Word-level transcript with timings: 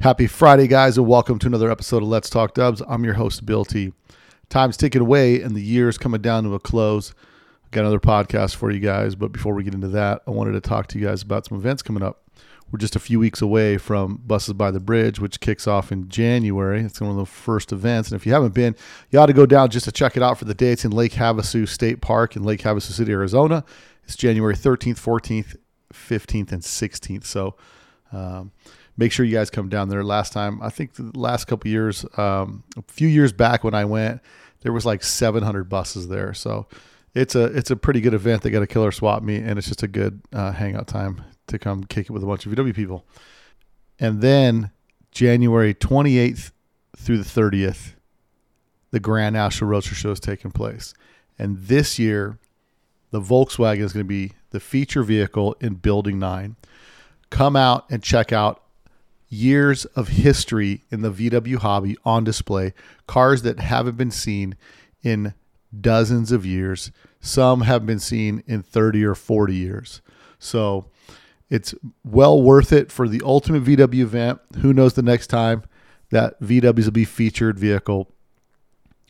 Happy 0.00 0.26
Friday, 0.26 0.66
guys, 0.66 0.96
and 0.96 1.06
welcome 1.06 1.38
to 1.38 1.46
another 1.46 1.70
episode 1.70 2.02
of 2.02 2.08
Let's 2.08 2.30
Talk 2.30 2.54
Dubs. 2.54 2.80
I'm 2.88 3.04
your 3.04 3.12
host, 3.12 3.44
Bill 3.44 3.66
T. 3.66 3.92
Time's 4.48 4.78
ticking 4.78 5.02
away, 5.02 5.42
and 5.42 5.54
the 5.54 5.60
year's 5.60 5.98
coming 5.98 6.22
down 6.22 6.44
to 6.44 6.54
a 6.54 6.58
close. 6.58 7.12
Got 7.70 7.82
another 7.82 8.00
podcast 8.00 8.54
for 8.54 8.70
you 8.70 8.80
guys, 8.80 9.14
but 9.14 9.30
before 9.30 9.52
we 9.52 9.62
get 9.62 9.74
into 9.74 9.88
that, 9.88 10.22
I 10.26 10.30
wanted 10.30 10.52
to 10.52 10.62
talk 10.62 10.86
to 10.86 10.98
you 10.98 11.04
guys 11.06 11.20
about 11.20 11.44
some 11.44 11.58
events 11.58 11.82
coming 11.82 12.02
up. 12.02 12.22
We're 12.72 12.78
just 12.78 12.96
a 12.96 12.98
few 12.98 13.18
weeks 13.18 13.42
away 13.42 13.76
from 13.76 14.22
Buses 14.26 14.54
by 14.54 14.70
the 14.70 14.80
Bridge, 14.80 15.20
which 15.20 15.38
kicks 15.38 15.66
off 15.66 15.92
in 15.92 16.08
January. 16.08 16.80
It's 16.80 16.98
one 16.98 17.10
of 17.10 17.16
the 17.18 17.26
first 17.26 17.70
events, 17.70 18.10
and 18.10 18.18
if 18.18 18.24
you 18.24 18.32
haven't 18.32 18.54
been, 18.54 18.76
you 19.10 19.18
ought 19.18 19.26
to 19.26 19.34
go 19.34 19.44
down 19.44 19.68
just 19.68 19.84
to 19.84 19.92
check 19.92 20.16
it 20.16 20.22
out 20.22 20.38
for 20.38 20.46
the 20.46 20.54
day. 20.54 20.72
It's 20.72 20.86
in 20.86 20.92
Lake 20.92 21.12
Havasu 21.12 21.68
State 21.68 22.00
Park 22.00 22.36
in 22.36 22.42
Lake 22.42 22.62
Havasu 22.62 22.92
City, 22.92 23.12
Arizona. 23.12 23.66
It's 24.04 24.16
January 24.16 24.54
13th, 24.54 24.98
14th, 24.98 25.56
15th, 25.92 26.52
and 26.52 26.62
16th. 26.62 27.26
So, 27.26 27.56
um, 28.12 28.52
make 28.96 29.12
sure 29.12 29.24
you 29.24 29.34
guys 29.34 29.50
come 29.50 29.68
down 29.68 29.88
there. 29.88 30.04
Last 30.04 30.32
time, 30.32 30.60
I 30.62 30.70
think 30.70 30.94
the 30.94 31.10
last 31.18 31.46
couple 31.46 31.70
years, 31.70 32.04
um, 32.16 32.64
a 32.76 32.82
few 32.88 33.08
years 33.08 33.32
back 33.32 33.64
when 33.64 33.74
I 33.74 33.84
went, 33.84 34.20
there 34.62 34.72
was 34.72 34.84
like 34.84 35.02
700 35.02 35.68
buses 35.68 36.08
there. 36.08 36.34
So 36.34 36.66
it's 37.14 37.34
a 37.34 37.44
it's 37.44 37.70
a 37.70 37.76
pretty 37.76 38.00
good 38.00 38.14
event. 38.14 38.42
They 38.42 38.50
got 38.50 38.62
a 38.62 38.66
killer 38.66 38.92
swap 38.92 39.22
meet, 39.22 39.42
and 39.42 39.58
it's 39.58 39.68
just 39.68 39.82
a 39.82 39.88
good 39.88 40.20
uh, 40.32 40.52
hangout 40.52 40.86
time 40.86 41.22
to 41.48 41.58
come 41.58 41.84
kick 41.84 42.06
it 42.06 42.12
with 42.12 42.22
a 42.22 42.26
bunch 42.26 42.46
of 42.46 42.52
VW 42.52 42.74
people. 42.74 43.04
And 43.98 44.20
then 44.20 44.70
January 45.10 45.74
28th 45.74 46.52
through 46.96 47.18
the 47.18 47.24
30th, 47.24 47.94
the 48.90 49.00
Grand 49.00 49.34
National 49.34 49.70
Roadster 49.70 49.94
Show 49.94 50.10
is 50.12 50.20
taking 50.20 50.50
place. 50.50 50.94
And 51.38 51.58
this 51.58 51.98
year, 51.98 52.38
the 53.10 53.20
Volkswagen 53.20 53.80
is 53.80 53.92
going 53.92 54.04
to 54.04 54.08
be 54.08 54.32
the 54.50 54.60
feature 54.60 55.02
vehicle 55.02 55.56
in 55.60 55.74
Building 55.74 56.18
9. 56.18 56.56
Come 57.30 57.56
out 57.56 57.86
and 57.90 58.02
check 58.02 58.32
out 58.32 58.62
years 59.30 59.84
of 59.86 60.08
history 60.08 60.82
in 60.90 61.00
the 61.00 61.10
VW 61.10 61.56
hobby 61.56 61.96
on 62.04 62.24
display, 62.24 62.74
cars 63.06 63.42
that 63.42 63.60
haven't 63.60 63.96
been 63.96 64.10
seen 64.10 64.56
in 65.02 65.32
dozens 65.80 66.32
of 66.32 66.44
years. 66.44 66.90
Some 67.20 67.62
have 67.62 67.86
been 67.86 68.00
seen 68.00 68.42
in 68.46 68.62
30 68.62 69.04
or 69.04 69.14
40 69.14 69.54
years. 69.54 70.02
So 70.38 70.86
it's 71.48 71.74
well 72.04 72.42
worth 72.42 72.72
it 72.72 72.90
for 72.90 73.08
the 73.08 73.22
ultimate 73.24 73.64
VW 73.64 74.00
event. 74.00 74.40
Who 74.58 74.72
knows 74.72 74.94
the 74.94 75.02
next 75.02 75.28
time 75.28 75.62
that 76.10 76.40
VWs 76.40 76.84
will 76.84 76.92
be 76.92 77.04
featured 77.04 77.58
vehicle 77.58 78.10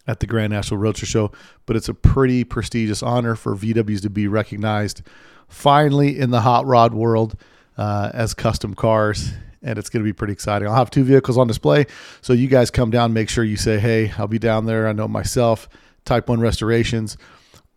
at 0.06 0.20
the 0.20 0.26
Grand 0.26 0.52
National 0.52 0.78
Roadster 0.78 1.06
Show, 1.06 1.32
but 1.64 1.76
it's 1.76 1.88
a 1.88 1.94
pretty 1.94 2.44
prestigious 2.44 3.02
honor 3.02 3.36
for 3.36 3.56
VWs 3.56 4.02
to 4.02 4.10
be 4.10 4.28
recognized 4.28 5.02
finally 5.48 6.18
in 6.18 6.30
the 6.30 6.42
hot 6.42 6.66
rod 6.66 6.92
world 6.92 7.36
uh, 7.78 8.10
as 8.12 8.34
custom 8.34 8.74
cars 8.74 9.32
and 9.62 9.78
it's 9.78 9.88
going 9.88 10.02
to 10.02 10.08
be 10.08 10.12
pretty 10.12 10.32
exciting. 10.32 10.68
I'll 10.68 10.74
have 10.74 10.90
two 10.90 11.04
vehicles 11.04 11.38
on 11.38 11.46
display, 11.46 11.86
so 12.20 12.32
you 12.32 12.48
guys 12.48 12.70
come 12.70 12.90
down. 12.90 13.12
Make 13.12 13.28
sure 13.28 13.44
you 13.44 13.56
say, 13.56 13.78
"Hey, 13.78 14.12
I'll 14.18 14.28
be 14.28 14.38
down 14.38 14.66
there." 14.66 14.88
I 14.88 14.92
know 14.92 15.08
myself. 15.08 15.68
Type 16.04 16.28
One 16.28 16.40
Restorations. 16.40 17.16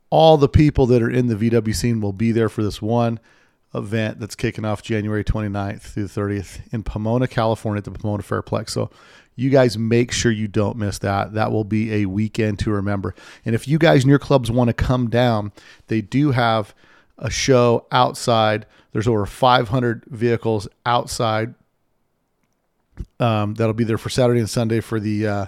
All 0.10 0.38
the 0.38 0.50
people 0.50 0.86
that 0.88 1.02
are 1.02 1.10
in 1.10 1.28
the 1.28 1.36
VW 1.36 1.76
scene 1.76 2.00
will 2.00 2.14
be 2.14 2.32
there 2.32 2.50
for 2.50 2.64
this 2.64 2.82
one 2.82 3.20
event 3.76 4.20
that's 4.20 4.36
kicking 4.36 4.66
off 4.66 4.84
January 4.84 5.24
29th 5.24 5.82
through 5.82 6.08
the 6.08 6.22
30th 6.22 6.62
in 6.72 6.84
Pomona, 6.84 7.28
California 7.28 7.80
at 7.80 7.84
the 7.84 7.92
Pomona 7.92 8.22
Fairplex. 8.22 8.70
So 8.70 8.92
you 9.36 9.50
guys 9.50 9.78
make 9.78 10.12
sure 10.12 10.32
you 10.32 10.48
don't 10.48 10.78
miss 10.78 11.00
that. 11.00 11.34
That 11.34 11.52
will 11.52 11.64
be 11.64 11.94
a 11.94 12.06
weekend 12.06 12.60
to 12.60 12.72
remember. 12.72 13.16
And 13.46 13.56
if 13.56 13.68
you 13.68 13.80
guys 13.80 14.04
in 14.04 14.10
your 14.10 14.20
clubs 14.20 14.52
want 14.52 14.68
to 14.68 14.74
come 14.74 15.10
down, 15.10 15.52
they 15.88 16.02
do 16.02 16.32
have 16.32 16.76
a 17.18 17.30
show 17.30 17.88
outside. 17.92 18.66
There's 18.92 19.08
over 19.08 19.26
500 19.26 20.04
vehicles 20.08 20.68
outside 20.86 21.56
um, 23.20 23.54
that'll 23.56 23.74
be 23.74 23.84
there 23.84 23.98
for 23.98 24.10
Saturday 24.10 24.40
and 24.40 24.50
Sunday 24.50 24.80
for 24.80 25.00
the 25.00 25.28
uh, 25.28 25.46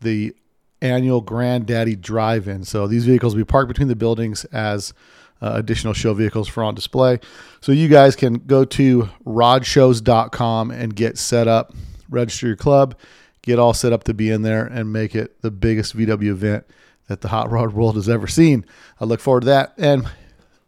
the 0.00 0.34
annual 0.80 1.20
Granddaddy 1.20 1.96
Drive-In. 1.96 2.64
So 2.64 2.86
these 2.86 3.04
vehicles 3.04 3.34
will 3.34 3.40
be 3.40 3.46
parked 3.46 3.68
between 3.68 3.88
the 3.88 3.96
buildings 3.96 4.44
as 4.46 4.94
uh, 5.40 5.52
additional 5.54 5.92
show 5.92 6.14
vehicles 6.14 6.48
for 6.48 6.62
on 6.62 6.74
display. 6.74 7.18
So 7.60 7.72
you 7.72 7.88
guys 7.88 8.16
can 8.16 8.34
go 8.34 8.64
to 8.64 9.08
rodshows.com 9.26 10.70
and 10.70 10.94
get 10.94 11.18
set 11.18 11.48
up, 11.48 11.74
register 12.08 12.46
your 12.46 12.56
club, 12.56 12.96
get 13.42 13.58
all 13.58 13.74
set 13.74 13.92
up 13.92 14.04
to 14.04 14.14
be 14.14 14.30
in 14.30 14.42
there, 14.42 14.66
and 14.66 14.92
make 14.92 15.14
it 15.14 15.40
the 15.42 15.50
biggest 15.50 15.96
VW 15.96 16.28
event 16.28 16.64
that 17.08 17.20
the 17.22 17.28
hot 17.28 17.50
rod 17.50 17.72
world 17.72 17.96
has 17.96 18.08
ever 18.08 18.26
seen. 18.26 18.64
I 19.00 19.04
look 19.04 19.20
forward 19.20 19.40
to 19.40 19.46
that 19.46 19.74
and 19.78 20.08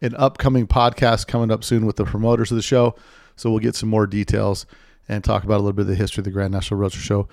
an 0.01 0.15
upcoming 0.15 0.67
podcast 0.67 1.27
coming 1.27 1.51
up 1.51 1.63
soon 1.63 1.85
with 1.85 1.95
the 1.95 2.05
promoters 2.05 2.51
of 2.51 2.55
the 2.55 2.63
show. 2.63 2.95
So 3.35 3.49
we'll 3.49 3.59
get 3.59 3.75
some 3.75 3.89
more 3.89 4.07
details 4.07 4.65
and 5.11 5.25
talk 5.25 5.43
about 5.43 5.55
a 5.55 5.63
little 5.63 5.73
bit 5.73 5.81
of 5.81 5.87
the 5.87 5.95
history 5.95 6.21
of 6.21 6.25
the 6.25 6.31
Grand 6.31 6.53
National 6.53 6.79
Roadster 6.79 7.01
Show. 7.01 7.27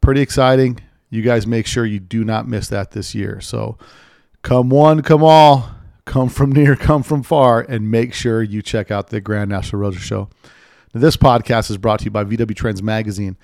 Pretty 0.00 0.20
exciting. 0.20 0.78
You 1.10 1.20
guys 1.22 1.48
make 1.48 1.66
sure 1.66 1.84
you 1.84 1.98
do 1.98 2.24
not 2.24 2.46
miss 2.46 2.68
that 2.68 2.92
this 2.92 3.12
year. 3.12 3.40
So 3.40 3.76
come 4.42 4.70
one, 4.70 5.02
come 5.02 5.24
all, 5.24 5.68
come 6.04 6.28
from 6.28 6.52
near, 6.52 6.76
come 6.76 7.02
from 7.02 7.24
far, 7.24 7.60
and 7.60 7.90
make 7.90 8.14
sure 8.14 8.40
you 8.40 8.62
check 8.62 8.92
out 8.92 9.08
the 9.08 9.20
Grand 9.20 9.50
National 9.50 9.82
Roadster 9.82 10.00
Show. 10.00 10.30
Now, 10.94 11.00
this 11.00 11.16
podcast 11.16 11.70
is 11.70 11.76
brought 11.76 11.98
to 12.00 12.04
you 12.04 12.12
by 12.12 12.22
VW 12.22 12.54
Trends 12.54 12.84
Magazine, 12.84 13.36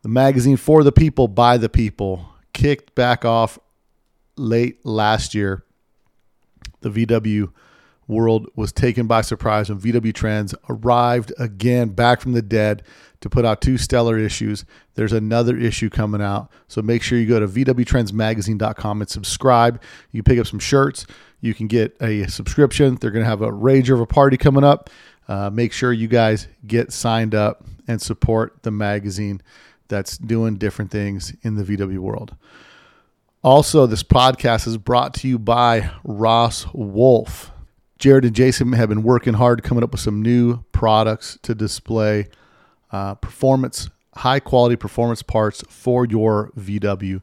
the 0.00 0.08
magazine 0.08 0.56
for 0.56 0.82
the 0.82 0.90
people, 0.90 1.28
by 1.28 1.58
the 1.58 1.68
people. 1.68 2.26
Kicked 2.54 2.94
back 2.94 3.26
off 3.26 3.58
late 4.36 4.84
last 4.86 5.34
year. 5.34 5.64
The 6.80 6.90
VW 6.90 7.52
world 8.12 8.48
was 8.54 8.72
taken 8.72 9.06
by 9.06 9.22
surprise 9.22 9.68
when 9.68 9.80
VW 9.80 10.14
Trends 10.14 10.54
arrived 10.68 11.32
again 11.38 11.90
back 11.90 12.20
from 12.20 12.32
the 12.32 12.42
dead 12.42 12.82
to 13.20 13.30
put 13.30 13.44
out 13.44 13.60
two 13.60 13.78
stellar 13.78 14.18
issues. 14.18 14.64
There's 14.94 15.12
another 15.12 15.56
issue 15.56 15.88
coming 15.88 16.20
out. 16.20 16.50
So 16.68 16.82
make 16.82 17.02
sure 17.02 17.18
you 17.18 17.26
go 17.26 17.40
to 17.40 17.48
VWTrendsMagazine.com 17.48 19.00
and 19.00 19.08
subscribe. 19.10 19.80
You 20.10 20.22
pick 20.22 20.38
up 20.38 20.46
some 20.46 20.58
shirts. 20.58 21.06
You 21.40 21.54
can 21.54 21.68
get 21.68 21.96
a 22.00 22.26
subscription. 22.26 22.96
They're 23.00 23.10
going 23.10 23.24
to 23.24 23.30
have 23.30 23.42
a 23.42 23.50
rager 23.50 23.94
of 23.94 24.00
a 24.00 24.06
party 24.06 24.36
coming 24.36 24.64
up. 24.64 24.90
Uh, 25.28 25.50
make 25.50 25.72
sure 25.72 25.92
you 25.92 26.08
guys 26.08 26.48
get 26.66 26.92
signed 26.92 27.34
up 27.34 27.64
and 27.86 28.02
support 28.02 28.62
the 28.62 28.70
magazine 28.70 29.40
that's 29.88 30.18
doing 30.18 30.56
different 30.56 30.90
things 30.90 31.34
in 31.42 31.54
the 31.54 31.64
VW 31.64 31.98
world. 31.98 32.34
Also, 33.44 33.86
this 33.86 34.02
podcast 34.02 34.66
is 34.66 34.78
brought 34.78 35.14
to 35.14 35.28
you 35.28 35.38
by 35.38 35.90
Ross 36.04 36.66
Wolf. 36.72 37.51
Jared 38.02 38.24
and 38.24 38.34
Jason 38.34 38.72
have 38.72 38.88
been 38.88 39.04
working 39.04 39.34
hard 39.34 39.62
coming 39.62 39.84
up 39.84 39.92
with 39.92 40.00
some 40.00 40.22
new 40.22 40.64
products 40.72 41.38
to 41.42 41.54
display 41.54 42.26
uh, 42.90 43.14
performance, 43.14 43.90
high 44.16 44.40
quality 44.40 44.74
performance 44.74 45.22
parts 45.22 45.62
for 45.68 46.04
your 46.04 46.50
VW. 46.58 47.22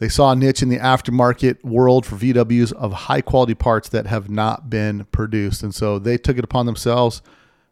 They 0.00 0.10
saw 0.10 0.32
a 0.32 0.36
niche 0.36 0.60
in 0.60 0.68
the 0.68 0.76
aftermarket 0.76 1.64
world 1.64 2.04
for 2.04 2.16
VWs 2.16 2.70
of 2.74 2.92
high 2.92 3.22
quality 3.22 3.54
parts 3.54 3.88
that 3.88 4.06
have 4.06 4.28
not 4.28 4.68
been 4.68 5.06
produced. 5.06 5.62
And 5.62 5.74
so 5.74 5.98
they 5.98 6.18
took 6.18 6.36
it 6.36 6.44
upon 6.44 6.66
themselves 6.66 7.22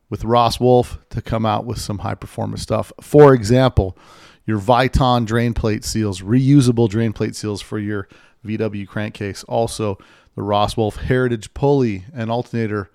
with 0.08 0.24
Ross 0.24 0.58
Wolf 0.58 0.96
to 1.10 1.20
come 1.20 1.44
out 1.44 1.66
with 1.66 1.82
some 1.82 1.98
high 1.98 2.14
performance 2.14 2.62
stuff. 2.62 2.94
For 3.02 3.34
example, 3.34 3.94
your 4.46 4.58
Viton 4.58 5.26
drain 5.26 5.52
plate 5.52 5.84
seals, 5.84 6.22
reusable 6.22 6.88
drain 6.88 7.12
plate 7.12 7.36
seals 7.36 7.60
for 7.60 7.78
your 7.78 8.08
VW 8.42 8.88
crankcase. 8.88 9.44
Also, 9.44 9.98
the 10.34 10.42
Ross 10.42 10.76
Wolf 10.76 10.96
Heritage 10.96 11.52
pulley 11.54 12.04
and 12.14 12.30
alternator, 12.30 12.90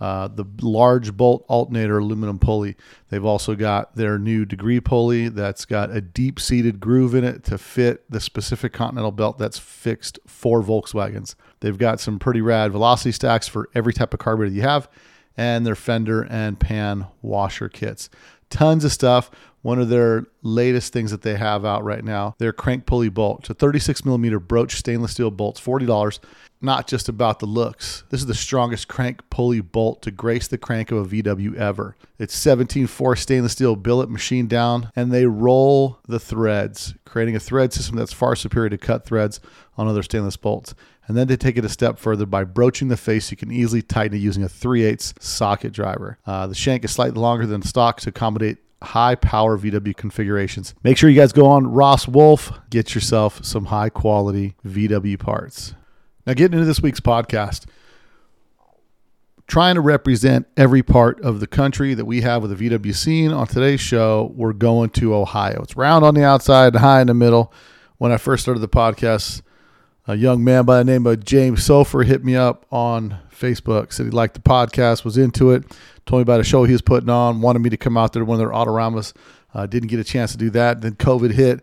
uh, 0.00 0.28
the 0.28 0.44
large 0.60 1.16
bolt 1.16 1.44
alternator 1.48 1.98
aluminum 1.98 2.38
pulley. 2.38 2.76
They've 3.10 3.24
also 3.24 3.54
got 3.54 3.96
their 3.96 4.18
new 4.18 4.44
degree 4.44 4.80
pulley 4.80 5.28
that's 5.28 5.64
got 5.64 5.90
a 5.90 6.00
deep 6.00 6.40
seated 6.40 6.80
groove 6.80 7.14
in 7.14 7.24
it 7.24 7.44
to 7.44 7.58
fit 7.58 8.10
the 8.10 8.20
specific 8.20 8.72
continental 8.72 9.12
belt 9.12 9.38
that's 9.38 9.58
fixed 9.58 10.18
for 10.26 10.62
Volkswagens. 10.62 11.34
They've 11.60 11.78
got 11.78 12.00
some 12.00 12.18
pretty 12.18 12.40
rad 12.40 12.72
velocity 12.72 13.12
stacks 13.12 13.46
for 13.46 13.68
every 13.74 13.92
type 13.92 14.14
of 14.14 14.20
carburetor 14.20 14.54
you 14.54 14.62
have, 14.62 14.88
and 15.36 15.66
their 15.66 15.76
fender 15.76 16.26
and 16.28 16.58
pan 16.58 17.06
washer 17.22 17.68
kits. 17.68 18.10
Tons 18.50 18.84
of 18.84 18.92
stuff 18.92 19.30
one 19.62 19.78
of 19.78 19.88
their 19.88 20.26
latest 20.42 20.92
things 20.92 21.10
that 21.10 21.22
they 21.22 21.36
have 21.36 21.64
out 21.64 21.84
right 21.84 22.04
now. 22.04 22.34
Their 22.38 22.52
crank 22.52 22.86
pulley 22.86 23.10
bolt. 23.10 23.40
It's 23.40 23.50
a 23.50 23.54
36 23.54 24.04
millimeter 24.04 24.40
broach 24.40 24.76
stainless 24.76 25.12
steel 25.12 25.30
bolts, 25.30 25.60
$40 25.60 26.18
not 26.60 26.86
just 26.86 27.08
about 27.08 27.38
the 27.38 27.46
looks. 27.46 28.04
This 28.10 28.20
is 28.20 28.26
the 28.26 28.34
strongest 28.34 28.88
crank 28.88 29.28
pulley 29.30 29.60
bolt 29.60 30.02
to 30.02 30.10
grace 30.10 30.46
the 30.46 30.58
crank 30.58 30.90
of 30.90 31.12
a 31.12 31.22
VW 31.22 31.56
ever. 31.56 31.96
It's 32.18 32.36
17-4 32.36 33.18
stainless 33.18 33.52
steel 33.52 33.76
billet 33.76 34.10
machined 34.10 34.50
down, 34.50 34.90
and 34.94 35.10
they 35.10 35.26
roll 35.26 35.98
the 36.06 36.20
threads, 36.20 36.94
creating 37.06 37.34
a 37.34 37.40
thread 37.40 37.72
system 37.72 37.96
that's 37.96 38.12
far 38.12 38.36
superior 38.36 38.68
to 38.70 38.78
cut 38.78 39.06
threads 39.06 39.40
on 39.78 39.88
other 39.88 40.02
stainless 40.02 40.36
bolts. 40.36 40.74
And 41.10 41.16
then 41.16 41.26
to 41.26 41.36
take 41.36 41.56
it 41.56 41.64
a 41.64 41.68
step 41.68 41.98
further, 41.98 42.24
by 42.24 42.44
broaching 42.44 42.86
the 42.86 42.96
face, 42.96 43.32
you 43.32 43.36
can 43.36 43.50
easily 43.50 43.82
tighten 43.82 44.16
it 44.16 44.20
using 44.20 44.44
a 44.44 44.48
3 44.48 44.84
8 44.84 45.14
socket 45.18 45.72
driver. 45.72 46.18
Uh, 46.24 46.46
the 46.46 46.54
shank 46.54 46.84
is 46.84 46.92
slightly 46.92 47.20
longer 47.20 47.46
than 47.46 47.62
stock 47.62 47.98
to 48.02 48.10
accommodate 48.10 48.58
high 48.80 49.16
power 49.16 49.58
VW 49.58 49.96
configurations. 49.96 50.72
Make 50.84 50.96
sure 50.96 51.10
you 51.10 51.20
guys 51.20 51.32
go 51.32 51.48
on 51.48 51.66
Ross 51.66 52.06
Wolf, 52.06 52.52
get 52.70 52.94
yourself 52.94 53.44
some 53.44 53.64
high 53.64 53.88
quality 53.88 54.54
VW 54.64 55.18
parts. 55.18 55.74
Now, 56.28 56.34
getting 56.34 56.56
into 56.56 56.64
this 56.64 56.80
week's 56.80 57.00
podcast, 57.00 57.66
trying 59.48 59.74
to 59.74 59.80
represent 59.80 60.46
every 60.56 60.84
part 60.84 61.20
of 61.22 61.40
the 61.40 61.48
country 61.48 61.92
that 61.92 62.04
we 62.04 62.20
have 62.20 62.40
with 62.40 62.56
the 62.56 62.70
VW 62.70 62.94
scene. 62.94 63.32
On 63.32 63.48
today's 63.48 63.80
show, 63.80 64.32
we're 64.36 64.52
going 64.52 64.90
to 64.90 65.12
Ohio. 65.16 65.60
It's 65.64 65.74
round 65.74 66.04
on 66.04 66.14
the 66.14 66.22
outside, 66.22 66.74
and 66.74 66.76
high 66.76 67.00
in 67.00 67.08
the 67.08 67.14
middle. 67.14 67.52
When 67.98 68.12
I 68.12 68.16
first 68.16 68.44
started 68.44 68.60
the 68.60 68.68
podcast, 68.68 69.42
a 70.10 70.16
young 70.16 70.42
man 70.42 70.64
by 70.64 70.78
the 70.78 70.84
name 70.84 71.06
of 71.06 71.24
James 71.24 71.60
Sofer 71.60 72.04
hit 72.04 72.24
me 72.24 72.34
up 72.34 72.66
on 72.72 73.16
Facebook, 73.32 73.92
said 73.92 74.06
he 74.06 74.10
liked 74.10 74.34
the 74.34 74.40
podcast, 74.40 75.04
was 75.04 75.16
into 75.16 75.52
it, 75.52 75.64
told 76.04 76.18
me 76.18 76.22
about 76.22 76.40
a 76.40 76.44
show 76.44 76.64
he 76.64 76.72
was 76.72 76.82
putting 76.82 77.08
on, 77.08 77.40
wanted 77.40 77.60
me 77.60 77.70
to 77.70 77.76
come 77.76 77.96
out 77.96 78.12
there 78.12 78.20
to 78.20 78.24
one 78.24 78.34
of 78.34 78.38
their 78.40 78.50
autoramas. 78.50 79.12
Uh, 79.54 79.66
didn't 79.66 79.88
get 79.88 80.00
a 80.00 80.04
chance 80.04 80.32
to 80.32 80.38
do 80.38 80.50
that. 80.50 80.80
Then 80.80 80.94
COVID 80.96 81.32
hit. 81.32 81.60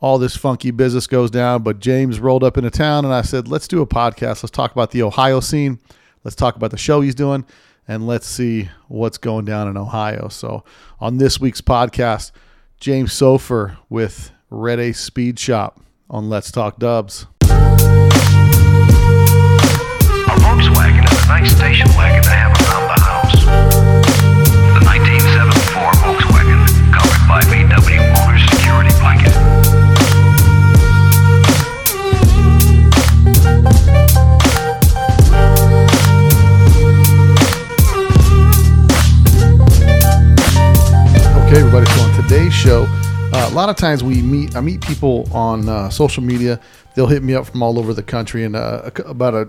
All 0.00 0.18
this 0.18 0.36
funky 0.36 0.70
business 0.70 1.06
goes 1.06 1.30
down. 1.30 1.62
But 1.62 1.80
James 1.80 2.20
rolled 2.20 2.44
up 2.44 2.56
into 2.56 2.70
town, 2.70 3.04
and 3.04 3.12
I 3.12 3.22
said, 3.22 3.48
let's 3.48 3.68
do 3.68 3.82
a 3.82 3.86
podcast. 3.86 4.42
Let's 4.42 4.50
talk 4.50 4.72
about 4.72 4.92
the 4.92 5.02
Ohio 5.02 5.40
scene. 5.40 5.78
Let's 6.24 6.36
talk 6.36 6.56
about 6.56 6.70
the 6.70 6.78
show 6.78 7.00
he's 7.00 7.14
doing, 7.14 7.44
and 7.88 8.06
let's 8.06 8.26
see 8.26 8.68
what's 8.88 9.18
going 9.18 9.44
down 9.46 9.68
in 9.68 9.76
Ohio. 9.76 10.28
So, 10.28 10.64
on 11.00 11.18
this 11.18 11.40
week's 11.40 11.60
podcast, 11.60 12.30
James 12.78 13.12
Sofer 13.12 13.78
with 13.88 14.30
Red 14.48 14.80
Ace 14.80 15.00
Speed 15.00 15.38
Shop 15.38 15.80
on 16.08 16.28
Let's 16.28 16.52
Talk 16.52 16.78
Dubs. 16.78 17.26
A 20.60 21.26
nice 21.26 21.56
station 21.56 21.88
wagon 21.96 22.22
to 22.22 22.28
have 22.28 22.52
around 22.52 22.86
the 22.88 23.00
house. 23.00 23.44
The 24.76 24.84
1974 24.84 25.92
Volkswagen, 26.04 26.60
covered 26.92 27.24
by 27.26 27.40
VW 27.48 28.12
Motors 28.12 28.44
security 28.50 28.92
blanket. 29.00 29.32
Okay, 41.46 41.58
everybody. 41.58 41.86
So 41.86 42.02
on 42.02 42.22
today's 42.22 42.52
show, 42.52 42.84
uh, 43.32 43.48
a 43.50 43.54
lot 43.54 43.70
of 43.70 43.76
times 43.76 44.04
we 44.04 44.20
meet. 44.20 44.56
I 44.56 44.60
meet 44.60 44.82
people 44.82 45.26
on 45.32 45.70
uh, 45.70 45.88
social 45.88 46.22
media. 46.22 46.60
They'll 47.00 47.06
hit 47.06 47.22
me 47.22 47.32
up 47.34 47.46
from 47.46 47.62
all 47.62 47.78
over 47.78 47.94
the 47.94 48.02
country. 48.02 48.44
And 48.44 48.54
uh, 48.54 48.90
about 49.06 49.32
a 49.32 49.46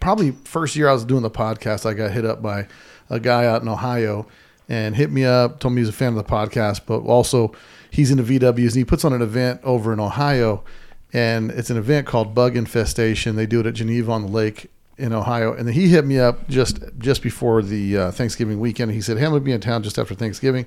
probably 0.00 0.30
first 0.30 0.74
year 0.74 0.88
I 0.88 0.94
was 0.94 1.04
doing 1.04 1.20
the 1.20 1.30
podcast, 1.30 1.84
I 1.84 1.92
got 1.92 2.12
hit 2.12 2.24
up 2.24 2.40
by 2.40 2.66
a 3.10 3.20
guy 3.20 3.44
out 3.44 3.60
in 3.60 3.68
Ohio 3.68 4.26
and 4.70 4.96
hit 4.96 5.12
me 5.12 5.26
up. 5.26 5.60
Told 5.60 5.74
me 5.74 5.82
he's 5.82 5.90
a 5.90 5.92
fan 5.92 6.08
of 6.08 6.14
the 6.14 6.24
podcast, 6.24 6.80
but 6.86 7.00
also 7.00 7.52
he's 7.90 8.10
into 8.10 8.22
VWs 8.22 8.68
and 8.68 8.76
he 8.76 8.86
puts 8.86 9.04
on 9.04 9.12
an 9.12 9.20
event 9.20 9.60
over 9.64 9.92
in 9.92 10.00
Ohio. 10.00 10.64
And 11.12 11.50
it's 11.50 11.68
an 11.68 11.76
event 11.76 12.06
called 12.06 12.34
Bug 12.34 12.56
Infestation. 12.56 13.36
They 13.36 13.44
do 13.44 13.60
it 13.60 13.66
at 13.66 13.74
Geneva 13.74 14.10
on 14.10 14.22
the 14.22 14.32
Lake 14.32 14.70
in 14.96 15.12
Ohio. 15.12 15.52
And 15.52 15.68
then 15.68 15.74
he 15.74 15.88
hit 15.88 16.06
me 16.06 16.18
up 16.18 16.48
just 16.48 16.78
just 16.96 17.22
before 17.22 17.60
the 17.60 17.98
uh, 17.98 18.10
Thanksgiving 18.12 18.58
weekend. 18.60 18.92
He 18.92 19.02
said, 19.02 19.18
"Hey, 19.18 19.26
I'm 19.26 19.32
gonna 19.32 19.44
be 19.44 19.52
in 19.52 19.60
town 19.60 19.82
just 19.82 19.98
after 19.98 20.14
Thanksgiving. 20.14 20.64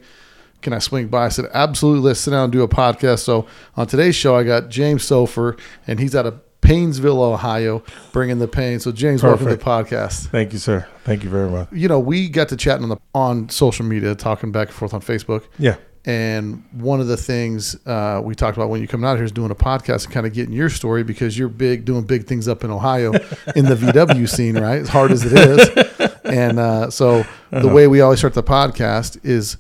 Can 0.62 0.74
I 0.74 0.80
swing 0.80 1.08
by?" 1.08 1.26
I 1.26 1.30
said, 1.30 1.46
"Absolutely. 1.54 2.02
Let's 2.02 2.20
sit 2.20 2.32
down 2.32 2.46
and 2.46 2.54
do 2.54 2.64
a 2.64 2.68
podcast." 2.68 3.20
So 3.20 3.48
on 3.76 3.88
today's 3.88 4.16
show, 4.16 4.36
I 4.36 4.44
got 4.44 4.70
James 4.70 5.04
Sofer, 5.04 5.60
and 5.88 6.00
he's 6.00 6.16
out 6.16 6.26
of 6.26 6.40
Painesville, 6.62 7.22
Ohio, 7.22 7.84
bringing 8.12 8.40
the 8.40 8.48
pain. 8.48 8.80
So 8.80 8.92
James, 8.92 9.24
welcome 9.24 9.48
to 9.48 9.56
the 9.56 9.64
podcast. 9.64 10.28
Thank 10.28 10.54
you, 10.54 10.60
sir. 10.60 10.88
Thank 11.06 11.24
you 11.24 11.30
very 11.30 11.50
much. 11.50 11.72
You 11.72 11.88
know, 11.88 12.00
we 12.00 12.28
got 12.28 12.50
to 12.50 12.58
chatting 12.58 12.84
on 12.84 12.90
the 12.90 12.98
on 13.16 13.50
social 13.50 13.86
media, 13.86 14.16
talking 14.16 14.52
back 14.52 14.68
and 14.68 14.76
forth 14.76 14.94
on 14.94 15.02
Facebook. 15.02 15.46
Yeah. 15.58 15.78
And 16.04 16.64
one 16.72 17.02
of 17.02 17.08
the 17.08 17.18
things 17.18 17.76
uh, 17.86 18.22
we 18.24 18.34
talked 18.34 18.56
about 18.56 18.70
when 18.70 18.80
you 18.80 18.88
come 18.88 19.04
out 19.04 19.18
here 19.18 19.26
is 19.26 19.32
doing 19.32 19.52
a 19.52 19.56
podcast 19.56 20.06
and 20.06 20.14
kind 20.14 20.26
of 20.26 20.32
getting 20.32 20.54
your 20.54 20.70
story 20.70 21.04
because 21.04 21.38
you're 21.38 21.50
big, 21.50 21.84
doing 21.84 22.04
big 22.06 22.26
things 22.26 22.48
up 22.48 22.64
in 22.64 22.72
Ohio 22.72 23.12
in 23.56 23.66
the 23.66 23.76
VW 23.76 24.28
scene, 24.34 24.58
right? 24.58 24.82
As 24.82 24.88
hard 24.88 25.12
as 25.12 25.26
it 25.26 25.34
is. 25.34 26.20
And 26.24 26.60
uh, 26.60 26.90
so 26.92 27.26
the 27.52 27.68
way 27.68 27.88
we 27.88 28.00
always 28.00 28.20
start 28.20 28.36
the 28.36 28.44
podcast 28.44 29.20
is 29.26 29.58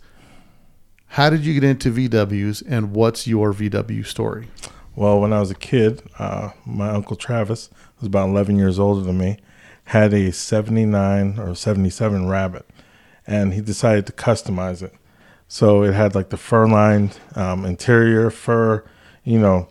how 1.07 1.29
did 1.29 1.45
you 1.45 1.53
get 1.53 1.63
into 1.63 1.91
VWs 1.91 2.63
and 2.67 2.93
what's 2.93 3.27
your 3.27 3.53
VW 3.53 4.05
story? 4.05 4.47
Well, 4.95 5.19
when 5.19 5.31
I 5.31 5.39
was 5.39 5.51
a 5.51 5.55
kid, 5.55 6.01
uh, 6.19 6.49
my 6.65 6.89
uncle 6.89 7.15
Travis 7.15 7.69
was 7.99 8.07
about 8.07 8.29
11 8.29 8.57
years 8.57 8.79
older 8.79 9.01
than 9.01 9.17
me, 9.17 9.37
had 9.85 10.13
a 10.13 10.31
79 10.31 11.39
or 11.39 11.55
77 11.55 12.27
Rabbit, 12.27 12.65
and 13.25 13.53
he 13.53 13.61
decided 13.61 14.05
to 14.07 14.13
customize 14.13 14.81
it. 14.81 14.93
So 15.47 15.83
it 15.83 15.93
had 15.93 16.13
like 16.13 16.29
the 16.29 16.37
fur 16.37 16.67
lined 16.67 17.19
um, 17.35 17.63
interior, 17.63 18.29
fur, 18.29 18.83
you 19.23 19.39
know, 19.39 19.69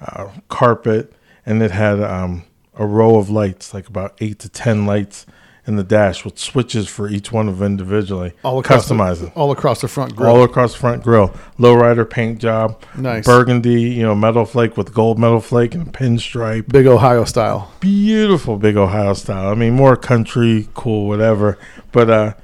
uh, 0.00 0.28
carpet, 0.48 1.12
and 1.44 1.62
it 1.62 1.70
had 1.70 2.00
um, 2.00 2.44
a 2.74 2.86
row 2.86 3.16
of 3.16 3.28
lights, 3.28 3.74
like 3.74 3.88
about 3.88 4.16
eight 4.20 4.38
to 4.38 4.48
10 4.48 4.86
lights 4.86 5.26
in 5.68 5.76
the 5.76 5.84
dash 5.84 6.24
with 6.24 6.38
switches 6.38 6.88
for 6.88 7.08
each 7.08 7.30
one 7.30 7.46
of 7.46 7.58
them 7.58 7.66
individually. 7.72 8.32
All 8.42 8.58
across 8.58 8.88
Customize 8.88 9.20
the, 9.20 9.28
all 9.34 9.52
across 9.52 9.82
the 9.82 9.88
front 9.88 10.16
grill. 10.16 10.30
all 10.30 10.42
across 10.42 10.72
the 10.72 10.78
front 10.78 11.02
grill. 11.04 11.28
Lowrider 11.58 12.08
paint 12.08 12.40
job, 12.40 12.82
Nice. 12.96 13.26
burgundy, 13.26 13.82
you 13.82 14.02
know, 14.02 14.14
metal 14.14 14.46
flake 14.46 14.78
with 14.78 14.94
gold 14.94 15.18
metal 15.18 15.40
flake 15.40 15.74
and 15.74 15.92
pinstripe. 15.92 16.68
Big 16.68 16.86
Ohio 16.86 17.24
style. 17.24 17.70
Beautiful 17.80 18.56
big 18.56 18.76
Ohio 18.78 19.12
style. 19.12 19.50
I 19.52 19.54
mean, 19.54 19.74
more 19.74 19.94
country, 19.94 20.68
cool, 20.72 21.06
whatever. 21.06 21.58
But 21.92 22.08
uh, 22.10 22.34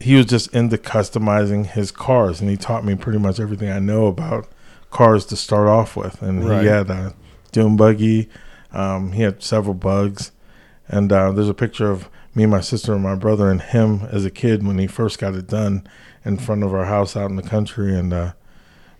he 0.00 0.14
was 0.14 0.24
just 0.24 0.54
into 0.54 0.78
customizing 0.78 1.66
his 1.66 1.90
cars, 1.92 2.40
and 2.40 2.48
he 2.48 2.56
taught 2.56 2.84
me 2.84 2.94
pretty 2.94 3.18
much 3.18 3.38
everything 3.38 3.68
I 3.70 3.78
know 3.78 4.06
about 4.06 4.48
cars 4.90 5.26
to 5.26 5.36
start 5.36 5.68
off 5.68 5.96
with. 5.96 6.22
And 6.22 6.48
Right. 6.48 6.62
he 6.62 6.66
had 6.68 6.88
a 6.88 7.14
dune 7.52 7.76
buggy. 7.76 8.30
Um, 8.72 9.12
he 9.12 9.20
had 9.22 9.42
several 9.42 9.74
bugs, 9.74 10.32
and 10.88 11.12
uh, 11.12 11.30
there's 11.32 11.48
a 11.50 11.54
picture 11.54 11.90
of 11.90 12.08
me, 12.34 12.44
and 12.44 12.50
my 12.50 12.60
sister, 12.60 12.94
and 12.94 13.02
my 13.02 13.14
brother, 13.14 13.50
and 13.50 13.60
him 13.60 14.02
as 14.10 14.24
a 14.24 14.30
kid 14.30 14.66
when 14.66 14.78
he 14.78 14.86
first 14.86 15.18
got 15.18 15.34
it 15.34 15.46
done 15.46 15.86
in 16.24 16.36
front 16.36 16.62
of 16.62 16.72
our 16.72 16.84
house 16.84 17.16
out 17.16 17.30
in 17.30 17.36
the 17.36 17.42
country. 17.42 17.96
And 17.96 18.12
uh, 18.12 18.32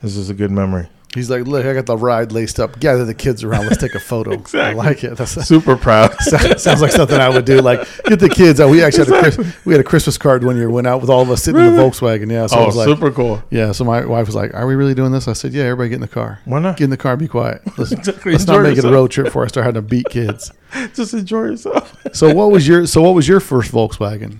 this 0.02 0.16
is 0.16 0.30
a 0.30 0.34
good 0.34 0.50
memory. 0.50 0.88
He's 1.14 1.28
like, 1.28 1.44
look, 1.44 1.66
I 1.66 1.74
got 1.74 1.86
the 1.86 1.96
ride 1.96 2.30
laced 2.30 2.60
up. 2.60 2.78
Gather 2.78 3.04
the 3.04 3.14
kids 3.14 3.42
around. 3.42 3.66
Let's 3.66 3.78
take 3.78 3.94
a 3.94 4.00
photo. 4.00 4.30
Exactly. 4.40 4.80
I 4.80 4.84
like 4.84 5.02
it. 5.04 5.16
That's, 5.16 5.32
Super 5.46 5.76
proud. 5.76 6.14
Sounds 6.20 6.80
like 6.80 6.92
something 6.92 7.18
I 7.18 7.28
would 7.28 7.44
do. 7.44 7.60
Like 7.60 7.80
get 8.04 8.20
the 8.20 8.28
kids 8.28 8.60
out. 8.60 8.70
We 8.70 8.82
actually 8.82 9.12
had 9.14 9.38
a 9.38 9.54
we 9.64 9.74
had 9.74 9.80
a 9.80 9.84
Christmas 9.84 10.16
card 10.16 10.44
one 10.44 10.56
year. 10.56 10.70
Went 10.70 10.86
out 10.86 11.00
with 11.00 11.10
all 11.10 11.20
of 11.20 11.30
us 11.30 11.42
sitting 11.42 11.60
in 11.60 11.74
the 11.76 11.82
Volkswagen. 11.82 12.30
Yeah, 12.30 12.46
so 12.46 12.56
I 12.56 12.62
oh, 12.62 12.66
was 12.66 12.76
like, 12.76 12.86
super 12.86 13.10
cool. 13.10 13.42
yeah. 13.50 13.72
So 13.72 13.84
my 13.84 14.04
wife 14.04 14.26
was 14.26 14.34
like, 14.34 14.54
"Are 14.54 14.66
we 14.66 14.74
really 14.76 14.94
doing 14.94 15.10
this?" 15.12 15.26
I 15.28 15.32
said, 15.34 15.52
"Yeah, 15.52 15.64
everybody 15.64 15.90
get 15.90 15.96
in 15.96 16.00
the 16.00 16.08
car. 16.08 16.40
Why 16.44 16.60
not? 16.60 16.76
Get 16.76 16.84
in 16.84 16.90
the 16.90 16.96
car. 16.96 17.16
Be 17.16 17.28
quiet. 17.28 17.62
Let's, 17.78 17.92
Exactly. 17.92 18.32
let's 18.32 18.46
not 18.46 18.62
make 18.62 18.72
it 18.72 18.72
a 18.72 18.76
yourself. 18.76 18.94
road 18.94 19.10
trip 19.10 19.26
before 19.26 19.44
I 19.44 19.48
start 19.48 19.66
having 19.66 19.82
to 19.82 19.88
beat 19.88 20.06
kids." 20.08 20.52
Just 20.94 21.12
enjoy 21.14 21.46
yourself. 21.46 21.96
So 22.12 22.32
what 22.32 22.50
was 22.50 22.66
your 22.68 22.86
so 22.86 23.02
what 23.02 23.14
was 23.14 23.26
your 23.28 23.40
first 23.40 23.72
Volkswagen? 23.72 24.38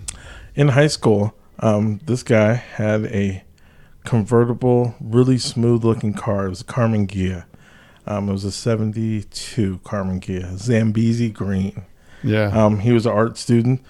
in 0.55 0.69
high 0.69 0.87
school, 0.87 1.33
um, 1.59 1.99
this 2.05 2.23
guy 2.23 2.53
had 2.53 3.05
a 3.05 3.43
convertible, 4.03 4.95
really 4.99 5.37
smooth 5.37 5.83
looking 5.83 6.13
car. 6.13 6.45
It 6.45 6.49
was 6.49 6.61
a 6.61 6.65
Karmann 6.65 7.07
Ghia. 7.07 7.45
Um, 8.07 8.29
it 8.29 8.31
was 8.31 8.45
a 8.45 8.51
72 8.51 9.79
Karmann 9.83 10.19
Ghia, 10.19 10.57
Zambezi 10.57 11.29
green. 11.29 11.83
Yeah, 12.23 12.47
Um, 12.47 12.79
he 12.79 12.91
was 12.91 13.05
an 13.05 13.13
art 13.13 13.37
student, 13.37 13.81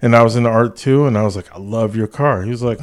and 0.00 0.16
I 0.16 0.22
was 0.22 0.34
into 0.36 0.50
art 0.50 0.76
too. 0.76 1.06
And 1.06 1.16
I 1.16 1.22
was 1.22 1.36
like, 1.36 1.52
I 1.52 1.58
love 1.58 1.94
your 1.94 2.08
car. 2.08 2.42
He 2.42 2.50
was 2.50 2.62
like, 2.62 2.80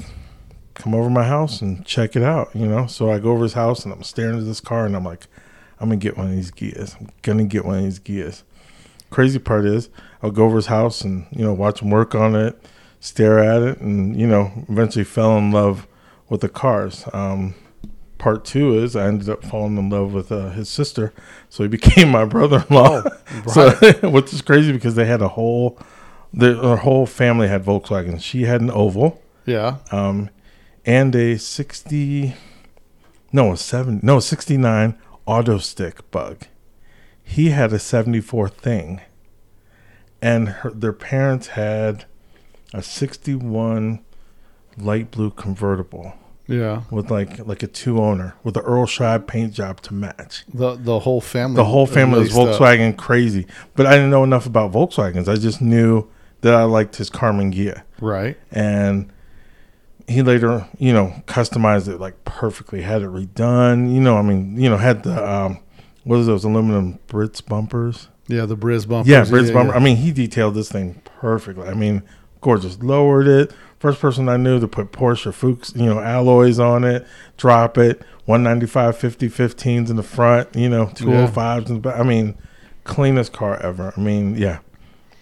come 0.73 0.95
over 0.95 1.09
to 1.09 1.13
my 1.13 1.25
house 1.25 1.61
and 1.61 1.85
check 1.85 2.15
it 2.15 2.23
out, 2.23 2.55
you 2.55 2.65
know? 2.65 2.87
So 2.87 3.11
I 3.11 3.19
go 3.19 3.31
over 3.31 3.43
his 3.43 3.53
house 3.53 3.83
and 3.83 3.93
I'm 3.93 4.03
staring 4.03 4.39
at 4.39 4.45
this 4.45 4.61
car 4.61 4.85
and 4.85 4.95
I'm 4.95 5.03
like, 5.03 5.27
I'm 5.79 5.89
going 5.89 5.99
to 5.99 6.03
get 6.03 6.17
one 6.17 6.27
of 6.27 6.35
these 6.35 6.51
Ghias. 6.51 6.99
I'm 6.99 7.09
going 7.21 7.37
to 7.39 7.43
get 7.43 7.65
one 7.65 7.77
of 7.79 7.83
these 7.83 7.99
Ghias. 7.99 8.43
Crazy 9.09 9.39
part 9.39 9.65
is, 9.65 9.89
I'll 10.23 10.31
go 10.31 10.45
over 10.45 10.55
his 10.55 10.67
house 10.67 11.01
and, 11.01 11.27
you 11.31 11.43
know, 11.43 11.53
watch 11.53 11.81
him 11.81 11.89
work 11.89 12.15
on 12.15 12.35
it, 12.35 12.61
stare 13.01 13.39
at 13.39 13.61
it, 13.61 13.81
and, 13.81 14.15
you 14.17 14.27
know, 14.27 14.51
eventually 14.69 15.03
fell 15.03 15.37
in 15.37 15.51
love 15.51 15.87
with 16.29 16.41
the 16.41 16.49
cars. 16.49 17.05
Um, 17.11 17.55
part 18.19 18.45
two 18.45 18.77
is 18.77 18.95
I 18.95 19.07
ended 19.07 19.29
up 19.29 19.43
falling 19.43 19.77
in 19.77 19.89
love 19.89 20.13
with 20.13 20.31
uh, 20.31 20.51
his 20.51 20.69
sister, 20.69 21.11
so 21.49 21.63
he 21.63 21.69
became 21.79 22.09
my 22.09 22.25
brother-in-law. 22.25 23.03
So, 23.53 23.69
which 24.09 24.33
is 24.33 24.41
crazy 24.41 24.73
because 24.73 24.95
they 24.95 25.05
had 25.05 25.21
a 25.21 25.29
whole, 25.29 25.79
their, 26.33 26.55
their 26.55 26.75
whole 26.77 27.05
family 27.05 27.47
had 27.47 27.63
Volkswagen. 27.63 28.21
She 28.21 28.43
had 28.43 28.59
an 28.59 28.69
oval, 28.71 29.21
yeah. 29.45 29.77
um, 29.91 30.29
and 30.83 31.15
a 31.15 31.37
sixty, 31.37 32.35
no, 33.31 33.53
a 33.53 33.57
seven, 33.57 33.99
no, 34.03 34.19
sixty 34.19 34.57
nine 34.57 34.97
auto 35.25 35.57
stick 35.59 36.09
bug. 36.11 36.47
He 37.23 37.51
had 37.51 37.71
a 37.71 37.79
seventy 37.79 38.19
four 38.19 38.49
thing, 38.49 39.01
and 40.21 40.49
her, 40.49 40.71
their 40.71 40.93
parents 40.93 41.49
had 41.49 42.05
a 42.73 42.81
sixty 42.81 43.35
one 43.35 44.03
light 44.75 45.11
blue 45.11 45.29
convertible 45.29 46.13
Yeah, 46.49 46.81
with 46.89 47.11
like 47.11 47.45
like 47.45 47.61
a 47.63 47.67
two 47.67 48.01
owner 48.01 48.35
with 48.43 48.55
the 48.55 48.61
Earl 48.61 48.85
Scheib 48.85 49.27
paint 49.27 49.53
job 49.53 49.81
to 49.81 49.93
match. 49.93 50.43
the 50.53 50.75
the 50.75 50.99
whole 50.99 51.21
family. 51.21 51.55
The 51.55 51.65
whole 51.65 51.85
family 51.85 52.19
was 52.19 52.35
laced 52.35 52.59
up. 52.59 52.61
Volkswagen 52.61 52.97
crazy, 52.97 53.45
but 53.75 53.85
I 53.85 53.91
didn't 53.93 54.09
know 54.09 54.23
enough 54.23 54.45
about 54.45 54.71
Volkswagens. 54.71 55.27
I 55.27 55.35
just 55.35 55.61
knew 55.61 56.07
that 56.41 56.53
I 56.53 56.63
liked 56.63 56.95
his 56.95 57.09
Karmann 57.09 57.53
Ghia, 57.53 57.83
right? 58.01 58.37
and 58.51 59.11
he 60.07 60.23
later, 60.23 60.67
you 60.79 60.91
know, 60.91 61.13
customized 61.27 61.87
it 61.87 61.99
like 61.99 62.23
perfectly. 62.25 62.81
Had 62.81 63.03
it 63.03 63.09
redone. 63.09 63.93
You 63.93 64.01
know, 64.01 64.17
I 64.17 64.23
mean, 64.23 64.59
you 64.59 64.67
know, 64.69 64.77
had 64.77 65.03
the 65.03 65.23
um, 65.31 65.59
what 66.03 66.17
is 66.17 66.25
those 66.25 66.43
aluminum 66.43 66.97
Brits 67.07 67.45
bumpers? 67.45 68.07
Yeah, 68.27 68.45
the 68.45 68.57
Briz 68.57 68.87
bumpers. 68.87 69.09
Yeah, 69.09 69.23
Brits 69.23 69.53
bumper. 69.53 69.71
yeah. 69.71 69.77
I 69.77 69.83
mean, 69.83 69.97
he 69.97 70.11
detailed 70.11 70.55
this 70.55 70.71
thing 70.71 71.01
perfectly. 71.03 71.67
I 71.67 71.73
mean, 71.75 72.01
gorgeous. 72.41 72.81
Lowered 72.81 73.27
it. 73.27 73.53
First 73.79 74.01
person 74.01 74.27
I 74.27 74.35
knew 74.35 74.59
to 74.59 74.67
put 74.67 74.91
Porsche 74.91 75.33
Fuchs, 75.33 75.73
you 75.73 75.85
know, 75.85 75.99
alloys 75.99 76.59
on 76.59 76.83
it, 76.83 77.07
drop 77.37 77.77
it, 77.77 78.01
195 78.25 78.97
50 78.97 79.29
15s 79.29 79.89
in 79.89 79.95
the 79.95 80.03
front, 80.03 80.53
you 80.53 80.67
know, 80.67 80.87
205s 80.87 81.69
in 81.69 81.75
the 81.75 81.79
back. 81.79 81.97
I 81.97 82.03
mean, 82.03 82.37
cleanest 82.83 83.31
car 83.31 83.57
ever. 83.61 83.93
I 83.95 83.99
mean, 84.01 84.35
yeah. 84.35 84.59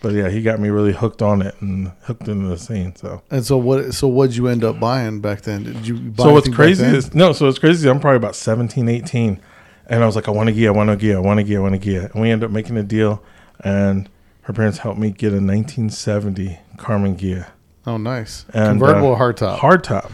But 0.02 0.14
yeah, 0.14 0.30
he 0.30 0.42
got 0.42 0.60
me 0.60 0.70
really 0.70 0.92
hooked 0.92 1.22
on 1.22 1.44
it 1.44 1.56
and 1.62 1.92
hooked 2.02 2.28
into 2.28 2.48
the 2.48 2.58
scene. 2.58 2.96
So, 2.96 3.22
And 3.30 3.46
so 3.46 3.58
what? 3.58 3.94
So 3.94 4.08
what'd 4.08 4.36
you 4.36 4.48
end 4.48 4.64
up 4.64 4.80
buying 4.80 5.22
back 5.22 5.42
then? 5.42 5.64
Did 5.64 5.88
you 5.88 5.96
buy 5.96 6.24
so 6.24 6.34
what's 6.34 6.48
anything 6.48 6.52
back 6.52 6.56
crazy 6.56 6.84
then? 6.84 6.96
is 6.96 7.14
no. 7.14 7.34
So 7.34 7.46
what's 7.46 7.60
crazy 7.60 7.88
I'm 7.90 8.00
probably 8.00 8.18
about 8.18 8.36
17, 8.36 8.90
18, 8.90 9.40
and 9.88 10.04
I 10.04 10.06
was 10.06 10.16
like, 10.16 10.28
I 10.28 10.32
want 10.32 10.50
a 10.50 10.52
Ghia, 10.52 10.68
I 10.68 10.72
want 10.72 10.90
a 10.90 10.96
Ghia, 10.96 11.16
I 11.16 11.20
want 11.20 11.40
a 11.40 11.44
Ghia, 11.44 11.58
I 11.58 11.60
want 11.60 11.76
a 11.76 11.80
Ghia, 11.80 12.12
and 12.12 12.22
we 12.22 12.32
ended 12.32 12.48
up 12.48 12.52
making 12.52 12.78
a 12.78 12.84
deal, 12.84 13.24
and 13.60 14.10
her 14.42 14.54
parents 14.54 14.80
helped 14.80 15.00
me 15.00 15.12
get 15.12 15.34
a 15.34 15.42
1970 15.42 16.60
Karmann 16.78 17.18
Ghia 17.20 17.48
oh, 17.88 17.98
nice 17.98 18.46
and 18.53 18.79
convertible 18.79 19.15
uh, 19.15 19.20
hardtop. 19.20 19.58
hardtop, 19.60 20.12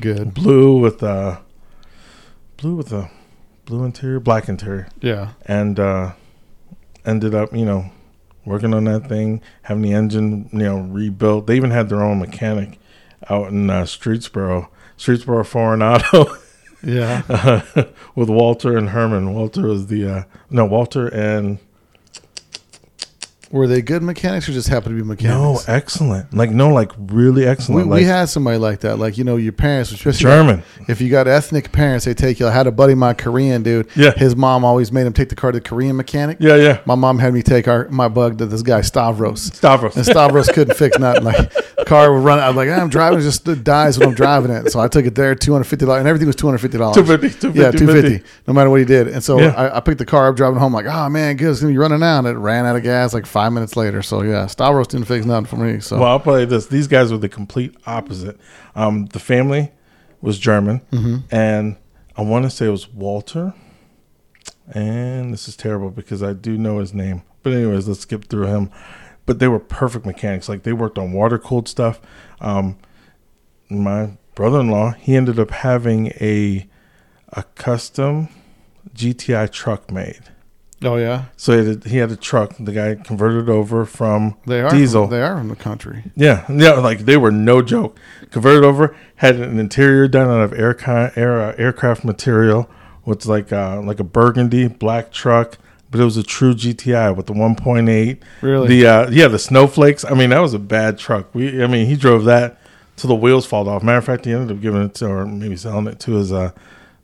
Good. 0.00 0.32
blue 0.34 0.78
with 0.78 1.02
uh, 1.02 1.38
blue 2.56 2.76
with 2.76 2.92
a 2.92 3.10
blue 3.64 3.84
interior, 3.84 4.20
black 4.20 4.48
interior, 4.48 4.86
Yeah. 5.00 5.30
and 5.46 5.80
uh, 5.80 6.12
ended 7.04 7.34
up, 7.34 7.52
you 7.52 7.64
know, 7.64 7.90
working 8.44 8.72
on 8.74 8.84
that 8.84 9.08
thing, 9.08 9.40
having 9.62 9.82
the 9.82 9.92
engine, 9.92 10.48
you 10.52 10.58
know, 10.60 10.78
rebuilt. 10.78 11.48
They 11.48 11.56
even 11.56 11.72
had 11.72 11.88
their 11.88 12.02
own 12.02 12.20
mechanic 12.20 12.78
out 13.28 13.48
in 13.48 13.68
uh, 13.70 13.82
Streetsboro, 13.82 14.68
Streetsboro 14.96 15.44
Foreign 15.44 15.82
Auto. 15.82 16.26
Yeah. 16.82 17.62
with 18.14 18.28
Walter 18.28 18.76
and 18.76 18.90
Herman. 18.90 19.34
Walter 19.34 19.62
was 19.66 19.88
the 19.88 20.08
uh, 20.08 20.22
no 20.50 20.66
Walter 20.66 21.08
and 21.08 21.58
Were 23.56 23.66
they 23.66 23.82
good 23.82 24.02
mechanics 24.02 24.48
or 24.48 24.52
just 24.52 24.68
happened 24.68 24.96
to 24.98 25.02
be 25.02 25.08
mechanics? 25.08 25.66
no 25.66 25.72
excellent 25.72 26.32
like 26.34 26.50
no 26.50 26.68
like 26.68 26.92
really 26.98 27.46
excellent 27.46 27.86
we 27.88 27.90
like 27.90 28.04
had 28.04 28.26
somebody 28.26 28.58
like 28.58 28.80
that. 28.80 28.98
Like 28.98 29.18
you 29.18 29.24
know, 29.24 29.36
your 29.36 29.52
parents, 29.52 29.90
especially 29.92 30.20
German. 30.20 30.62
If 30.88 31.00
you 31.00 31.10
got 31.10 31.26
ethnic 31.26 31.72
parents, 31.72 32.04
they 32.04 32.14
take 32.14 32.38
you. 32.40 32.46
I 32.46 32.50
had 32.52 32.66
a 32.66 32.72
buddy, 32.72 32.94
my 32.94 33.14
Korean 33.14 33.62
dude. 33.62 33.88
Yeah. 33.96 34.12
His 34.12 34.36
mom 34.36 34.64
always 34.64 34.92
made 34.92 35.06
him 35.06 35.12
take 35.12 35.28
the 35.28 35.34
car 35.36 35.52
to 35.52 35.58
the 35.58 35.68
Korean 35.68 35.96
mechanic. 35.96 36.38
Yeah, 36.40 36.56
yeah. 36.56 36.80
My 36.86 36.94
mom 36.94 37.18
had 37.18 37.32
me 37.34 37.42
take 37.42 37.66
our 37.68 37.88
my 37.88 38.08
bug 38.08 38.38
to 38.38 38.46
this 38.46 38.62
guy 38.62 38.80
Stavros. 38.82 39.42
Stavros. 39.42 39.96
And 39.96 40.04
Stavros 40.06 40.48
couldn't 40.48 40.76
fix 40.76 40.98
nothing. 40.98 41.24
Like 41.24 41.52
the 41.52 41.84
car 41.86 42.12
would 42.12 42.22
run. 42.24 42.38
I'm 42.38 42.54
like, 42.56 42.68
I'm 42.68 42.88
driving, 42.88 43.18
it 43.20 43.22
just 43.22 43.46
it 43.48 43.64
dies 43.64 43.98
when 43.98 44.08
I'm 44.08 44.14
driving 44.14 44.50
it. 44.50 44.70
So 44.70 44.80
I 44.80 44.88
took 44.88 45.06
it 45.06 45.14
there, 45.14 45.34
two 45.34 45.52
hundred 45.52 45.64
fifty 45.64 45.86
dollars, 45.86 46.00
and 46.00 46.08
everything 46.08 46.26
was 46.26 46.36
two 46.36 46.46
hundred 46.46 46.58
fifty 46.58 46.78
dollars. 46.78 46.96
250, 46.96 47.40
250, 47.40 47.58
yeah, 47.60 47.70
two 47.70 47.92
fifty. 47.92 48.28
No 48.46 48.52
matter 48.54 48.70
what 48.70 48.80
he 48.80 48.84
did. 48.86 49.08
And 49.08 49.22
so 49.22 49.38
Yeah. 49.40 49.54
I, 49.56 49.76
I 49.78 49.80
picked 49.80 49.98
the 49.98 50.06
car 50.06 50.28
up, 50.28 50.36
driving 50.36 50.58
home, 50.58 50.72
like, 50.72 50.86
oh 50.86 51.08
man, 51.08 51.36
good, 51.36 51.50
it's 51.50 51.60
gonna 51.60 51.72
be 51.72 51.78
running 51.78 52.02
out. 52.02 52.20
And 52.20 52.28
it 52.28 52.32
ran 52.38 52.66
out 52.66 52.76
of 52.76 52.82
gas 52.82 53.14
like 53.14 53.26
five 53.26 53.45
minutes 53.52 53.76
later. 53.76 54.02
So 54.02 54.22
yeah, 54.22 54.46
Stavros 54.46 54.86
didn't 54.88 55.06
fix 55.06 55.24
nothing 55.26 55.46
for 55.46 55.56
me. 55.56 55.80
So 55.80 55.98
Well, 55.98 56.08
I'll 56.08 56.20
play 56.20 56.44
this. 56.44 56.66
These 56.66 56.86
guys 56.88 57.10
were 57.12 57.18
the 57.18 57.28
complete 57.28 57.74
opposite. 57.86 58.38
Um, 58.74 59.06
the 59.06 59.18
family 59.18 59.72
was 60.20 60.38
German, 60.38 60.80
Mm-hmm. 60.92 61.16
and 61.34 61.76
I 62.16 62.22
want 62.22 62.44
to 62.44 62.50
say 62.50 62.66
it 62.66 62.70
was 62.70 62.88
Walter. 62.88 63.54
And 64.72 65.32
this 65.32 65.46
is 65.48 65.56
terrible 65.56 65.90
because 65.90 66.22
I 66.22 66.32
do 66.32 66.56
know 66.58 66.78
his 66.80 66.92
name. 66.92 67.22
But 67.42 67.52
anyways, 67.52 67.86
let's 67.86 68.00
skip 68.00 68.24
through 68.28 68.46
him. 68.46 68.70
But 69.24 69.38
they 69.38 69.48
were 69.48 69.58
perfect 69.60 70.06
mechanics. 70.06 70.48
Like 70.48 70.62
they 70.64 70.72
worked 70.72 70.98
on 70.98 71.12
water 71.12 71.38
cooled 71.38 71.68
stuff. 71.68 72.00
Um, 72.40 72.76
my 73.68 74.16
brother-in-law, 74.34 74.92
he 74.92 75.14
ended 75.16 75.38
up 75.38 75.50
having 75.50 76.08
a 76.20 76.68
a 77.30 77.42
custom 77.54 78.28
GTI 78.94 79.50
truck 79.50 79.90
made. 79.90 80.20
Oh 80.82 80.96
yeah, 80.96 81.26
So 81.36 81.52
he 81.52 81.66
had, 81.68 81.86
a, 81.86 81.88
he 81.88 81.96
had 81.98 82.10
a 82.10 82.16
truck. 82.16 82.54
The 82.58 82.72
guy 82.72 82.94
converted 82.94 83.48
over 83.48 83.84
from 83.84 84.36
they 84.46 84.60
are 84.60 84.70
diesel. 84.70 85.06
They 85.06 85.22
are 85.22 85.38
from 85.38 85.48
the 85.48 85.56
country. 85.56 86.04
Yeah, 86.14 86.44
yeah, 86.50 86.72
like 86.72 87.00
they 87.00 87.16
were 87.16 87.30
no 87.30 87.62
joke. 87.62 87.98
Converted 88.30 88.64
over, 88.64 88.96
had 89.16 89.36
an 89.36 89.58
interior 89.58 90.08
done 90.08 90.28
out 90.28 90.40
of 90.40 90.52
air, 90.52 90.76
air 91.16 91.40
uh, 91.40 91.54
aircraft 91.56 92.04
material, 92.04 92.68
with 93.04 93.24
like 93.26 93.52
uh, 93.52 93.80
like 93.82 94.00
a 94.00 94.04
burgundy 94.04 94.68
black 94.68 95.12
truck, 95.12 95.58
but 95.90 96.00
it 96.00 96.04
was 96.04 96.16
a 96.16 96.22
true 96.22 96.54
GTI 96.54 97.16
with 97.16 97.26
the 97.26 97.32
1.8. 97.32 98.20
Really? 98.42 98.68
The 98.68 98.86
uh, 98.86 99.10
yeah, 99.10 99.28
the 99.28 99.38
snowflakes. 99.38 100.04
I 100.04 100.14
mean, 100.14 100.30
that 100.30 100.40
was 100.40 100.52
a 100.54 100.58
bad 100.58 100.98
truck. 100.98 101.34
We, 101.34 101.62
I 101.62 101.66
mean, 101.66 101.86
he 101.86 101.96
drove 101.96 102.24
that 102.24 102.60
till 102.96 103.08
the 103.08 103.14
wheels 103.14 103.46
fall 103.46 103.68
off. 103.68 103.82
Matter 103.82 103.98
of 103.98 104.04
fact, 104.04 104.24
he 104.24 104.32
ended 104.32 104.56
up 104.56 104.62
giving 104.62 104.82
it 104.82 104.94
to, 104.96 105.06
or 105.06 105.24
maybe 105.26 105.56
selling 105.56 105.86
it 105.86 106.00
to 106.00 106.12
his 106.12 106.32
uh, 106.32 106.50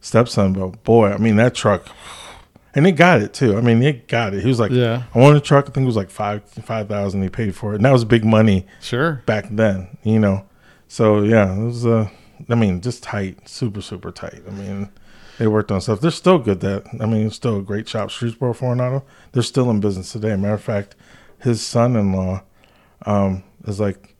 stepson. 0.01 0.53
But 0.53 0.83
boy, 0.85 1.13
I 1.13 1.19
mean, 1.19 1.37
that 1.37 1.55
truck. 1.55 1.87
And 2.75 2.87
he 2.87 2.93
got 2.93 3.21
it 3.21 3.35
too. 3.35 3.57
I 3.59 3.61
mean, 3.61 3.81
he 3.83 3.93
got 3.93 4.33
it. 4.35 4.43
He 4.43 4.49
was 4.49 4.59
like, 4.61 4.71
Yeah. 4.71 5.03
I 5.15 5.19
wanted 5.19 5.37
a 5.39 5.41
truck. 5.45 5.67
I 5.69 5.73
think 5.73 5.85
it 5.85 5.87
was 5.87 5.97
like 5.97 6.11
five 6.11 6.45
five 6.45 6.89
thousand. 6.89 7.23
He 7.23 7.29
paid 7.29 7.55
for 7.55 7.73
it, 7.73 7.77
and 7.77 7.85
that 7.85 7.93
was 7.93 8.05
big 8.05 8.25
money 8.25 8.67
Sure. 8.81 9.23
back 9.27 9.47
then, 9.51 9.97
you 10.03 10.19
know. 10.19 10.47
So 10.89 11.23
yeah, 11.23 11.55
it 11.55 11.65
was 11.65 11.85
uh 11.87 12.09
I 12.49 12.55
mean, 12.55 12.81
just 12.81 13.03
tight, 13.03 13.49
super, 13.49 13.81
super 13.83 14.11
tight. 14.11 14.43
I 14.49 14.51
mean, 14.51 14.89
they 15.39 15.47
worked 15.47 15.71
on 15.71 15.81
stuff. 15.81 16.01
They're 16.01 16.11
still 16.11 16.39
good 16.39 16.61
that 16.61 16.85
I 17.01 17.07
mean, 17.07 17.27
it's 17.27 17.37
still 17.37 17.59
a 17.59 17.63
great 17.63 17.89
shop, 17.89 18.09
Streetsboro 18.11 18.57
Foreign 18.57 18.81
Auto. 18.81 19.05
They're 19.33 19.43
still 19.43 19.71
in 19.71 19.81
business 19.81 20.11
today. 20.13 20.35
Matter 20.37 20.55
of 20.55 20.63
fact, 20.63 20.95
his 21.41 21.61
son 21.65 21.95
in 21.97 22.13
law 22.13 22.43
um 23.05 23.43
is 23.67 23.81
like 23.81 24.15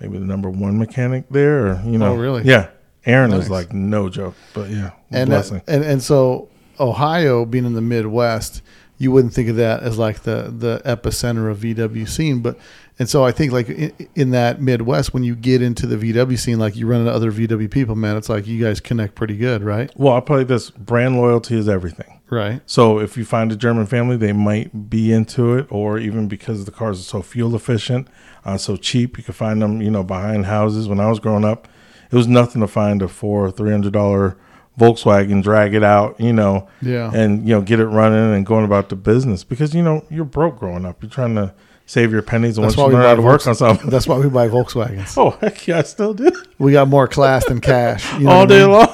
maybe 0.00 0.18
the 0.18 0.24
number 0.26 0.48
one 0.50 0.78
mechanic 0.78 1.24
there 1.30 1.66
or 1.66 1.82
you 1.84 1.98
know 1.98 2.12
Oh, 2.12 2.16
really? 2.16 2.44
Yeah. 2.44 2.68
Aaron 3.04 3.30
Nice. 3.30 3.44
is 3.44 3.50
like 3.50 3.72
no 3.72 4.08
joke. 4.08 4.34
But 4.54 4.70
yeah, 4.70 4.90
and 5.10 5.28
blessing. 5.30 5.62
and 5.66 5.84
and 5.84 6.02
so 6.02 6.48
Ohio 6.78 7.44
being 7.44 7.64
in 7.64 7.74
the 7.74 7.80
Midwest, 7.80 8.62
you 8.98 9.10
wouldn't 9.10 9.34
think 9.34 9.48
of 9.48 9.56
that 9.56 9.82
as 9.82 9.98
like 9.98 10.22
the 10.22 10.52
the 10.56 10.80
epicenter 10.84 11.50
of 11.50 11.58
VW 11.58 12.08
scene, 12.08 12.40
but 12.40 12.58
and 12.98 13.08
so 13.08 13.24
I 13.24 13.32
think 13.32 13.52
like 13.52 13.68
in, 13.68 13.92
in 14.14 14.30
that 14.30 14.60
Midwest, 14.60 15.12
when 15.12 15.22
you 15.22 15.34
get 15.36 15.60
into 15.60 15.86
the 15.86 15.96
VW 15.96 16.38
scene, 16.38 16.58
like 16.58 16.76
you 16.76 16.86
run 16.86 17.00
into 17.00 17.12
other 17.12 17.30
VW 17.30 17.70
people, 17.70 17.94
man, 17.94 18.16
it's 18.16 18.28
like 18.28 18.46
you 18.46 18.62
guys 18.62 18.80
connect 18.80 19.14
pretty 19.14 19.36
good, 19.36 19.62
right? 19.62 19.90
well, 19.96 20.14
I'll 20.14 20.22
play 20.22 20.44
this 20.44 20.70
brand 20.70 21.16
loyalty 21.16 21.58
is 21.58 21.68
everything. 21.68 22.20
Right. 22.28 22.60
So 22.66 22.98
if 22.98 23.16
you 23.16 23.24
find 23.24 23.52
a 23.52 23.56
German 23.56 23.86
family, 23.86 24.16
they 24.16 24.32
might 24.32 24.90
be 24.90 25.12
into 25.12 25.54
it, 25.54 25.66
or 25.70 25.98
even 25.98 26.26
because 26.26 26.64
the 26.64 26.72
cars 26.72 26.98
are 26.98 27.04
so 27.04 27.22
fuel 27.22 27.54
efficient, 27.54 28.08
uh, 28.44 28.56
so 28.56 28.76
cheap, 28.76 29.18
you 29.18 29.24
can 29.24 29.34
find 29.34 29.62
them, 29.62 29.80
you 29.80 29.90
know, 29.90 30.02
behind 30.02 30.46
houses. 30.46 30.88
When 30.88 30.98
I 30.98 31.08
was 31.08 31.20
growing 31.20 31.44
up, 31.44 31.68
it 32.10 32.16
was 32.16 32.26
nothing 32.26 32.60
to 32.62 32.66
find 32.66 33.02
a 33.02 33.08
four 33.08 33.46
or 33.46 33.50
three 33.50 33.70
hundred 33.70 33.92
dollar 33.92 34.36
Volkswagen, 34.78 35.42
drag 35.42 35.74
it 35.74 35.82
out, 35.82 36.20
you 36.20 36.32
know, 36.32 36.68
Yeah. 36.82 37.10
and 37.14 37.46
you 37.48 37.54
know, 37.54 37.60
get 37.62 37.80
it 37.80 37.86
running 37.86 38.34
and 38.34 38.44
going 38.44 38.64
about 38.64 38.88
the 38.90 38.96
business 38.96 39.42
because 39.44 39.74
you 39.74 39.82
know 39.82 40.04
you're 40.10 40.24
broke 40.24 40.58
growing 40.58 40.84
up. 40.84 41.02
You're 41.02 41.10
trying 41.10 41.34
to 41.36 41.54
save 41.86 42.12
your 42.12 42.22
pennies, 42.22 42.58
and 42.58 42.64
That's 42.66 42.76
once 42.76 42.88
you 42.92 42.98
learn 42.98 43.06
how 43.06 43.14
to 43.14 43.22
work 43.22 43.42
Volks- 43.42 43.46
on 43.46 43.54
something, 43.54 43.88
That's 43.90 44.06
why 44.06 44.18
we 44.18 44.28
buy 44.28 44.48
Volkswagens. 44.56 45.16
oh 45.16 45.30
heck 45.40 45.66
yeah, 45.66 45.78
I 45.78 45.82
still 45.82 46.14
do 46.14 46.30
We 46.58 46.72
got 46.72 46.88
more 46.88 47.08
class 47.08 47.44
than 47.46 47.60
cash. 47.60 48.12
You 48.14 48.20
know 48.24 48.30
all 48.30 48.42
I 48.42 48.46
day 48.46 48.60
mean? 48.66 48.72
long. 48.72 48.88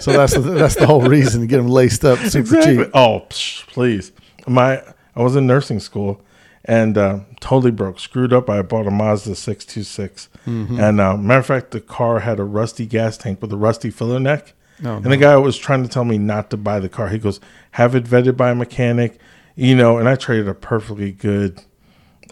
So 0.00 0.12
that's 0.12 0.34
the, 0.34 0.40
that's 0.40 0.74
the 0.76 0.86
whole 0.86 1.02
reason 1.02 1.40
to 1.42 1.46
get 1.46 1.58
them 1.58 1.68
laced 1.68 2.04
up 2.04 2.18
super 2.20 2.38
exactly. 2.56 2.76
cheap. 2.84 2.90
Oh, 2.94 3.24
psh, 3.28 3.66
please. 3.68 4.12
My 4.46 4.82
I 5.16 5.22
was 5.22 5.36
in 5.36 5.46
nursing 5.46 5.78
school 5.80 6.20
and 6.64 6.96
uh, 6.98 7.20
totally 7.40 7.70
broke, 7.72 7.98
screwed 8.00 8.32
up. 8.32 8.48
I 8.50 8.62
bought 8.62 8.86
a 8.86 8.90
Mazda 8.90 9.34
six 9.34 9.64
two 9.64 9.82
six, 9.82 10.28
Mm-hmm. 10.46 10.80
and 10.80 11.00
uh, 11.00 11.16
matter 11.16 11.38
of 11.40 11.46
fact, 11.46 11.70
the 11.70 11.80
car 11.80 12.20
had 12.20 12.40
a 12.40 12.44
rusty 12.44 12.84
gas 12.86 13.16
tank 13.16 13.40
with 13.40 13.52
a 13.52 13.56
rusty 13.56 13.90
filler 13.90 14.18
neck. 14.20 14.54
Oh, 14.84 14.96
and 14.96 15.04
the 15.12 15.16
guy 15.16 15.36
was 15.36 15.56
trying 15.56 15.82
to 15.82 15.88
tell 15.88 16.04
me 16.04 16.18
not 16.18 16.50
to 16.50 16.56
buy 16.56 16.80
the 16.80 16.88
car. 16.88 17.08
He 17.08 17.18
goes, 17.18 17.38
"Have 17.72 17.94
it 17.94 18.04
vetted 18.04 18.36
by 18.36 18.50
a 18.50 18.54
mechanic," 18.54 19.18
you 19.54 19.76
know. 19.76 19.98
And 19.98 20.08
I 20.08 20.16
traded 20.16 20.48
a 20.48 20.54
perfectly 20.54 21.12
good 21.12 21.60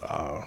uh, 0.03 0.41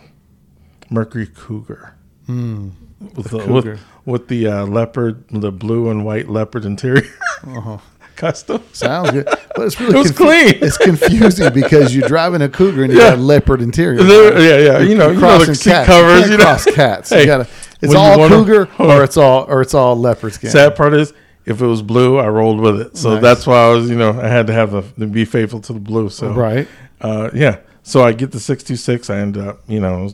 Mercury 0.91 1.27
Cougar. 1.27 1.95
With 2.29 3.31
the. 3.31 3.39
Cougar. 3.41 3.71
with, 3.73 3.81
with 4.05 4.29
the 4.29 4.47
uh, 4.49 4.67
leopard, 4.67 5.25
the 5.31 5.53
blue 5.53 5.91
and 5.91 6.05
white 6.05 6.29
leopard 6.29 6.65
interior, 6.65 7.03
Uh-huh. 7.47 7.79
custom. 8.17 8.63
Sounds 8.73 9.11
good, 9.11 9.25
but 9.57 9.67
it's 9.67 9.81
really 9.81 9.95
It 9.99 9.99
was 9.99 10.11
clean. 10.13 10.55
It's 10.63 10.77
confusing 10.79 11.53
because 11.55 11.95
you're 11.97 12.07
driving 12.09 12.43
a 12.43 12.49
Cougar 12.49 12.85
and 12.85 12.93
you 12.93 12.99
Yeah. 12.99 13.11
got 13.11 13.19
a 13.19 13.23
leopard 13.23 13.61
interior. 13.63 14.03
There- 14.03 14.39
yeah, 14.41 14.73
yeah. 14.73 14.79
You 14.85 14.95
know, 14.95 15.09
you 15.09 15.15
know, 15.15 15.19
crossing 15.21 15.49
like 15.49 15.57
seat 15.57 15.71
cats. 15.71 15.87
covers. 15.87 16.13
You, 16.13 16.21
can't 16.21 16.31
You 16.33 16.37
know, 16.39 16.45
cross 16.45 16.65
cats. 16.67 17.11
Hey, 17.11 17.21
you 17.21 17.27
gotta, 17.27 17.49
it's 17.83 17.95
all 17.95 18.19
wanna- 18.19 18.35
Cougar 18.37 18.65
hold 18.67 18.91
or 18.91 19.05
it's 19.05 19.17
all 19.17 19.45
or 19.49 19.61
it's 19.63 19.75
all 19.75 19.97
leopard 19.99 20.33
skin. 20.35 20.51
Sad 20.51 20.77
part 20.77 20.95
is, 20.95 21.13
if 21.47 21.61
it 21.61 21.67
was 21.67 21.83
blue, 21.83 22.19
I 22.19 22.29
rolled 22.29 22.61
with 22.61 22.81
it. 22.81 22.97
So 22.97 23.15
Nice. 23.15 23.23
that's 23.23 23.47
why 23.47 23.57
I 23.67 23.69
was, 23.71 23.89
you 23.91 23.97
know, 23.97 24.11
I 24.19 24.29
had 24.29 24.47
to 24.49 24.53
have 24.53 24.71
the 24.73 24.83
to 25.01 25.07
be 25.07 25.25
faithful 25.25 25.61
to 25.61 25.73
the 25.73 25.81
blue. 25.81 26.09
So 26.09 26.33
Right. 26.33 26.67
uh, 27.01 27.31
yeah. 27.35 27.59
So 27.83 28.03
I 28.03 28.13
get 28.13 28.31
the 28.33 28.41
six 28.41 28.63
two 28.63 28.77
six. 28.77 29.11
I 29.11 29.19
end 29.19 29.37
up, 29.37 29.61
you 29.69 29.81
know, 29.81 30.11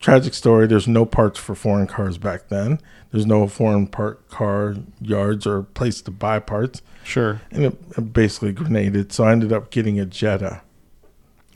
tragic 0.00 0.34
story. 0.34 0.66
There's 0.66 0.86
no 0.88 1.04
parts 1.04 1.38
for 1.38 1.54
foreign 1.54 1.86
cars 1.86 2.16
back 2.18 2.48
then. 2.48 2.78
There's 3.10 3.26
no 3.26 3.46
foreign 3.46 3.86
part 3.88 4.28
car 4.30 4.76
yards 5.00 5.46
or 5.46 5.64
place 5.64 6.00
to 6.02 6.10
buy 6.10 6.38
parts, 6.38 6.80
Sure. 7.04 7.42
and 7.50 7.64
it, 7.64 7.76
it 7.98 8.12
basically 8.12 8.52
grenaded. 8.52 9.12
So 9.12 9.24
I 9.24 9.32
ended 9.32 9.52
up 9.52 9.70
getting 9.70 10.00
a 10.00 10.06
Jetta, 10.06 10.62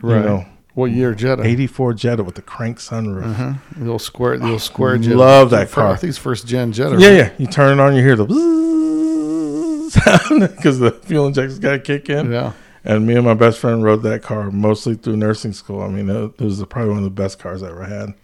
Right. 0.02 0.18
you 0.18 0.22
know, 0.22 0.44
what 0.74 0.90
year 0.90 1.14
Jetta? 1.14 1.42
'84 1.44 1.94
Jetta 1.94 2.22
with 2.24 2.34
the 2.34 2.42
crank 2.42 2.78
sunroof. 2.78 3.24
Uh-huh. 3.30 3.52
The 3.74 3.80
little 3.84 3.98
square, 3.98 4.36
the 4.36 4.44
little 4.44 4.58
square 4.58 4.98
Jetta. 4.98 5.16
Love 5.16 5.48
that 5.50 5.70
Fir- 5.70 5.86
I 5.86 5.96
think 5.96 6.10
it's 6.10 6.18
first 6.18 6.46
gen 6.46 6.72
Jetta. 6.72 6.96
Yeah, 6.98 7.08
right? 7.08 7.16
yeah. 7.16 7.30
You 7.38 7.46
turn 7.46 7.78
it 7.78 7.82
on, 7.82 7.96
you 7.96 8.02
hear 8.02 8.16
the 8.16 8.26
bzzz 8.26 8.64
because 9.96 10.78
the 10.80 10.92
fuel 11.04 11.26
injector's 11.26 11.58
got 11.58 11.72
to 11.72 11.78
kick 11.78 12.08
in. 12.08 12.30
Yeah. 12.30 12.52
And 12.86 13.04
me 13.04 13.16
and 13.16 13.24
my 13.24 13.34
best 13.34 13.58
friend 13.58 13.82
rode 13.82 14.04
that 14.04 14.22
car 14.22 14.50
mostly 14.52 14.94
through 14.94 15.16
nursing 15.16 15.52
school. 15.52 15.82
I 15.82 15.88
mean, 15.88 16.08
it, 16.08 16.40
was 16.40 16.64
probably 16.66 16.90
one 16.90 16.98
of 16.98 17.04
the 17.04 17.10
best 17.10 17.40
cars 17.40 17.62
I 17.62 17.70
ever 17.70 17.84
had. 17.84 18.14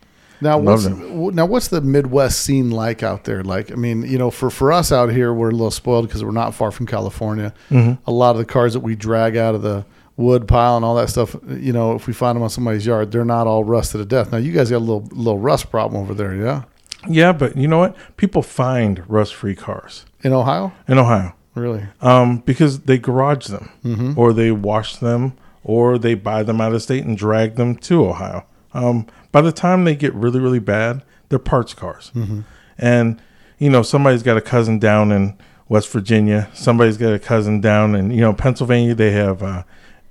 Now 0.41 0.59
what's 0.59 0.87
now 0.87 1.47
what's 1.47 1.69
the 1.69 1.81
Midwest 1.81 2.41
scene 2.41 2.71
like 2.71 3.05
out 3.05 3.25
there? 3.25 3.45
Like, 3.45 3.71
I 3.71 3.77
mean, 3.77 4.03
you 4.03 4.19
know, 4.19 4.31
for 4.31 4.51
for 4.51 4.73
us 4.73 4.91
out 4.91 5.11
here, 5.11 5.33
we're 5.33 5.51
a 5.51 5.53
little 5.53 5.71
spoiled 5.71 6.09
because 6.09 6.25
we're 6.25 6.33
not 6.33 6.53
far 6.53 6.73
from 6.73 6.87
California. 6.87 7.55
Mm-hmm. 7.71 8.03
A 8.09 8.13
lot 8.13 8.33
of 8.33 8.39
the 8.39 8.45
cars 8.45 8.73
that 8.73 8.81
we 8.81 8.97
drag 8.97 9.37
out 9.37 9.55
of 9.55 9.63
the 9.63 9.85
wood 10.17 10.49
pile 10.49 10.77
and 10.77 10.85
all 10.85 10.97
that 10.97 11.11
stuff, 11.11 11.37
you 11.49 11.73
know, 11.73 11.95
if 11.95 12.09
we 12.09 12.13
find 12.13 12.35
them 12.35 12.43
on 12.43 12.51
somebody's 12.51 12.85
yard, 12.85 13.13
they're 13.13 13.25
not 13.25 13.47
all 13.47 13.63
rusted 13.63 14.01
to 14.01 14.05
death. 14.05 14.33
Now 14.33 14.39
you 14.39 14.53
guys 14.53 14.71
got 14.71 14.79
a 14.79 14.79
little 14.79 15.09
little 15.13 15.39
rust 15.39 15.71
problem 15.71 16.03
over 16.03 16.13
there, 16.13 16.35
yeah, 16.35 16.65
Yeah, 17.09 17.33
but 17.33 17.57
you 17.57 17.69
know 17.69 17.79
what? 17.79 17.97
People 18.17 18.43
find 18.43 19.09
rust-free 19.09 19.55
cars 19.55 20.07
in 20.23 20.33
Ohio, 20.33 20.73
in 20.89 20.99
Ohio 20.99 21.35
really. 21.55 21.85
um, 22.01 22.39
because 22.39 22.81
they 22.81 22.99
garage 22.99 23.47
them, 23.47 23.71
Mm-hmm. 23.85 24.19
or 24.19 24.33
they 24.33 24.51
wash 24.53 24.97
them, 24.97 25.35
or 25.65 25.99
they 25.99 26.15
buy 26.15 26.43
them 26.43 26.61
out 26.61 26.73
of 26.75 26.83
state 26.83 27.05
and 27.05 27.17
drag 27.17 27.55
them 27.57 27.77
to 27.77 28.05
Ohio. 28.07 28.45
Um, 28.75 29.07
by 29.31 29.41
the 29.43 29.53
time 29.53 29.85
they 29.85 29.95
get 29.95 30.15
really, 30.15 30.41
really 30.41 30.59
bad, 30.59 31.03
they're 31.29 31.39
parts 31.39 31.75
cars. 31.75 32.11
Mm-hmm. 32.15 32.41
And 32.79 33.21
you 33.59 33.71
know, 33.71 33.83
somebody's 33.83 34.23
got 34.23 34.37
a 34.37 34.41
cousin 34.41 34.79
down 34.79 35.13
in 35.13 35.39
West 35.69 35.89
Virginia. 35.91 36.49
Somebody's 36.53 36.97
got 36.97 37.13
a 37.13 37.19
cousin 37.19 37.61
down 37.61 37.95
in 37.95 38.11
you 38.11 38.21
know 38.21 38.33
Pennsylvania. 38.33 38.95
They 38.95 39.13
have 39.13 39.43
uh, 39.43 39.63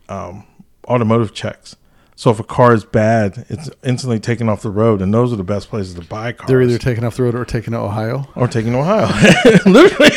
um, 0.09 0.45
automotive 0.87 1.33
checks. 1.33 1.75
So 2.15 2.29
if 2.29 2.39
a 2.39 2.43
car 2.43 2.73
is 2.73 2.85
bad, 2.85 3.45
it's 3.49 3.69
instantly 3.83 4.19
taken 4.19 4.47
off 4.47 4.61
the 4.61 4.69
road, 4.69 5.01
and 5.01 5.11
those 5.13 5.33
are 5.33 5.37
the 5.37 5.43
best 5.43 5.69
places 5.69 5.95
to 5.95 6.01
buy 6.01 6.33
cars. 6.33 6.47
They're 6.47 6.61
either 6.61 6.77
taken 6.77 7.03
off 7.03 7.17
the 7.17 7.23
road 7.23 7.33
or 7.35 7.45
taken 7.45 7.73
to 7.73 7.79
Ohio. 7.79 8.27
or 8.35 8.47
taken 8.47 8.73
to 8.73 8.79
Ohio. 8.79 9.07
Literally, 9.65 10.11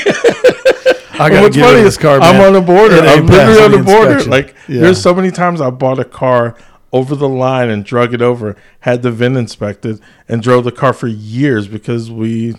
I 1.20 1.28
gotta 1.30 1.42
what's 1.42 1.56
funny 1.56 1.80
is 1.80 1.96
car. 1.98 2.20
I'm 2.20 2.40
on 2.40 2.52
the 2.52 2.60
border. 2.60 2.96
It 2.96 3.04
I'm 3.04 3.26
literally 3.26 3.60
on 3.62 3.70
the 3.72 3.78
the 3.78 3.84
border. 3.84 4.24
Like 4.24 4.54
Yeah. 4.68 4.80
there's 4.82 5.00
so 5.00 5.14
many 5.14 5.30
times 5.30 5.60
I 5.60 5.70
bought 5.70 5.98
a 5.98 6.04
car 6.04 6.56
over 6.92 7.14
the 7.16 7.28
line 7.28 7.70
and 7.70 7.84
drug 7.84 8.14
it 8.14 8.22
over, 8.22 8.56
had 8.80 9.02
the 9.02 9.10
VIN 9.10 9.36
inspected, 9.36 10.00
and 10.28 10.42
drove 10.42 10.64
the 10.64 10.70
car 10.72 10.92
for 10.92 11.08
years 11.08 11.66
because 11.66 12.08
we, 12.10 12.54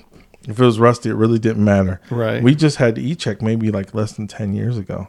if 0.47 0.59
it 0.59 0.63
was 0.65 0.77
rusty, 0.79 1.09
it 1.09 1.13
really 1.15 1.39
didn't 1.39 1.63
matter. 1.63 2.01
Right. 2.09 2.43
We 2.43 2.53
just 2.53 2.75
had 2.77 2.97
e-check 2.97 3.41
maybe 3.41 3.71
like 3.71 3.93
less 3.93 4.11
than 4.13 4.27
ten 4.27 4.53
years 4.53 4.77
ago. 4.77 5.07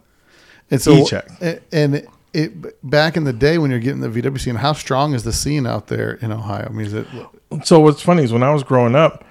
And 0.70 0.80
so, 0.80 0.92
E-check. 0.94 1.26
a- 1.42 1.60
and 1.72 2.06
it 2.32 2.88
back 2.88 3.16
in 3.16 3.24
the 3.24 3.32
day 3.32 3.58
when 3.58 3.70
you're 3.70 3.80
getting 3.80 4.00
the 4.00 4.08
VW 4.08 4.38
scene, 4.40 4.56
how 4.56 4.72
strong 4.74 5.12
is 5.14 5.24
the 5.24 5.32
scene 5.32 5.66
out 5.66 5.86
there 5.88 6.12
in 6.22 6.30
Ohio? 6.32 6.66
I 6.68 6.72
mean, 6.72 6.86
is 6.86 6.92
it 6.94 7.06
So 7.64 7.80
what's 7.80 8.02
funny 8.02 8.22
is 8.24 8.32
when 8.32 8.42
I 8.42 8.52
was 8.52 8.62
growing 8.62 8.94
up, 8.94 9.24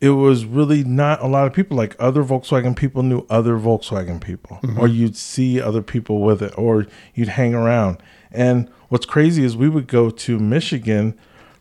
it 0.00 0.10
was 0.10 0.44
really 0.44 0.84
not 0.84 1.20
a 1.22 1.26
lot 1.26 1.46
of 1.46 1.52
people. 1.52 1.76
Like 1.76 1.96
other 1.98 2.22
Volkswagen 2.22 2.76
people 2.76 3.02
knew 3.02 3.26
other 3.28 3.54
Volkswagen 3.58 4.20
people, 4.20 4.58
Mm-hmm. 4.62 4.78
or 4.80 4.86
you'd 4.88 5.16
see 5.16 5.60
other 5.60 5.82
people 5.82 6.20
with 6.22 6.42
it, 6.42 6.56
or 6.56 6.86
you'd 7.14 7.28
hang 7.28 7.54
around. 7.54 7.98
And 8.30 8.68
what's 8.88 9.06
crazy 9.06 9.44
is 9.44 9.56
we 9.56 9.68
would 9.68 9.86
go 9.86 10.10
to 10.10 10.38
Michigan, 10.38 11.18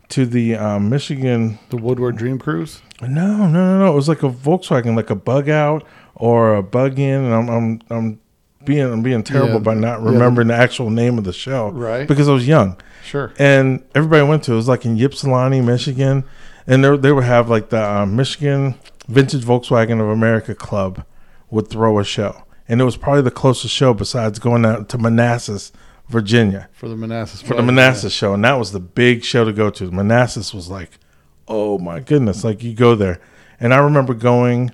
to 0.10 0.26
the 0.26 0.56
um, 0.56 0.90
Michigan. 0.90 1.60
the 1.70 1.78
Woodward 1.78 2.18
Dream 2.18 2.40
Cruise? 2.40 2.82
No, 3.02 3.08
no, 3.08 3.48
no, 3.48 3.80
no. 3.80 3.92
It 3.92 3.96
was 3.96 4.08
like 4.10 4.24
a 4.24 4.30
Volkswagen, 4.30 4.96
like 4.96 5.10
a 5.10 5.16
bug 5.16 5.50
out 5.50 5.86
or 6.16 6.56
a 6.56 6.64
bug 6.64 6.98
in. 7.00 7.24
And 7.24 7.34
I'm, 7.34 7.50
I'm, 7.50 7.82
I'm 7.90 8.20
being, 8.66 8.82
I'm 8.92 9.02
being 9.04 9.24
terrible 9.24 9.54
Yeah, 9.56 9.60
by 9.60 9.74
not 9.76 10.02
yeah. 10.02 10.10
remembering 10.12 10.48
the 10.50 10.56
actual 10.56 10.90
name 10.90 11.18
of 11.18 11.24
the 11.24 11.34
show, 11.34 11.70
Right. 11.70 12.08
Because 12.08 12.28
I 12.30 12.34
was 12.34 12.48
young 12.48 12.76
Sure. 13.04 13.32
and 13.40 13.84
everybody 13.96 14.28
went 14.28 14.44
to 14.44 14.52
it. 14.52 14.56
It 14.56 14.58
was 14.58 14.68
like 14.68 14.84
in 14.86 15.00
Ypsilanti, 15.00 15.62
Michigan, 15.62 16.26
and 16.68 16.84
they 16.84 16.98
they 16.98 17.12
would 17.12 17.24
have 17.24 17.50
like 17.50 17.70
the 17.70 17.84
um, 17.84 18.16
Michigan 18.16 18.76
Vintage 19.08 19.44
Volkswagen 19.44 20.02
of 20.02 20.10
America 20.10 20.54
Club 20.54 21.04
would 21.50 21.70
throw 21.70 21.98
a 22.00 22.04
show, 22.04 22.44
and 22.68 22.82
it 22.82 22.84
was 22.84 22.98
probably 22.98 23.22
the 23.22 23.32
closest 23.32 23.74
show 23.74 23.94
besides 23.94 24.38
going 24.40 24.66
out 24.66 24.90
to 24.90 24.98
Manassas, 24.98 25.72
Virginia, 26.10 26.68
For 26.74 26.90
the 26.90 26.96
Manassas. 26.96 27.42
for 27.42 27.56
the 27.56 27.64
Manassas 27.64 28.14
show, 28.14 28.34
and 28.34 28.44
that 28.44 28.56
was 28.60 28.72
the 28.74 28.80
big 28.82 29.24
show 29.24 29.46
to 29.46 29.54
go 29.54 29.70
to. 29.72 29.90
Manassas 29.92 30.54
was 30.54 30.70
like, 30.70 31.00
oh 31.48 31.78
my 31.80 32.00
goodness, 32.02 32.44
like 32.44 32.64
you 32.64 32.74
go 32.74 32.96
there, 32.96 33.20
and 33.60 33.74
I 33.74 33.78
remember 33.78 34.14
going 34.14 34.72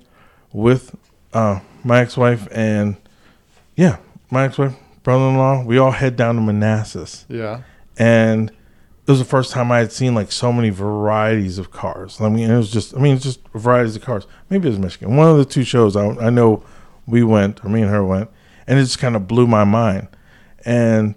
with 0.51 0.95
uh, 1.33 1.59
my 1.83 1.99
ex-wife 2.01 2.47
and 2.51 2.95
yeah, 3.75 3.97
my 4.31 4.45
ex-wife, 4.45 4.75
brother-in-law. 5.03 5.63
We 5.65 5.77
all 5.77 5.91
head 5.91 6.15
down 6.15 6.35
to 6.35 6.41
Manassas 6.41 7.25
Yeah. 7.29 7.37
yeah. 7.39 7.61
and 7.97 8.51
it 9.05 9.11
was 9.11 9.19
the 9.19 9.25
first 9.25 9.51
time 9.51 9.71
I 9.71 9.79
had 9.79 9.91
seen 9.91 10.15
like 10.15 10.31
so 10.31 10.53
many 10.53 10.69
varieties 10.69 11.57
of 11.57 11.71
cars. 11.71 12.21
I 12.21 12.29
mean, 12.29 12.49
it 12.49 12.55
was 12.57 12.71
just, 12.71 12.95
I 12.95 12.99
mean, 12.99 13.15
it's 13.15 13.23
just 13.23 13.41
varieties 13.53 13.95
of 13.97 14.01
cars. 14.01 14.25
Maybe 14.49 14.67
it 14.67 14.71
was 14.71 14.79
Michigan. 14.79 15.17
One 15.17 15.27
of 15.29 15.37
the 15.37 15.45
two 15.45 15.63
shows 15.63 15.95
I, 15.95 16.07
I 16.17 16.29
know 16.29 16.63
we 17.05 17.21
went, 17.23 17.63
or 17.65 17.69
me 17.69 17.81
and 17.81 17.91
her 17.91 18.03
went, 18.03 18.29
and 18.65 18.79
it 18.79 18.83
just 18.83 18.99
kind 18.99 19.15
of 19.15 19.27
blew 19.27 19.45
my 19.45 19.65
mind. 19.65 20.07
And 20.65 21.15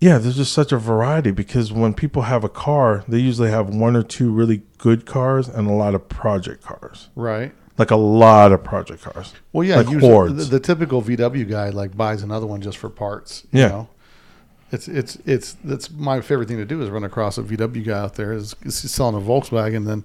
yeah, 0.00 0.18
there's 0.18 0.36
just 0.36 0.52
such 0.52 0.72
a 0.72 0.78
variety 0.78 1.30
because 1.30 1.72
when 1.72 1.94
people 1.94 2.22
have 2.22 2.42
a 2.44 2.48
car, 2.48 3.04
they 3.08 3.18
usually 3.18 3.50
have 3.50 3.68
one 3.68 3.94
or 3.96 4.02
two 4.02 4.32
really 4.32 4.62
good 4.78 5.06
cars 5.06 5.48
and 5.48 5.68
a 5.68 5.72
lot 5.72 5.94
of 5.94 6.08
project 6.08 6.62
cars, 6.64 7.08
Right. 7.14 7.52
like 7.78 7.90
a 7.92 7.96
lot 7.96 8.50
of 8.52 8.62
project 8.64 9.02
cars. 9.02 9.32
Well, 9.52 9.62
yeah. 9.66 9.76
Like 9.76 9.88
usually 9.90 10.12
hordes. 10.12 10.48
the, 10.50 10.58
the 10.58 10.60
typical 10.60 11.00
VW 11.02 11.48
guy 11.48 11.70
like 11.70 11.96
buys 11.96 12.22
another 12.22 12.46
one 12.46 12.60
just 12.60 12.78
for 12.78 12.90
parts. 12.90 13.46
You 13.52 13.60
Yeah. 13.60 13.68
Know? 13.68 13.88
It's 14.72 14.88
it's 14.88 15.16
it's 15.24 15.52
that's 15.62 15.92
my 15.92 16.20
favorite 16.20 16.48
thing 16.48 16.56
to 16.56 16.64
do 16.64 16.82
is 16.82 16.90
run 16.90 17.04
across 17.04 17.38
a 17.38 17.42
VW 17.42 17.84
guy 17.86 18.00
out 18.00 18.16
there 18.16 18.32
is, 18.32 18.56
is 18.64 18.74
selling 18.76 19.14
a 19.14 19.24
Volkswagen. 19.24 19.86
Then 19.86 20.02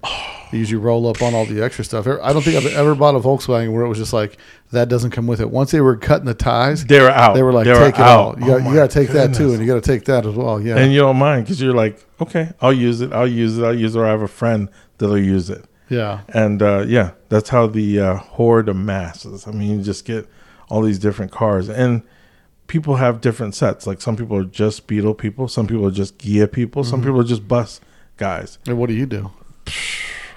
they 0.52 0.58
usually 0.58 0.80
roll 0.80 1.08
up 1.08 1.20
on 1.20 1.34
all 1.34 1.44
the 1.46 1.60
extra 1.60 1.82
stuff. 1.84 2.06
I 2.06 2.32
don't 2.32 2.42
think 2.42 2.56
I've 2.56 2.72
ever 2.74 2.94
bought 2.94 3.16
a 3.16 3.18
Volkswagen 3.18 3.72
where 3.72 3.84
it 3.84 3.88
was 3.88 3.98
just 3.98 4.12
like 4.12 4.38
that 4.70 4.88
doesn't 4.88 5.10
come 5.10 5.26
with 5.26 5.40
it. 5.40 5.50
Once 5.50 5.72
they 5.72 5.80
were 5.80 5.96
cutting 5.96 6.26
the 6.26 6.34
ties, 6.34 6.84
They 6.84 7.00
were 7.00 7.10
out. 7.10 7.34
they 7.34 7.42
were 7.42 7.52
like 7.52 7.64
They 7.66 7.74
take 7.74 7.94
it 7.96 8.00
out. 8.02 8.38
You 8.38 8.44
Oh 8.44 8.46
got 8.58 8.62
my 8.62 8.70
you 8.70 8.76
got 8.76 8.88
to 8.90 8.94
take 8.94 9.08
that 9.08 9.34
too, 9.34 9.50
and 9.50 9.60
you 9.60 9.66
got 9.66 9.82
to 9.82 9.90
take 9.92 10.04
that 10.04 10.24
as 10.26 10.34
well. 10.36 10.60
Yeah. 10.60 10.76
And 10.76 10.92
you 10.92 11.00
don't 11.00 11.16
mind 11.18 11.44
because 11.44 11.60
you're 11.60 11.74
like, 11.74 12.04
okay, 12.20 12.52
I'll 12.60 12.72
use 12.72 13.00
it. 13.00 13.12
I'll 13.12 13.26
use 13.26 13.58
it. 13.58 13.64
I'll 13.64 13.74
use 13.76 13.96
it. 13.96 13.98
Or 13.98 14.06
I 14.06 14.10
have 14.10 14.22
a 14.22 14.28
friend 14.28 14.68
that'll 14.98 15.18
use 15.18 15.50
it. 15.50 15.64
yeah. 15.88 16.20
And 16.28 16.62
uh, 16.62 16.84
yeah, 16.86 17.12
that's 17.30 17.48
how 17.48 17.66
the 17.66 17.98
uh, 17.98 18.14
horde 18.14 18.68
of 18.68 18.76
masses. 18.76 19.48
I 19.48 19.50
mean, 19.50 19.78
you 19.78 19.82
just 19.82 20.04
get 20.04 20.28
all 20.68 20.82
these 20.82 21.00
different 21.00 21.32
cars, 21.32 21.68
and 21.68 22.02
people 22.72 22.96
have 22.96 23.20
different 23.20 23.54
sets. 23.54 23.86
Like 23.86 24.00
some 24.00 24.16
people 24.16 24.34
are 24.38 24.44
just 24.44 24.86
Beetle 24.86 25.14
people, 25.14 25.46
some 25.46 25.66
people 25.66 25.86
are 25.86 25.90
just 25.90 26.16
Ghia 26.16 26.50
people, 26.50 26.82
some 26.84 27.02
people 27.02 27.20
are 27.20 27.24
just 27.34 27.46
bus 27.46 27.80
guys. 28.16 28.58
And 28.66 28.78
what 28.78 28.88
do 28.88 28.94
you 28.94 29.06
do? 29.06 29.30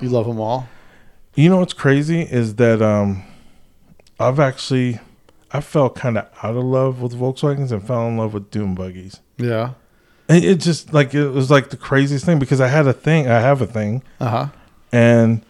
You 0.02 0.10
love 0.10 0.28
them 0.28 0.42
all. 0.42 0.68
You 1.36 1.48
know 1.50 1.60
what's 1.60 1.72
crazy 1.72 2.20
is 2.24 2.56
that 2.56 2.82
um, 2.82 3.24
I've 4.20 4.42
actually 4.42 5.00
I 5.54 5.62
fell 5.62 5.90
kind 5.90 6.18
of 6.18 6.26
out 6.44 6.58
of 6.58 6.66
love 6.66 7.02
with 7.02 7.14
Volkswagens 7.18 7.72
and 7.72 7.82
fell 7.88 8.06
in 8.10 8.18
love 8.18 8.34
with 8.34 8.52
dune 8.52 8.76
buggies. 8.76 9.22
Yeah. 9.38 9.76
And 10.28 10.44
it 10.44 10.60
just 10.60 10.94
like 10.94 11.14
it 11.14 11.30
was 11.30 11.50
like 11.50 11.70
the 11.70 11.78
craziest 11.78 12.26
thing 12.26 12.40
because 12.40 12.60
I 12.60 12.68
had 12.68 12.88
a 12.88 12.94
thing, 12.94 13.30
I 13.30 13.40
have 13.40 13.62
a 13.62 13.66
thing, 13.66 14.04
Uh 14.20 14.30
huh. 14.30 14.48
and 14.92 15.42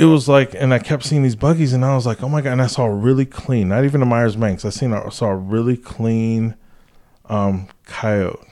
it 0.00 0.06
was 0.06 0.28
like, 0.28 0.54
and 0.54 0.72
I 0.72 0.78
kept 0.78 1.04
seeing 1.04 1.22
these 1.22 1.36
buggies, 1.36 1.72
and 1.74 1.84
I 1.84 1.94
was 1.94 2.06
like, 2.06 2.22
oh 2.22 2.28
my 2.28 2.40
god! 2.40 2.52
And 2.52 2.62
I 2.62 2.66
saw 2.66 2.86
a 2.86 2.94
really 2.94 3.26
clean, 3.26 3.68
not 3.68 3.84
even 3.84 4.00
a 4.00 4.06
Meyers 4.06 4.36
Manx. 4.36 4.64
I 4.64 4.70
seen, 4.70 4.92
I 4.94 5.08
saw 5.10 5.26
a 5.26 5.36
really 5.36 5.76
clean, 5.76 6.54
um, 7.26 7.68
coyote, 7.84 8.46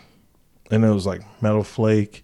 and 0.70 0.84
it 0.84 0.90
was 0.90 1.06
like 1.06 1.22
metal 1.42 1.64
flake. 1.64 2.22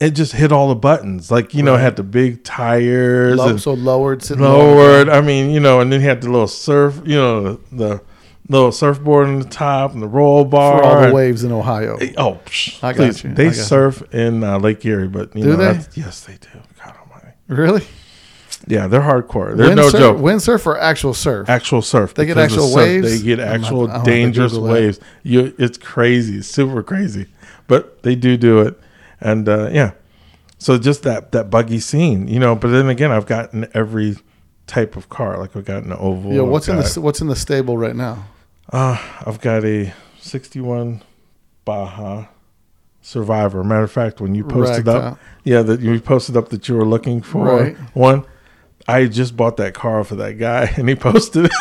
It 0.00 0.10
just 0.12 0.32
hit 0.32 0.50
all 0.52 0.68
the 0.68 0.76
buttons, 0.76 1.30
like 1.30 1.54
you 1.54 1.62
know, 1.62 1.74
it 1.74 1.80
had 1.80 1.96
the 1.96 2.04
big 2.04 2.42
tires 2.44 3.36
Low, 3.36 3.56
so 3.56 3.74
lowered, 3.74 4.22
sitting 4.22 4.42
lowered. 4.44 5.08
I 5.08 5.20
mean, 5.20 5.50
you 5.50 5.60
know, 5.60 5.80
and 5.80 5.92
then 5.92 6.00
he 6.00 6.06
had 6.06 6.22
the 6.22 6.30
little 6.30 6.46
surf, 6.48 7.02
you 7.04 7.16
know, 7.16 7.54
the, 7.72 8.00
little 8.48 8.72
surfboard 8.72 9.26
on 9.26 9.40
the 9.40 9.44
top 9.44 9.92
and 9.92 10.00
the 10.02 10.06
roll 10.08 10.44
bar 10.44 10.78
for 10.78 10.84
all 10.84 11.00
the 11.00 11.06
and- 11.06 11.14
waves 11.14 11.44
in 11.44 11.52
Ohio. 11.52 11.98
Oh, 12.16 12.40
psh, 12.46 12.82
I 12.82 12.92
got 12.92 12.96
please. 12.96 13.24
you. 13.24 13.34
They 13.34 13.46
got 13.46 13.56
you. 13.56 13.62
surf 13.62 14.14
in 14.14 14.42
uh, 14.44 14.58
Lake 14.58 14.82
Erie, 14.86 15.08
but 15.08 15.34
you 15.36 15.42
Do 15.42 15.50
know, 15.50 15.56
they? 15.56 15.64
that's- 15.64 15.96
yes, 15.96 16.20
they 16.24 16.34
do. 16.34 16.48
God 16.82 16.94
Almighty. 17.00 17.34
Really? 17.48 17.82
Yeah, 18.66 18.86
they're 18.86 19.00
hardcore. 19.00 19.56
They're 19.56 19.66
Wind 19.68 19.76
no 19.76 19.88
surf, 19.88 20.00
joke. 20.00 20.16
Windsurf 20.18 20.66
or 20.66 20.78
actual 20.78 21.14
surf? 21.14 21.48
Actual 21.48 21.80
surf. 21.80 22.14
They 22.14 22.26
get 22.26 22.36
actual 22.38 22.66
surf, 22.68 22.76
waves? 22.76 23.20
They 23.20 23.24
get 23.24 23.38
not- 23.38 23.48
actual 23.48 23.88
to 23.88 24.02
dangerous 24.04 24.54
waves. 24.54 24.98
You, 25.22 25.54
it's 25.58 25.78
crazy, 25.78 26.42
super 26.42 26.82
crazy, 26.82 27.26
but 27.66 28.02
they 28.02 28.14
do 28.14 28.36
do 28.36 28.60
it, 28.60 28.78
and 29.20 29.48
uh, 29.48 29.68
yeah. 29.72 29.92
So 30.58 30.76
just 30.76 31.04
that 31.04 31.32
that 31.32 31.50
buggy 31.50 31.78
scene, 31.78 32.26
you 32.26 32.40
know. 32.40 32.56
But 32.56 32.68
then 32.68 32.88
again, 32.88 33.12
I've 33.12 33.26
gotten 33.26 33.68
every 33.74 34.16
type 34.66 34.96
of 34.96 35.08
car. 35.08 35.38
Like 35.38 35.54
I've 35.56 35.64
got 35.64 35.84
an 35.84 35.92
oval. 35.92 36.32
yeah. 36.32 36.40
What's 36.40 36.68
in 36.68 36.76
got- 36.76 36.86
the 36.86 37.00
What's 37.00 37.20
in 37.20 37.28
the 37.28 37.36
stable 37.36 37.78
right 37.78 37.94
now? 37.96 38.26
Uh, 38.70 38.98
I've 39.24 39.40
got 39.40 39.64
a 39.64 39.94
61 40.20 41.02
Baja 41.64 42.26
Survivor. 43.00 43.64
Matter 43.64 43.84
of 43.84 43.92
fact, 43.92 44.20
when 44.20 44.34
you 44.34 44.44
posted 44.44 44.86
Racked 44.86 44.88
up, 45.12 45.18
yeah, 45.44 45.62
that 45.62 45.80
you 45.80 45.98
posted 46.00 46.36
up 46.36 46.48
that 46.50 46.68
you 46.68 46.74
were 46.74 46.84
looking 46.84 47.22
for 47.22 47.44
Right. 47.46 47.76
one, 47.94 48.26
I 48.88 49.06
just 49.06 49.36
bought 49.36 49.56
that 49.58 49.74
car 49.74 50.02
for 50.02 50.16
that 50.16 50.38
guy, 50.38 50.64
and 50.76 50.88
he 50.88 50.94
posted 50.94 51.44
it. 51.46 51.52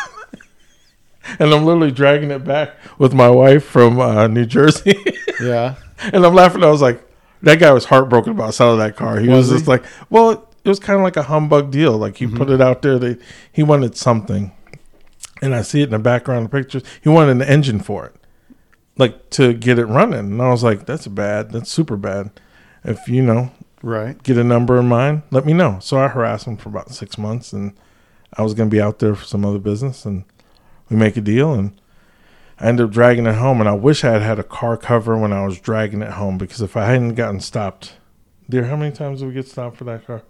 and 1.39 1.53
I'm 1.53 1.65
literally 1.65 1.91
dragging 1.91 2.31
it 2.31 2.43
back 2.43 2.71
with 2.97 3.13
my 3.13 3.29
wife 3.29 3.63
from 3.65 3.99
uh, 3.99 4.27
New 4.27 4.45
Jersey, 4.45 4.95
Yeah. 5.41 5.75
and 5.99 6.25
I'm 6.25 6.33
laughing. 6.33 6.63
I 6.63 6.69
was 6.71 6.81
like, 6.81 7.03
that 7.43 7.59
guy 7.59 7.71
was 7.71 7.85
heartbroken 7.85 8.31
about 8.31 8.53
selling 8.53 8.79
that 8.79 8.95
car. 8.95 9.19
He 9.19 9.27
was, 9.27 9.37
Was 9.37 9.49
he? 9.49 9.53
just 9.57 9.67
like, 9.67 9.83
well, 10.09 10.31
it 10.63 10.69
was 10.69 10.79
kind 10.79 10.97
of 10.97 11.03
like 11.03 11.17
a 11.17 11.23
humbug 11.23 11.69
deal. 11.71 11.97
Like 11.97 12.17
he 12.17 12.25
Mm-hmm. 12.25 12.37
put 12.37 12.49
it 12.49 12.61
out 12.61 12.81
there. 12.81 12.97
They, 12.97 13.17
he 13.51 13.61
wanted 13.63 13.95
something 13.95 14.51
and 15.41 15.53
I 15.53 15.61
see 15.61 15.81
it 15.81 15.85
in 15.85 15.89
the 15.91 15.99
background 15.99 16.45
of 16.45 16.51
pictures. 16.51 16.81
He 17.01 17.09
wanted 17.09 17.31
an 17.33 17.41
engine 17.43 17.79
for 17.79 18.07
it, 18.07 18.15
like 18.97 19.29
to 19.31 19.53
get 19.53 19.77
it 19.77 19.85
running. 19.85 20.19
And 20.19 20.41
I 20.41 20.49
was 20.49 20.63
like, 20.63 20.87
"That's 20.87 21.05
bad. 21.07 21.51
That's 21.51 21.69
super 21.71 21.95
bad." 21.95 22.31
If 22.83 23.07
you 23.07 23.21
know, 23.21 23.51
Right. 23.87 24.21
get 24.21 24.37
a 24.37 24.43
number 24.43 24.77
in 24.77 24.89
mind, 24.89 25.23
let 25.31 25.45
me 25.45 25.53
know. 25.53 25.77
So 25.79 25.97
I 25.97 26.09
harassed 26.09 26.45
him 26.45 26.57
for 26.57 26.67
about 26.67 26.91
six 26.91 27.17
months, 27.17 27.53
and 27.53 27.71
I 28.33 28.41
was 28.41 28.53
going 28.53 28.69
to 28.69 28.75
be 28.75 28.81
out 28.81 28.99
there 28.99 29.15
for 29.15 29.23
some 29.23 29.45
other 29.45 29.59
business, 29.59 30.03
and 30.03 30.25
we 30.89 30.97
make 30.97 31.15
a 31.15 31.21
deal, 31.21 31.53
and 31.53 31.79
I 32.59 32.67
ended 32.67 32.87
up 32.87 32.91
dragging 32.91 33.25
it 33.27 33.35
home. 33.35 33.61
And 33.61 33.69
I 33.69 33.71
wish 33.71 34.03
I 34.03 34.11
had 34.11 34.21
had 34.21 34.39
a 34.39 34.43
car 34.43 34.75
cover 34.75 35.17
when 35.17 35.31
I 35.31 35.45
was 35.45 35.61
dragging 35.61 36.01
it 36.01 36.11
home 36.11 36.37
because 36.37 36.61
if 36.61 36.75
I 36.75 36.85
hadn't 36.85 37.15
gotten 37.15 37.39
stopped, 37.39 37.93
dear, 38.49 38.65
how 38.65 38.75
many 38.75 38.93
times 38.93 39.21
did 39.21 39.27
we 39.27 39.33
get 39.33 39.47
stopped 39.47 39.77
for 39.77 39.85
that 39.85 40.05
car? 40.05 40.21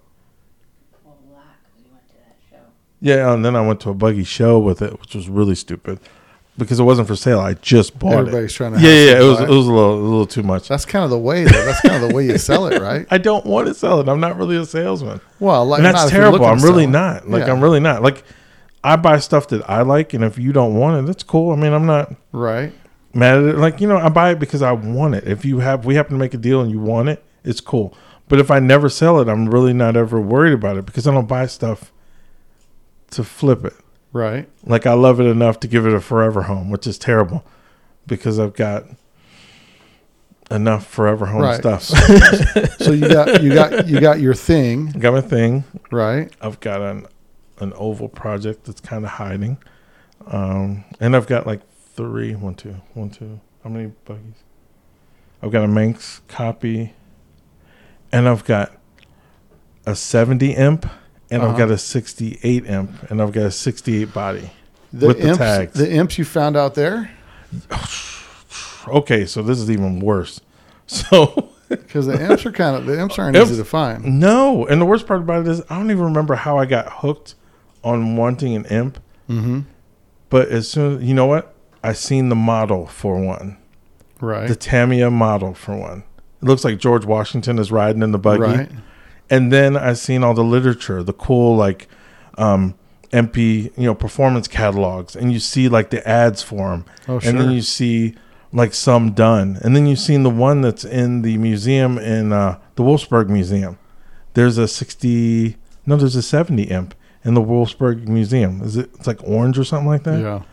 Well, 1.03 1.17
a 1.27 1.33
lot 1.33 1.45
we 1.79 1.91
went 1.91 2.07
to 2.09 2.13
that 2.13 2.37
show. 2.51 2.63
Yeah, 3.01 3.33
and 3.33 3.43
then 3.43 3.55
I 3.55 3.65
went 3.65 3.79
to 3.81 3.89
a 3.89 3.95
buggy 3.95 4.23
show 4.23 4.59
with 4.59 4.83
it, 4.83 5.01
which 5.01 5.15
was 5.15 5.29
really 5.29 5.55
stupid 5.55 5.99
because 6.57 6.79
it 6.79 6.83
wasn't 6.83 7.07
for 7.07 7.15
sale. 7.15 7.39
I 7.39 7.53
just 7.55 7.97
bought 7.99 8.13
Everybody's 8.13 8.51
it. 8.51 8.55
trying 8.55 8.73
to. 8.73 8.79
Yeah, 8.79 8.89
yeah, 8.89 9.19
it 9.19 9.23
was 9.23 9.39
it 9.39 9.49
was 9.49 9.67
a 9.67 9.71
little 9.71 9.93
a 9.93 10.01
little 10.01 10.25
too 10.25 10.43
much. 10.43 10.67
That's 10.67 10.85
kind 10.85 11.03
of 11.03 11.09
the 11.09 11.19
way. 11.19 11.43
Though. 11.43 11.65
That's 11.65 11.81
kind 11.81 12.03
of 12.03 12.09
the 12.09 12.15
way 12.15 12.25
you 12.25 12.37
sell 12.49 12.67
it, 12.67 12.81
right? 12.81 13.05
I 13.11 13.17
don't 13.17 13.45
want 13.45 13.67
to 13.67 13.73
sell 13.73 13.99
it. 13.99 14.09
I'm 14.09 14.19
not 14.19 14.37
really 14.37 14.57
a 14.57 14.65
salesman. 14.65 15.21
Well, 15.39 15.65
like 15.65 15.79
and 15.79 15.85
that's 15.85 16.09
terrible. 16.09 16.43
I'm 16.45 16.61
really 16.61 16.87
not. 16.87 17.27
Like 17.29 17.45
Yeah. 17.45 17.53
I'm 17.53 17.61
really 17.61 17.79
not. 17.79 18.01
Like 18.01 18.23
I 18.83 18.95
buy 18.95 19.19
stuff 19.19 19.49
that 19.49 19.69
I 19.69 19.81
like, 19.81 20.13
and 20.13 20.23
if 20.23 20.37
you 20.37 20.51
don't 20.53 20.75
want 20.75 21.03
it, 21.03 21.07
that's 21.07 21.23
cool. 21.23 21.51
I 21.51 21.55
mean, 21.55 21.73
I'm 21.73 21.85
not 21.85 22.13
right. 22.31 22.73
mad 23.13 23.37
at 23.37 23.43
it. 23.43 23.57
Like 23.57 23.79
you 23.81 23.87
know, 23.87 23.97
I 23.97 24.09
buy 24.09 24.31
it 24.31 24.39
because 24.39 24.61
I 24.61 24.71
want 24.71 25.15
it. 25.15 25.27
If 25.27 25.45
you 25.45 25.59
have, 25.59 25.85
we 25.85 25.95
happen 25.95 26.13
to 26.13 26.19
make 26.19 26.33
a 26.33 26.37
deal 26.37 26.61
and 26.61 26.71
you 26.71 26.79
want 26.79 27.09
it, 27.09 27.23
it's 27.43 27.61
cool. 27.61 27.95
But 28.29 28.39
if 28.39 28.51
I 28.51 28.59
never 28.59 28.89
sell 28.89 29.19
it, 29.19 29.29
I'm 29.29 29.49
really 29.49 29.73
not 29.73 29.95
ever 29.95 30.19
worried 30.19 30.53
about 30.53 30.77
it 30.77 30.85
because 30.85 31.07
I 31.07 31.13
don't 31.13 31.27
buy 31.27 31.45
stuff 31.47 31.93
to 33.11 33.23
flip 33.23 33.63
it. 33.63 33.73
Right. 34.13 34.49
Like 34.65 34.85
I 34.85 34.93
love 34.93 35.19
it 35.19 35.25
enough 35.25 35.59
to 35.61 35.67
give 35.67 35.85
it 35.85 35.93
a 35.93 35.99
forever 36.01 36.43
home, 36.43 36.69
which 36.69 36.87
is 36.87 36.97
terrible 36.97 37.45
because 38.07 38.39
I've 38.39 38.53
got 38.53 38.85
enough 40.49 40.87
forever 40.87 41.25
home 41.25 41.41
Right. 41.41 41.57
stuff. 41.59 41.83
So 42.79 42.91
you 42.91 43.07
got 43.09 43.41
you 43.43 43.53
got 43.53 43.87
you 43.87 43.99
got 43.99 44.19
your 44.19 44.33
thing, 44.33 44.87
got 44.99 45.13
my 45.13 45.21
thing. 45.21 45.63
right? 45.91 46.31
I've 46.41 46.59
got 46.59 46.81
an 46.81 47.05
an 47.59 47.73
oval 47.75 48.07
project 48.07 48.65
that's 48.65 48.79
kind 48.79 49.03
of 49.03 49.11
hiding, 49.11 49.57
um, 50.27 50.85
and 50.99 51.15
I've 51.15 51.27
got 51.27 51.45
like 51.47 51.61
three, 51.95 52.35
one, 52.35 52.53
two, 52.55 52.75
one, 52.93 53.09
two. 53.09 53.39
How 53.63 53.69
many 53.69 53.91
buggies? 54.05 54.35
I've 55.41 55.51
got 55.51 55.63
a 55.63 55.67
Manx 55.67 56.21
copy, 56.27 56.93
and 58.11 58.29
I've 58.29 58.45
got 58.45 58.71
a 59.85 59.95
seventy 59.95 60.53
imp, 60.53 60.85
and 61.31 61.41
I've 61.41 61.49
Uh-huh. 61.49 61.57
got 61.57 61.71
a 61.71 61.77
sixty-eight 61.77 62.65
imp, 62.65 63.09
and 63.11 63.21
I've 63.21 63.31
got 63.31 63.45
a 63.45 63.51
sixty-eight 63.51 64.13
body. 64.13 64.49
The 64.93 65.07
With 65.07 65.17
the 65.21 65.27
imps, 65.27 65.37
tags. 65.37 65.73
the 65.73 65.91
imps 65.91 66.17
you 66.17 66.23
found 66.25 66.55
out 66.55 66.75
there 66.75 67.11
Okay, 68.87 69.25
so 69.25 69.41
this 69.41 69.59
is 69.59 69.69
even 69.69 69.99
worse. 69.99 70.41
So 70.89 71.49
because 71.67 72.05
the 72.05 72.13
imps 72.31 72.45
are 72.45 72.51
kind 72.53 72.77
of 72.77 72.85
the 72.85 72.97
imps 72.97 73.19
aren't 73.19 73.35
Imps- 73.35 73.51
easy 73.51 73.61
to 73.61 73.65
find. 73.65 74.21
no, 74.21 74.65
and 74.67 74.79
the 74.79 74.85
worst 74.85 75.05
part 75.05 75.19
about 75.19 75.41
it 75.45 75.49
is 75.49 75.61
I 75.69 75.75
don't 75.77 75.91
even 75.91 76.05
remember 76.05 76.35
how 76.35 76.57
I 76.57 76.65
got 76.65 76.89
hooked 76.89 77.35
on 77.83 78.15
wanting 78.15 78.55
an 78.55 78.63
imp. 78.67 78.97
Mm-hmm. 79.29 79.59
But 80.29 80.47
as 80.47 80.69
soon 80.69 80.97
as 80.99 81.03
you 81.03 81.13
know 81.13 81.25
what, 81.25 81.53
I 81.83 81.91
seen 81.91 82.29
the 82.29 82.35
model 82.37 82.85
for 82.87 83.19
one. 83.19 83.57
Right. 84.21 84.47
the 84.47 84.55
Tamiya 84.55 85.11
model 85.11 85.53
for 85.53 85.75
one. 85.75 86.03
It 86.41 86.45
looks 86.45 86.63
like 86.63 86.77
George 86.77 87.03
Washington 87.05 87.59
is 87.59 87.69
riding 87.69 88.01
in 88.01 88.13
the 88.13 88.17
buggy. 88.17 88.43
right. 88.43 88.71
And 89.29 89.51
then 89.51 89.75
I 89.75 89.93
seen 89.93 90.23
all 90.23 90.33
the 90.33 90.43
literature, 90.43 91.03
the 91.03 91.13
cool 91.13 91.55
like 91.55 91.87
um, 92.37 92.75
EMPI, 93.11 93.77
you 93.77 93.83
know, 93.85 93.95
performance 93.95 94.47
catalogs, 94.47 95.15
and 95.15 95.31
you 95.31 95.39
see 95.39 95.69
like 95.69 95.89
the 95.89 96.07
ads 96.07 96.41
for 96.41 96.69
them, 96.69 96.85
Oh, 97.07 97.19
and 97.23 97.39
then 97.39 97.51
you 97.51 97.61
see 97.61 98.15
like 98.53 98.73
some 98.73 99.11
done, 99.11 99.59
and 99.63 99.75
then 99.75 99.85
you've 99.85 99.99
seen 99.99 100.23
the 100.23 100.29
one 100.29 100.61
that's 100.61 100.85
in 100.85 101.21
the 101.21 101.37
museum 101.37 101.97
in 101.97 102.31
uh, 102.31 102.59
the 102.75 102.83
Wolfsburg 102.83 103.27
Museum. 103.29 103.77
There's 104.33 104.57
a 104.57 104.67
sixty, 104.67 105.57
no, 105.85 105.95
there's 105.97 106.15
a 106.15 106.21
seventy 106.21 106.63
imp 106.63 106.93
in 107.23 107.33
the 107.33 107.41
Wolfsburg 107.41 108.07
Museum. 108.07 108.61
Is 108.61 108.77
it? 108.77 108.89
It's 108.95 109.07
like 109.07 109.19
orange 109.23 109.57
or 109.59 109.63
something 109.63 109.87
like 109.87 110.03
that. 110.03 110.21
Yeah. 110.21 110.43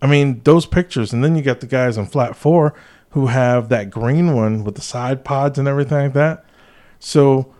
I 0.00 0.06
mean, 0.06 0.40
those 0.44 0.66
pictures, 0.66 1.12
and 1.12 1.24
then 1.24 1.36
you 1.36 1.42
got 1.42 1.60
the 1.60 1.66
guys 1.66 1.96
on 1.98 2.06
flat 2.06 2.36
four 2.36 2.74
who 3.10 3.28
have 3.28 3.68
that 3.70 3.90
green 3.90 4.34
one 4.34 4.64
with 4.64 4.74
the 4.74 4.80
side 4.82 5.24
pods 5.24 5.58
and 5.58 5.68
everything 5.68 5.98
like 5.98 6.12
that. 6.14 6.44
So 6.98 7.53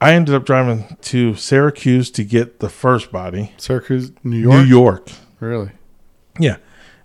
I 0.00 0.14
ended 0.14 0.34
up 0.34 0.46
driving 0.46 0.96
to 1.02 1.34
Syracuse 1.34 2.10
to 2.12 2.24
get 2.24 2.60
the 2.60 2.70
first 2.70 3.12
body. 3.12 3.52
Syracuse, 3.58 4.12
New 4.24 4.38
York. 4.38 4.54
New 4.54 4.64
York. 4.64 5.08
Really? 5.40 5.72
Yeah. 6.38 6.56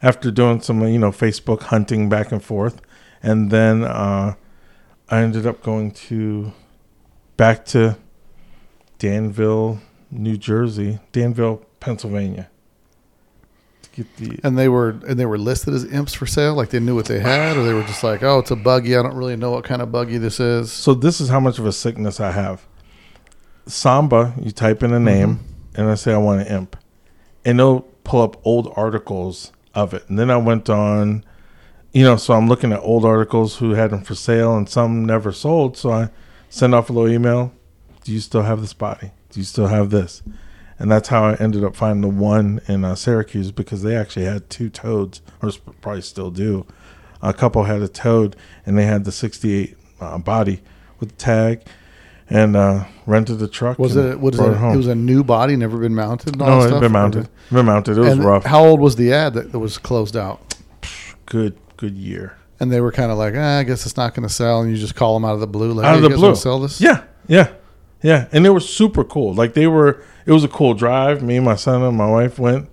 After 0.01 0.31
doing 0.31 0.61
some, 0.61 0.81
you 0.87 0.99
know, 0.99 1.11
Facebook 1.11 1.63
hunting 1.63 2.07
back 2.07 2.31
and 2.31 2.43
forth. 2.43 2.79
And 3.21 3.51
then 3.51 3.83
uh, 3.83 4.35
I 5.09 5.21
ended 5.21 5.45
up 5.45 5.61
going 5.61 5.91
to 5.91 6.53
back 7.37 7.65
to 7.65 7.97
Danville, 8.97 9.81
New 10.09 10.37
Jersey, 10.37 10.99
Danville, 11.11 11.65
Pennsylvania. 11.79 12.49
To 13.81 13.89
get 13.89 14.17
the 14.17 14.39
And 14.43 14.57
they 14.57 14.69
were 14.69 14.89
and 15.07 15.19
they 15.19 15.25
were 15.25 15.37
listed 15.37 15.73
as 15.73 15.83
imps 15.91 16.13
for 16.13 16.27
sale. 16.27 16.53
Like 16.53 16.69
they 16.69 16.79
knew 16.79 16.95
what 16.95 17.05
they 17.05 17.19
had, 17.19 17.57
or 17.57 17.63
they 17.63 17.73
were 17.73 17.83
just 17.83 18.03
like, 18.03 18.23
oh, 18.23 18.39
it's 18.39 18.51
a 18.51 18.55
buggy. 18.55 18.95
I 18.95 19.03
don't 19.03 19.15
really 19.15 19.35
know 19.35 19.51
what 19.51 19.65
kind 19.65 19.81
of 19.81 19.91
buggy 19.91 20.17
this 20.17 20.39
is. 20.39 20.71
So 20.71 20.93
this 20.93 21.19
is 21.19 21.27
how 21.29 21.39
much 21.41 21.59
of 21.59 21.65
a 21.65 21.73
sickness 21.73 22.19
I 22.19 22.31
have. 22.31 22.65
Samba, 23.67 24.33
you 24.39 24.51
type 24.51 24.83
in 24.83 24.93
a 24.93 24.99
name, 24.99 25.39
and 25.75 25.89
I 25.89 25.95
say 25.95 26.13
I 26.13 26.17
want 26.17 26.41
an 26.41 26.47
imp, 26.47 26.77
and 27.43 27.59
it'll 27.59 27.81
pull 28.03 28.21
up 28.21 28.39
old 28.45 28.71
articles 28.75 29.51
of 29.73 29.93
it. 29.93 30.07
And 30.07 30.17
then 30.17 30.29
I 30.29 30.37
went 30.37 30.69
on, 30.69 31.25
you 31.91 32.03
know, 32.03 32.15
so 32.15 32.33
I'm 32.33 32.47
looking 32.47 32.71
at 32.71 32.79
old 32.81 33.05
articles 33.05 33.57
who 33.57 33.71
had 33.71 33.91
them 33.91 34.03
for 34.03 34.15
sale, 34.15 34.55
and 34.55 34.69
some 34.69 35.05
never 35.05 35.31
sold. 35.31 35.77
So 35.77 35.91
I 35.91 36.09
send 36.49 36.75
off 36.75 36.89
a 36.89 36.93
little 36.93 37.09
email. 37.09 37.51
Do 38.03 38.11
you 38.11 38.19
still 38.19 38.43
have 38.43 38.61
this 38.61 38.73
body? 38.73 39.11
Do 39.31 39.39
you 39.39 39.45
still 39.45 39.67
have 39.67 39.89
this? 39.89 40.21
And 40.77 40.91
that's 40.91 41.09
how 41.09 41.25
I 41.25 41.35
ended 41.35 41.63
up 41.63 41.75
finding 41.75 42.01
the 42.01 42.15
one 42.15 42.59
in 42.67 42.83
uh, 42.83 42.95
Syracuse 42.95 43.51
because 43.51 43.81
they 43.81 43.95
actually 43.95 44.25
had 44.25 44.49
two 44.49 44.69
toads, 44.69 45.21
or 45.41 45.51
probably 45.81 46.01
still 46.01 46.31
do. 46.31 46.65
A 47.21 47.33
couple 47.33 47.63
had 47.63 47.81
a 47.81 47.87
toad, 47.87 48.35
and 48.65 48.77
they 48.77 48.85
had 48.85 49.05
the 49.05 49.11
68 49.11 49.75
uh, 49.99 50.17
body 50.17 50.61
with 50.99 51.09
the 51.09 51.15
tag, 51.15 51.61
and 52.29 52.55
uh, 52.55 52.85
rented 53.05 53.39
the 53.39 53.47
truck. 53.47 53.77
Was 53.79 53.95
and 53.95 54.13
it? 54.13 54.19
What 54.19 54.33
is 54.33 54.39
brought 54.39 54.51
it? 54.53 54.57
home. 54.57 54.73
It 54.73 54.77
was 54.77 54.87
a 54.87 54.95
new 54.95 55.23
body, 55.23 55.55
never 55.55 55.77
been 55.77 55.95
mounted. 55.95 56.29
And 56.29 56.39
no, 56.39 56.61
it 56.61 56.71
had 56.71 56.79
been 56.81 56.91
mounted. 56.91 57.29
Been 57.51 57.65
mounted. 57.65 57.97
It 57.97 58.01
was 58.01 58.13
and 58.13 58.23
rough. 58.23 58.45
How 58.45 58.65
old 58.65 58.79
was 58.79 58.95
the 58.95 59.13
ad 59.13 59.33
that, 59.35 59.51
that 59.51 59.59
was 59.59 59.77
closed 59.77 60.15
out? 60.17 60.55
good, 61.25 61.57
good 61.77 61.95
year. 61.95 62.37
And 62.59 62.71
they 62.71 62.79
were 62.81 62.91
kind 62.91 63.11
of 63.11 63.17
like, 63.17 63.33
ah, 63.35 63.57
I 63.59 63.63
guess 63.63 63.85
it's 63.85 63.97
not 63.97 64.13
going 64.13 64.27
to 64.27 64.33
sell. 64.33 64.61
And 64.61 64.71
you 64.71 64.77
just 64.77 64.95
call 64.95 65.13
them 65.15 65.25
out 65.25 65.33
of 65.33 65.39
the 65.39 65.47
blue, 65.47 65.73
like, 65.73 65.85
Out 65.85 65.99
hey, 65.99 66.05
of 66.05 66.11
the 66.11 66.17
blue. 66.17 66.35
sell 66.35 66.59
this? 66.59 66.79
Yeah, 66.79 67.03
yeah, 67.27 67.51
yeah. 68.01 68.27
And 68.31 68.45
they 68.45 68.49
were 68.49 68.59
super 68.59 69.03
cool. 69.03 69.33
Like 69.33 69.53
they 69.53 69.67
were. 69.67 70.01
It 70.25 70.31
was 70.31 70.43
a 70.43 70.47
cool 70.47 70.73
drive. 70.73 71.21
Me 71.21 71.35
and 71.35 71.45
my 71.45 71.55
son 71.55 71.81
and 71.83 71.97
my 71.97 72.09
wife 72.09 72.39
went. 72.39 72.69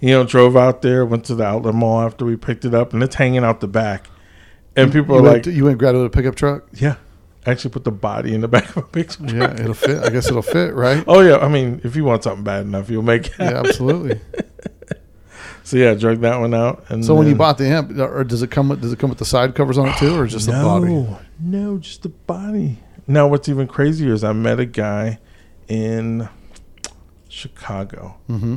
You 0.00 0.10
know, 0.10 0.24
drove 0.24 0.56
out 0.56 0.80
there, 0.82 1.04
went 1.04 1.24
to 1.26 1.34
the 1.34 1.44
outlet 1.44 1.74
mall 1.74 2.00
after 2.00 2.24
we 2.24 2.34
picked 2.36 2.64
it 2.64 2.74
up, 2.74 2.92
and 2.94 3.02
it's 3.02 3.16
hanging 3.16 3.44
out 3.44 3.60
the 3.60 3.68
back. 3.68 4.08
And 4.74 4.90
people 4.90 5.16
you 5.16 5.26
are 5.26 5.32
like, 5.32 5.42
to- 5.44 5.52
you 5.52 5.64
went 5.66 5.78
grab 5.78 5.94
it 5.94 5.98
with 5.98 6.06
a 6.06 6.10
pickup 6.10 6.34
truck. 6.36 6.64
"Yeah, 6.72 6.96
actually 7.46 7.70
put 7.70 7.84
the 7.84 7.90
body 7.90 8.34
in 8.34 8.40
the 8.40 8.48
back 8.56 8.70
of 8.70 8.76
a 8.78 8.82
picture." 8.82 9.24
Yeah, 9.24 9.52
it'll 9.54 9.74
fit. 9.74 10.02
I 10.04 10.10
guess 10.10 10.28
it'll 10.28 10.42
fit, 10.42 10.74
right? 10.74 11.04
Oh 11.06 11.20
yeah, 11.20 11.36
I 11.38 11.48
mean, 11.48 11.80
if 11.84 11.96
you 11.96 12.04
want 12.04 12.24
something 12.24 12.44
bad 12.44 12.66
enough, 12.66 12.90
you'll 12.90 13.02
make 13.02 13.26
it. 13.28 13.34
Yeah, 13.38 13.58
absolutely. 13.60 14.20
So 15.62 15.76
yeah, 15.76 15.94
drug 15.94 16.20
that 16.22 16.40
one 16.40 16.52
out. 16.52 16.84
And 16.88 17.04
So 17.04 17.14
when 17.14 17.28
you 17.28 17.36
bought 17.36 17.56
the 17.58 17.66
imp, 17.68 17.96
or 17.96 18.24
does 18.24 18.42
it 18.42 18.50
come 18.50 18.68
with 18.70 18.80
does 18.80 18.92
it 18.92 18.98
come 18.98 19.08
with 19.10 19.20
the 19.20 19.24
side 19.24 19.54
covers 19.54 19.78
on 19.78 19.88
it 19.88 19.96
too, 19.98 20.18
or 20.18 20.26
just 20.26 20.46
the 20.46 20.52
body? 20.52 21.06
No, 21.38 21.78
just 21.78 22.02
the 22.02 22.08
body. 22.08 22.78
Now, 23.06 23.28
what's 23.28 23.48
even 23.48 23.68
crazier 23.68 24.12
is 24.12 24.24
I 24.24 24.32
met 24.32 24.58
a 24.58 24.64
guy 24.66 25.20
in 25.68 26.28
Chicago, 27.28 28.16
Mm-hmm. 28.28 28.56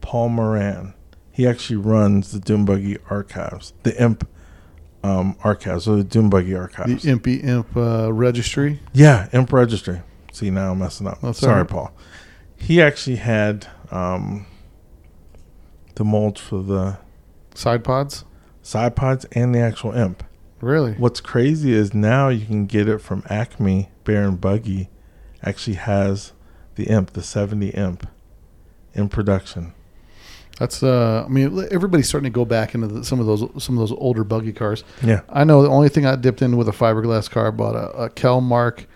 Paul 0.00 0.28
Moran. 0.30 0.94
He 1.32 1.46
actually 1.46 1.76
runs 1.76 2.32
the 2.32 2.38
Dune 2.38 2.64
Buggy 2.64 2.96
Archives, 3.10 3.72
the 3.82 4.00
Imp 4.02 4.26
um, 5.04 5.36
Archives, 5.44 5.86
or 5.86 5.96
the 5.96 6.04
Dune 6.04 6.30
Buggy 6.30 6.54
archives, 6.54 7.02
The 7.02 7.10
Impy 7.12 7.44
Imp 7.44 7.76
uh, 7.76 8.12
registry. 8.12 8.80
yeah, 8.92 9.28
Imp 9.32 9.52
Registry. 9.52 10.00
See, 10.32 10.50
now 10.50 10.72
I'm 10.72 10.78
messing 10.80 11.06
up. 11.06 11.20
That's 11.20 11.38
Sorry, 11.38 11.58
right. 11.60 11.68
Paul. 11.68 11.92
He 12.56 12.80
actually 12.82 13.16
had 13.16 13.68
um, 13.92 14.46
the 15.94 16.04
molds 16.04 16.40
for 16.40 16.62
the 16.62 16.98
Side 17.54 17.84
pods. 17.84 18.24
side 18.62 18.96
pods 18.96 19.26
and 19.32 19.54
the 19.54 19.60
actual 19.60 19.92
Imp. 19.92 20.24
Really? 20.60 20.92
What's 20.94 21.20
crazy 21.20 21.72
is 21.72 21.92
now 21.94 22.30
you 22.30 22.46
can 22.46 22.66
get 22.66 22.88
it 22.88 22.98
from 22.98 23.22
Acme. 23.28 23.90
Bear 24.04 24.24
and 24.26 24.40
Buggy 24.40 24.88
actually 25.42 25.76
has 25.76 26.32
the 26.76 26.84
Imp, 26.84 27.12
the 27.12 27.22
70 27.22 27.68
Imp, 27.68 28.08
in 28.94 29.08
production. 29.08 29.74
That's 30.58 30.82
uh. 30.82 31.24
I 31.26 31.28
mean, 31.28 31.66
everybody's 31.70 32.08
starting 32.08 32.30
to 32.30 32.34
go 32.34 32.44
back 32.44 32.74
into 32.74 32.86
the, 32.86 33.04
some 33.04 33.18
of 33.20 33.26
those 33.26 33.40
some 33.62 33.76
of 33.76 33.80
those 33.88 33.96
older 33.98 34.22
buggy 34.24 34.52
cars. 34.52 34.84
Yeah. 35.02 35.22
I 35.28 35.44
know 35.44 35.62
the 35.62 35.68
only 35.68 35.88
thing 35.88 36.06
I 36.06 36.14
dipped 36.16 36.42
into 36.42 36.56
with 36.56 36.68
a 36.68 36.72
fiberglass 36.72 37.28
car, 37.30 37.48
I 37.48 37.50
bought 37.50 37.74
a, 37.74 37.88
a 38.04 38.10
Kelmark. 38.10 38.86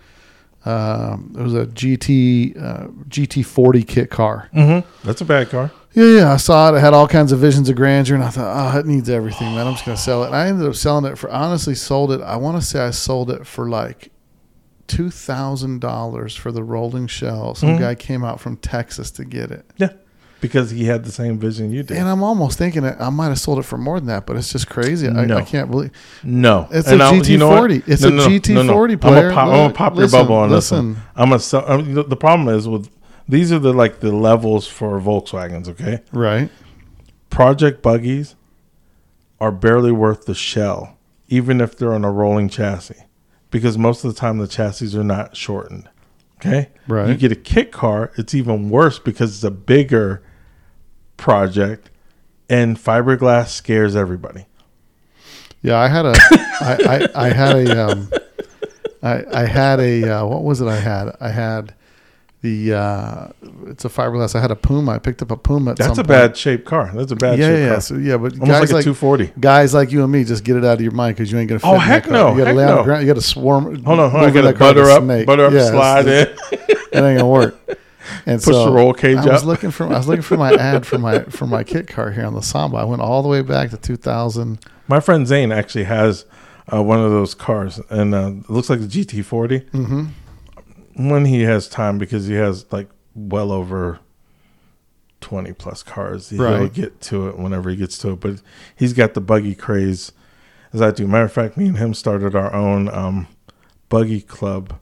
Um, 0.64 1.34
it 1.38 1.42
was 1.42 1.54
a 1.54 1.66
GT 1.66 2.60
uh, 2.62 2.88
GT40 3.08 3.86
kit 3.86 4.10
car. 4.10 4.50
Mm-hmm. 4.54 4.88
That's 5.06 5.20
a 5.20 5.24
bad 5.24 5.48
car. 5.50 5.70
Yeah, 5.94 6.04
yeah, 6.04 6.32
I 6.32 6.36
saw 6.36 6.72
it. 6.72 6.76
It 6.76 6.80
had 6.80 6.92
all 6.94 7.08
kinds 7.08 7.32
of 7.32 7.38
visions 7.38 7.68
of 7.68 7.76
grandeur, 7.76 8.14
and 8.14 8.22
I 8.22 8.28
thought, 8.28 8.74
oh, 8.74 8.78
it 8.78 8.86
needs 8.86 9.08
everything, 9.08 9.54
man. 9.54 9.66
I'm 9.66 9.72
just 9.74 9.86
gonna 9.86 9.96
sell 9.96 10.22
it. 10.24 10.26
And 10.28 10.36
I 10.36 10.46
ended 10.48 10.68
up 10.68 10.74
selling 10.74 11.10
it 11.10 11.16
for. 11.16 11.30
Honestly, 11.30 11.74
sold 11.74 12.12
it. 12.12 12.20
I 12.20 12.36
want 12.36 12.60
to 12.60 12.66
say 12.66 12.80
I 12.80 12.90
sold 12.90 13.30
it 13.30 13.46
for 13.46 13.68
like 13.68 14.10
two 14.86 15.10
thousand 15.10 15.80
dollars 15.80 16.36
for 16.36 16.52
the 16.52 16.62
rolling 16.62 17.06
shell. 17.06 17.54
Some 17.54 17.70
Mhm. 17.70 17.78
guy 17.78 17.94
came 17.94 18.22
out 18.24 18.40
from 18.40 18.56
Texas 18.58 19.10
to 19.12 19.24
get 19.24 19.50
it, 19.50 19.64
Yeah, 19.76 19.88
because 20.40 20.70
he 20.70 20.85
had 20.85 21.05
the 21.05 21.11
same 21.11 21.38
vision 21.38 21.70
you 21.72 21.83
did. 21.83 21.96
and 21.96 22.09
I'm 22.09 22.22
almost 22.22 22.59
thinking 22.59 22.85
I 22.85 23.11
might 23.11 23.29
have 23.29 23.40
sold 23.40 23.59
it 23.59 23.62
for 23.62 23.77
more 23.79 23.98
than 23.98 24.07
that, 24.07 24.24
but 24.27 24.37
it's 24.37 24.53
just 24.53 24.68
crazy. 24.68 25.09
I, 25.09 25.24
No. 25.24 25.38
I 25.38 25.42
can't 25.42 25.70
believe 25.70 25.90
no, 26.22 26.68
it's 26.70 26.88
And 26.88 27.01
a 27.01 27.05
I'll- 27.05 27.12
GT40. 27.14 27.29
you 27.31 27.38
know? 27.38 27.83
It's 27.87 28.03
No, 28.03 28.09
a 28.09 28.11
no, 28.12 28.16
no, 28.16 28.29
GT40 28.29 28.55
no, 28.55 28.62
no. 28.62 28.83
I'm 28.83 28.98
gonna 29.01 29.35
pop, 29.35 29.44
I'm 29.48 29.51
gonna 29.51 29.72
pop 29.74 29.96
your 29.96 30.09
bubble 30.09 30.37
on 30.37 30.51
listen. 30.51 30.94
this. 30.94 31.03
I'm 31.16 31.29
gonna. 31.31 31.40
sell- 31.40 31.64
I 31.68 31.77
mean, 31.79 31.94
the, 31.94 32.05
the 32.05 32.16
problem 32.16 32.48
is 32.55 32.68
with 32.68 32.88
these 33.29 33.53
are 33.53 33.59
the 33.59 33.72
like 33.72 34.01
the 34.01 34.12
levels 34.12 34.66
for 34.66 35.01
Volkswagens. 35.01 35.68
Okay, 35.68 36.01
Right? 36.12 36.51
project 37.31 37.83
buggies 37.83 38.35
are 39.40 39.53
barely 39.53 39.92
worth 39.92 40.24
the 40.27 40.35
shell, 40.35 40.96
even 41.29 41.61
if 41.61 41.77
they're 41.77 41.94
on 41.94 42.05
a 42.05 42.11
rolling 42.11 42.48
chassis, 42.48 43.05
because 43.51 43.77
most 43.79 44.05
of 44.05 44.12
the 44.14 44.18
time 44.18 44.38
the 44.38 44.46
chassis 44.48 44.96
are 44.98 45.05
not 45.05 45.37
shortened. 45.37 45.88
Okay, 46.40 46.68
Right. 46.87 47.09
You 47.09 47.14
get 47.16 47.33
a 47.33 47.37
kit 47.37 47.72
car, 47.72 48.12
it's 48.16 48.33
even 48.35 48.70
worse 48.70 48.98
because 49.01 49.35
it's 49.35 49.42
a 49.44 49.51
bigger 49.51 50.22
project, 51.18 51.90
and 52.48 52.78
fiberglass 52.78 53.48
scares 53.48 53.94
everybody. 53.94 54.46
Yeah, 55.61 55.78
I 55.78 55.88
had 55.88 56.07
a, 56.07 56.14
I, 56.61 57.09
I, 57.14 57.26
I 57.26 57.28
had 57.31 57.57
a, 57.57 57.87
um, 57.90 58.11
I, 59.02 59.24
I 59.33 59.44
had 59.44 59.81
a, 59.81 60.02
uh, 60.20 60.24
what 60.26 60.42
was 60.44 60.61
it? 60.62 60.66
I 60.68 60.76
had, 60.78 61.14
I 61.20 61.31
had 61.31 61.74
the, 62.40 62.72
uh, 62.74 63.28
it's 63.66 63.85
a 63.85 63.88
fiberglass. 63.88 64.37
I 64.37 64.40
had 64.40 64.52
a 64.52 64.57
Puma. 64.57 64.92
I 64.92 64.98
picked 65.00 65.20
up 65.20 65.33
a 65.33 65.37
Puma. 65.37 65.72
At 65.72 65.78
That's 65.78 65.90
a 65.90 65.94
point. 65.96 66.07
bad 66.09 66.37
shaped 66.37 66.64
car. 66.64 66.92
That's 66.94 67.11
a 67.11 67.16
bad 67.16 67.37
yeah, 67.40 67.46
shaped 67.48 67.59
yeah, 67.61 67.68
car. 67.70 67.81
So, 67.81 67.94
yeah, 67.96 68.16
but 68.16 68.33
Almost 68.35 68.48
guys 68.48 68.61
like 68.61 68.70
a 68.70 68.74
like, 68.76 68.85
240. 68.85 69.33
guys 69.40 69.74
like 69.74 69.90
you 69.90 70.04
and 70.04 70.12
me, 70.12 70.22
just 70.22 70.44
get 70.44 70.54
it 70.57 70.64
out 70.64 70.74
of 70.74 70.81
your 70.81 70.92
mind 70.92 71.16
because 71.16 71.33
you 71.33 71.38
ain't 71.38 71.48
gonna. 71.48 71.59
Fit 71.59 71.66
Oh, 71.68 71.72
in 71.72 71.78
that 71.81 71.85
heck 71.87 72.09
no, 72.09 72.31
You 72.33 72.38
gotta 72.38 72.46
heck 72.50 72.57
lay 72.57 72.64
on 72.64 72.76
the 72.76 72.83
ground. 72.85 73.02
You 73.02 73.09
gotta 73.12 73.20
swarm. 73.20 73.83
Hold 73.83 73.98
on, 73.98 74.11
hold 74.12 74.22
on. 74.22 74.28
I 74.31 74.33
got 74.33 74.40
to 74.42 74.46
that 74.46 74.57
car 74.57 74.68
butter 74.74 74.88
up, 74.88 75.02
snake. 75.02 75.26
butter 75.26 75.46
up, 75.46 75.52
Yeah, 75.52 75.59
it's- 75.59 75.72
slide 75.72 76.07
in. 76.07 76.28
It 76.92 76.94
ain't 76.94 77.18
gonna 77.18 77.26
work. 77.28 77.57
And 78.26 78.42
Push 78.42 78.54
so 78.54 78.66
the 78.66 78.72
roll 78.72 78.92
cage 78.94 79.16
I 79.18 79.24
was 79.32 79.42
up. 79.42 79.44
looking 79.46 79.70
for. 79.70 79.84
I 79.86 79.96
was 79.98 80.06
looking 80.08 80.22
for 80.22 80.36
my 80.36 80.52
ad 80.52 80.86
for 80.86 80.98
my 80.98 81.20
for 81.24 81.46
my 81.46 81.64
kit 81.64 81.86
car 81.88 82.10
here 82.10 82.24
on 82.26 82.34
the 82.34 82.42
Samba. 82.42 82.78
I 82.78 82.84
went 82.84 83.02
all 83.02 83.22
the 83.22 83.28
way 83.28 83.42
back 83.42 83.70
to 83.70 83.76
2000. 83.76 84.58
My 84.88 85.00
friend 85.00 85.26
Zane 85.26 85.52
actually 85.52 85.84
has 85.84 86.24
uh, 86.72 86.82
one 86.82 87.00
of 87.00 87.10
those 87.10 87.34
cars, 87.34 87.80
and 87.90 88.14
uh, 88.14 88.32
it 88.38 88.50
looks 88.50 88.70
like 88.70 88.80
the 88.80 88.86
GT40. 88.86 89.70
Mm-hmm. 89.70 91.08
When 91.08 91.24
he 91.26 91.42
has 91.42 91.68
time, 91.68 91.98
because 91.98 92.26
he 92.26 92.34
has 92.34 92.64
like 92.72 92.88
well 93.14 93.52
over 93.52 94.00
20 95.20 95.52
plus 95.54 95.82
cars, 95.82 96.30
he'll 96.30 96.42
Right. 96.42 96.72
get 96.72 97.00
to 97.02 97.28
it 97.28 97.38
whenever 97.38 97.70
he 97.70 97.76
gets 97.76 97.98
to 97.98 98.10
it. 98.12 98.20
But 98.20 98.40
he's 98.76 98.92
got 98.92 99.14
the 99.14 99.20
buggy 99.20 99.54
craze, 99.54 100.12
as 100.72 100.80
I 100.82 100.90
do. 100.90 101.06
Matter 101.06 101.24
of 101.24 101.32
fact, 101.32 101.56
me 101.56 101.66
and 101.68 101.78
him 101.78 101.94
started 101.94 102.34
our 102.34 102.52
own 102.54 102.88
um, 102.88 103.26
buggy 103.88 104.20
club 104.20 104.78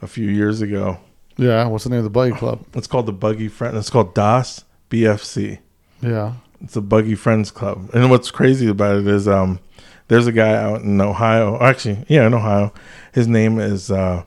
a 0.00 0.06
few 0.06 0.28
years 0.28 0.60
ago. 0.62 0.98
Yeah, 1.38 1.64
what's 1.66 1.84
the 1.84 1.90
name 1.90 1.98
of 1.98 2.04
the 2.04 2.10
buggy 2.10 2.34
club? 2.34 2.64
It's 2.74 2.86
called 2.88 3.06
the 3.06 3.12
Buggy 3.12 3.48
Friend. 3.48 3.76
It's 3.76 3.90
called 3.90 4.14
DAS 4.14 4.64
BFC. 4.90 5.60
Yeah, 6.02 6.34
It's 6.60 6.76
a 6.76 6.80
Buggy 6.80 7.14
Friends 7.14 7.50
Club. 7.50 7.90
And 7.94 8.10
what's 8.10 8.30
crazy 8.30 8.68
about 8.68 8.98
it 8.98 9.06
is 9.06 9.26
um 9.28 9.60
there's 10.08 10.26
a 10.26 10.32
guy 10.32 10.54
out 10.54 10.80
in 10.82 11.00
Ohio. 11.00 11.58
Actually, 11.60 12.04
yeah, 12.08 12.26
in 12.26 12.34
Ohio. 12.34 12.72
His 13.12 13.26
name 13.28 13.58
is 13.58 13.90
uh 13.90 14.24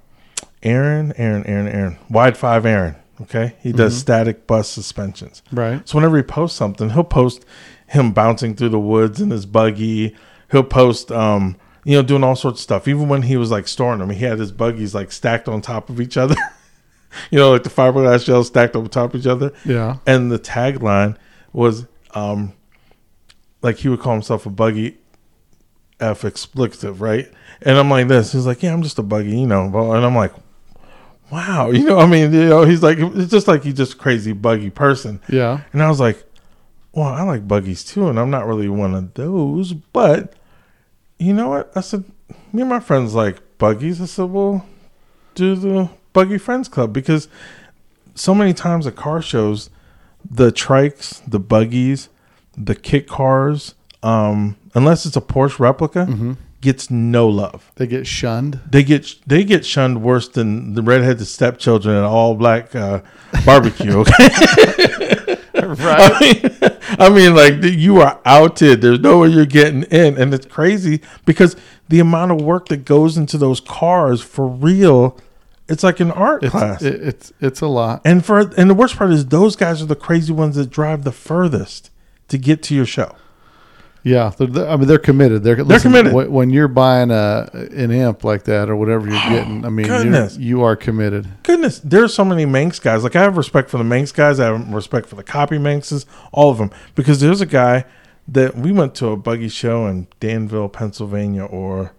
Aaron, 0.63 1.13
Aaron, 1.17 1.45
Aaron, 1.45 1.67
Aaron. 1.67 1.97
Wide 2.09 2.37
five 2.37 2.65
Aaron. 2.65 2.95
Okay. 3.21 3.55
He 3.61 3.71
does 3.71 3.95
static 3.97 4.47
bus 4.47 4.67
suspensions. 4.69 5.43
right. 5.51 5.87
So 5.87 5.97
whenever 5.97 6.17
he 6.17 6.23
posts 6.23 6.57
something, 6.57 6.89
he'll 6.91 7.03
post 7.03 7.45
him 7.87 8.13
bouncing 8.13 8.55
through 8.55 8.69
the 8.69 8.79
woods 8.79 9.21
in 9.21 9.29
his 9.29 9.45
buggy. 9.45 10.15
He'll 10.51 10.63
post 10.63 11.11
um, 11.11 11.55
you 11.83 11.95
know, 11.95 12.01
doing 12.03 12.23
all 12.23 12.35
sorts 12.35 12.59
of 12.59 12.63
stuff. 12.63 12.87
Even 12.87 13.09
when 13.09 13.23
he 13.23 13.37
was 13.37 13.51
like 13.51 13.67
storing 13.67 13.99
them, 13.99 14.09
he 14.09 14.23
had 14.25 14.39
his 14.39 14.51
buggies 14.51 14.95
like 14.95 15.11
stacked 15.11 15.47
on 15.47 15.61
top 15.61 15.89
of 15.89 15.99
each 16.01 16.17
other. 16.17 16.35
you 17.29 17.37
know, 17.39 17.51
like 17.51 17.63
the 17.63 17.69
fiberglass 17.69 18.25
shells 18.25 18.47
stacked 18.47 18.75
on 18.75 18.87
top 18.89 19.13
of 19.13 19.19
each 19.19 19.27
other? 19.27 19.51
Yeah, 19.65 19.97
and 20.05 20.31
the 20.31 20.39
tagline 20.39 21.17
was 21.53 21.85
um 22.13 22.53
like 23.61 23.77
he 23.77 23.89
would 23.89 23.99
call 23.99 24.13
himself 24.13 24.45
a 24.45 24.49
buggy 24.49 24.97
f 25.99 26.23
expletive 26.25 27.01
right? 27.01 27.31
And 27.61 27.77
i'm 27.77 27.89
like 27.89 28.07
this. 28.07 28.31
He's 28.31 28.45
like 28.47 28.63
yeah 28.63 28.73
i'm 28.73 28.81
just 28.81 28.97
a 28.99 29.03
buggy 29.03 29.39
you 29.39 29.47
know. 29.47 29.65
And 29.65 30.05
i'm 30.05 30.15
like 30.15 30.33
wow 31.31 31.69
you 31.71 31.83
know 31.85 31.99
i 31.99 32.05
mean? 32.07 32.33
You 32.33 32.49
know 32.49 32.63
he's 32.63 32.81
like 32.83 32.97
it's 32.99 33.31
just 33.31 33.47
like 33.47 33.63
he's 33.63 33.75
just 33.75 33.93
a 33.93 33.97
crazy 33.97 34.33
buggy 34.33 34.69
person. 34.69 35.21
Yeah. 35.29 35.61
and 35.73 35.83
i 35.83 35.89
was 35.89 35.99
like 35.99 36.23
well 36.93 37.07
i 37.07 37.21
like 37.21 37.47
buggies 37.47 37.83
too 37.85 38.09
and 38.09 38.19
i'm 38.19 38.29
not 38.29 38.47
really 38.47 38.67
one 38.67 38.93
of 38.95 39.13
those 39.13 39.73
but 39.73 40.33
you 41.19 41.33
know 41.33 41.49
what? 41.49 41.71
I 41.75 41.81
said 41.81 42.03
me 42.51 42.61
and 42.61 42.69
my 42.69 42.79
friends 42.79 43.13
like 43.13 43.57
buggies. 43.59 44.01
I 44.01 44.05
said 44.05 44.31
well 44.31 44.65
do 45.35 45.55
the 45.55 45.89
buggy 46.13 46.37
friends 46.37 46.67
club 46.67 46.93
because 46.93 47.27
so 48.15 48.33
many 48.35 48.53
times 48.53 48.85
at 48.87 48.95
car 48.95 49.21
shows 49.21 49.69
the 50.29 50.51
trikes 50.51 51.21
the 51.27 51.39
buggies 51.39 52.09
the 52.57 52.75
kit 52.75 53.07
cars 53.07 53.75
um 54.03 54.55
unless 54.75 55.05
it's 55.05 55.15
a 55.15 55.21
porsche 55.21 55.59
replica 55.59 56.37
gets 56.61 56.91
no 56.91 57.27
love. 57.27 57.71
They 57.75 57.87
get 57.87 58.07
shunned. 58.07 58.59
they 58.69 58.83
get 58.83 59.15
they 59.27 59.43
get 59.43 59.65
shunned 59.65 60.01
worse 60.03 60.29
than 60.29 60.75
the 60.75 60.81
redheaded 60.81 61.25
stepchildren 61.27 61.97
at 61.97 62.03
all 62.03 62.35
black 62.35 62.75
uh, 62.75 63.01
barbecue 63.45 63.97
okay? 63.97 64.13
I 65.53 66.19
mean, 66.19 66.79
I 66.99 67.09
mean, 67.09 67.35
like 67.35 67.63
you 67.63 68.01
are 68.01 68.19
outed. 68.25 68.81
There's 68.81 68.99
no 68.99 69.19
way 69.19 69.29
you're 69.29 69.45
getting 69.45 69.83
in, 69.83 70.17
and 70.17 70.33
it's 70.33 70.45
crazy 70.45 71.01
because 71.25 71.55
the 71.89 71.99
amount 71.99 72.31
of 72.31 72.41
work 72.41 72.67
that 72.69 72.85
goes 72.85 73.17
into 73.17 73.37
those 73.37 73.59
cars 73.59 74.21
for 74.21 74.47
real, 74.47 75.17
it's 75.71 75.83
like 75.83 75.99
an 75.99 76.11
art 76.11 76.43
It's 76.43 76.51
class. 76.51 76.81
it, 76.81 77.01
it's 77.01 77.33
it's 77.41 77.61
a 77.61 77.67
lot. 77.67 78.01
and 78.05 78.23
for 78.25 78.39
and 78.57 78.69
the 78.69 78.73
worst 78.75 78.95
part 78.97 79.11
is 79.11 79.25
those 79.27 79.55
guys 79.55 79.81
are 79.81 79.85
the 79.87 79.95
crazy 79.95 80.33
ones 80.33 80.55
that 80.55 80.69
drive 80.69 81.03
the 81.03 81.11
furthest 81.11 81.89
to 82.27 82.37
get 82.37 82.61
to 82.63 82.75
your 82.75 82.85
show. 82.85 83.15
Yeah, 84.03 84.31
they're, 84.35 84.47
they're- 84.47 84.67
I 84.67 84.77
mean 84.77 84.87
they're 84.87 84.97
committed. 84.97 85.43
They're, 85.43 85.63
They're 85.63 85.79
committed. 85.79 86.11
wh- 86.11 86.31
When 86.31 86.49
you're 86.49 86.67
buying 86.67 87.11
a 87.11 87.49
an 87.53 87.91
imp 87.91 88.23
like 88.23 88.43
that 88.45 88.67
or 88.67 88.75
whatever 88.75 89.07
you're 89.07 89.15
oh, 89.23 89.29
getting, 89.29 89.63
I 89.63 89.69
mean 89.69 89.85
you're, 89.85 89.97
goodness. 90.01 90.37
you 90.37 90.63
are 90.63 90.75
committed. 90.75 91.27
Goodness, 91.43 91.79
there's 91.83 92.11
so 92.13 92.25
many 92.25 92.45
Manx 92.45 92.79
guys. 92.79 93.03
Like 93.03 93.15
I 93.15 93.21
have 93.21 93.37
respect 93.37 93.69
for 93.69 93.77
the 93.77 93.83
Manx 93.83 94.11
guys. 94.11 94.39
I 94.39 94.45
have 94.45 94.73
respect 94.73 95.07
for 95.07 95.15
the 95.15 95.23
copy 95.23 95.57
Manxes, 95.59 96.05
all 96.31 96.49
of 96.49 96.57
them. 96.57 96.71
Because 96.95 97.19
there's 97.19 97.41
a 97.41 97.45
guy 97.45 97.85
that 98.27 98.55
we 98.55 98.71
went 98.71 98.95
to 98.95 99.07
a 99.09 99.17
buggy 99.17 99.49
show 99.49 99.85
in 99.85 100.07
Danville, 100.19 100.69
Pennsylvania, 100.69 101.43
or 101.45 101.91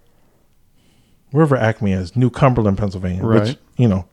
wherever 1.33 1.57
Acme 1.57 1.92
is, 1.92 2.14
New 2.14 2.31
Cumberland, 2.31 2.79
Pennsylvania. 2.79 3.25
Which 3.27 3.42
Right. 3.42 3.59
you 3.77 3.88
know, 3.88 4.07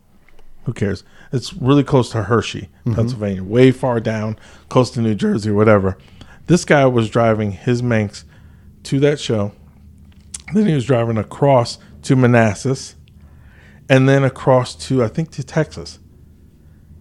who 0.64 0.74
cares? 0.74 1.04
It's 1.32 1.54
really 1.54 1.84
close 1.84 2.10
to 2.12 2.24
Hershey, 2.24 2.70
Pennsylvania, 2.86 3.44
way 3.44 3.72
far 3.72 4.00
down, 4.00 4.38
close 4.70 4.90
to 4.92 5.02
New 5.02 5.16
Jersey 5.16 5.52
whatever. 5.52 5.98
This 6.48 6.66
guy 6.66 6.86
was 6.88 7.10
driving 7.10 7.52
his 7.52 7.84
Manx 7.84 8.26
to 8.84 9.00
that 9.02 9.20
show. 9.20 9.52
Then 10.54 10.66
he 10.66 10.74
was 10.74 10.86
driving 10.86 11.18
across 11.18 11.78
to 12.04 12.16
Manassas 12.16 12.96
and 13.88 14.10
then 14.10 14.24
across 14.24 14.74
to 14.88 15.04
I 15.04 15.08
think 15.08 15.32
to 15.32 15.44
Texas. 15.44 16.00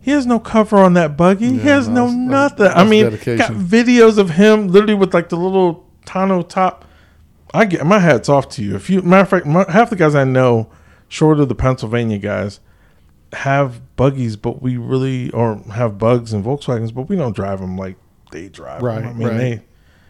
He 0.01 0.11
has 0.13 0.27
no 0.27 0.39
cover 0.39 0.79
on 0.79 0.95
that 0.95 1.17
buggy. 1.17 1.53
he 1.53 1.69
has 1.69 1.89
no 1.89 2.09
nothing. 2.09 2.67
I 2.67 2.85
mean, 2.85 3.05
dedication. 3.05 3.39
got 3.39 3.51
videos 3.53 4.17
of 4.17 4.31
him 4.31 4.69
literally 4.69 4.95
with 4.95 5.13
like 5.13 5.29
the 5.29 5.37
little 5.37 5.87
tonneau 6.07 6.43
top. 6.43 6.85
I 7.55 7.65
get 7.65 7.87
my 7.87 7.99
hats 7.99 8.29
off 8.29 8.49
to 8.51 8.63
you. 8.63 8.77
If 8.77 8.91
you 8.91 9.03
matter 9.03 9.23
of 9.23 9.29
fact, 9.29 9.47
my, 9.47 9.65
half 9.71 9.91
the 9.91 9.97
guys 9.97 10.15
I 10.15 10.25
know, 10.25 10.71
short 11.09 11.41
of 11.41 11.49
the 11.49 11.55
Pennsylvania 11.55 12.19
guys, 12.19 12.61
have 13.33 13.97
buggies, 13.97 14.37
but 14.37 14.63
we 14.63 14.77
really 14.77 15.31
or 15.33 15.57
have 15.73 15.99
bugs 15.99 16.33
and 16.33 16.45
Volkswagens, 16.45 16.95
but 16.95 17.09
we 17.09 17.17
don't 17.17 17.35
drive 17.35 17.61
them 17.61 17.77
like 17.77 17.97
they 18.33 18.49
drive. 18.49 18.83
Right, 18.83 19.05
I 19.05 19.13
mean, 19.13 19.29
right. 19.29 19.37
they 19.37 19.63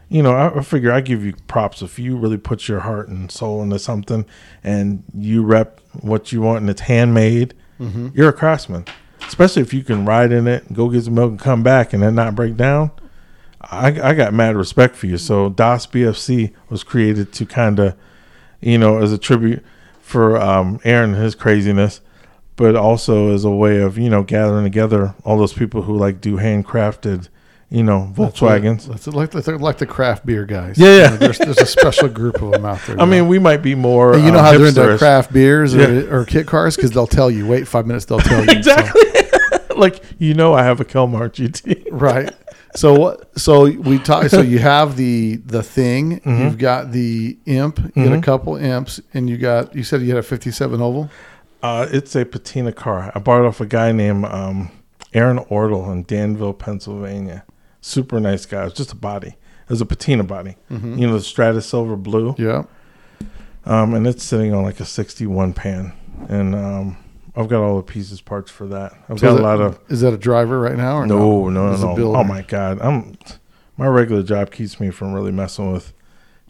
you 0.09 0.23
know, 0.23 0.35
I, 0.35 0.59
I 0.59 0.63
figure 0.63 0.93
I 0.93 1.01
give 1.01 1.25
you 1.25 1.35
props 1.47 1.83
if 1.83 1.99
you 1.99 2.17
really 2.17 2.39
put 2.39 2.67
your 2.67 2.81
heart 2.81 3.09
and 3.09 3.31
soul 3.31 3.63
into 3.63 3.79
something 3.79 4.25
and 4.65 5.05
you 5.15 5.45
rep 5.45 5.81
what 6.01 6.33
you 6.33 6.41
want 6.41 6.61
and 6.61 6.71
it's 6.71 6.83
handmade. 6.83 7.55
Mm-hmm. 7.79 8.09
You're 8.15 8.31
a 8.31 8.33
craftsman, 8.33 8.87
especially 9.27 9.63
if 9.63 9.75
you 9.75 9.85
can 9.85 10.05
ride 10.05 10.33
in 10.33 10.47
it, 10.47 10.73
go 10.73 10.89
get 10.89 11.05
some 11.05 11.15
milk, 11.15 11.31
and 11.31 11.41
come 11.41 11.63
back 11.63 11.93
and 11.93 12.03
then 12.03 12.15
not 12.15 12.35
break 12.35 12.57
down. 12.57 12.91
I, 13.61 13.89
I 14.01 14.15
got 14.15 14.33
mad 14.33 14.57
respect 14.57 14.95
for 14.97 15.07
you. 15.07 15.19
So 15.19 15.49
DOS 15.49 15.87
BFC 15.89 16.53
was 16.69 16.85
created 16.85 17.33
to 17.35 17.47
kind 17.47 17.79
of, 17.81 17.97
you 18.61 18.79
know, 18.79 18.99
as 18.99 19.13
a 19.13 19.19
tribute 19.19 19.65
for 20.01 20.37
um, 20.41 20.81
Aaron 20.85 21.15
and 21.15 21.23
his 21.23 21.35
craziness, 21.35 22.01
but 22.57 22.77
also 22.77 23.33
as 23.35 23.45
a 23.45 23.51
way 23.51 23.79
of 23.81 23.99
you 23.99 24.09
know 24.11 24.23
gathering 24.23 24.65
together 24.65 25.15
all 25.25 25.37
those 25.39 25.53
people 25.53 25.83
who 25.83 25.97
like 25.97 26.21
do 26.21 26.37
handcrafted, 26.37 27.29
you 27.69 27.83
know, 27.83 28.13
Volkswagens. 28.17 28.87
That's 28.87 29.07
like 29.09 29.33
the, 29.33 29.59
like 29.59 29.79
the 29.79 29.87
craft 29.87 30.25
beer 30.25 30.45
guys. 30.47 30.79
Yeah, 30.79 30.87
yeah. 30.87 31.05
You 31.05 31.11
know, 31.11 31.17
there's, 31.17 31.39
there's 31.39 31.59
a 31.59 31.67
special 31.67 32.09
group 32.09 32.41
of 32.41 32.53
them 32.53 32.65
out 32.65 32.81
there. 32.87 33.01
I 33.01 33.05
mean, 33.05 33.29
we 33.29 33.39
might 33.39 33.59
be 33.63 33.75
more. 33.75 34.15
And 34.15 34.25
you 34.25 34.31
know 34.31 34.39
um, 34.39 34.45
how 34.45 34.57
they're 34.57 34.67
into 34.69 34.99
craft 34.99 35.33
beers 35.33 35.75
or, 35.75 35.81
Yeah. 35.81 36.11
or 36.15 36.25
kit 36.25 36.47
cars 36.47 36.77
because 36.77 36.93
they'll 36.93 37.07
tell 37.07 37.31
you. 37.31 37.47
Wait 37.47 37.67
five 37.69 37.87
minutes, 37.87 38.05
they'll 38.07 38.19
tell 38.21 38.41
you. 38.45 38.47
So- 38.47 38.57
Exactly. 38.59 39.03
like 39.77 40.03
you 40.19 40.35
know, 40.35 40.55
I 40.55 40.63
have 40.65 40.81
a 40.81 40.85
Kelmark 40.85 41.33
GT. 41.35 41.87
right. 41.91 42.33
So 42.75 42.95
what? 42.95 43.39
So 43.39 43.71
we 43.71 43.99
talk. 43.99 44.29
So 44.29 44.41
you 44.43 44.59
have 44.59 44.97
the 44.97 45.37
the 45.37 45.63
thing. 45.63 46.21
You've 46.25 46.59
got 46.59 46.93
the 46.93 47.39
imp. 47.47 47.79
You 47.97 48.05
got 48.05 48.19
a 48.19 48.21
couple 48.23 48.57
imps, 48.57 49.01
and 49.15 49.29
you 49.29 49.39
got. 49.39 49.75
You 49.75 49.83
said 49.83 50.03
you 50.03 50.09
had 50.09 50.19
a 50.19 50.23
'57 50.23 50.81
oval. 50.81 51.11
Uh, 51.63 51.87
it's 51.91 52.15
a 52.15 52.25
patina 52.25 52.73
car. 52.73 53.11
I 53.15 53.19
bought 53.19 53.41
it 53.41 53.47
off 53.47 53.61
a 53.61 53.67
guy 53.67 53.91
named 53.93 54.25
um, 54.27 54.71
Aaron 55.13 55.39
Ortle 55.51 55.91
in 55.93 56.05
Danville, 56.05 56.53
Pennsylvania. 56.53 57.45
Super 57.81 58.21
nice 58.21 58.47
guy. 58.47 58.63
It 58.63 58.65
was 58.65 58.75
just 58.75 58.93
a 58.93 58.97
body. 58.97 59.29
It 59.29 59.71
was 59.71 59.81
a 59.81 59.87
patina 59.87 60.23
body. 60.25 60.57
You 60.71 61.07
know, 61.07 61.15
the 61.15 61.21
Stratus 61.21 61.67
Silver 61.67 61.97
Blue. 61.97 62.35
Yeah. 62.39 62.65
Um, 63.65 63.95
and 63.95 64.07
it's 64.07 64.25
sitting 64.25 64.55
on 64.55 64.63
like 64.63 64.81
a 64.81 64.85
61 64.85 65.53
pan. 65.53 65.93
And 66.29 66.55
um, 66.55 66.97
I've 67.39 67.49
got 67.49 67.63
all 67.63 67.77
the 67.77 67.83
pieces, 67.85 68.21
parts 68.21 68.51
for 68.51 68.67
that. 68.67 68.93
I've 69.09 69.21
So 69.21 69.29
got 69.29 69.33
a 69.35 69.37
that- 69.37 69.43
lot 69.43 69.61
of. 69.61 69.79
Is 69.89 70.01
that 70.01 70.13
a 70.13 70.19
driver 70.19 70.59
right 70.61 70.77
now 70.77 70.97
or 70.99 71.07
No, 71.07 71.49
no, 71.49 71.75
no. 71.77 71.95
no. 71.97 72.17
Oh 72.17 72.25
my 72.25 72.43
God. 72.43 72.81
I'm. 72.83 73.17
My 73.77 73.87
regular 73.87 74.25
job 74.25 74.51
keeps 74.51 74.81
me 74.81 74.91
from 74.91 75.13
really 75.13 75.31
messing 75.31 75.73
with 75.73 75.93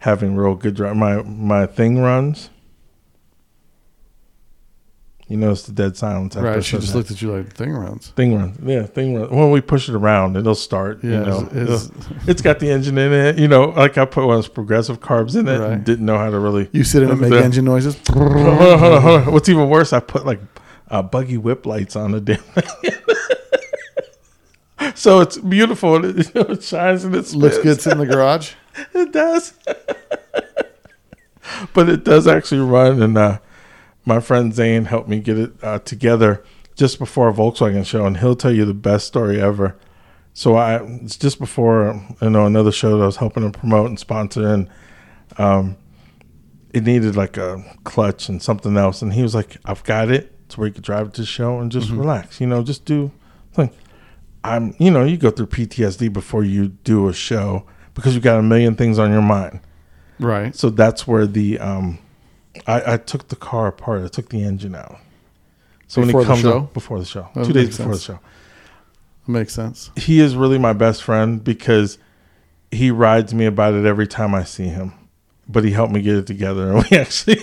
having 0.01 0.35
real 0.35 0.55
good 0.55 0.75
drive. 0.75 0.97
My 0.97 1.23
my 1.23 1.67
thing 1.67 2.01
runs. 2.01 2.49
You 5.29 5.37
notice 5.37 5.65
the 5.65 5.73
dead 5.73 5.95
silence. 5.95 6.35
after 6.37 6.49
Right. 6.49 6.65
She 6.65 6.79
just 6.79 6.95
looked 6.95 7.11
at 7.11 7.21
you 7.21 7.31
like 7.37 7.53
thing 7.53 7.73
runs. 7.75 8.09
Thing 8.17 8.35
runs. 8.35 8.57
Yeah, 8.65 8.85
thing 8.85 9.15
runs. 9.15 9.31
When 9.31 9.51
we 9.51 9.61
push 9.61 9.87
it 9.91 9.95
around, 9.95 10.39
it'll 10.39 10.55
start. 10.55 11.05
Yeah. 11.05 11.11
you 11.21 11.27
know, 11.27 11.49
is- 11.53 11.69
is- 11.85 11.91
it's 12.27 12.41
got 12.41 12.61
the 12.61 12.71
engine 12.71 12.97
in 12.97 13.13
it. 13.13 13.39
You 13.39 13.47
know, 13.47 13.67
like 13.77 13.99
I 13.99 14.07
put 14.07 14.25
one 14.25 14.37
of 14.37 14.39
those 14.45 14.49
progressive 14.49 15.01
carbs 15.01 15.37
in 15.39 15.47
it 15.47 15.59
Right. 15.59 15.73
and 15.73 15.85
didn't 15.85 16.07
know 16.07 16.17
how 16.17 16.31
to 16.31 16.39
really. 16.39 16.71
you 16.73 16.83
sit 16.83 17.03
in 17.03 17.11
and 17.11 17.21
make 17.21 17.29
The- 17.31 17.45
engine 17.45 17.67
noises. 17.67 17.99
Hold 18.11 18.33
on, 18.33 18.57
hold 18.57 18.73
on, 18.83 19.03
hold 19.03 19.21
on. 19.27 19.33
What's 19.35 19.51
even 19.51 19.69
worse, 19.69 19.93
I 19.93 20.01
put 20.01 20.25
like 20.25 20.41
uh, 20.91 21.03
buggy 21.03 21.37
whip 21.37 21.67
lights 21.67 21.97
on 21.97 22.13
the 22.13 22.21
damn 22.21 22.39
thing. 22.39 22.93
so 24.95 25.21
it's 25.21 25.39
beautiful. 25.39 26.05
It, 26.05 26.17
you 26.27 26.33
know, 26.35 26.49
it 26.53 26.63
shines 26.63 27.05
and 27.05 27.15
it 27.15 27.27
spins. 27.27 27.43
Looks 27.43 27.59
good 27.59 27.93
in 27.93 27.99
the 27.99 28.07
garage. 28.07 28.53
It 28.95 29.13
does. 29.13 29.55
but 31.75 31.89
it 31.89 32.05
does 32.05 32.29
actually 32.29 32.61
run. 32.61 33.03
And 33.03 33.19
uh, 33.19 33.41
my 34.05 34.21
friend 34.21 34.55
Zane 34.55 34.85
helped 34.85 35.09
me 35.09 35.19
get 35.19 35.37
it 35.37 35.53
uh, 35.65 35.81
together 35.81 36.45
just 36.77 37.01
before 37.01 37.29
a 37.29 37.33
Volkswagen 37.33 37.85
show, 37.85 38.07
and 38.07 38.19
he'll 38.19 38.37
tell 38.37 38.53
you 38.53 38.65
the 38.65 38.75
best 38.75 39.09
story 39.09 39.41
ever. 39.41 39.77
So 40.33 40.55
I 40.55 40.81
it's 41.03 41.17
just 41.17 41.41
before 41.41 42.01
you 42.23 42.31
know 42.31 42.47
another 42.47 42.71
show 42.71 42.97
that 42.97 43.03
I 43.03 43.07
was 43.07 43.17
helping 43.17 43.51
to 43.51 43.59
promote 43.59 43.87
and 43.87 43.99
sponsor, 43.99 44.47
and 44.47 44.71
um, 45.39 45.77
it 46.73 46.85
needed 46.85 47.17
like 47.17 47.37
a 47.37 47.65
clutch 47.83 48.29
and 48.29 48.41
something 48.41 48.77
else, 48.77 49.03
and 49.03 49.13
he 49.13 49.23
was 49.23 49.35
like, 49.35 49.57
"I've 49.65 49.83
got 49.83 50.11
it. 50.11 50.38
It's 50.49 50.57
where 50.57 50.67
you 50.67 50.73
could 50.73 50.83
drive 50.83 51.13
to 51.13 51.21
the 51.21 51.27
show 51.27 51.61
and 51.61 51.71
just 51.71 51.91
relax. 51.91 52.41
You 52.41 52.47
know, 52.47 52.63
just 52.63 52.87
do 52.87 53.13
thing." 53.53 53.69
I'm, 54.43 54.75
you 54.79 54.91
know, 54.91 55.05
you 55.05 55.19
go 55.19 55.31
through 55.31 55.49
PTSD 55.49 56.11
before 56.11 56.43
you 56.43 56.69
do 56.69 57.07
a 57.09 57.13
show 57.13 57.67
because 57.93 58.15
you 58.15 58.21
got 58.23 58.39
a 58.39 58.43
million 58.43 58.77
things 58.77 58.99
on 58.99 59.11
your 59.13 59.21
mind. 59.21 59.61
Right. 60.19 60.55
So 60.57 60.71
that's 60.71 61.07
where 61.07 61.27
the 61.27 61.59
um, 61.59 61.99
I, 62.67 62.95
I 62.95 62.97
took 62.97 63.29
the 63.29 63.37
car 63.37 63.67
apart. 63.67 64.05
I 64.05 64.09
took 64.09 64.31
the 64.31 64.43
engine 64.43 64.75
out. 64.75 64.97
So 65.87 66.01
Before 66.01 66.21
when 66.21 66.25
he 66.25 66.29
comes 66.31 66.41
show? 66.43 66.59
up 66.61 66.73
before 66.73 66.99
the 66.99 67.05
show, 67.05 67.29
That 67.35 67.45
two 67.45 67.53
days 67.53 67.77
before 67.77 67.93
sense. 67.95 68.07
the 68.07 68.13
show, 68.15 68.21
Makes 69.27 69.53
sense. 69.55 69.91
he 69.97 70.21
is 70.21 70.35
really 70.35 70.59
my 70.59 70.73
best 70.73 71.03
friend 71.03 71.45
because 71.45 71.99
he 72.71 72.91
rides 72.91 73.35
me 73.35 73.45
about 73.45 73.75
it 73.75 73.85
every 73.85 74.07
time 74.07 74.35
I 74.35 74.45
see 74.45 74.69
him. 74.69 74.93
But 75.47 75.65
he 75.65 75.73
helped 75.73 75.93
me 75.93 76.01
get 76.01 76.15
it 76.17 76.27
together, 76.27 76.71
and 76.73 76.85
we 76.91 76.97
actually. 76.97 77.39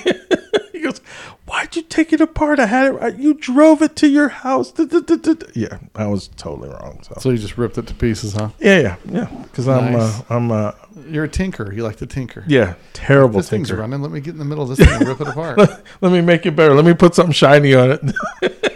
"Why'd 1.48 1.76
you 1.76 1.82
take 1.84 2.12
it 2.14 2.22
apart? 2.22 2.60
I 2.60 2.66
had 2.66 2.88
it. 2.88 2.92
right. 2.92 3.16
You 3.18 3.34
drove 3.36 3.82
it 3.82 3.96
to 3.98 4.08
your 4.08 4.30
house." 4.30 4.72
Da, 4.72 4.86
da, 4.86 5.00
da, 5.00 5.16
da, 5.16 5.34
da." 5.34 5.46
Yeah, 5.54 5.78
I 5.96 6.08
was 6.08 6.30
totally 6.38 6.70
wrong. 6.70 7.00
So, 7.04 7.16
So 7.20 7.30
you 7.30 7.38
just 7.38 7.58
ripped 7.58 7.78
it 7.78 7.88
to 7.88 7.94
pieces, 7.94 8.34
huh? 8.34 8.50
yeah, 8.60 8.80
yeah, 8.80 8.96
yeah. 9.12 9.26
Because 9.44 9.68
I'm, 9.68 9.94
Nice. 9.94 10.20
uh, 10.22 10.24
I'm, 10.30 10.52
uh, 10.52 10.72
You're 11.10 11.26
a 11.26 11.30
tinker. 11.30 11.72
You 11.74 11.84
like 11.84 11.98
to 11.98 12.08
tinker. 12.08 12.44
yeah, 12.48 12.76
terrible 12.94 13.40
This 13.40 13.50
thing's 13.50 13.68
tinker. 13.70 13.82
running. 13.82 14.02
Let 14.02 14.12
me 14.12 14.20
get 14.22 14.34
in 14.34 14.40
the 14.40 14.46
middle 14.46 14.64
of 14.70 14.76
this 14.76 14.80
thing 14.88 14.96
and 14.98 15.08
rip 15.08 15.22
it 15.22 15.28
apart. 15.34 15.58
Let 16.02 16.12
me 16.12 16.22
make 16.22 16.46
it 16.46 16.56
better. 16.56 16.74
Let 16.74 16.86
me 16.86 16.94
put 16.94 17.16
something 17.16 17.34
shiny 17.34 17.74
on 17.76 17.92
it. 17.92 18.02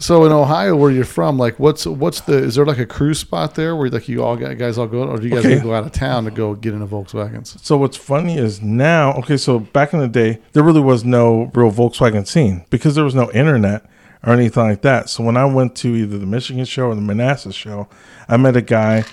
So 0.00 0.24
in 0.24 0.30
Ohio, 0.32 0.76
where 0.76 0.92
you're 0.92 1.04
from, 1.04 1.38
like 1.38 1.58
what's 1.58 1.84
what's 1.84 2.20
the 2.20 2.38
is 2.38 2.54
there 2.54 2.64
like 2.64 2.78
a 2.78 2.86
cruise 2.86 3.18
spot 3.18 3.56
there 3.56 3.74
where 3.74 3.90
like 3.90 4.08
you 4.08 4.22
all 4.22 4.36
got 4.36 4.56
guys 4.56 4.78
all 4.78 4.86
go, 4.86 5.02
or 5.02 5.16
do 5.18 5.24
you 5.26 5.34
guys 5.34 5.44
Okay. 5.44 5.58
go 5.60 5.74
out 5.74 5.84
of 5.84 5.90
town 5.92 6.24
to 6.24 6.30
go 6.30 6.54
get 6.54 6.72
into 6.72 6.86
Volkswagens? 6.86 7.58
So 7.64 7.76
what's 7.76 7.96
funny 7.96 8.38
is 8.38 8.62
now, 8.62 9.12
okay, 9.14 9.36
so 9.36 9.58
back 9.58 9.92
in 9.92 9.98
the 9.98 10.06
day, 10.08 10.38
there 10.52 10.62
really 10.62 10.80
was 10.80 11.04
no 11.04 11.50
real 11.52 11.72
Volkswagen 11.72 12.26
scene 12.28 12.64
because 12.70 12.94
there 12.94 13.02
was 13.04 13.14
no 13.16 13.30
internet 13.32 13.84
or 14.24 14.32
anything 14.32 14.62
like 14.62 14.82
that. 14.82 15.08
So 15.10 15.24
when 15.24 15.36
I 15.36 15.44
went 15.46 15.74
to 15.76 15.96
either 15.96 16.16
the 16.16 16.26
Michigan 16.26 16.64
show 16.64 16.86
or 16.86 16.94
the 16.94 17.00
Manassas 17.00 17.56
show, 17.56 17.88
I 18.28 18.36
met 18.36 18.56
a 18.56 18.62
guy 18.62 19.04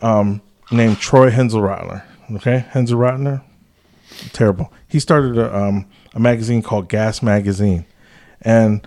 um, 0.00 0.40
named 0.72 0.98
Troy 0.98 1.30
Henselratner. 1.30 2.02
Okay, 2.36 2.64
Henselratner, 2.72 3.42
terrible. 4.32 4.72
He 4.88 5.00
started 5.00 5.36
a, 5.36 5.54
um, 5.54 5.86
a 6.14 6.20
magazine 6.20 6.62
called 6.62 6.88
Gas 6.88 7.22
Magazine, 7.22 7.84
and 8.40 8.86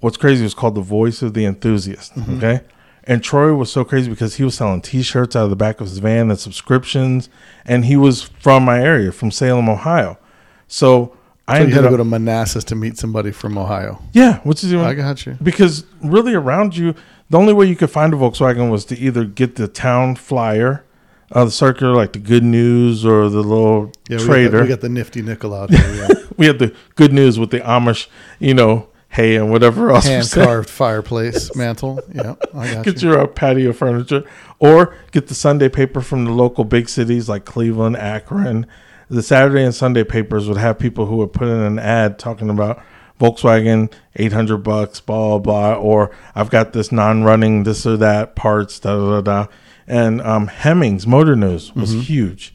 what's 0.00 0.16
crazy 0.16 0.42
was 0.44 0.54
called 0.54 0.74
The 0.74 0.80
Voice 0.80 1.22
of 1.22 1.34
the 1.34 1.44
Enthusiast. 1.44 2.12
Okay. 2.36 2.60
And 3.04 3.22
Troy 3.24 3.54
was 3.54 3.72
so 3.72 3.84
crazy 3.84 4.10
because 4.10 4.34
he 4.36 4.44
was 4.44 4.54
selling 4.54 4.82
T-shirts 4.82 5.34
out 5.34 5.44
of 5.44 5.50
the 5.50 5.56
back 5.56 5.80
of 5.80 5.86
his 5.88 5.98
van 5.98 6.28
and 6.30 6.38
subscriptions, 6.38 7.30
and 7.64 7.86
he 7.86 7.96
was 7.96 8.22
from 8.22 8.64
my 8.64 8.80
area, 8.82 9.12
from 9.12 9.30
Salem, 9.30 9.68
Ohio. 9.68 10.18
So 10.66 11.16
I 11.46 11.54
So 11.54 11.58
you 11.58 11.62
ended 11.62 11.74
had 11.74 11.80
to 11.80 11.86
up, 11.86 11.90
go 11.92 11.96
to 11.98 12.04
Manassas 12.04 12.64
to 12.64 12.74
meet 12.74 12.98
somebody 12.98 13.30
from 13.32 13.56
Ohio. 13.56 14.02
yeah, 14.12 14.40
which 14.40 14.62
is 14.62 14.72
even 14.74 14.84
I 14.84 14.92
got 14.92 15.24
you. 15.24 15.38
because 15.42 15.86
really 16.02 16.34
around 16.34 16.76
you, 16.76 16.94
the 17.30 17.38
only 17.38 17.54
way 17.54 17.64
you 17.66 17.76
could 17.76 17.90
find 17.90 18.12
a 18.12 18.16
Volkswagen 18.18 18.70
was 18.70 18.84
to 18.86 18.98
either 18.98 19.24
get 19.24 19.56
the 19.56 19.68
town 19.68 20.14
flyer, 20.14 20.84
uh, 21.32 21.46
the 21.46 21.50
circular 21.50 21.94
like 21.94 22.12
the 22.12 22.18
Good 22.18 22.44
News 22.44 23.06
or 23.06 23.30
the 23.30 23.40
little 23.42 23.90
Yeah, 24.10 24.18
we 24.18 24.24
trader. 24.24 24.50
got, 24.50 24.56
the, 24.58 24.62
we 24.64 24.68
got 24.68 24.80
the 24.82 24.88
nifty 24.90 25.22
nickel 25.22 25.54
out 25.54 25.70
here. 25.70 25.94
Yeah. 25.94 26.08
we 26.36 26.44
had 26.46 26.58
the 26.58 26.74
Good 26.94 27.14
News 27.14 27.38
with 27.38 27.50
the 27.50 27.60
Amish, 27.60 28.08
you 28.38 28.52
know, 28.52 28.88
hay 29.08 29.36
and 29.36 29.50
whatever 29.50 29.90
else. 29.90 30.06
Hand 30.06 30.30
carved 30.30 30.68
fireplace 30.70 31.54
mantle. 31.56 32.00
Yeah, 32.12 32.34
I 32.54 32.74
got 32.74 32.84
get 32.84 33.02
you. 33.02 33.10
your 33.10 33.20
uh, 33.20 33.26
patio 33.26 33.72
furniture 33.72 34.24
or 34.58 34.94
get 35.12 35.28
the 35.28 35.34
sunday 35.34 35.68
paper 35.68 36.00
from 36.00 36.24
the 36.24 36.32
local 36.32 36.64
big 36.64 36.88
cities 36.88 37.28
like 37.28 37.44
cleveland 37.44 37.96
akron 37.96 38.66
the 39.08 39.22
saturday 39.22 39.62
and 39.64 39.74
sunday 39.74 40.02
papers 40.04 40.48
would 40.48 40.56
have 40.56 40.78
people 40.78 41.06
who 41.06 41.16
would 41.16 41.32
put 41.32 41.46
in 41.48 41.58
an 41.60 41.78
ad 41.78 42.18
talking 42.18 42.50
about 42.50 42.82
volkswagen 43.20 43.90
800 44.16 44.58
bucks 44.58 45.00
blah 45.00 45.38
blah 45.38 45.74
blah 45.74 45.74
or 45.80 46.10
i've 46.34 46.50
got 46.50 46.72
this 46.72 46.90
non-running 46.92 47.62
this 47.64 47.86
or 47.86 47.96
that 47.96 48.34
parts 48.36 48.78
da 48.80 48.96
da 48.96 49.20
da, 49.20 49.44
da. 49.44 49.52
and 49.86 50.20
um, 50.22 50.48
hemmings 50.48 51.06
motor 51.06 51.36
news 51.36 51.74
was 51.74 51.92
huge 52.08 52.54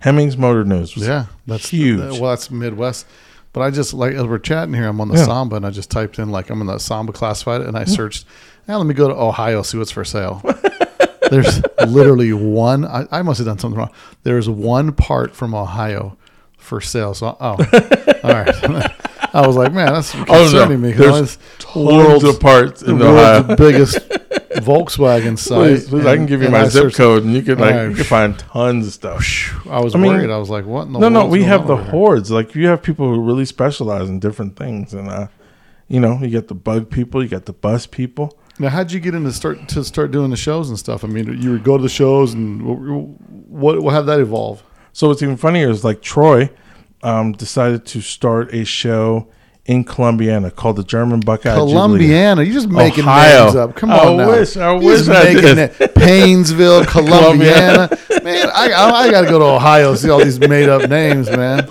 hemmings 0.00 0.36
motor 0.36 0.64
news 0.64 0.94
was 0.94 1.04
Mm-hmm. 1.04 1.10
Yeah, 1.12 1.26
that's 1.46 1.68
huge 1.70 2.00
well, 2.20 2.30
that's 2.30 2.50
Midwest. 2.50 3.06
But 3.54 3.62
I 3.62 3.70
just 3.70 3.94
like 3.94 4.12
as 4.14 4.24
we're 4.24 4.38
chatting 4.40 4.74
here, 4.74 4.86
I'm 4.86 5.00
on 5.00 5.08
the 5.08 5.14
Yeah. 5.16 5.24
Samba, 5.24 5.56
and 5.56 5.64
I 5.66 5.70
just 5.70 5.90
typed 5.90 6.18
in 6.18 6.30
like 6.30 6.50
I'm 6.50 6.60
in 6.60 6.66
the 6.66 6.78
Samba 6.78 7.12
classified, 7.12 7.62
and 7.62 7.78
I 7.78 7.84
searched. 7.84 8.26
Now 8.68 8.76
let 8.78 8.86
me 8.86 8.92
go 8.94 9.08
to 9.08 9.14
Ohio, 9.14 9.62
see 9.62 9.78
what's 9.78 9.90
for 9.90 10.04
sale. 10.04 10.42
There's 11.30 11.62
literally 11.86 12.32
one. 12.34 12.84
I, 12.84 13.06
I 13.10 13.22
must 13.22 13.38
have 13.38 13.46
done 13.46 13.58
something 13.58 13.78
wrong. 13.78 13.90
There's 14.24 14.48
one 14.48 14.92
part 14.92 15.34
from 15.34 15.54
Ohio 15.54 16.16
for 16.58 16.80
sale. 16.82 17.14
So 17.14 17.36
oh, 17.40 17.50
all 18.24 18.30
right. 18.30 18.90
I 19.34 19.46
was 19.46 19.56
like, 19.56 19.72
man, 19.72 19.92
that's 19.92 20.14
Oh, 20.14 20.18
no. 20.18 20.24
concerning 20.24 20.80
me. 20.80 20.92
There's 20.92 21.38
tons 21.58 22.22
of 22.24 22.38
parts 22.40 22.82
the 22.82 22.90
in 22.92 22.98
world's 22.98 23.44
Ohio. 23.50 23.56
biggest 23.56 23.98
Volkswagen 24.56 25.38
site. 25.38 25.58
Please, 25.58 25.88
please, 25.88 26.06
I 26.06 26.16
can 26.16 26.26
give 26.26 26.42
you 26.42 26.48
my 26.48 26.62
I 26.62 26.68
zip 26.68 26.94
code, 26.94 27.24
and 27.24 27.34
you 27.34 27.42
can 27.42 27.58
like 27.58 27.74
right. 27.74 27.88
you 27.88 27.94
can 27.94 28.04
find 28.04 28.38
tons 28.38 28.86
of 28.86 28.92
stuff. 28.92 29.66
I 29.68 29.80
was 29.80 29.94
I 29.94 29.98
mean, 29.98 30.12
worried. 30.12 30.30
I 30.30 30.38
was 30.38 30.50
like, 30.50 30.64
what 30.64 30.86
in 30.86 30.92
the 30.92 30.98
No, 30.98 31.08
no, 31.08 31.26
we 31.26 31.42
have 31.44 31.66
the 31.66 31.76
hordes. 31.76 32.30
Like 32.30 32.54
you 32.54 32.66
have 32.68 32.82
people 32.82 33.06
who 33.06 33.20
really 33.20 33.44
specialize 33.44 34.08
in 34.08 34.20
different 34.20 34.56
things, 34.56 34.94
and 34.94 35.08
uh, 35.08 35.28
you 35.88 36.00
know, 36.00 36.18
you 36.20 36.28
get 36.28 36.48
the 36.48 36.54
bug 36.54 36.90
people, 36.90 37.22
you 37.22 37.28
got 37.28 37.46
the 37.46 37.52
bus 37.52 37.86
people. 37.86 38.38
Now, 38.58 38.68
how'd 38.68 38.92
you 38.92 39.00
get 39.00 39.14
into 39.14 39.32
start 39.32 39.68
to 39.70 39.82
start 39.82 40.12
doing 40.12 40.30
the 40.30 40.36
shows 40.36 40.68
and 40.68 40.78
stuff? 40.78 41.04
I 41.04 41.08
mean, 41.08 41.40
you 41.40 41.50
would 41.50 41.64
go 41.64 41.76
to 41.76 41.82
the 41.82 41.88
shows, 41.88 42.34
and 42.34 42.60
wh- 42.62 43.50
what 43.50 43.82
what 43.82 43.94
have 43.94 44.06
that 44.06 44.20
evolve? 44.20 44.62
So 44.92 45.08
what's 45.08 45.22
even 45.22 45.36
funnier 45.36 45.70
is 45.70 45.84
like 45.84 46.02
Troy 46.02 46.50
um, 47.02 47.32
decided 47.32 47.84
to 47.86 48.00
start 48.00 48.54
a 48.54 48.64
show 48.64 49.28
in 49.66 49.82
Columbiana 49.84 50.50
called 50.50 50.76
the 50.76 50.84
German 50.84 51.20
Buckeye. 51.20 51.54
Columbiana, 51.54 52.42
you 52.42 52.52
just 52.52 52.68
making 52.68 53.04
Ohio. 53.04 53.44
names 53.44 53.56
up. 53.56 53.74
Come 53.74 53.90
I 53.90 53.98
on 54.00 54.16
now. 54.18 54.30
wish- 54.30 54.56
I 54.56 54.72
You 54.74 54.86
wish 54.86 54.98
just 55.06 55.10
I 55.10 55.24
making 55.32 55.56
did. 55.56 55.94
Painesville, 55.94 56.84
Columbiana. 56.86 57.88
man, 58.22 58.50
I, 58.54 58.70
I, 58.72 58.90
I 59.06 59.10
got 59.10 59.22
to 59.22 59.28
go 59.28 59.38
to 59.38 59.44
Ohio 59.46 59.94
see 59.94 60.10
all 60.10 60.18
these 60.22 60.38
made 60.38 60.68
up 60.68 60.88
names, 60.90 61.30
man. 61.30 61.68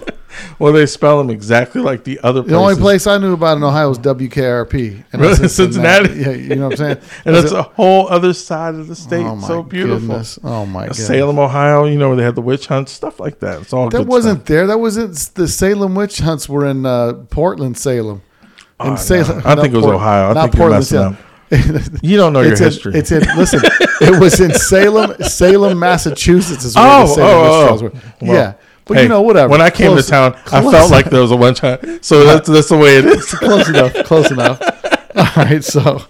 Well, 0.60 0.72
they 0.74 0.86
spell 0.86 1.18
them 1.18 1.30
exactly 1.30 1.82
like 1.82 2.04
the 2.04 2.20
other. 2.24 2.42
The 2.42 2.56
only 2.56 2.76
place 2.76 3.08
I 3.08 3.18
knew 3.18 3.34
about 3.34 3.58
in 3.58 3.64
Ohio 3.64 3.90
was 3.90 4.00
WKRP. 4.00 5.04
And 5.12 5.22
Really? 5.22 5.36
that's 5.36 5.54
Cincinnati? 5.56 6.14
Yeah, 6.14 6.30
you 6.32 6.56
know 6.56 6.70
what 6.70 6.80
I'm 6.80 6.98
saying? 6.98 6.98
and 7.26 7.36
that's 7.36 7.52
a 7.52 7.64
whole 7.64 8.08
other 8.10 8.34
side 8.34 8.76
of 8.76 8.88
the 8.88 8.96
state. 8.96 9.26
oh 9.26 9.36
my 9.36 9.48
so 9.48 9.64
beautiful. 9.64 10.00
goodness. 10.00 10.40
Oh 10.44 10.66
my 10.66 10.88
god. 10.88 10.96
Salem, 10.96 11.40
Ohio. 11.40 11.86
You 11.86 11.98
know 11.98 12.08
where 12.10 12.18
they 12.18 12.24
had 12.24 12.36
the 12.36 12.42
witch 12.42 12.68
hunts, 12.68 12.92
stuff 12.92 13.20
like 13.20 13.40
that. 13.40 13.62
It's 13.62 13.74
all 13.74 13.90
That 13.90 14.08
wasn't 14.08 14.40
stuff. 14.40 14.48
there. 14.48 14.68
That 14.68 14.80
wasn't 14.80 15.16
the 15.36 15.48
Salem 15.48 15.96
witch 15.96 16.20
hunts 16.20 16.48
were 16.50 16.66
in 16.66 16.86
uh, 16.86 17.14
Portland, 17.30 17.78
Salem. 17.78 18.22
In 18.42 18.52
Oh, 18.80 18.90
no. 18.92 18.96
Salem, 18.96 19.42
I 19.46 19.56
not 19.56 19.62
think 19.62 19.74
it 19.74 19.78
was 19.78 19.86
Port- 19.86 19.96
Ohio. 19.96 20.30
I 20.30 20.34
not 20.34 20.42
think 20.44 20.54
you're 20.56 20.70
Portland, 20.70 20.80
messing 20.82 20.98
Salem. 20.98 21.18
You 22.02 22.18
don't 22.18 22.34
know 22.34 22.42
your 22.42 22.54
it's 22.54 22.62
in, 22.62 22.66
history. 22.66 22.94
It's 22.96 23.12
in. 23.12 23.20
Listen, 23.38 23.62
it 24.02 24.20
was 24.20 24.40
in 24.40 24.54
Salem, 24.56 25.16
Salem, 25.24 25.78
Massachusetts. 25.78 26.66
Is 26.66 26.76
where 26.76 26.84
Oh, 26.86 27.08
the 27.08 27.14
Salem 27.14 27.30
oh, 27.30 27.68
oh. 27.80 27.84
were. 27.84 27.92
Well, 28.22 28.34
yeah, 28.36 28.54
But 28.86 29.02
you 29.02 29.08
know, 29.08 29.22
whatever. 29.22 29.50
When 29.50 29.62
I 29.62 29.70
came 29.70 29.92
Close- 29.92 30.06
to 30.06 30.12
town, 30.12 30.34
I 30.52 30.62
felt 30.62 30.92
like 30.92 31.06
there 31.10 31.22
was 31.22 31.32
a 31.32 31.36
one 31.38 31.54
time. 31.54 32.00
So 32.02 32.24
that's 32.26 32.50
that's 32.50 32.70
the 32.70 32.78
way 32.78 32.98
it 32.98 33.06
is. 33.06 33.26
close 33.34 33.70
enough. 33.70 33.94
Close 34.06 34.30
enough. 34.32 34.62
All 35.16 35.26
right. 35.38 35.64
So, 35.64 36.02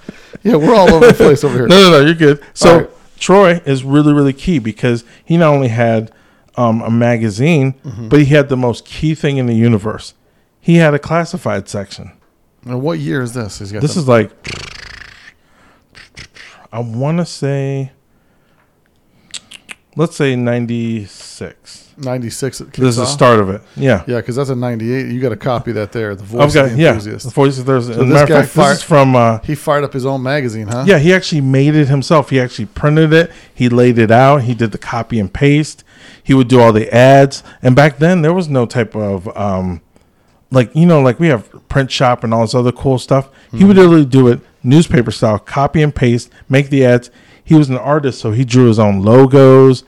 yeah, 0.44 0.56
we're 0.56 0.74
all 0.76 0.90
over 0.94 1.08
the 1.08 1.14
place 1.14 1.44
over 1.44 1.56
here. 1.56 1.68
No, 1.68 1.76
no, 1.82 1.92
no, 2.00 2.06
you're 2.06 2.16
good. 2.16 2.44
So 2.54 2.78
right. 2.80 2.90
Troy 3.20 3.62
is 3.66 3.84
really, 3.84 4.14
really 4.14 4.34
key 4.34 4.60
because 4.60 5.04
he 5.24 5.38
not 5.38 5.54
only 5.54 5.68
had 5.68 6.12
um, 6.56 6.82
a 6.82 6.90
magazine, 6.90 7.74
Mm-hmm. 7.84 8.08
but 8.10 8.20
he 8.20 8.26
had 8.26 8.50
the 8.50 8.58
most 8.58 8.86
key 8.86 9.14
thing 9.14 9.38
in 9.38 9.46
the 9.46 9.56
universe. 9.56 10.14
He 10.60 10.76
had 10.78 10.94
a 10.94 11.00
classified 11.00 11.68
section. 11.70 12.14
Now, 12.66 12.78
what 12.78 13.00
year 13.00 13.22
is 13.22 13.34
this? 13.34 13.60
He's 13.60 13.72
got 13.74 13.82
This 13.82 13.98
is 13.98 14.08
like, 14.08 14.32
I 16.72 16.80
want 16.80 17.18
to 17.20 17.26
say, 17.26 17.92
let's 19.98 20.16
say 20.16 20.36
96. 20.38 21.83
96. 21.98 22.62
It 22.62 22.74
This 22.74 22.90
is 22.90 22.96
the 22.98 23.02
off? 23.04 23.08
start 23.10 23.40
of 23.40 23.50
it. 23.50 23.62
Yeah. 23.76 24.04
Yeah, 24.08 24.18
because 24.18 24.36
that's 24.36 24.50
a 24.50 24.56
98. 24.56 25.08
You 25.08 25.20
got 25.22 25.30
to 25.30 25.36
copy 25.36 25.72
that 25.74 25.92
there. 25.92 26.16
The 26.16 26.24
voice 26.24 26.42
I've 26.42 26.48
of 26.50 26.54
got, 26.54 26.70
the 26.76 26.82
yeah. 26.82 26.90
enthusiast. 26.90 27.26
The 27.26 27.32
Voice 27.32 27.58
of. 27.60 27.66
So 27.66 27.74
a 27.76 27.80
this 27.82 28.30
guy 28.30 28.42
fact, 28.42 28.50
fired- 28.50 28.72
this 28.72 28.78
is 28.80 28.84
from, 28.84 29.16
uh, 29.16 29.40
He 29.40 29.56
fired 29.56 29.84
up 29.84 29.94
his 29.94 30.06
own 30.06 30.24
magazine, 30.24 30.68
huh? 30.68 30.84
Yeah, 30.88 31.00
he 31.00 31.14
actually 31.14 31.42
made 31.42 31.76
it 31.76 31.88
himself. 31.88 32.30
He 32.30 32.40
actually 32.40 32.66
printed 32.68 33.14
it. 33.14 33.32
He 33.54 33.70
laid 33.70 33.98
it 33.98 34.12
out. 34.12 34.44
He 34.44 34.54
did 34.54 34.72
the 34.72 34.78
copy 34.78 35.20
and 35.20 35.32
paste. 35.34 35.84
He 36.24 36.34
would 36.34 36.48
do 36.48 36.60
all 36.60 36.72
the 36.74 36.94
ads. 36.94 37.44
And 37.62 37.76
back 37.76 38.00
then, 38.00 38.22
there 38.22 38.34
was 38.34 38.48
no 38.50 38.66
type 38.66 38.96
of 38.96 39.28
um, 39.38 39.82
like 40.52 40.76
you 40.76 40.86
know, 40.86 41.02
like 41.02 41.20
we 41.20 41.28
have 41.28 41.50
print 41.68 41.92
shop 41.92 42.24
and 42.24 42.34
all 42.34 42.42
this 42.42 42.54
other 42.56 42.72
cool 42.72 42.98
stuff. 43.00 43.30
He 43.52 43.64
would 43.64 43.76
literally 43.78 44.06
do 44.06 44.28
it 44.28 44.40
newspaper 44.64 45.12
style, 45.12 45.40
copy 45.40 45.82
and 45.82 45.94
paste, 45.94 46.30
make 46.48 46.70
the 46.70 46.86
ads. 46.86 47.10
He 47.44 47.56
was 47.56 47.70
an 47.70 47.78
artist, 47.78 48.20
so 48.22 48.32
he 48.32 48.46
drew 48.46 48.68
his 48.68 48.80
own 48.80 49.02
logos, 49.02 49.84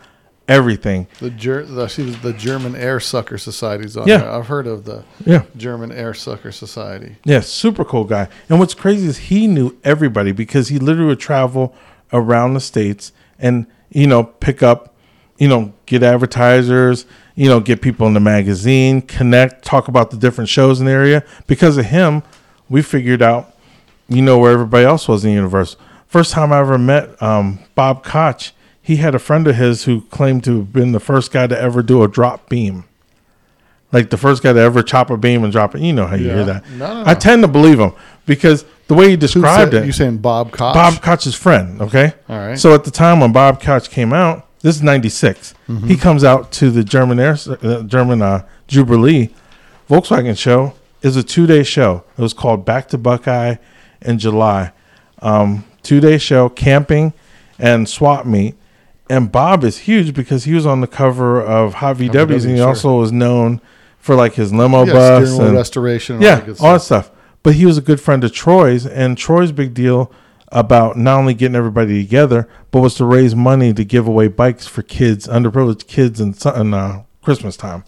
everything. 0.48 1.08
The, 1.20 1.30
Ger- 1.30 1.66
the, 1.66 1.82
was 1.84 1.96
the 2.22 2.34
German 2.34 2.76
Air 2.76 3.00
Sucker 3.00 3.38
Society's 3.38 3.98
on 3.98 4.08
Yeah. 4.08 4.18
there. 4.18 4.32
I've 4.32 4.48
heard 4.48 4.68
of 4.68 4.86
the 4.86 5.04
Yeah. 5.26 5.44
German 5.58 5.92
Air 5.92 6.14
Sucker 6.14 6.52
Society. 6.52 7.16
Yeah, 7.24 7.40
super 7.40 7.84
cool 7.84 8.04
guy. 8.04 8.28
And 8.50 8.60
what's 8.60 8.74
crazy 8.74 9.08
is 9.08 9.18
he 9.18 9.48
knew 9.48 9.76
everybody 9.84 10.32
because 10.32 10.70
he 10.70 10.78
literally 10.80 11.08
would 11.10 11.20
travel 11.20 11.74
around 12.14 12.54
the 12.54 12.60
states 12.60 13.12
and 13.40 13.66
you 13.90 14.08
know 14.08 14.24
pick 14.24 14.62
up, 14.64 14.94
you 15.38 15.48
know, 15.48 15.74
get 15.86 16.04
advertisers, 16.04 17.06
you 17.36 17.50
know, 17.50 17.60
get 17.60 17.82
people 17.82 18.08
in 18.08 18.14
the 18.14 18.20
magazine, 18.20 19.02
connect, 19.02 19.66
talk 19.66 19.88
about 19.88 20.12
the 20.12 20.18
different 20.18 20.50
shows 20.50 20.80
in 20.80 20.86
the 20.86 20.92
area. 20.92 21.24
Because 21.48 21.78
of 21.78 21.86
him, 21.86 22.24
we 22.70 22.82
figured 22.82 23.22
out, 23.22 23.54
you 24.08 24.22
know, 24.22 24.38
where 24.38 24.52
everybody 24.52 24.86
else 24.86 25.08
was 25.08 25.24
in 25.26 25.32
the 25.32 25.36
universe. 25.36 25.76
First 26.08 26.32
time 26.32 26.54
I 26.54 26.60
ever 26.60 26.78
met 26.78 27.22
um, 27.22 27.60
Bob 27.74 28.04
Koch, 28.04 28.52
he 28.86 28.98
had 28.98 29.16
a 29.16 29.20
friend 29.20 29.48
of 29.48 29.56
his 29.56 29.86
who 29.86 30.02
claimed 30.12 30.44
to 30.44 30.58
have 30.60 30.72
been 30.72 30.92
the 30.92 31.00
first 31.00 31.32
guy 31.32 31.48
to 31.48 31.60
ever 31.60 31.82
do 31.82 32.04
a 32.04 32.08
drop 32.08 32.50
beam. 32.50 32.84
Like 33.92 34.10
the 34.12 34.18
first 34.18 34.44
guy 34.44 34.54
to 34.54 34.60
ever 34.60 34.84
chop 34.84 35.10
a 35.10 35.18
beam 35.18 35.44
and 35.44 35.52
drop 35.52 35.74
it. 35.74 35.82
You 35.82 35.94
know 35.94 36.06
how 36.06 36.16
you 36.16 36.28
Yeah. 36.28 36.36
hear 36.36 36.46
that. 36.46 36.70
No, 36.72 37.04
no, 37.04 37.10
I 37.10 37.14
tend 37.16 37.42
to 37.44 37.48
believe 37.48 37.80
him 37.80 37.94
because 38.26 38.64
the 38.88 38.94
way 38.94 39.06
he 39.06 39.12
Who 39.12 39.18
described 39.18 39.72
said- 39.74 39.84
it. 39.84 39.86
You 39.88 39.92
saying 39.92 40.18
Bob 40.18 40.52
Koch? 40.52 40.74
Bob 40.74 41.02
Koch's 41.02 41.34
friend, 41.36 41.82
okay? 41.82 42.14
All 42.30 42.38
right. 42.38 42.60
So 42.60 42.74
at 42.76 42.84
the 42.84 42.92
time 42.92 43.22
when 43.22 43.32
Bob 43.32 43.62
Koch 43.62 43.90
came 43.90 44.14
out, 44.14 44.46
this 44.62 44.76
is 44.76 44.84
96. 44.84 45.54
Mm-hmm. 45.70 45.88
He 45.88 45.96
comes 45.96 46.24
out 46.24 46.52
to 46.54 46.70
the 46.70 46.84
German 46.84 47.20
Air 47.20 47.38
uh, 47.64 47.82
German 47.84 48.22
uh, 48.22 48.44
Jubilee 48.68 49.30
Volkswagen 49.90 50.38
show 50.38 50.74
is 51.02 51.16
a 51.16 51.24
2-day 51.24 51.64
show. 51.64 52.04
It 52.18 52.22
was 52.22 52.34
called 52.34 52.66
Back 52.66 52.88
to 52.90 52.98
Buckeye 52.98 53.56
in 54.02 54.18
July. 54.20 54.72
Um, 55.22 55.64
2-day 55.84 56.18
show 56.18 56.50
camping 56.50 57.14
and 57.60 57.88
swap 57.88 58.26
meet. 58.26 58.56
And 59.10 59.32
Bob 59.32 59.64
is 59.64 59.80
huge 59.80 60.14
because 60.14 60.46
he 60.46 60.54
was 60.54 60.66
on 60.66 60.82
the 60.82 60.88
cover 60.88 61.42
of 61.42 61.76
Hot 61.76 61.98
VWs 61.98 62.44
and 62.44 62.52
he 62.52 62.58
sure. 62.58 62.68
also 62.68 63.00
was 63.00 63.12
known 63.12 63.62
for 64.00 64.16
like 64.16 64.34
his 64.34 64.54
limo 64.54 64.86
yeah, 64.86 64.94
bus 64.94 65.38
and 65.38 65.56
restoration. 65.56 66.16
And 66.18 66.26
all 66.26 66.30
yeah, 66.32 66.40
that 66.42 66.62
all 66.62 66.74
that 66.74 66.82
stuff. 66.82 67.12
But 67.44 67.56
he 67.56 67.66
was 67.66 67.78
a 67.78 67.82
good 67.82 68.02
friend 68.02 68.24
of 68.24 68.34
Troy's, 68.34 68.88
and 68.88 69.18
Troy's 69.18 69.52
big 69.52 69.76
deal 69.76 70.12
about 70.52 70.98
not 70.98 71.20
only 71.20 71.36
getting 71.36 71.56
everybody 71.56 72.02
together, 72.04 72.48
but 72.72 72.82
was 72.82 72.96
to 72.96 73.06
raise 73.06 73.36
money 73.36 73.74
to 73.74 73.86
give 73.86 74.08
away 74.08 74.28
bikes 74.28 74.66
for 74.66 74.82
kids, 74.82 75.28
underprivileged 75.28 75.86
kids, 75.88 76.20
in, 76.20 76.34
in 76.60 76.74
uh, 76.74 77.04
Christmas 77.22 77.56
time. 77.56 77.84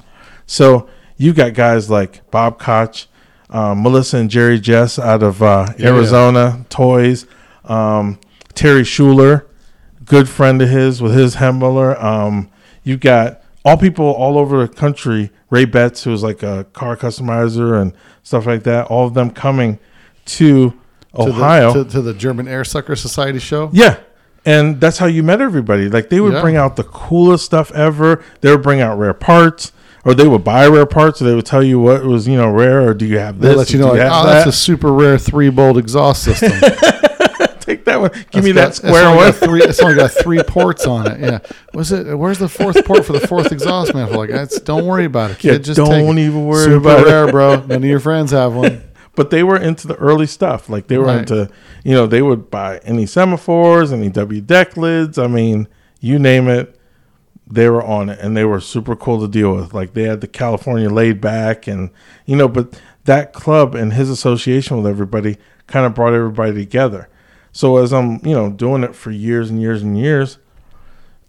So 0.46 0.88
you 1.18 1.34
got 1.34 1.54
guys 1.54 1.90
like 1.90 2.30
Bob 2.30 2.60
Koch, 2.60 3.08
um, 3.50 3.82
Melissa 3.82 4.18
and 4.18 4.30
Jerry 4.30 4.60
Jess 4.60 5.00
out 5.00 5.24
of 5.24 5.42
uh, 5.42 5.74
Yeah. 5.78 5.88
Arizona, 5.88 6.66
Toys, 6.70 7.26
um, 7.66 8.20
Terry 8.54 8.84
Schuler, 8.84 9.48
good 10.08 10.28
friend 10.30 10.62
of 10.62 10.70
his 10.70 11.02
with 11.02 11.14
his 11.14 11.36
Hemmler. 11.38 12.02
Um, 12.02 12.50
you 12.84 12.98
got 12.98 13.42
all 13.66 13.78
people 13.78 14.06
all 14.06 14.38
over 14.38 14.66
the 14.66 14.74
country. 14.74 15.32
Ray 15.50 15.66
Betts, 15.66 16.04
who's 16.04 16.24
like 16.24 16.44
a 16.44 16.66
car 16.74 16.98
customizer 16.98 17.82
and 17.82 17.94
stuff 18.24 18.46
like 18.46 18.64
that. 18.64 18.88
All 18.88 19.08
of 19.08 19.14
them 19.14 19.30
coming 19.32 19.80
to 20.26 20.72
To 20.72 20.76
the- 21.16 21.22
Ohio. 21.30 21.74
to, 21.74 21.90
to 21.92 22.02
the 22.02 22.14
German 22.14 22.48
Air 22.48 22.64
Sucker 22.66 22.96
Society 22.96 23.40
show. 23.40 23.70
yeah. 23.74 23.98
And 24.46 24.80
that's 24.80 24.98
how 24.98 25.08
you 25.08 25.24
met 25.24 25.42
everybody. 25.42 25.90
Like 25.90 26.10
they 26.10 26.22
would 26.22 26.32
Yeah. 26.34 26.42
bring 26.42 26.56
out 26.56 26.78
the 26.78 26.86
coolest 26.86 27.44
stuff 27.44 27.70
ever. 27.74 28.24
They 28.40 28.50
would 28.50 28.62
bring 28.64 28.80
out 28.80 28.98
rare 28.98 29.14
parts, 29.14 29.74
or 30.06 30.14
they 30.14 30.26
would 30.26 30.46
buy 30.46 30.68
rare 30.68 30.86
parts. 30.86 31.22
Or 31.22 31.26
they 31.26 31.36
would 31.36 31.46
tell 31.46 31.62
you 31.62 31.82
what 31.82 32.06
was 32.06 32.30
you 32.30 32.38
know 32.38 32.50
rare, 32.50 32.88
or 32.88 32.94
do 32.94 33.06
you 33.06 33.20
have 33.20 33.42
They 33.42 33.50
this? 33.50 33.58
let 33.58 33.70
you 33.72 33.80
know, 33.80 33.90
like, 33.90 34.00
have 34.00 34.26
oh, 34.26 34.28
that's 34.30 34.48
a 34.48 34.52
super 34.54 34.94
rare 34.94 35.18
three 35.18 35.50
bolt 35.50 35.78
exhaust 35.78 36.24
system. 36.24 36.52
That 38.02 38.12
one. 38.14 38.26
Give 38.32 38.44
me 38.44 38.52
It's 38.52 38.56
that 38.58 38.76
square 38.76 39.16
one. 39.16 39.32
three, 39.32 39.62
it's 39.64 39.80
only 39.82 39.96
got 39.96 40.12
three 40.24 40.42
ports 40.44 40.86
on 40.86 41.08
it. 41.12 41.20
Yeah. 41.20 41.40
Was 41.74 41.92
it? 41.92 42.16
Where's 42.18 42.40
the 42.40 42.50
fourth 42.50 42.84
port 42.86 43.06
for 43.06 43.14
the 43.14 43.28
fourth 43.28 43.52
exhaust 43.52 43.94
manifold? 43.94 44.20
Like, 44.20 44.30
that's, 44.30 44.60
don't 44.62 44.86
worry 44.86 45.06
about 45.06 45.32
it, 45.32 45.40
kid. 45.40 45.52
Yeah, 45.52 45.58
Just 45.60 45.78
don't 45.78 46.18
even 46.20 46.46
worry 46.46 46.64
Super 46.66 46.78
about 46.78 47.28
it. 47.30 47.32
bro. 47.32 47.56
None 47.62 47.72
of 47.72 47.84
your 47.86 48.00
friends 48.00 48.32
have 48.32 48.54
one. 48.54 48.84
but 49.16 49.30
they 49.32 49.44
were 49.44 49.58
into 49.58 49.88
the 49.88 49.96
early 49.96 50.28
stuff. 50.28 50.70
Like 50.70 50.88
they 50.88 50.98
were 50.98 51.06
Right. 51.06 51.20
into, 51.20 51.50
you 51.84 51.94
know, 51.94 52.06
they 52.08 52.22
would 52.22 52.52
buy 52.52 52.78
any 52.84 53.06
semaphores, 53.06 53.92
any 53.92 54.10
W 54.10 54.42
deck 54.42 54.78
lids. 54.78 55.18
I 55.18 55.28
mean, 55.28 55.68
you 56.00 56.20
name 56.20 56.48
it, 56.48 56.80
they 57.50 57.68
were 57.70 57.84
on 57.84 58.10
it, 58.10 58.20
and 58.20 58.36
they 58.38 58.44
were 58.46 58.60
super 58.60 58.96
cool 58.96 59.20
to 59.22 59.28
deal 59.28 59.56
with. 59.56 59.74
Like 59.74 59.94
they 59.94 60.04
had 60.04 60.22
the 60.22 60.28
California 60.28 60.90
laid 60.90 61.20
back, 61.22 61.66
and 61.68 61.90
you 62.26 62.36
know, 62.36 62.48
but 62.48 62.80
that 63.06 63.34
club 63.34 63.74
and 63.74 63.94
his 63.94 64.10
association 64.10 64.78
with 64.78 64.86
everybody 64.86 65.38
kind 65.66 65.86
of 65.86 65.96
brought 65.96 66.14
everybody 66.14 66.54
together. 66.54 67.10
So 67.52 67.78
as 67.78 67.92
I'm, 67.94 68.20
you 68.26 68.34
know, 68.34 68.50
doing 68.52 68.84
it 68.84 68.96
for 68.96 69.12
years 69.12 69.50
and 69.50 69.60
years 69.62 69.82
and 69.82 69.98
years, 69.98 70.38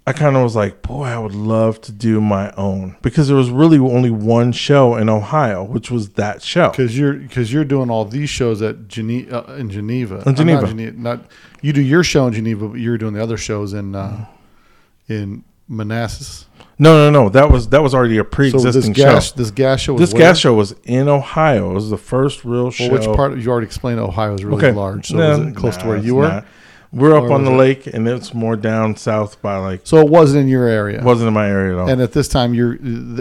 I 0.07 0.13
kind 0.15 0.37
of 0.37 0.43
was 0.43 0.57
like, 0.57 0.81
boy, 0.83 1.05
I 1.05 1.19
would 1.19 1.35
love 1.35 1.81
to 1.83 1.93
do 1.93 2.19
my 2.21 2.51
own 2.53 2.97
because 3.03 3.29
there 3.29 3.37
was 3.37 3.51
really 3.51 3.79
only 3.79 4.11
one 4.11 4.53
show 4.53 4.97
in 4.97 5.09
Ohio, 5.11 5.63
which 5.65 5.91
was 5.91 6.11
that 6.11 6.41
show. 6.43 6.71
Because 6.71 6.99
you're 6.99 7.13
because 7.15 7.53
you're 7.53 7.65
doing 7.65 7.91
all 7.91 8.07
these 8.07 8.31
shows 8.31 8.63
at 8.63 8.89
Gene- 8.89 9.31
uh, 9.31 9.55
in 9.59 9.69
Geneva. 9.71 10.23
In 10.25 10.29
Uh, 10.29 10.33
Geneva. 10.33 10.61
not, 10.63 10.77
Gene- 10.77 11.03
not 11.03 11.25
you 11.61 11.73
do 11.75 11.83
your 11.83 12.03
show 12.03 12.27
in 12.27 12.33
Geneva, 12.33 12.69
but 12.69 12.81
you're 12.81 12.97
doing 12.97 13.13
the 13.15 13.23
other 13.23 13.37
shows 13.37 13.73
in 13.75 13.95
uh, 13.95 14.09
Mm-hmm. 15.09 15.13
in 15.13 15.45
Manassas. 15.69 16.47
No, 16.81 17.11
no, 17.11 17.25
no. 17.25 17.29
That 17.29 17.51
was 17.51 17.69
that 17.71 17.83
was 17.83 17.95
already 17.95 18.19
a 18.19 18.23
So 18.23 18.29
this 18.29 18.35
pre-existing 18.35 18.93
gas 18.93 19.31
show. 19.31 19.37
this 19.37 19.51
gas 19.51 19.81
show 19.81 19.95
was 19.95 20.01
This 20.01 20.13
where? 20.15 20.23
gas 20.23 20.39
show 20.39 20.55
was 20.55 20.75
in 20.85 21.09
Ohio. 21.09 21.71
It 21.73 21.75
was 21.75 21.91
the 21.91 21.97
first 21.99 22.45
real 22.45 22.71
show. 22.71 22.89
Well, 22.89 22.99
which 23.09 23.17
part? 23.17 23.37
You 23.37 23.51
already 23.51 23.67
explained. 23.67 23.99
Ohio 24.01 24.35
is 24.35 24.45
really 24.45 24.59
Okay, 24.67 24.73
large. 24.77 25.09
So 25.09 25.17
No, 25.17 25.31
was 25.39 25.49
it 25.49 25.57
close 25.57 25.77
to 25.79 25.87
where 25.89 25.97
you 25.97 26.15
were? 26.15 26.29
not. 26.29 26.47
We're 26.91 27.15
up 27.19 27.31
on 27.31 27.45
the 27.45 27.51
it- 27.53 27.57
lake, 27.57 27.87
and 27.87 28.09
it's 28.09 28.33
more 28.33 28.57
down 28.57 28.97
south 28.97 29.43
by 29.43 29.57
like. 29.59 29.81
So 29.85 29.99
it 29.99 30.09
wasn't 30.09 30.43
in 30.43 30.49
your 30.49 30.67
area. 30.67 31.03
Wasn't 31.03 31.29
in 31.29 31.35
my 31.35 31.47
area 31.49 31.75
at 31.75 31.81
all. 31.81 31.89
And 31.91 32.01
at 32.01 32.13
this 32.13 32.29
time, 32.29 32.55
you're 32.55 32.77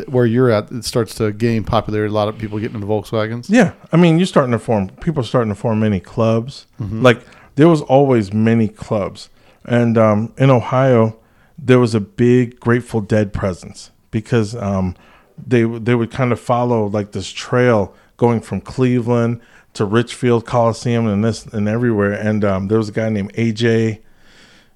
where 0.06 0.26
you're 0.26 0.50
at. 0.50 0.72
It 0.72 0.86
starts 0.86 1.16
to 1.16 1.34
gain 1.34 1.66
popularity. 1.66 2.10
A 2.10 2.14
lot 2.14 2.30
of 2.30 2.38
people 2.38 2.60
getting 2.60 2.76
into 2.76 2.88
Volkswagens. 2.88 3.48
yeah, 3.50 3.74
I 3.92 3.98
mean, 3.98 4.20
you're 4.20 4.26
starting 4.28 4.54
to 4.54 4.60
form. 4.60 4.88
People 5.02 5.20
are 5.22 5.26
starting 5.26 5.50
to 5.52 5.60
form 5.60 5.80
many 5.82 6.00
clubs. 6.00 6.66
Mm-hmm. 6.82 7.02
Like 7.02 7.20
there 7.56 7.68
was 7.68 7.82
always 7.82 8.32
many 8.32 8.70
clubs, 8.70 9.30
and 9.66 9.98
um, 9.98 10.32
in 10.38 10.50
Ohio, 10.50 11.18
there 11.58 11.80
was 11.80 11.96
a 11.96 12.00
big 12.00 12.60
Grateful 12.60 13.02
Dead 13.02 13.34
presence 13.34 13.92
because 14.12 14.56
um, 14.56 14.96
they 15.38 15.64
they 15.64 15.96
would 15.96 16.12
kind 16.12 16.32
of 16.32 16.40
follow 16.40 16.86
like 16.86 17.12
this 17.12 17.32
trail 17.32 17.96
going 18.18 18.42
from 18.42 18.62
Cleveland 18.62 19.42
to 19.74 19.86
Richfield 19.86 20.46
Coliseum 20.46 21.08
and 21.08 21.24
this 21.24 21.46
and 21.46 21.68
everywhere. 21.68 22.14
And 22.14 22.44
um, 22.44 22.68
there 22.68 22.78
was 22.78 22.90
a 22.90 22.94
guy 22.94 23.10
named 23.10 23.34
AJ 23.34 24.02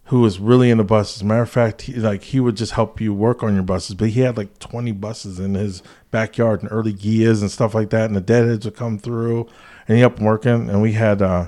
who 0.05 0.21
was 0.21 0.39
really 0.39 0.69
into 0.69 0.83
buses. 0.83 1.17
As 1.17 1.21
a 1.21 1.25
matter 1.25 1.41
of 1.41 1.49
fact, 1.49 1.83
he, 1.83 1.93
like 1.93 2.23
he 2.23 2.39
would 2.39 2.57
just 2.57 2.73
help 2.73 2.99
you 3.01 3.13
work 3.13 3.43
on 3.43 3.53
your 3.53 3.63
buses, 3.63 3.95
but 3.95 4.09
he 4.09 4.21
had 4.21 4.37
like 4.37 4.59
20 4.59 4.91
buses 4.91 5.39
in 5.39 5.55
his 5.55 5.81
backyard 6.11 6.61
and 6.61 6.71
early 6.71 6.93
gears 6.93 7.41
and 7.41 7.49
stuff 7.49 7.73
like 7.73 7.89
that. 7.91 8.05
And 8.05 8.15
the 8.15 8.21
deadheads 8.21 8.65
would 8.65 8.75
come 8.75 8.99
through 8.99 9.47
and 9.87 9.97
he 9.97 10.01
helped 10.01 10.17
them 10.17 10.25
working. 10.25 10.69
And 10.69 10.81
we 10.81 10.93
had 10.93 11.21
uh, 11.21 11.47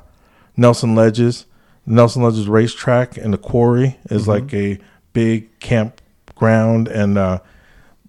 Nelson 0.56 0.96
Ledges, 0.96 1.46
Nelson 1.86 2.24
Ledges 2.24 2.48
racetrack 2.48 3.18
and 3.18 3.34
the 3.34 3.38
quarry 3.38 4.00
is 4.10 4.28
like 4.28 4.54
a 4.54 4.80
big 5.14 5.60
campground. 5.60 6.88
And 6.88 7.18
uh, 7.18 7.40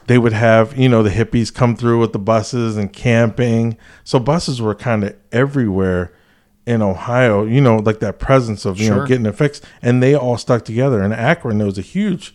they 0.06 0.18
would 0.18 0.32
have, 0.32 0.76
you 0.76 0.88
know, 0.88 1.02
the 1.02 1.10
hippies 1.10 1.52
come 1.52 1.76
through 1.76 2.00
with 2.00 2.12
the 2.12 2.18
buses 2.18 2.76
and 2.76 2.92
camping. 2.92 3.76
So 4.02 4.18
buses 4.18 4.60
were 4.60 4.74
kind 4.74 5.04
of 5.04 5.16
everywhere 5.32 6.12
in 6.66 6.80
Ohio, 6.80 7.44
you 7.44 7.60
know, 7.60 7.76
like 7.76 8.00
that 8.00 8.18
presence 8.18 8.64
of, 8.64 8.78
you 8.78 8.86
Sure. 8.86 8.96
know, 8.96 9.06
getting 9.06 9.26
it 9.26 9.34
fixed. 9.36 9.64
And 9.82 10.02
they 10.02 10.14
all 10.14 10.38
stuck 10.38 10.64
together. 10.64 11.02
In 11.02 11.12
Akron, 11.12 11.58
there 11.58 11.66
was 11.66 11.76
a 11.78 11.82
huge, 11.82 12.34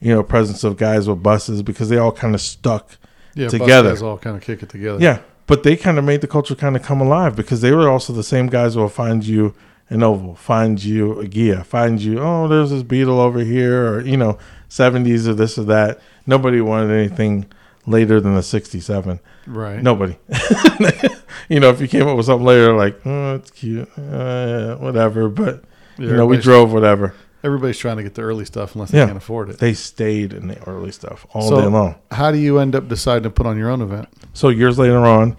you 0.00 0.12
know, 0.12 0.22
presence 0.22 0.64
of 0.64 0.76
guys 0.76 1.08
with 1.08 1.22
buses 1.22 1.62
because 1.62 1.88
they 1.88 1.96
all 1.96 2.12
kind 2.12 2.34
of 2.34 2.40
stuck 2.40 2.96
Yeah, 3.34 3.48
bus 3.48 3.68
guys 3.68 4.02
all 4.02 4.18
kind 4.18 4.36
of 4.36 4.42
kick 4.42 4.62
it 4.64 4.68
together. 4.68 4.98
Yeah, 5.00 5.20
but 5.46 5.62
they 5.62 5.76
kind 5.76 5.96
of 5.96 6.04
made 6.04 6.22
the 6.22 6.26
culture 6.26 6.56
kind 6.56 6.74
of 6.76 6.82
come 6.82 7.00
alive 7.00 7.36
because 7.36 7.60
they 7.60 7.70
were 7.72 7.88
also 7.88 8.12
the 8.12 8.24
same 8.24 8.48
guys 8.48 8.74
who 8.74 8.80
will 8.80 8.88
find 8.88 9.24
you 9.24 9.54
an 9.90 10.02
oval, 10.02 10.34
find 10.34 10.82
you 10.82 11.20
a 11.20 11.26
Ghia, 11.26 11.64
find 11.64 12.00
you, 12.00 12.18
oh, 12.20 12.46
there's 12.48 12.70
this 12.70 12.82
Beetle 12.82 13.20
over 13.20 13.40
here, 13.40 13.94
or, 13.94 14.00
you 14.00 14.16
know, 14.16 14.38
70s 14.68 15.26
or 15.26 15.34
this 15.34 15.56
or 15.58 15.64
that. 15.64 16.00
Nobody 16.26 16.60
wanted 16.60 16.90
anything 16.90 17.46
later 17.86 18.20
than 18.20 18.34
the 18.34 18.42
67. 18.42 19.18
right. 19.46 19.82
Nobody. 19.82 20.16
you 21.48 21.60
know, 21.60 21.70
if 21.70 21.80
you 21.80 21.88
came 21.88 22.06
up 22.06 22.16
with 22.16 22.26
something 22.26 22.44
later, 22.46 22.74
like, 22.76 23.00
oh, 23.06 23.36
it's 23.36 23.50
cute, 23.50 23.88
uh, 23.98 24.76
whatever, 24.76 25.28
but, 25.28 25.64
Yeah, 25.98 26.08
you 26.08 26.16
know, 26.16 26.26
we 26.26 26.36
drove 26.38 26.72
whatever. 26.72 27.14
Everybody's 27.44 27.78
trying 27.78 27.96
to 27.98 28.02
get 28.02 28.14
the 28.14 28.22
early 28.22 28.44
stuff 28.44 28.74
unless 28.74 28.90
they 28.90 28.98
Yeah. 28.98 29.06
can't 29.06 29.16
afford 29.16 29.48
it. 29.48 29.58
They 29.58 29.72
stayed 29.72 30.32
in 30.32 30.48
the 30.48 30.62
early 30.68 30.90
stuff 30.90 31.24
all 31.32 31.48
So- 31.48 31.60
day 31.60 31.66
long. 31.68 31.94
How 32.10 32.30
do 32.30 32.38
you 32.38 32.58
end 32.58 32.74
up 32.74 32.88
deciding 32.88 33.22
to 33.22 33.30
put 33.30 33.46
on 33.46 33.56
your 33.56 33.70
own 33.70 33.80
event? 33.80 34.08
So 34.34 34.48
years 34.48 34.78
later 34.78 34.98
on, 34.98 35.36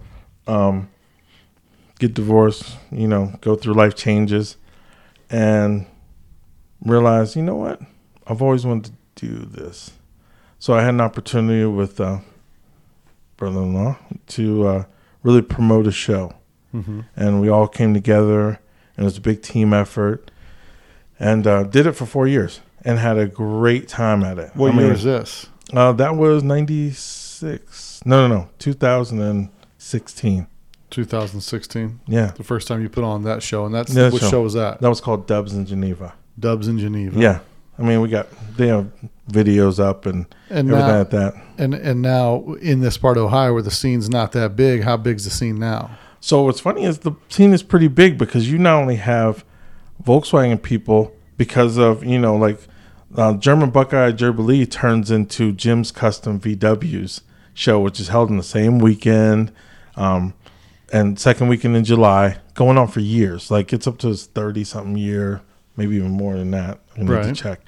um, 0.48 0.88
get 2.00 2.14
divorced, 2.16 2.76
you 2.92 3.08
know, 3.08 3.34
go 3.42 3.56
through 3.56 3.74
life 3.76 3.96
changes, 3.96 4.58
and 5.30 5.86
realize, 6.84 7.36
you 7.36 7.44
know 7.44 7.56
what, 7.56 7.80
I've 8.26 8.42
always 8.42 8.66
wanted 8.66 8.94
to 9.18 9.26
do 9.28 9.46
this. 9.46 9.92
So 10.60 10.74
I 10.74 10.82
had 10.82 10.94
an 10.96 11.02
opportunity 11.02 11.66
with 11.66 12.00
uh, 12.02 12.20
brother-in-law 13.38 13.98
to 14.28 14.68
uh, 14.68 14.84
really 15.24 15.42
promote 15.42 15.88
a 15.88 15.92
show, 15.92 16.34
Mm-hmm. 16.74 17.00
and 17.16 17.42
we 17.42 17.50
all 17.50 17.68
came 17.68 17.94
together, 17.96 18.50
and 18.50 19.00
it 19.00 19.04
was 19.04 19.18
a 19.18 19.22
big 19.22 19.42
team 19.42 19.74
effort, 19.74 20.30
and 21.20 21.48
uh, 21.48 21.64
did 21.64 21.88
it 21.88 21.94
for 21.94 22.06
four 22.06 22.28
years, 22.28 22.60
and 22.86 23.00
had 23.00 23.18
a 23.18 23.26
great 23.26 23.88
time 23.88 24.24
at 24.24 24.38
it. 24.38 24.52
What 24.56 24.72
I 24.74 24.76
year 24.76 24.84
mean, 24.84 24.94
is 24.94 25.04
this? 25.04 25.48
uh, 25.74 25.92
that 25.94 26.16
was 26.16 26.44
96. 26.44 28.02
No, 28.06 28.28
no, 28.28 28.36
no. 28.36 28.50
2016. 28.60 30.48
2016. 30.90 32.00
Yeah. 32.08 32.32
The 32.36 32.44
first 32.44 32.68
time 32.68 32.82
you 32.82 32.90
put 32.90 33.04
on 33.04 33.24
that 33.24 33.44
show, 33.44 33.66
and 33.66 33.74
that's 33.74 33.94
what 33.94 34.22
show. 34.22 34.30
show 34.30 34.42
was 34.42 34.54
that? 34.54 34.82
That 34.82 34.90
was 34.90 35.02
called 35.02 35.28
Dubs 35.28 35.54
in 35.54 35.66
Geneva. 35.66 36.14
Dubs 36.40 36.68
in 36.68 36.80
Geneva. 36.80 37.20
Yeah. 37.20 37.40
I 37.78 37.82
mean, 37.84 38.02
we 38.02 38.10
got, 38.10 38.28
they 38.58 38.68
have 38.68 38.92
videos 39.32 39.80
up 39.80 40.06
and 40.06 40.26
and 40.50 40.70
everything 40.70 40.88
now, 40.88 40.98
like 40.98 41.10
that. 41.12 41.34
and 41.58 41.74
and 41.74 42.02
now 42.02 42.56
in 42.62 42.82
this 42.82 42.98
part 42.98 43.16
of 43.16 43.24
Ohio 43.24 43.54
where 43.54 43.62
the 43.62 43.72
scene's 43.72 44.10
not 44.10 44.32
that 44.34 44.56
big, 44.56 44.84
how 44.84 44.98
big's 44.98 45.24
the 45.24 45.30
scene 45.30 45.60
now? 45.60 45.98
So 46.20 46.42
what's 46.44 46.60
funny 46.60 46.84
is 46.84 47.00
the 47.00 47.14
scene 47.30 47.54
is 47.54 47.64
pretty 47.64 47.88
big 47.88 48.18
because 48.18 48.52
you 48.52 48.58
not 48.58 48.82
only 48.82 48.98
have 48.98 49.46
Volkswagen 50.04 50.62
people 50.62 51.16
because 51.38 51.78
of, 51.78 52.04
you 52.04 52.20
know, 52.20 52.36
like 52.36 52.60
uh, 53.16 53.34
German 53.34 53.70
Buckeye 53.70 54.12
Jubilee 54.12 54.66
turns 54.66 55.10
into 55.10 55.54
Jim's 55.54 55.92
Custom 55.92 56.40
VW's 56.40 57.22
show, 57.54 57.80
which 57.80 58.00
is 58.00 58.10
held 58.10 58.30
in 58.30 58.38
the 58.38 58.44
same 58.44 58.80
weekend. 58.80 59.52
Um, 59.96 60.34
and 60.92 61.20
second 61.20 61.48
weekend 61.48 61.76
in 61.76 61.84
July, 61.84 62.38
going 62.54 62.78
on 62.78 62.88
for 62.88 63.00
years. 63.00 63.52
Like 63.52 63.72
it's 63.74 63.88
up 63.88 63.98
to 64.00 64.08
his 64.08 64.26
thirty 64.26 64.64
something 64.64 64.98
year, 64.98 65.42
maybe 65.78 65.96
even 65.98 66.12
more 66.12 66.36
than 66.36 66.52
that. 66.52 66.80
I 66.96 67.00
need 67.00 67.08
to 67.36 67.42
check. 67.44 67.62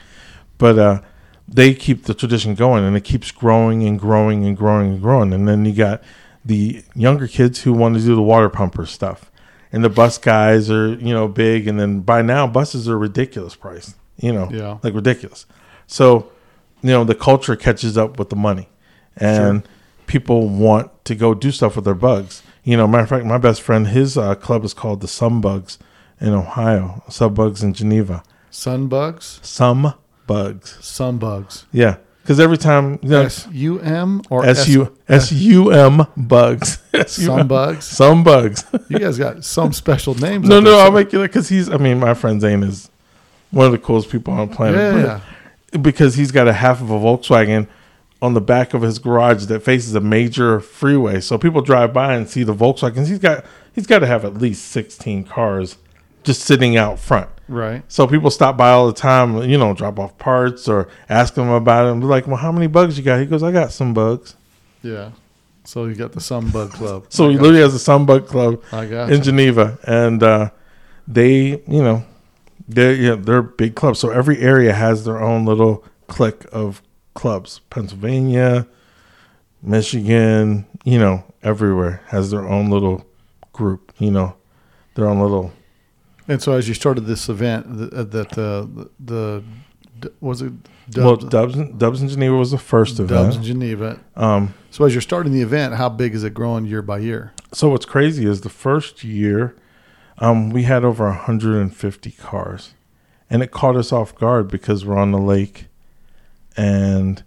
But 0.57 0.77
uh, 0.79 1.01
they 1.47 1.73
keep 1.73 2.05
the 2.05 2.13
tradition 2.13 2.55
going, 2.55 2.83
and 2.83 2.95
it 2.95 3.03
keeps 3.03 3.31
growing 3.31 3.83
and 3.83 3.99
growing 3.99 4.45
and 4.45 4.55
growing 4.55 4.91
and 4.93 5.01
growing. 5.01 5.33
And 5.33 5.47
then 5.47 5.65
you 5.65 5.73
got 5.73 6.03
the 6.45 6.83
younger 6.95 7.27
kids 7.27 7.61
who 7.61 7.73
want 7.73 7.95
to 7.95 8.01
do 8.01 8.15
the 8.15 8.21
water 8.21 8.49
pumper 8.49 8.85
stuff, 8.85 9.31
and 9.71 9.83
the 9.83 9.89
bus 9.89 10.17
guys 10.17 10.69
are 10.71 10.89
you 10.93 11.13
know 11.13 11.27
big. 11.27 11.67
And 11.67 11.79
then 11.79 12.01
by 12.01 12.21
now, 12.21 12.47
buses 12.47 12.87
are 12.89 12.97
ridiculous 12.97 13.55
price. 13.55 13.95
You 14.17 14.31
know, 14.33 14.49
Yeah. 14.51 14.77
like 14.83 14.93
ridiculous. 14.93 15.47
So, 15.87 16.29
you 16.83 16.91
know, 16.91 17.03
the 17.03 17.15
culture 17.15 17.55
catches 17.55 17.97
up 17.97 18.19
with 18.19 18.29
the 18.29 18.35
money, 18.35 18.69
and 19.17 19.67
people 20.05 20.47
want 20.47 20.91
to 21.05 21.15
go 21.15 21.33
do 21.33 21.51
stuff 21.51 21.75
with 21.75 21.85
their 21.85 21.95
bugs. 21.95 22.43
You 22.63 22.77
know, 22.77 22.87
matter 22.87 23.03
of 23.03 23.09
fact, 23.09 23.25
my 23.25 23.37
best 23.37 23.61
friend, 23.61 23.87
his 23.87 24.17
uh, 24.17 24.35
club 24.35 24.63
is 24.63 24.73
called 24.73 25.01
the 25.01 25.07
Some 25.07 25.41
Bugs 25.41 25.79
in 26.19 26.29
Ohio, 26.29 27.03
Sub 27.09 27.35
Bugs 27.35 27.63
in 27.63 27.73
Geneva. 27.73 28.23
Sun 28.51 28.87
bugs, 28.87 29.39
Some 29.41 29.93
Bugs, 30.27 30.77
sun 30.85 31.17
bugs. 31.17 31.65
yeah. 31.71 31.97
Because 32.21 32.39
every 32.39 32.57
time, 32.57 32.99
you 33.01 33.09
know, 33.09 33.21
S 33.23 33.47
U 33.51 33.79
M 33.79 34.21
or 34.29 34.45
S 34.45 34.67
U 34.67 34.95
S 35.09 35.31
U 35.31 35.71
M 35.71 36.05
bugs, 36.15 36.77
Some 37.07 37.47
bugs. 37.47 37.83
some 37.85 38.23
bugs. 38.23 38.63
You 38.89 38.99
guys 38.99 39.17
got 39.17 39.43
some 39.43 39.73
special 39.73 40.13
names. 40.13 40.47
no, 40.47 40.59
no. 40.59 40.77
I'll 40.77 40.91
make 40.91 41.11
you 41.11 41.19
because 41.23 41.49
he's. 41.49 41.67
I 41.67 41.77
mean, 41.77 41.99
my 41.99 42.13
friend 42.13 42.39
Zane 42.39 42.61
is 42.61 42.91
one 43.49 43.65
of 43.65 43.71
the 43.71 43.79
coolest 43.79 44.11
people 44.11 44.33
on 44.35 44.49
the 44.49 44.55
planet. 44.55 44.77
Yeah, 45.73 45.79
because 45.81 46.13
he's 46.13 46.31
got 46.31 46.47
a 46.47 46.53
half 46.53 46.79
of 46.79 46.91
a 46.91 46.93
Volkswagen 46.99 47.67
on 48.21 48.33
the 48.33 48.41
back 48.41 48.73
of 48.73 48.81
his 48.83 48.99
garage 48.99 49.45
that 49.45 49.61
faces 49.61 49.95
a 49.95 50.01
major 50.01 50.59
freeway. 50.59 51.19
So 51.21 51.37
people 51.37 51.61
drive 51.61 51.91
by 51.93 52.13
and 52.13 52.29
see 52.29 52.43
the 52.43 52.53
Volkswagens. 52.53 53.07
He's 53.07 53.19
got 53.19 53.43
he's 53.73 53.87
got 53.87 53.99
to 53.99 54.07
have 54.07 54.23
at 54.25 54.35
least 54.35 54.65
sixteen 54.65 55.23
cars 55.23 55.77
just 56.23 56.41
sitting 56.41 56.77
out 56.77 56.99
front. 56.99 57.29
right. 57.47 57.83
So 57.87 58.05
people 58.05 58.29
stop 58.29 58.55
by 58.55 58.69
all 58.69 58.85
the 58.87 58.93
time, 58.93 59.41
you 59.49 59.57
know, 59.57 59.73
drop 59.73 59.97
off 59.97 60.17
parts 60.19 60.67
or 60.67 60.87
ask 61.09 61.35
him 61.35 61.49
about 61.49 61.87
it. 61.87 61.91
And 61.91 62.01
be 62.01 62.07
like, 62.07 62.27
"Well, 62.27 62.37
how 62.37 62.51
many 62.51 62.67
bugs 62.67 62.97
you 62.97 63.03
got?" 63.03 63.19
He 63.19 63.25
goes, 63.25 63.41
"I 63.41 63.51
got 63.51 63.71
some 63.71 63.93
bugs." 63.93 64.35
Yeah. 64.83 65.11
So 65.63 65.85
you 65.85 65.95
got 65.95 66.11
the 66.11 66.21
Sun 66.21 66.49
Bug 66.49 66.71
Club. 66.71 67.05
So 67.09 67.27
I 67.27 67.31
he 67.31 67.37
literally 67.37 67.61
has 67.61 67.73
a 67.73 67.79
sun 67.79 68.05
bug 68.05 68.27
club 68.27 68.63
in 68.73 69.17
you. 69.17 69.19
Geneva, 69.19 69.77
and 69.83 70.21
uh, 70.23 70.49
they, 71.07 71.61
you 71.67 71.83
know, 71.83 72.03
they're 72.67 72.93
yeah, 72.93 73.15
they're 73.15 73.43
big 73.43 73.75
clubs. 73.75 73.99
So 73.99 74.09
every 74.09 74.39
area 74.39 74.73
has 74.73 75.05
their 75.05 75.21
own 75.21 75.45
little 75.45 75.83
clique 76.07 76.45
of 76.51 76.81
clubs. 77.13 77.59
Pennsylvania, 77.69 78.67
Michigan, 79.61 80.65
you 80.83 80.99
know, 80.99 81.23
everywhere 81.43 82.01
has 82.07 82.31
their 82.31 82.47
own 82.47 82.69
little 82.69 83.05
group. 83.53 83.93
You 83.99 84.11
know, 84.11 84.35
their 84.95 85.07
own 85.07 85.19
little. 85.19 85.51
And 86.27 86.41
so 86.41 86.53
as 86.53 86.67
you 86.67 86.73
started 86.73 87.01
this 87.01 87.29
event, 87.29 87.65
uh, 87.93 88.03
that 88.03 88.29
the 88.31 88.89
the, 88.99 89.43
the 89.99 90.11
was 90.19 90.41
it 90.41 90.53
well, 90.95 91.15
Dubs, 91.15 91.29
Dubs, 91.29 91.55
in- 91.55 91.77
Dubs 91.77 92.01
Geneva 92.01 92.35
was 92.35 92.51
the 92.51 92.57
first 92.57 92.97
Dubs 92.97 93.11
event. 93.11 93.35
in 93.35 93.43
Geneva. 93.43 93.99
Um, 94.15 94.53
So 94.71 94.83
as 94.85 94.93
you're 94.93 95.01
starting 95.01 95.31
the 95.31 95.41
event, 95.41 95.75
how 95.75 95.89
big 95.89 96.13
is 96.15 96.23
it 96.23 96.33
growing 96.33 96.65
year 96.65 96.81
by 96.81 96.99
year? 96.99 97.33
so 97.53 97.67
what's 97.69 97.85
crazy 97.85 98.25
is 98.25 98.41
the 98.41 98.49
first 98.49 99.03
year, 99.03 99.53
um, 100.19 100.49
we 100.51 100.63
had 100.63 100.85
over 100.85 101.05
150 101.07 102.11
cars, 102.11 102.73
and 103.29 103.43
it 103.43 103.51
caught 103.51 103.75
us 103.75 103.91
off 103.91 104.15
guard 104.15 104.47
because 104.47 104.85
we're 104.85 104.97
on 104.97 105.11
the 105.11 105.17
lake, 105.19 105.67
and 106.57 107.23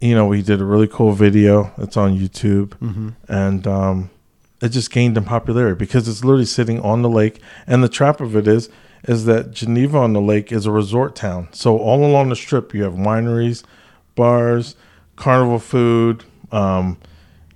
you 0.00 0.14
know 0.14 0.26
we 0.26 0.42
did 0.42 0.60
a 0.60 0.64
really 0.64 0.88
cool 0.88 1.12
video. 1.12 1.72
It's 1.78 1.96
on 1.96 2.18
YouTube, 2.18 2.70
Mm-hmm. 2.78 3.08
and 3.28 3.66
um, 3.66 4.10
it 4.62 4.70
just 4.70 4.90
gained 4.90 5.16
in 5.16 5.24
popularity 5.24 5.76
because 5.78 6.08
it's 6.08 6.24
literally 6.24 6.44
sitting 6.46 6.80
on 6.80 7.02
the 7.02 7.08
lake. 7.08 7.40
And 7.66 7.82
the 7.82 7.88
trap 7.88 8.20
of 8.20 8.36
it 8.36 8.46
is, 8.46 8.68
is 9.04 9.24
that 9.24 9.52
Geneva 9.52 9.98
on 9.98 10.12
the 10.12 10.20
lake 10.20 10.52
is 10.52 10.66
a 10.66 10.70
resort 10.70 11.16
town. 11.16 11.48
So 11.52 11.78
all 11.78 12.04
along 12.04 12.28
the 12.28 12.36
strip, 12.36 12.74
you 12.74 12.82
have 12.82 12.92
wineries, 12.94 13.62
bars, 14.14 14.76
carnival 15.16 15.58
food, 15.58 16.24
um, 16.52 16.98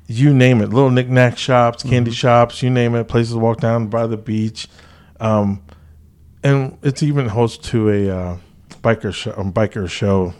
you 0.06 0.32
name 0.34 0.60
it, 0.62 0.70
little 0.70 0.90
knickknack 0.90 1.36
shops, 1.38 1.82
candy 1.82 2.10
shops, 2.10 2.62
you 2.62 2.70
name 2.70 2.94
it, 2.94 3.04
places 3.08 3.32
to 3.32 3.38
walk 3.38 3.58
down 3.60 3.88
by 3.88 4.06
the 4.06 4.16
beach. 4.18 4.68
Um, 5.20 5.62
and 6.42 6.76
it's 6.82 7.02
even 7.02 7.28
host 7.28 7.64
to 7.64 7.88
a 7.90 8.10
uh, 8.10 8.36
biker 8.82 9.12
show, 9.14 9.34
um, 9.36 9.52
biker 9.52 9.88
show, 9.88 10.34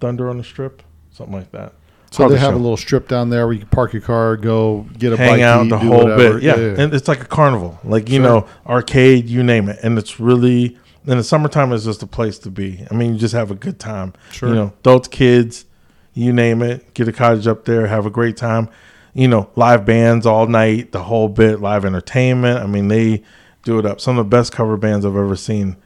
Thunder 0.00 0.28
on 0.30 0.38
the 0.38 0.44
Strip, 0.44 0.82
something 1.10 1.34
like 1.34 1.52
that. 1.52 1.72
So 2.12 2.18
Called 2.18 2.30
they 2.30 2.34
the 2.36 2.40
have 2.40 2.52
show 2.52 2.56
a 2.56 2.58
little 2.58 2.76
strip 2.76 3.08
down 3.08 3.30
there 3.30 3.46
where 3.46 3.52
you 3.52 3.58
can 3.60 3.68
park 3.68 3.92
your 3.92 4.00
car, 4.02 4.36
go 4.36 4.86
get 4.96 5.12
a 5.12 5.16
hang 5.16 5.38
bite, 5.38 5.42
out 5.42 5.66
eat, 5.66 5.70
the 5.70 5.78
do 5.78 5.86
whole 5.88 6.04
whatever. 6.04 6.34
bit. 6.34 6.42
Yeah. 6.44 6.54
and 6.82 6.94
it's 6.94 7.08
like 7.08 7.20
a 7.20 7.26
carnival, 7.26 7.78
like 7.84 8.08
you 8.08 8.16
Sure. 8.16 8.22
know, 8.24 8.46
arcade, 8.64 9.28
you 9.28 9.42
name 9.42 9.68
it, 9.68 9.78
and 9.82 9.98
it's 9.98 10.20
really 10.20 10.78
in 11.06 11.18
the 11.18 11.24
summertime 11.24 11.72
is 11.72 11.84
just 11.84 12.02
a 12.02 12.06
place 12.06 12.38
to 12.40 12.50
be. 12.50 12.84
I 12.90 12.94
mean, 12.94 13.12
you 13.14 13.18
just 13.18 13.34
have 13.34 13.50
a 13.50 13.54
good 13.54 13.78
time. 13.78 14.12
Sure. 14.30 14.48
You 14.50 14.54
know, 14.54 14.72
adults, 14.80 15.08
kids, 15.08 15.64
you 16.14 16.32
name 16.32 16.62
it. 16.62 16.94
Get 16.94 17.06
a 17.08 17.12
cottage 17.12 17.46
up 17.46 17.64
there, 17.64 17.86
have 17.88 18.06
a 18.06 18.10
great 18.10 18.36
time. 18.36 18.68
You 19.12 19.28
know, 19.28 19.50
live 19.56 19.84
bands 19.84 20.26
all 20.26 20.46
night, 20.46 20.92
the 20.92 21.02
whole 21.04 21.28
bit, 21.28 21.60
live 21.60 21.84
entertainment. 21.84 22.60
I 22.60 22.66
mean, 22.66 22.88
they 22.88 23.22
do 23.64 23.78
it 23.78 23.84
up. 23.86 24.00
Some 24.00 24.16
of 24.18 24.26
the 24.26 24.28
best 24.36 24.52
cover 24.52 24.76
bands 24.76 25.04
I've 25.04 25.16
ever 25.16 25.36
seen 25.36 25.76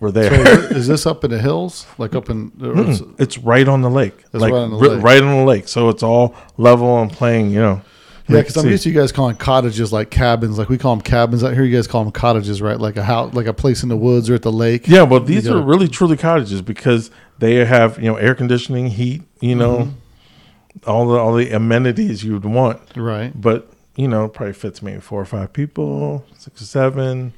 were 0.00 0.10
there. 0.12 0.30
So 0.44 0.52
is 0.76 0.86
this 0.88 1.06
up 1.06 1.24
in 1.24 1.30
the 1.30 1.38
hills, 1.40 1.86
like 1.98 2.14
up 2.14 2.28
in? 2.30 2.50
Mm-mm. 2.52 3.14
it's 3.18 3.38
right 3.38 3.66
on 3.66 3.82
the 3.82 3.90
lake, 3.90 4.14
It's 4.32 4.34
like 4.34 4.52
right 4.52 4.58
on 4.60 4.70
the 4.70 4.76
lake. 4.76 5.02
right 5.02 5.22
on 5.22 5.36
the 5.38 5.44
lake. 5.44 5.68
So 5.68 5.88
it's 5.88 6.02
all 6.02 6.34
level 6.56 7.00
and 7.00 7.10
playing. 7.10 7.50
You 7.50 7.60
know, 7.60 7.82
Yeah, 8.28 8.40
because 8.40 8.56
I'm 8.56 8.68
used 8.68 8.82
to 8.82 8.90
you 8.90 8.94
guys 8.98 9.12
calling 9.12 9.36
cottages 9.36 9.92
like 9.92 10.10
cabins, 10.10 10.58
like 10.58 10.68
we 10.68 10.78
call 10.78 10.94
them 10.96 11.02
cabins 11.02 11.42
out 11.42 11.54
here. 11.54 11.64
You 11.64 11.74
guys 11.76 11.86
call 11.86 12.02
them 12.04 12.12
cottages, 12.12 12.60
right? 12.60 12.78
Like 12.78 12.96
a 12.96 13.04
house, 13.04 13.32
like 13.34 13.46
a 13.46 13.54
place 13.54 13.82
in 13.82 13.88
the 13.88 13.96
woods 13.96 14.28
or 14.28 14.34
at 14.34 14.42
the 14.42 14.52
lake. 14.52 14.86
Yeah, 14.88 15.02
well, 15.02 15.20
these 15.20 15.46
gotta- 15.46 15.58
are 15.60 15.62
really 15.62 15.88
truly 15.88 16.16
cottages 16.16 16.60
because 16.62 17.10
they 17.38 17.64
have 17.64 17.98
you 17.98 18.10
know 18.10 18.16
air 18.16 18.34
conditioning, 18.34 18.88
heat, 18.88 19.22
you 19.40 19.54
know, 19.54 19.76
Mm-hmm. 19.78 20.90
all 20.90 21.06
the 21.08 21.16
all 21.18 21.34
the 21.34 21.50
amenities 21.52 22.22
you 22.22 22.34
would 22.34 22.44
want. 22.44 22.80
Right. 22.96 23.32
But 23.38 23.70
you 23.96 24.08
know, 24.08 24.28
probably 24.28 24.52
fits 24.52 24.82
maybe 24.82 25.00
four 25.00 25.22
or 25.22 25.24
five 25.24 25.54
people, 25.54 26.22
six 26.36 26.60
or 26.60 26.64
seven. 26.66 27.32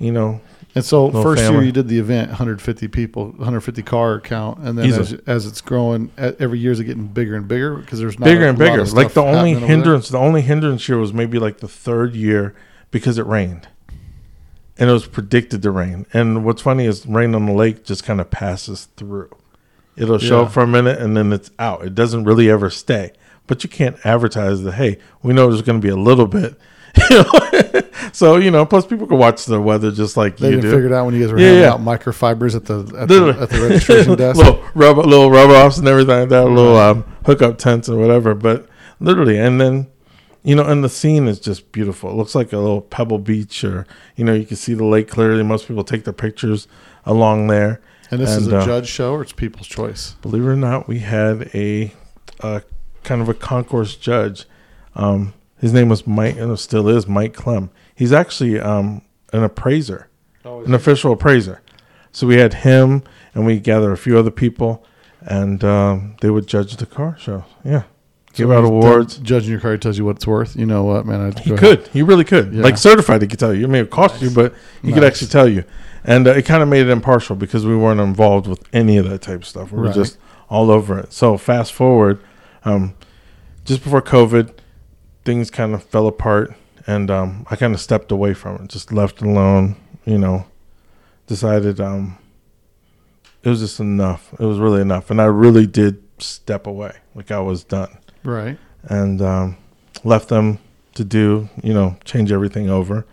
You 0.00 0.10
know, 0.10 0.40
And 0.74 0.84
so 0.84 1.10
first 1.10 1.42
year 1.42 1.62
you 1.62 1.72
did 1.72 1.88
the 1.88 1.98
event, 1.98 2.28
150 2.28 2.88
people, 2.88 3.26
150 3.32 3.82
car 3.82 4.20
count, 4.20 4.58
and 4.60 4.78
then 4.78 4.90
as, 4.90 5.12
as 5.26 5.44
it's 5.46 5.60
growing, 5.60 6.10
every 6.16 6.58
year 6.58 6.72
is 6.72 6.80
it 6.80 6.84
getting 6.84 7.08
bigger 7.08 7.36
and 7.36 7.46
bigger 7.46 7.76
because 7.76 7.98
there's 7.98 8.18
not 8.18 8.24
bigger 8.24 8.46
and 8.46 8.58
bigger. 8.58 8.82
Like 8.86 9.12
the 9.12 9.20
only 9.22 9.34
happening 9.34 9.56
over 9.56 9.60
there? 9.66 9.68
hindrance, 9.76 10.08
the 10.08 10.18
only 10.18 10.40
hindrance 10.40 10.88
year 10.88 10.98
was 10.98 11.12
maybe 11.12 11.38
like 11.38 11.58
the 11.58 11.68
third 11.68 12.14
year 12.14 12.54
because 12.90 13.18
it 13.18 13.26
rained, 13.26 13.68
and 14.78 14.88
it 14.88 14.92
was 14.92 15.06
predicted 15.06 15.60
to 15.62 15.70
rain. 15.70 16.06
And 16.14 16.42
what's 16.44 16.62
funny 16.62 16.86
is 16.86 17.04
rain 17.06 17.34
on 17.34 17.44
the 17.44 17.52
lake 17.52 17.84
just 17.84 18.04
kind 18.04 18.20
of 18.20 18.30
passes 18.30 18.86
through. 18.96 19.30
It'll 19.96 20.16
show 20.18 20.40
Yeah. 20.40 20.46
up 20.46 20.52
for 20.52 20.62
a 20.62 20.66
minute 20.66 20.98
and 21.00 21.14
then 21.14 21.34
it's 21.34 21.50
out. 21.58 21.84
It 21.84 21.94
doesn't 21.94 22.24
really 22.24 22.48
ever 22.48 22.70
stay. 22.70 23.12
But 23.46 23.62
you 23.62 23.68
can't 23.68 23.96
advertise 24.06 24.62
that. 24.62 24.72
Hey, 24.72 24.98
we 25.22 25.34
know 25.34 25.48
there's 25.50 25.60
going 25.62 25.80
to 25.80 25.84
be 25.84 25.90
a 25.92 25.96
little 25.96 26.26
bit. 26.26 26.58
So 28.12 28.36
you 28.36 28.50
know, 28.50 28.66
plus 28.66 28.84
people 28.86 29.06
can 29.06 29.16
watch 29.18 29.46
the 29.46 29.60
weather 29.60 29.90
just 29.90 30.16
like 30.16 30.36
They 30.36 30.48
you 30.50 30.58
even 30.58 30.64
do. 30.64 30.70
figured 30.72 30.92
out 30.92 31.06
when 31.06 31.14
you 31.14 31.22
guys 31.22 31.32
were 31.32 31.38
Yeah, 31.38 31.46
handing 31.46 31.62
yeah. 31.62 31.72
out 31.72 31.80
microfibers 31.80 32.54
at 32.54 32.64
the 32.66 32.80
at 32.98 33.08
the, 33.08 33.36
at 33.40 33.48
the 33.50 33.60
registration 33.62 34.16
desk. 34.18 34.36
little 34.38 34.62
rub, 34.74 34.98
little 34.98 35.30
rub 35.30 35.50
offs 35.50 35.78
and 35.78 35.88
everything 35.88 36.20
like 36.20 36.28
that, 36.28 36.44
little 36.44 36.76
um, 36.76 37.04
hookup 37.24 37.58
tents 37.58 37.88
and 37.88 37.98
whatever. 37.98 38.34
But 38.34 38.68
literally, 39.00 39.38
and 39.38 39.60
then 39.60 39.86
you 40.42 40.54
know, 40.56 40.64
and 40.64 40.82
the 40.82 40.88
scene 40.88 41.28
is 41.28 41.38
just 41.40 41.70
beautiful. 41.72 42.10
It 42.10 42.14
looks 42.14 42.34
like 42.34 42.52
a 42.52 42.58
little 42.58 42.80
pebble 42.82 43.18
beach, 43.18 43.62
or 43.64 43.86
you 44.16 44.24
know, 44.24 44.34
you 44.34 44.44
can 44.44 44.56
see 44.56 44.74
the 44.74 44.84
lake 44.84 45.08
clearly. 45.08 45.42
Most 45.42 45.68
people 45.68 45.84
take 45.84 46.04
their 46.04 46.12
pictures 46.12 46.66
along 47.06 47.46
there. 47.46 47.80
and 48.10 48.20
this 48.20 48.30
is 48.36 48.48
a 48.48 48.58
uh, 48.58 48.64
judge 48.66 48.88
show 48.88 49.12
or 49.14 49.22
it's 49.22 49.32
people's 49.32 49.68
choice. 49.68 50.16
Believe 50.22 50.42
it 50.42 50.48
or 50.48 50.56
not, 50.56 50.86
we 50.88 50.98
had 50.98 51.48
a, 51.54 51.92
a 52.40 52.62
kind 53.04 53.22
of 53.22 53.28
a 53.28 53.34
concours 53.34 53.96
judge. 53.96 54.44
Um, 54.94 55.32
his 55.62 55.72
name 55.72 55.88
was 55.88 56.06
Mike, 56.06 56.36
and 56.36 56.58
still 56.58 56.86
is 56.88 57.06
Mike 57.08 57.32
Clem. 57.32 57.70
He's 57.94 58.12
actually 58.12 58.60
um, 58.60 59.00
an 59.32 59.42
appraiser, 59.44 60.08
an 60.44 60.74
official 60.74 61.12
appraiser. 61.12 61.62
So 62.10 62.26
we 62.26 62.36
had 62.36 62.52
him, 62.52 63.02
and 63.34 63.46
we 63.46 63.58
gathered 63.58 63.92
a 63.92 63.96
few 63.96 64.18
other 64.18 64.30
people, 64.30 64.84
and 65.22 65.64
um, 65.64 66.16
they 66.20 66.28
would 66.28 66.46
judge 66.46 66.76
the 66.76 66.84
car 66.84 67.16
show. 67.18 67.44
Yeah, 67.64 67.84
give 68.34 68.48
So 68.50 68.58
out 68.58 68.64
awards. 68.64 69.16
Judging 69.18 69.52
your 69.52 69.60
car 69.60 69.78
tells 69.78 69.96
you 69.96 70.04
what 70.04 70.16
it's 70.16 70.26
worth. 70.26 70.54
You 70.56 70.66
know 70.66 70.84
what, 70.84 71.06
man? 71.06 71.20
I'd 71.22 71.38
He 71.38 71.50
could. 71.56 71.78
ahead. 71.78 71.88
He 71.92 72.02
really 72.02 72.24
could. 72.24 72.52
Yeah. 72.52 72.62
Like 72.64 72.76
certified, 72.76 73.22
he 73.22 73.28
could 73.28 73.38
tell 73.38 73.54
you. 73.54 73.64
It 73.64 73.68
may 73.68 73.78
have 73.78 73.88
cost 73.90 74.20
you, 74.20 74.28
but 74.30 74.52
he 74.82 74.92
could 74.92 75.04
actually 75.04 75.28
tell 75.28 75.48
you. 75.48 75.64
And 76.04 76.26
uh, 76.26 76.32
it 76.32 76.44
kind 76.44 76.62
of 76.62 76.68
made 76.68 76.80
it 76.86 76.90
impartial 76.90 77.36
because 77.36 77.64
we 77.64 77.76
weren't 77.76 78.00
involved 78.00 78.46
with 78.48 78.62
any 78.74 78.96
of 78.96 79.08
that 79.08 79.22
type 79.22 79.36
of 79.42 79.46
stuff. 79.46 79.70
We 79.70 79.78
were 79.78 79.84
Right. 79.86 79.94
just 79.94 80.18
all 80.50 80.70
over 80.70 80.98
it. 80.98 81.12
So 81.12 81.38
fast 81.38 81.72
forward, 81.72 82.20
um, 82.64 82.94
just 83.64 83.84
before 83.84 84.02
COVID, 84.02 84.50
things 85.24 85.50
kind 85.50 85.74
of 85.74 85.82
fell 85.84 86.06
apart, 86.06 86.54
and 86.86 87.10
um, 87.10 87.46
I 87.50 87.56
kind 87.56 87.74
of 87.74 87.80
stepped 87.80 88.10
away 88.12 88.34
from 88.34 88.56
it. 88.64 88.68
Just 88.68 88.92
left 88.92 89.22
it 89.22 89.26
alone. 89.26 89.76
You 90.04 90.18
know, 90.18 90.46
decided 91.26 91.80
um, 91.80 92.18
it 93.42 93.48
was 93.48 93.60
just 93.60 93.78
enough. 93.80 94.32
It 94.38 94.44
was 94.44 94.58
really 94.58 94.80
enough, 94.80 95.10
and 95.10 95.20
I 95.20 95.26
really 95.26 95.66
did 95.66 96.02
step 96.18 96.66
away. 96.66 96.96
Like 97.14 97.30
I 97.30 97.40
was 97.40 97.64
done 97.64 97.96
Right. 98.24 98.58
and 98.84 99.20
um, 99.22 99.56
left 100.04 100.28
them 100.28 100.58
to 100.94 101.04
do, 101.04 101.48
you 101.62 101.72
know, 101.74 101.96
change 102.04 102.32
everything 102.32 102.68
over, 102.70 103.06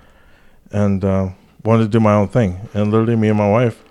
and 0.72 1.03
uh, 1.05 1.30
wanted 1.64 1.84
to 1.84 1.89
do 1.89 1.99
my 1.99 2.14
own 2.14 2.28
thing. 2.28 2.68
And 2.74 2.91
literally, 2.91 3.16
me 3.16 3.30
and 3.30 3.38
my 3.38 3.49
wife 3.49 3.84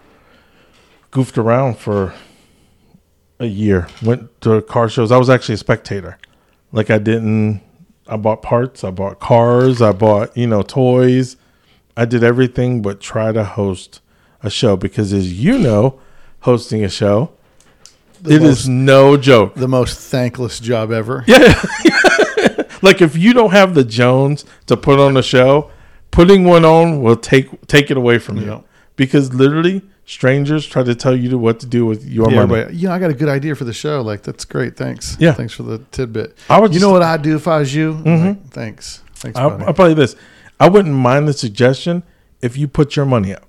goofed 1.10 1.38
around 1.38 1.78
for 1.78 2.14
a 3.40 3.46
year. 3.46 3.86
Went 4.02 4.40
to 4.42 4.60
car 4.62 4.88
shows. 4.88 5.12
I 5.12 5.18
was 5.18 5.30
actually 5.30 5.54
a 5.54 5.58
spectator. 5.58 6.18
Like 6.72 6.90
I 6.90 6.98
didn't. 6.98 7.62
I 8.08 8.16
bought 8.16 8.42
parts. 8.42 8.82
I 8.84 8.90
bought 8.90 9.20
cars. 9.20 9.80
I 9.82 9.92
bought 9.92 10.36
you 10.36 10.46
know 10.46 10.62
toys. 10.62 11.36
I 11.96 12.04
did 12.04 12.22
everything 12.24 12.80
but 12.82 13.00
try 13.00 13.32
to 13.32 13.44
host 13.44 14.00
a 14.42 14.50
show 14.50 14.76
because, 14.76 15.12
as 15.12 15.32
you 15.40 15.58
know, 15.58 15.98
hosting 16.40 16.84
a 16.84 16.88
show. 16.88 17.30
The 18.22 18.34
it 18.36 18.42
is 18.42 18.66
most- 18.66 18.68
no 18.68 19.16
joke. 19.16 19.54
the 19.54 19.68
most 19.68 19.98
thankless 19.98 20.58
job 20.60 20.90
ever. 20.92 21.24
Yeah. 21.28 21.62
like 22.82 23.02
if 23.02 23.16
you 23.16 23.32
don't 23.32 23.50
have 23.50 23.74
the 23.74 23.82
Jones 23.84 24.44
to 24.66 24.76
put 24.76 25.00
on 25.00 25.16
a 25.16 25.22
show, 25.22 25.70
putting 26.12 26.44
one 26.44 26.64
on 26.64 27.02
will 27.02 27.16
take 27.16 27.66
take 27.66 27.90
it 27.90 27.96
away 27.96 28.18
from 28.18 28.36
Yeah. 28.38 28.44
you. 28.44 28.64
Because 28.96 29.34
literally 29.34 29.82
strangers 30.08 30.66
try 30.66 30.82
to 30.82 30.94
tell 30.94 31.14
you 31.14 31.28
to 31.30 31.36
what 31.38 31.60
to 31.60 31.66
do 31.66 31.84
with 31.84 32.04
your 32.04 32.30
Yeah, 32.30 32.44
money. 32.46 32.64
but 32.64 32.74
you 32.74 32.88
know, 32.88 32.94
I 32.94 32.98
got 32.98 33.10
a 33.10 33.14
good 33.14 33.28
idea 33.28 33.54
for 33.54 33.64
the 33.64 33.72
show. 33.74 34.00
Like, 34.00 34.22
that's 34.22 34.44
great. 34.46 34.76
Thanks. 34.76 35.16
Yeah. 35.20 35.32
Thanks 35.32 35.52
for 35.52 35.62
the 35.64 35.78
tidbit. 35.92 36.36
I 36.48 36.58
would 36.58 36.72
you 36.74 36.80
know 36.80 36.90
what 36.90 37.02
I'd 37.02 37.22
do 37.22 37.36
if 37.36 37.46
I 37.46 37.58
was 37.58 37.74
you? 37.74 37.92
Mhm. 37.94 38.26
Like, 38.26 38.48
thanks. 38.50 39.02
Thanks, 39.14 39.38
I'll, 39.38 39.50
buddy. 39.50 39.64
I'll 39.82 39.88
you 39.90 39.94
this. 39.94 40.16
I 40.58 40.68
wouldn't 40.68 40.94
mind 40.94 41.28
the 41.28 41.32
suggestion 41.34 42.02
if 42.40 42.56
you 42.56 42.68
put 42.68 42.96
your 42.96 43.04
money 43.04 43.34
up. 43.34 43.44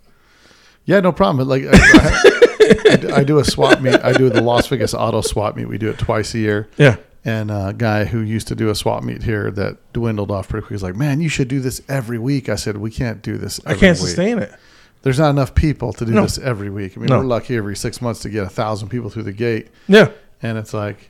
yeah, 0.85 0.99
no 0.99 1.11
problem. 1.11 1.47
Like, 1.47 1.63
I, 1.71 1.71
I, 1.73 3.19
I 3.19 3.23
do 3.23 3.39
a 3.39 3.45
swap 3.45 3.79
meet. 3.81 3.95
I 4.03 4.13
do 4.13 4.29
the 4.29 4.41
Las 4.41 4.67
Vegas 4.67 4.93
Auto 4.93 5.21
Swap 5.21 5.55
Meet. 5.55 5.67
We 5.69 5.77
do 5.77 5.89
it 5.89 5.97
twice 5.97 6.33
a 6.33 6.39
year. 6.39 6.67
Yeah. 6.77 6.97
And 7.25 7.51
a 7.51 7.73
guy 7.77 8.05
who 8.05 8.19
used 8.21 8.47
to 8.47 8.55
do 8.55 8.69
a 8.69 8.75
swap 8.75 9.03
meet 9.03 9.23
here 9.23 9.51
that 9.51 9.77
dwindled 9.93 10.31
off 10.31 10.47
pretty 10.49 10.65
quick. 10.65 10.75
He's 10.75 10.83
like, 10.83 10.95
"Man, 10.95 11.19
you 11.19 11.27
should 11.29 11.47
do 11.49 11.59
this 11.59 11.81
every 11.89 12.17
week." 12.17 12.47
I 12.47 12.55
said, 12.55 12.77
"We 12.77 12.89
can't 12.91 13.21
do 13.21 13.37
this. 13.37 13.59
I 13.65 13.73
can't 13.73 13.97
week. 13.99 14.07
sustain 14.07 14.39
it. 14.39 14.53
There's 15.01 15.19
not 15.19 15.29
enough 15.29 15.55
people 15.55 15.93
to 15.93 16.05
do 16.05 16.11
No. 16.11 16.23
this 16.23 16.37
every 16.37 16.69
week. 16.69 16.97
I 16.97 16.99
mean, 16.99 17.09
No. 17.09 17.19
we're 17.19 17.25
lucky 17.25 17.55
every 17.55 17.75
six 17.75 18.01
months 18.01 18.19
to 18.21 18.29
get 18.29 18.43
a 18.43 18.49
thousand 18.49 18.89
people 18.89 19.09
through 19.09 19.23
the 19.23 19.31
gate, 19.31 19.69
Yeah. 19.87 20.09
and 20.41 20.57
it's 20.57 20.73
like 20.73 21.09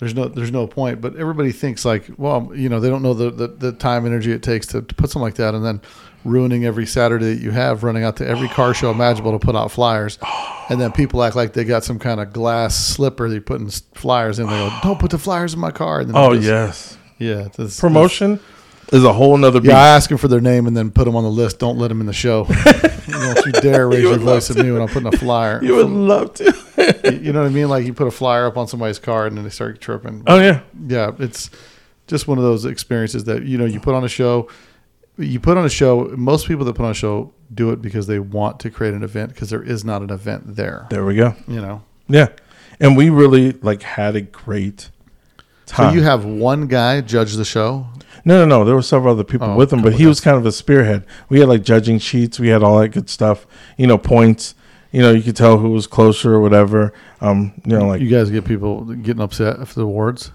there's 0.00 0.14
no 0.14 0.26
there's 0.26 0.50
no 0.52 0.66
point. 0.66 1.00
But 1.00 1.16
everybody 1.16 1.52
thinks 1.52 1.84
like, 1.84 2.08
well, 2.16 2.50
you 2.54 2.68
know, 2.68 2.80
they 2.80 2.88
don't 2.88 3.02
know 3.02 3.14
the 3.14 3.30
the, 3.30 3.48
the 3.48 3.72
time 3.72 4.06
energy 4.06 4.32
it 4.32 4.42
takes 4.42 4.66
to, 4.68 4.82
to 4.82 4.94
put 4.94 5.10
something 5.10 5.22
like 5.24 5.34
that, 5.36 5.54
and 5.54 5.64
then 5.64 5.80
ruining 6.24 6.64
every 6.64 6.84
Saturday 6.84 7.34
that 7.34 7.40
you 7.42 7.52
have, 7.52 7.84
running 7.84 8.02
out 8.02 8.16
to 8.16 8.26
every 8.26 8.48
car 8.48 8.74
show 8.74 8.90
imaginable 8.90 9.38
to 9.38 9.44
put 9.44 9.54
out 9.54 9.70
flyers, 9.70 10.18
and 10.68 10.80
then 10.80 10.90
people 10.90 11.22
act 11.22 11.36
like 11.36 11.52
they 11.52 11.64
got 11.64 11.84
some 11.84 11.98
kind 11.98 12.20
of 12.20 12.32
glass 12.32 12.74
slipper 12.76 13.28
they 13.28 13.38
put 13.38 13.60
in 13.60 13.70
flyers 13.94 14.40
in. 14.40 14.46
They 14.46 14.52
go, 14.58 14.72
don't 14.82 14.98
put 14.98 15.12
the 15.12 15.18
flyers 15.18 15.54
in 15.54 15.60
my 15.60 15.70
car. 15.70 16.00
And 16.00 16.08
then 16.08 16.16
Oh 16.16 16.34
just- 16.34 16.46
yes. 16.46 16.98
yeah. 17.18 17.48
this- 17.56 17.78
Promotion 17.78 18.40
is 18.92 19.04
a 19.04 19.12
whole 19.12 19.36
nother 19.36 19.60
beast. 19.60 19.70
yeah, 19.70 19.78
I 19.82 19.88
ask 19.88 20.08
them 20.08 20.18
for 20.18 20.28
their 20.28 20.40
name 20.40 20.66
and 20.66 20.76
then 20.76 20.90
put 20.90 21.04
them 21.04 21.14
on 21.16 21.24
the 21.24 21.30
list. 21.30 21.58
Don't 21.58 21.78
let 21.78 21.88
them 21.88 22.00
in 22.00 22.06
the 22.06 22.12
show. 22.12 22.44
Don't 23.08 23.46
you 23.46 23.52
dare 23.52 23.88
raise 23.88 24.00
You 24.02 24.10
your 24.10 24.18
voice 24.18 24.50
at 24.50 24.56
me 24.56 24.70
when 24.72 24.82
I'm 24.82 24.88
putting 24.88 25.12
a 25.12 25.16
flyer. 25.16 25.62
you 25.62 25.74
would 25.76 25.88
love 25.90 26.34
to. 26.34 26.44
You 27.22 27.32
know 27.32 27.40
what 27.42 27.46
I 27.46 27.50
mean? 27.52 27.68
Like 27.68 27.84
you 27.86 27.92
put 27.94 28.06
a 28.06 28.10
flyer 28.10 28.46
up 28.46 28.56
on 28.56 28.66
somebody's 28.68 28.98
car 28.98 29.26
and 29.26 29.36
then 29.36 29.44
they 29.44 29.50
start 29.50 29.80
tripping. 29.80 30.22
oh 30.26 30.38
yeah. 30.38 30.60
Yeah, 30.86 31.12
it's 31.18 31.50
just 32.06 32.26
one 32.28 32.38
of 32.38 32.44
those 32.44 32.64
experiences 32.64 33.24
that 33.24 33.44
you 33.44 33.58
know 33.58 33.64
you 33.66 33.80
put 33.80 33.94
on 33.94 34.04
a 34.04 34.08
show. 34.08 34.48
You 35.18 35.40
put 35.40 35.56
on 35.58 35.64
a 35.64 35.70
show. 35.70 36.04
Most 36.16 36.46
people 36.46 36.64
that 36.66 36.74
put 36.74 36.84
on 36.84 36.92
a 36.92 36.94
show 36.94 37.32
do 37.52 37.70
it 37.72 37.82
because 37.82 38.06
they 38.06 38.18
want 38.20 38.60
to 38.60 38.70
create 38.70 38.94
an 38.94 39.02
event 39.02 39.34
because 39.34 39.50
there 39.50 39.62
is 39.62 39.84
not 39.84 40.02
an 40.02 40.10
event 40.10 40.56
there. 40.56 40.86
There 40.90 41.04
we 41.04 41.16
go. 41.16 41.34
You 41.48 41.60
know, 41.60 41.82
Yeah. 42.08 42.28
And 42.80 42.96
we 42.96 43.10
really 43.10 43.52
like 43.52 43.82
had 43.82 44.14
a 44.14 44.20
great 44.20 44.90
so 45.66 45.74
time. 45.76 45.94
you 45.96 46.02
have 46.02 46.24
one 46.24 46.68
guy 46.68 47.00
judge 47.00 47.34
the 47.34 47.44
show. 47.44 47.86
No, 48.24 48.38
no, 48.40 48.46
no. 48.58 48.64
There 48.64 48.74
were 48.74 48.82
several 48.82 49.12
other 49.14 49.24
people 49.24 49.48
Oh, 49.48 49.56
with 49.56 49.72
him, 49.72 49.82
but 49.82 49.94
he 49.94 50.06
was 50.06 50.20
kind 50.20 50.36
of 50.36 50.44
a 50.46 50.52
spearhead. 50.52 51.04
We 51.28 51.40
had 51.40 51.48
like 51.48 51.62
judging 51.62 51.98
sheets. 51.98 52.38
We 52.38 52.48
had 52.48 52.62
all 52.62 52.78
that 52.80 52.88
good 52.90 53.08
stuff. 53.10 53.46
You 53.76 53.86
know, 53.86 53.98
points. 53.98 54.54
You 54.90 55.02
know, 55.02 55.10
you 55.12 55.22
could 55.22 55.36
tell 55.36 55.58
who 55.58 55.70
was 55.70 55.86
closer 55.86 56.34
or 56.34 56.40
whatever. 56.40 56.92
Um, 57.20 57.52
you 57.64 57.78
know, 57.78 57.86
like 57.88 58.00
you 58.00 58.08
guys 58.08 58.30
get 58.30 58.44
people 58.44 58.84
getting 58.84 59.20
upset 59.22 59.60
after 59.60 59.74
the 59.76 59.82
awards. 59.86 60.32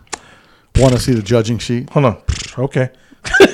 Want 0.75 0.93
to 0.93 0.99
see 0.99 1.13
the 1.13 1.21
judging 1.21 1.57
sheet? 1.59 1.89
hold 1.91 2.05
on. 2.05 2.21
Okay. 2.57 2.89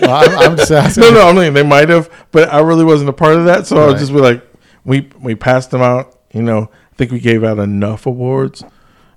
Well, 0.02 0.16
I'm, 0.30 0.38
I'm 0.52 0.58
just 0.58 0.72
asking. 0.72 1.04
No, 1.04 1.12
no. 1.12 1.28
I 1.30 1.34
mean, 1.34 1.54
they 1.54 1.64
might 1.64 1.90
have, 1.90 2.10
but 2.32 2.52
I 2.52 2.60
really 2.60 2.84
wasn't 2.86 3.10
a 3.10 3.14
part 3.14 3.36
of 3.36 3.46
that. 3.46 3.68
So 3.68 3.78
I'll 3.78 3.94
just 3.98 4.12
be 4.12 4.20
like, 4.20 4.46
we 4.86 5.10
we 5.22 5.36
passed 5.36 5.72
them 5.72 5.82
out. 5.82 6.18
You 6.34 6.42
know, 6.44 6.70
I 6.92 6.96
think 6.96 7.12
we 7.12 7.20
gave 7.20 7.44
out 7.44 7.60
enough 7.60 8.06
awards. 8.06 8.64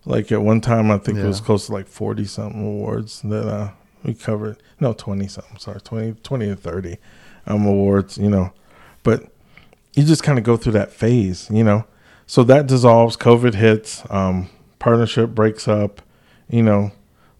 Like 0.04 0.30
at 0.32 0.42
one 0.42 0.60
time, 0.60 0.90
I 0.90 0.98
think 0.98 1.18
it 1.18 1.26
was 1.26 1.40
close 1.40 1.66
to 1.66 1.72
like 1.72 1.86
forty 1.86 2.24
something 2.24 2.60
awards 2.64 3.22
that 3.22 3.46
uh, 3.48 3.70
we 4.04 4.14
covered. 4.14 4.56
No, 4.80 4.92
twenty 4.92 5.28
something. 5.28 5.58
Sorry, 5.58 5.80
20, 5.80 6.14
20 6.22 6.46
to 6.46 6.56
thirty 6.56 6.96
um, 7.46 7.66
awards. 7.66 8.18
You 8.18 8.30
know, 8.30 8.52
but 9.02 9.24
you 9.94 10.04
just 10.04 10.22
kind 10.22 10.38
of 10.38 10.44
go 10.44 10.56
through 10.56 10.72
that 10.72 10.92
phase. 10.92 11.48
You 11.50 11.64
know, 11.64 11.84
so 12.26 12.42
that 12.44 12.66
dissolves. 12.66 13.16
COVID 13.16 13.54
hits. 13.54 14.02
Um, 14.10 14.48
partnership 14.78 15.30
breaks 15.30 15.68
up. 15.68 16.02
You 16.48 16.62
know, 16.62 16.90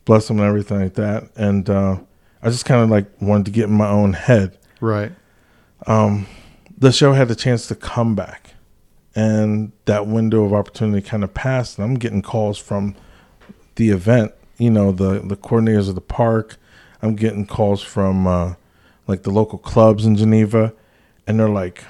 bless 0.04 0.28
them 0.28 0.38
and 0.38 0.48
everything 0.48 0.80
like 0.80 0.94
that. 0.94 1.24
And 1.36 1.68
uh, 1.68 1.98
I 2.42 2.50
just 2.50 2.64
kind 2.64 2.82
of 2.82 2.90
like 2.90 3.06
wanted 3.20 3.46
to 3.46 3.50
get 3.52 3.64
in 3.64 3.74
my 3.74 3.88
own 3.88 4.14
head 4.14 4.58
Right. 4.80 5.12
the 5.86 6.90
show 6.92 7.12
had 7.12 7.30
a 7.30 7.34
chance 7.34 7.66
to 7.68 7.74
come 7.74 8.14
back 8.14 8.54
and 9.14 9.72
that 9.84 10.06
window 10.06 10.44
of 10.44 10.52
opportunity 10.52 11.06
kind 11.06 11.22
of 11.22 11.34
passed 11.34 11.78
and 11.78 11.84
i'm 11.84 11.94
getting 11.94 12.22
calls 12.22 12.58
from 12.58 12.94
the 13.76 13.90
event 13.90 14.32
you 14.58 14.70
know 14.70 14.92
the 14.92 15.20
the 15.20 15.36
coordinators 15.36 15.88
of 15.88 15.94
the 15.94 16.00
park. 16.00 16.56
I'm 17.00 17.16
getting 17.16 17.46
calls 17.46 17.82
from 17.82 18.26
uh, 18.26 18.54
like 19.06 19.22
the 19.22 19.30
local 19.30 19.58
clubs 19.58 20.06
in 20.06 20.16
geneva 20.16 20.72
and 21.26 21.38
they're 21.38 21.48
like 21.48 21.84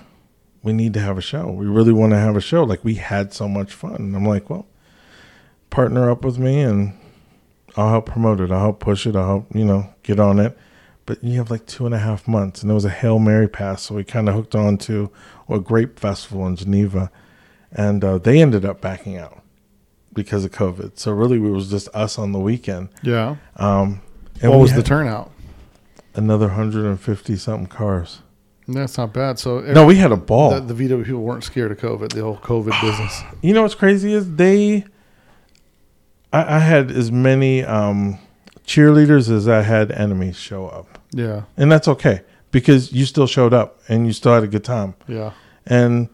we 0.62 0.72
need 0.72 0.94
to 0.94 1.00
have 1.00 1.18
a 1.18 1.22
show. 1.22 1.50
We 1.50 1.66
really 1.66 1.92
want 1.92 2.12
to 2.12 2.18
have 2.18 2.36
a 2.36 2.40
show. 2.40 2.62
Like 2.62 2.84
we 2.84 2.94
had 2.94 3.32
so 3.32 3.48
much 3.48 3.72
fun. 3.72 3.96
And 3.96 4.16
i'm 4.16 4.24
like 4.24 4.48
well 4.48 4.66
partner 5.70 6.10
up 6.10 6.24
with 6.24 6.38
me 6.38 6.60
and 6.60 6.94
i'll 7.76 7.90
help 7.90 8.06
promote 8.06 8.40
it. 8.40 8.50
I'll 8.50 8.60
help 8.60 8.80
push 8.80 9.06
it. 9.06 9.16
I'll 9.16 9.26
help 9.26 9.54
you 9.54 9.64
know 9.64 9.92
get 10.02 10.20
on 10.20 10.38
it. 10.38 10.56
But 11.04 11.22
you 11.22 11.36
have 11.38 11.50
like 11.50 11.66
two 11.66 11.84
and 11.84 11.94
a 11.94 11.98
half 11.98 12.28
months, 12.28 12.62
and 12.62 12.70
it 12.70 12.74
was 12.74 12.84
a 12.84 12.90
hail 12.90 13.18
mary 13.18 13.48
pass, 13.48 13.82
so 13.82 13.96
we 13.96 14.04
kind 14.04 14.28
of 14.28 14.36
hooked 14.36 14.54
on 14.54 14.78
to 14.78 15.10
a 15.48 15.58
grape 15.58 15.98
festival 15.98 16.46
in 16.46 16.54
Geneva, 16.54 17.10
and 17.72 18.04
uh, 18.04 18.18
they 18.18 18.40
ended 18.40 18.64
up 18.64 18.80
backing 18.80 19.16
out 19.16 19.41
because 20.14 20.44
of 20.44 20.50
COVID. 20.52 20.98
So 20.98 21.12
really, 21.12 21.36
it 21.36 21.50
was 21.50 21.70
just 21.70 21.88
us 21.94 22.18
on 22.18 22.32
the 22.32 22.38
weekend. 22.40 22.88
Yeah. 23.02 23.36
Um, 23.56 24.00
and 24.40 24.50
what 24.50 24.60
was 24.60 24.74
the 24.74 24.82
turnout? 24.82 25.30
Another 26.14 26.50
hundred 26.50 26.84
and 26.86 27.00
fifty 27.00 27.36
something 27.36 27.66
cars. 27.68 28.20
That's 28.68 28.96
not 28.96 29.12
bad. 29.12 29.38
So 29.38 29.60
No, 29.60 29.84
we 29.86 29.96
had 29.96 30.12
a 30.12 30.16
ball. 30.16 30.60
the, 30.60 30.72
the 30.72 30.88
VW 30.88 31.04
people 31.04 31.22
weren't 31.22 31.42
scared 31.44 31.72
of 31.72 31.78
COVID. 31.78 32.12
The 32.12 32.22
whole 32.22 32.36
COVID 32.38 32.80
business. 32.80 33.22
you 33.42 33.52
know 33.54 33.62
what's 33.62 33.74
crazy 33.74 34.12
is 34.12 34.36
they 34.36 34.84
I, 36.32 36.56
I 36.56 36.58
had 36.60 36.90
as 36.90 37.10
many 37.10 37.64
um 37.64 38.18
cheerleaders 38.64 39.30
as 39.30 39.48
I 39.48 39.62
had 39.62 39.90
enemies 39.92 40.36
show 40.36 40.66
up. 40.68 40.98
Yeah. 41.12 41.42
And 41.56 41.70
that's 41.72 41.88
okay 41.88 42.22
because 42.52 42.92
you 42.92 43.04
still 43.06 43.26
showed 43.26 43.52
up 43.52 43.80
and 43.88 44.06
you 44.06 44.12
still 44.12 44.32
had 44.34 44.44
a 44.44 44.48
good 44.48 44.64
time. 44.64 44.94
Yeah. 45.08 45.32
And 45.66 46.08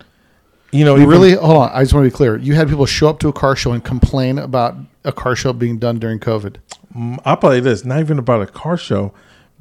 you 0.70 0.84
know, 0.84 0.94
You 0.96 1.02
even- 1.02 1.10
really 1.10 1.32
hold 1.34 1.56
on. 1.56 1.70
I 1.72 1.82
just 1.82 1.94
want 1.94 2.04
to 2.04 2.10
be 2.10 2.14
clear. 2.16 2.36
You 2.36 2.54
had 2.54 2.68
people 2.68 2.86
show 2.86 3.08
up 3.08 3.18
to 3.20 3.28
a 3.28 3.32
car 3.32 3.56
show 3.56 3.72
and 3.72 3.82
complain 3.84 4.38
about 4.38 4.76
a 5.04 5.12
car 5.12 5.34
show 5.36 5.52
being 5.52 5.78
done 5.78 5.98
during 5.98 6.18
COVID. 6.18 6.56
Mm, 6.96 7.18
I'll 7.24 7.36
play 7.36 7.60
this, 7.60 7.84
not 7.84 8.00
even 8.00 8.18
about 8.18 8.42
a 8.42 8.46
car 8.46 8.76
show, 8.76 9.12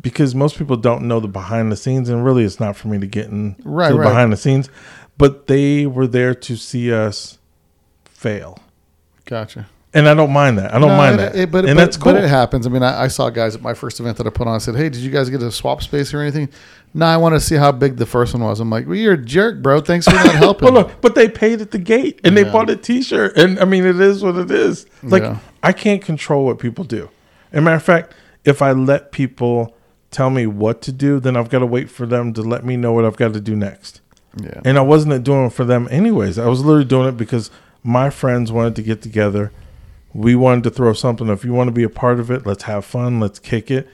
because 0.02 0.36
most 0.36 0.58
people 0.58 0.76
don't 0.78 1.04
know 1.04 1.20
the 1.20 1.28
behind 1.28 1.72
the 1.72 1.76
scenes, 1.78 2.10
and 2.10 2.24
really, 2.26 2.44
it's 2.44 2.60
not 2.60 2.76
for 2.76 2.88
me 2.88 2.98
to 3.00 3.08
get 3.08 3.28
in 3.28 3.56
Right, 3.64 3.88
to 3.90 3.94
the 3.94 4.00
right. 4.00 4.08
behind 4.10 4.32
the 4.34 4.38
scenes. 4.38 4.70
But 5.18 5.48
they 5.48 5.86
were 5.86 6.08
there 6.08 6.36
to 6.36 6.56
see 6.56 6.94
us 6.94 7.38
fail, 8.06 8.60
Gotcha. 9.26 9.68
And 9.94 10.08
I 10.08 10.14
don't 10.14 10.32
mind 10.32 10.58
that. 10.60 10.74
I 10.74 10.80
don't 10.80 10.90
No, 10.90 10.98
mind 10.98 11.16
it- 11.16 11.18
that, 11.18 11.36
it- 11.36 11.52
but, 11.52 11.66
and 11.66 11.76
but, 11.78 11.84
that's 11.86 11.98
cool. 11.98 12.14
but 12.14 12.24
it 12.24 12.28
happens. 12.28 12.68
I 12.68 12.70
mean, 12.70 12.84
I, 12.84 13.04
I 13.04 13.08
saw 13.08 13.30
guys 13.30 13.56
at 13.56 13.62
my 13.62 13.74
first 13.74 14.00
event 14.00 14.18
that 14.18 14.28
I 14.28 14.30
put 14.30 14.48
on. 14.48 14.56
I 14.56 14.60
said, 14.60 14.76
"Hey, 14.76 14.90
did 14.90 14.98
you 15.02 15.12
guys 15.12 15.30
get 15.30 15.42
a 15.42 15.52
swap 15.52 15.82
space 15.82 16.14
or 16.14 16.22
anything?" 16.22 16.50
No, 16.94 17.06
I 17.06 17.18
want 17.18 17.36
to 17.36 17.40
see 17.40 17.56
how 17.56 17.72
big 17.72 17.98
the 17.98 18.06
first 18.06 18.34
one 18.34 18.44
was. 18.44 18.60
I'm 18.60 18.70
like, 18.70 18.86
"Well, 18.88 18.96
you're 18.96 19.14
a 19.14 19.18
jerk, 19.24 19.62
bro. 19.62 19.80
Thanks 19.82 20.06
for 20.08 20.14
not 20.16 20.26
helping." 20.36 20.72
Hold 20.74 20.86
on, 20.86 20.92
but 21.02 21.16
they 21.16 21.28
paid 21.30 21.62
at 21.62 21.72
the 21.72 21.78
gate 21.80 22.20
and 22.24 22.36
they 22.36 22.44
bought 22.44 22.70
a 22.70 22.76
T-shirt, 22.76 23.38
and 23.38 23.60
I 23.60 23.66
mean, 23.66 23.86
it 23.86 24.00
is 24.00 24.24
what 24.24 24.36
it 24.38 24.52
is. 24.52 24.86
Like 25.04 25.24
Yeah. 25.24 25.40
I 25.64 25.74
can't 25.74 26.02
control 26.02 26.46
what 26.46 26.60
people 26.60 26.84
do. 26.84 27.10
As 27.52 27.60
a 27.60 27.62
matter 27.62 27.76
of 27.78 27.84
fact, 27.84 28.14
if 28.46 28.62
I 28.62 28.72
let 28.74 29.12
people 29.12 29.76
tell 30.12 30.30
me 30.30 30.48
what 30.48 30.82
to 30.84 30.92
do, 30.92 31.20
then 31.20 31.36
I've 31.36 31.50
got 31.50 31.60
to 31.60 31.66
wait 31.66 31.90
for 31.90 32.06
them 32.06 32.34
to 32.34 32.42
let 32.42 32.64
me 32.66 32.78
know 32.78 32.94
what 32.94 33.04
I've 33.06 33.18
got 33.18 33.34
to 33.34 33.42
do 33.42 33.56
next. 33.56 34.00
Yeah. 34.42 34.62
And 34.64 34.78
I 34.78 34.82
wasn't 34.82 35.24
doing 35.24 35.46
it 35.48 35.54
for 35.54 35.66
them 35.66 35.88
anyways. 35.92 36.38
I 36.38 36.48
was 36.48 36.64
literally 36.64 36.86
doing 36.86 37.08
it 37.10 37.18
because 37.18 37.50
my 37.84 38.10
friends 38.10 38.52
wanted 38.52 38.76
to 38.78 38.82
get 38.84 39.02
together. 39.02 39.52
We 40.14 40.36
wanted 40.36 40.64
to 40.66 40.70
throw 40.72 40.94
something. 40.94 41.28
If 41.30 41.44
you 41.46 41.54
want 41.54 41.68
to 41.68 41.72
be 41.74 41.84
a 41.84 41.90
part 41.90 42.20
of 42.20 42.32
it, 42.32 42.46
let's 42.46 42.64
have 42.64 42.86
fun. 42.86 43.20
Let's 43.20 43.40
kick 43.40 43.70
it. 43.70 43.88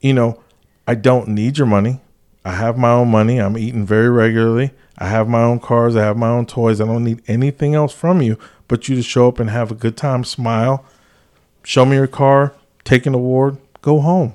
You 0.00 0.14
know, 0.14 0.42
I 0.86 0.94
don't 0.94 1.28
need 1.28 1.58
your 1.58 1.66
money. 1.66 2.00
I 2.44 2.52
have 2.52 2.78
my 2.78 2.90
own 2.90 3.10
money. 3.10 3.38
I'm 3.38 3.58
eating 3.58 3.84
very 3.84 4.08
regularly. 4.08 4.72
I 4.96 5.08
have 5.08 5.28
my 5.28 5.42
own 5.42 5.60
cars. 5.60 5.94
I 5.96 6.02
have 6.02 6.16
my 6.16 6.30
own 6.30 6.46
toys. 6.46 6.80
I 6.80 6.86
don't 6.86 7.04
need 7.04 7.22
anything 7.28 7.74
else 7.74 7.92
from 7.92 8.22
you 8.22 8.38
but 8.68 8.88
you 8.88 8.94
to 8.94 9.02
show 9.02 9.26
up 9.26 9.40
and 9.40 9.50
have 9.50 9.70
a 9.70 9.74
good 9.74 9.96
time, 9.96 10.22
smile, 10.22 10.84
show 11.64 11.84
me 11.84 11.96
your 11.96 12.06
car, 12.06 12.54
take 12.84 13.06
an 13.06 13.14
award, 13.14 13.56
go 13.80 14.00
home. 14.00 14.34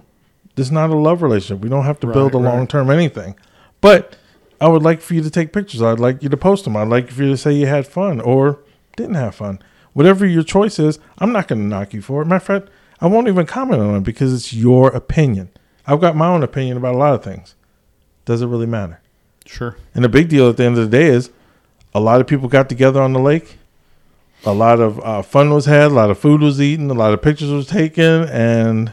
This 0.56 0.68
is 0.68 0.72
not 0.72 0.90
a 0.90 0.96
love 0.96 1.22
relationship. 1.22 1.64
We 1.64 1.70
don't 1.70 1.86
have 1.86 2.00
to 2.02 2.08
build 2.08 2.34
a 2.34 2.38
Right, 2.38 2.44
right. 2.46 2.58
long 2.58 2.68
term 2.68 2.90
anything. 2.90 3.36
But 3.80 4.18
I 4.60 4.68
would 4.68 4.84
like 4.84 5.02
for 5.02 5.14
you 5.14 5.22
to 5.22 5.30
take 5.30 5.54
pictures. 5.54 5.82
I'd 5.82 6.00
like 6.00 6.22
you 6.22 6.30
to 6.30 6.38
post 6.38 6.64
them. 6.64 6.76
I'd 6.76 6.88
like 6.90 7.10
for 7.12 7.24
you 7.24 7.30
to 7.30 7.38
say 7.38 7.54
you 7.54 7.68
had 7.68 7.88
fun 7.88 8.20
or 8.20 8.60
didn't 8.96 9.16
have 9.16 9.36
fun. 9.36 9.60
Whatever 9.94 10.26
your 10.26 10.44
choice 10.44 10.80
is, 10.80 11.00
I'm 11.20 11.32
not 11.32 11.48
going 11.48 11.62
to 11.62 11.68
knock 11.68 11.94
you 11.94 12.02
for 12.02 12.22
it. 12.22 12.26
Matter 12.26 12.36
of 12.38 12.44
fact, 12.44 12.70
I 13.00 13.08
won't 13.08 13.28
even 13.28 13.46
comment 13.46 13.82
on 13.82 13.96
it 13.96 14.04
because 14.04 14.34
it's 14.34 14.54
your 14.54 14.90
opinion. 14.90 15.50
I've 15.86 16.02
got 16.02 16.16
my 16.16 16.28
own 16.28 16.44
opinion 16.44 16.78
about 16.78 16.96
a 16.96 16.98
lot 16.98 17.14
of 17.14 17.24
things. 17.24 17.56
Does 18.26 18.42
it 18.42 18.48
really 18.48 18.66
matter? 18.66 19.02
Sure. 19.46 19.76
And 19.94 20.04
the 20.04 20.10
big 20.10 20.30
deal 20.30 20.50
at 20.50 20.58
the 20.58 20.64
end 20.64 20.78
of 20.78 20.90
the 20.90 20.98
day 20.98 21.08
is 21.08 21.30
a 21.94 22.00
lot 22.00 22.22
of 22.22 22.28
people 22.28 22.48
got 22.48 22.70
together 22.70 23.02
on 23.02 23.14
the 23.14 23.20
lake. 23.20 23.58
A 24.46 24.54
lot 24.54 24.80
of 24.80 25.00
uh, 25.02 25.22
fun 25.22 25.52
was 25.52 25.66
had. 25.66 25.88
A 25.88 25.94
lot 25.94 26.10
of 26.10 26.18
food 26.18 26.42
was 26.42 26.62
eaten. 26.62 26.90
A 26.90 26.94
lot 26.94 27.14
of 27.14 27.22
pictures 27.22 27.50
was 27.50 27.68
taken. 27.68 28.24
And 28.30 28.90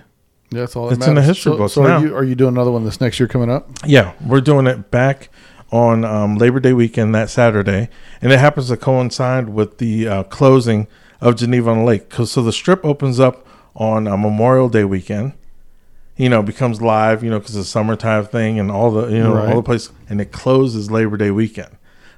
Yeah, 0.50 0.60
that's 0.60 0.76
all. 0.76 0.88
That 0.88 0.98
It's 0.98 1.06
in 1.06 1.14
the 1.14 1.22
history 1.22 1.52
so, 1.52 1.58
books 1.58 1.72
So 1.74 1.82
now. 1.84 1.98
are 1.98 2.00
you 2.06 2.16
are 2.16 2.24
you 2.24 2.34
doing 2.34 2.54
another 2.54 2.70
one 2.70 2.84
this 2.84 3.00
next 3.00 3.18
year 3.18 3.28
coming 3.28 3.50
up? 3.50 3.68
yeah, 3.84 4.12
we're 4.26 4.40
doing 4.40 4.66
it 4.66 4.90
back 4.90 5.28
on 5.70 6.04
um, 6.04 6.36
Labor 6.36 6.60
Day 6.60 6.72
weekend 6.72 7.14
that 7.14 7.30
Saturday. 7.30 7.88
And 8.20 8.32
it 8.32 8.38
happens 8.38 8.68
to 8.68 8.76
coincide 8.76 9.48
with 9.50 9.78
the 9.78 10.08
uh, 10.08 10.22
closing 10.24 10.86
of 11.20 11.36
Geneva 11.36 11.70
on 11.70 11.78
the 11.78 11.84
Lake. 11.84 12.08
'Cause- 12.08 12.30
so 12.32 12.42
the 12.42 12.52
strip 12.52 12.84
opens 12.84 13.20
up 13.20 13.46
on 13.76 14.08
uh, 14.08 14.16
Memorial 14.16 14.68
Day 14.68 14.84
weekend. 14.84 15.32
You 16.16 16.28
know, 16.28 16.42
becomes 16.42 16.82
live, 16.82 17.22
you 17.24 17.30
know, 17.30 17.38
because 17.38 17.56
it's 17.56 17.68
a 17.68 17.70
summertime 17.70 18.26
thing 18.26 18.58
and 18.58 18.70
all 18.70 18.90
the, 18.90 19.08
you 19.08 19.20
know, 19.22 19.34
Right. 19.34 19.48
all 19.48 19.56
the 19.56 19.62
place. 19.62 19.90
And 20.08 20.20
it 20.20 20.32
closes 20.32 20.90
Labor 20.90 21.16
Day 21.16 21.30
weekend. 21.30 21.70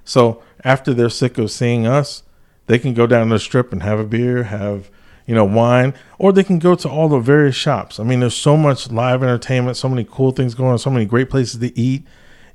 So 0.04 0.42
after 0.64 0.92
they're 0.92 1.08
sick 1.10 1.38
of 1.38 1.50
seeing 1.50 1.86
us, 1.86 2.22
they 2.66 2.78
can 2.78 2.94
go 2.94 3.06
down 3.06 3.28
to 3.28 3.34
the 3.34 3.38
strip 3.38 3.72
and 3.72 3.82
have 3.82 3.98
a 4.00 4.04
beer, 4.04 4.44
have 4.44 4.90
you 5.26 5.36
know 5.36 5.44
wine, 5.44 5.94
or 6.18 6.32
they 6.32 6.42
can 6.42 6.58
go 6.58 6.74
to 6.74 6.88
all 6.88 7.08
the 7.08 7.18
various 7.20 7.54
shops. 7.54 8.00
I 8.00 8.02
mean, 8.02 8.20
there's 8.20 8.34
so 8.36 8.56
much 8.56 8.90
live 8.90 9.22
entertainment, 9.22 9.76
so 9.76 9.88
many 9.88 10.04
cool 10.10 10.32
things 10.32 10.54
going 10.54 10.72
on, 10.72 10.78
so 10.78 10.90
many 10.90 11.04
great 11.04 11.30
places 11.30 11.60
to 11.60 11.78
eat. 11.78 12.04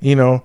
You 0.00 0.16
know, 0.16 0.42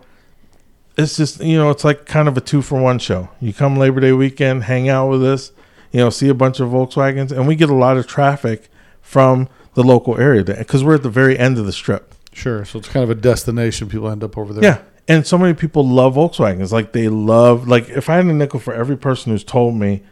it's 0.98 1.18
just 1.18 1.42
you 1.42 1.58
know 1.58 1.70
it's 1.70 1.84
like 1.84 2.06
kind 2.06 2.28
of 2.28 2.38
a 2.38 2.42
two 2.42 2.62
for 2.62 2.80
one 2.82 3.00
show. 3.00 3.30
You 3.40 3.54
come 3.54 3.78
Labor 3.78 4.00
Day 4.00 4.12
weekend, 4.12 4.64
hang 4.64 4.90
out 4.90 5.10
with 5.10 5.24
us, 5.24 5.52
you 5.92 6.00
know, 6.00 6.10
see 6.10 6.30
a 6.30 6.34
bunch 6.34 6.60
of 6.60 6.70
Volkswagens, 6.70 7.32
and 7.32 7.48
we 7.48 7.56
get 7.56 7.70
a 7.70 7.76
lot 7.76 7.98
of 7.98 8.08
traffic 8.08 8.70
from 9.02 9.48
the 9.76 9.84
local 9.84 10.20
area 10.20 10.44
because 10.44 10.84
we're 10.84 10.96
at 10.96 11.04
the 11.04 11.10
very 11.10 11.38
end 11.38 11.58
of 11.58 11.66
the 11.66 11.74
strip. 11.74 12.14
Sure. 12.32 12.66
So 12.66 12.80
it's 12.80 12.90
kind 12.90 13.04
of 13.04 13.10
a 13.10 13.16
destination. 13.16 13.90
People 13.90 14.10
end 14.10 14.24
up 14.24 14.38
over 14.38 14.54
there. 14.54 14.64
Yeah. 14.64 14.82
And 15.08 15.28
so 15.28 15.38
many 15.38 15.54
people 15.54 15.88
love 15.88 16.16
Volkswagens. 16.16 16.72
Like 16.72 16.94
they 16.94 17.10
love 17.10 17.68
like 17.68 17.90
if 17.90 18.10
I 18.10 18.16
had 18.16 18.26
a 18.26 18.34
nickel 18.34 18.60
for 18.60 18.74
every 18.74 18.98
person 18.98 19.32
who's 19.32 19.44
told 19.44 19.76
me 19.76 20.04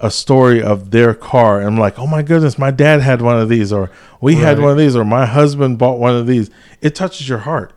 a 0.00 0.10
story 0.10 0.62
of 0.62 0.90
their 0.90 1.14
car 1.14 1.58
and 1.58 1.68
I'm 1.68 1.78
like, 1.78 1.98
"Oh 1.98 2.06
my 2.06 2.22
goodness, 2.22 2.58
my 2.58 2.70
dad 2.70 3.00
had 3.00 3.22
one 3.22 3.38
of 3.38 3.48
these 3.48 3.72
or 3.72 3.90
we 4.20 4.36
had 4.36 4.58
one 4.58 4.72
of 4.72 4.78
these 4.78 4.96
or 4.96 5.04
my 5.04 5.26
husband 5.26 5.78
bought 5.78 5.98
one 5.98 6.16
of 6.16 6.26
these." 6.26 6.50
It 6.80 6.94
touches 6.94 7.28
your 7.28 7.38
heart. 7.38 7.72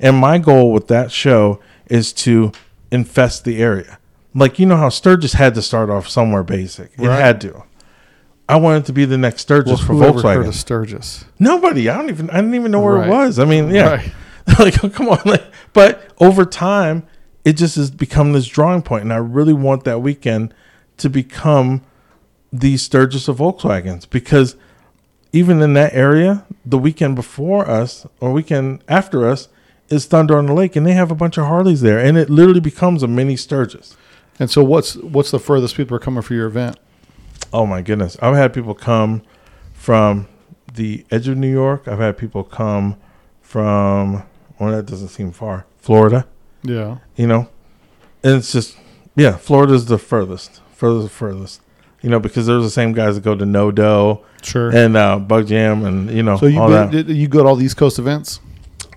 And 0.00 0.16
my 0.16 0.38
goal 0.38 0.72
with 0.72 0.88
that 0.88 1.10
show 1.10 1.60
is 1.88 2.12
to 2.12 2.52
infest 2.90 3.44
the 3.44 3.62
area. 3.62 3.98
Like 4.34 4.58
you 4.58 4.66
know 4.66 4.76
how 4.76 4.88
Sturgis 4.90 5.32
had 5.34 5.54
to 5.54 5.62
start 5.62 5.88
off 5.90 6.08
somewhere 6.08 6.42
basic. 6.42 6.92
It 6.98 7.06
Right. 7.06 7.20
had 7.20 7.40
to. 7.42 7.62
I 8.48 8.56
wanted 8.56 8.84
to 8.86 8.92
be 8.92 9.04
the 9.04 9.18
next 9.18 9.42
Sturgis 9.42 9.80
for 9.80 9.94
whoever 9.94 10.22
heard 10.22 10.44
Volkswagen. 10.44 10.48
of 10.48 10.54
Sturgis? 10.54 11.24
Nobody. 11.38 11.88
I 11.88 11.96
don't 11.96 12.10
even. 12.10 12.30
I 12.30 12.36
didn't 12.36 12.54
even 12.54 12.70
know 12.70 12.80
where 12.80 12.94
Right. 12.94 13.08
it 13.08 13.10
was. 13.10 13.38
I 13.38 13.44
mean, 13.44 13.70
yeah. 13.70 13.96
Right. 13.96 14.12
like, 14.60 14.84
oh, 14.84 14.88
come 14.88 15.08
on. 15.08 15.18
Like, 15.24 15.42
but 15.72 16.02
over 16.18 16.44
time, 16.44 17.02
it 17.44 17.54
just 17.54 17.74
has 17.76 17.90
become 17.90 18.32
this 18.32 18.46
drawing 18.46 18.82
point, 18.82 19.02
and 19.02 19.12
I 19.12 19.16
really 19.16 19.52
want 19.52 19.82
that 19.84 20.00
weekend 20.00 20.54
to 20.98 21.10
become 21.10 21.82
the 22.52 22.76
Sturgis 22.76 23.26
of 23.28 23.38
Volkswagens 23.38 24.08
because 24.08 24.54
even 25.32 25.60
in 25.60 25.74
that 25.74 25.92
area, 25.94 26.44
the 26.64 26.78
weekend 26.78 27.16
before 27.16 27.68
us 27.68 28.06
or 28.20 28.32
weekend 28.32 28.82
after 28.88 29.26
us 29.28 29.48
is 29.88 30.06
Thunder 30.06 30.36
on 30.38 30.46
the 30.46 30.52
Lake, 30.54 30.76
and 30.76 30.86
they 30.86 30.92
have 30.92 31.10
a 31.10 31.14
bunch 31.14 31.38
of 31.38 31.46
Harleys 31.46 31.80
there, 31.80 31.98
and 31.98 32.16
it 32.18 32.28
literally 32.30 32.60
becomes 32.60 33.02
a 33.02 33.08
mini 33.08 33.36
Sturgis. 33.36 33.96
And 34.38 34.50
so 34.50 34.62
what's 34.62 34.96
what's 34.96 35.30
the 35.30 35.38
furthest 35.38 35.76
people 35.76 35.96
are 35.96 36.00
coming 36.00 36.22
for 36.22 36.34
your 36.34 36.46
event? 36.46 36.78
Oh 37.52 37.64
my 37.66 37.80
goodness. 37.82 38.16
I've 38.20 38.34
had 38.36 38.52
people 38.52 38.74
come 38.74 39.22
from 39.72 40.28
the 40.74 41.06
edge 41.10 41.28
of 41.28 41.36
New 41.38 41.50
York. 41.50 41.86
I've 41.88 41.98
had 42.00 42.18
people 42.18 42.44
come 42.44 42.96
from 43.40 44.24
well 44.58 44.72
that 44.72 44.86
doesn't 44.86 45.08
seem 45.08 45.32
far. 45.32 45.64
Florida, 45.78 46.26
Yeah. 46.62 46.98
you 47.14 47.26
know. 47.26 47.48
And 48.22 48.34
it's 48.36 48.52
just 48.52 48.76
yeah, 49.14 49.36
Florida's 49.36 49.86
the 49.86 49.98
furthest. 49.98 50.60
Furthest 50.74 51.12
furthest. 51.14 51.60
You 52.02 52.10
know, 52.10 52.20
because 52.20 52.46
there's 52.46 52.62
the 52.64 52.70
same 52.70 52.92
guys 52.92 53.14
that 53.14 53.22
go 53.24 53.34
to 53.34 53.46
No 53.46 53.70
Dough 53.70 54.22
Sure. 54.42 54.70
and 54.74 54.96
uh 54.96 55.18
Bug 55.18 55.46
Jam 55.46 55.84
and 55.84 56.10
you 56.10 56.22
know 56.22 56.36
so 56.36 56.46
you 56.46 56.60
all 56.60 56.68
been, 56.68 56.90
that. 56.90 57.06
did, 57.06 57.16
you 57.16 57.26
go 57.28 57.42
to 57.42 57.48
all 57.48 57.56
the 57.56 57.64
East 57.64 57.76
Coast 57.78 57.98
events? 57.98 58.40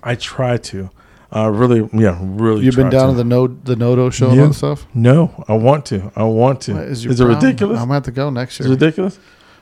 I 0.03 0.15
try 0.15 0.57
to. 0.57 0.89
Uh 1.31 1.47
really 1.51 1.87
yeah, 1.93 2.17
really 2.21 2.65
You've 2.65 2.75
been 2.75 2.89
down 2.89 3.09
to 3.09 3.13
to 3.13 3.17
the 3.17 3.23
no 3.23 3.45
the 3.47 3.75
Nodo 3.75 4.09
show 4.09 4.29
and 4.29 4.37
Yeah. 4.37 4.47
that 4.47 4.53
stuff. 4.55 4.87
No, 4.95 5.43
I 5.47 5.53
want 5.53 5.85
to. 5.87 6.11
I 6.15 6.23
want 6.23 6.61
to. 6.61 6.73
What 6.73 6.83
Is, 6.85 7.05
your 7.05 7.13
it 7.13 7.19
ridiculous? 7.35 7.77
I'm 7.79 7.85
gonna 7.85 7.93
have 7.95 8.03
to 8.03 8.11
go 8.11 8.31
next 8.31 8.59
Is 8.59 8.65
year. 8.65 8.75
it 8.75 8.81
ridiculous? 8.81 9.19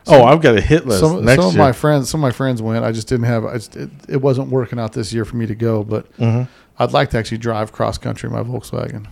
oh, 0.09 0.23
I've 0.23 0.41
got 0.41 0.55
a 0.55 0.61
hit 0.61 0.87
list 0.87 1.01
Some, 1.01 1.27
some 1.27 1.39
of 1.45 1.55
my 1.57 1.73
friends, 1.73 2.09
some 2.09 2.21
of 2.21 2.23
my 2.23 2.31
friends 2.31 2.61
went. 2.61 2.85
I 2.85 2.93
just 2.93 3.09
didn't 3.09 3.25
have. 3.25 3.43
I 3.43 3.55
just, 3.55 3.75
it, 3.75 3.89
it 4.07 4.21
wasn't 4.21 4.47
working 4.49 4.79
out 4.79 4.93
this 4.93 5.11
year 5.11 5.25
for 5.25 5.35
me 5.35 5.45
to 5.47 5.55
go. 5.55 5.83
But 5.83 6.09
Mhm. 6.17 6.47
I'd 6.79 6.93
like 6.93 7.09
to 7.09 7.17
actually 7.17 7.39
drive 7.39 7.73
cross 7.73 7.97
country 7.97 8.29
in 8.29 8.33
my 8.33 8.43
Volkswagen, 8.43 9.05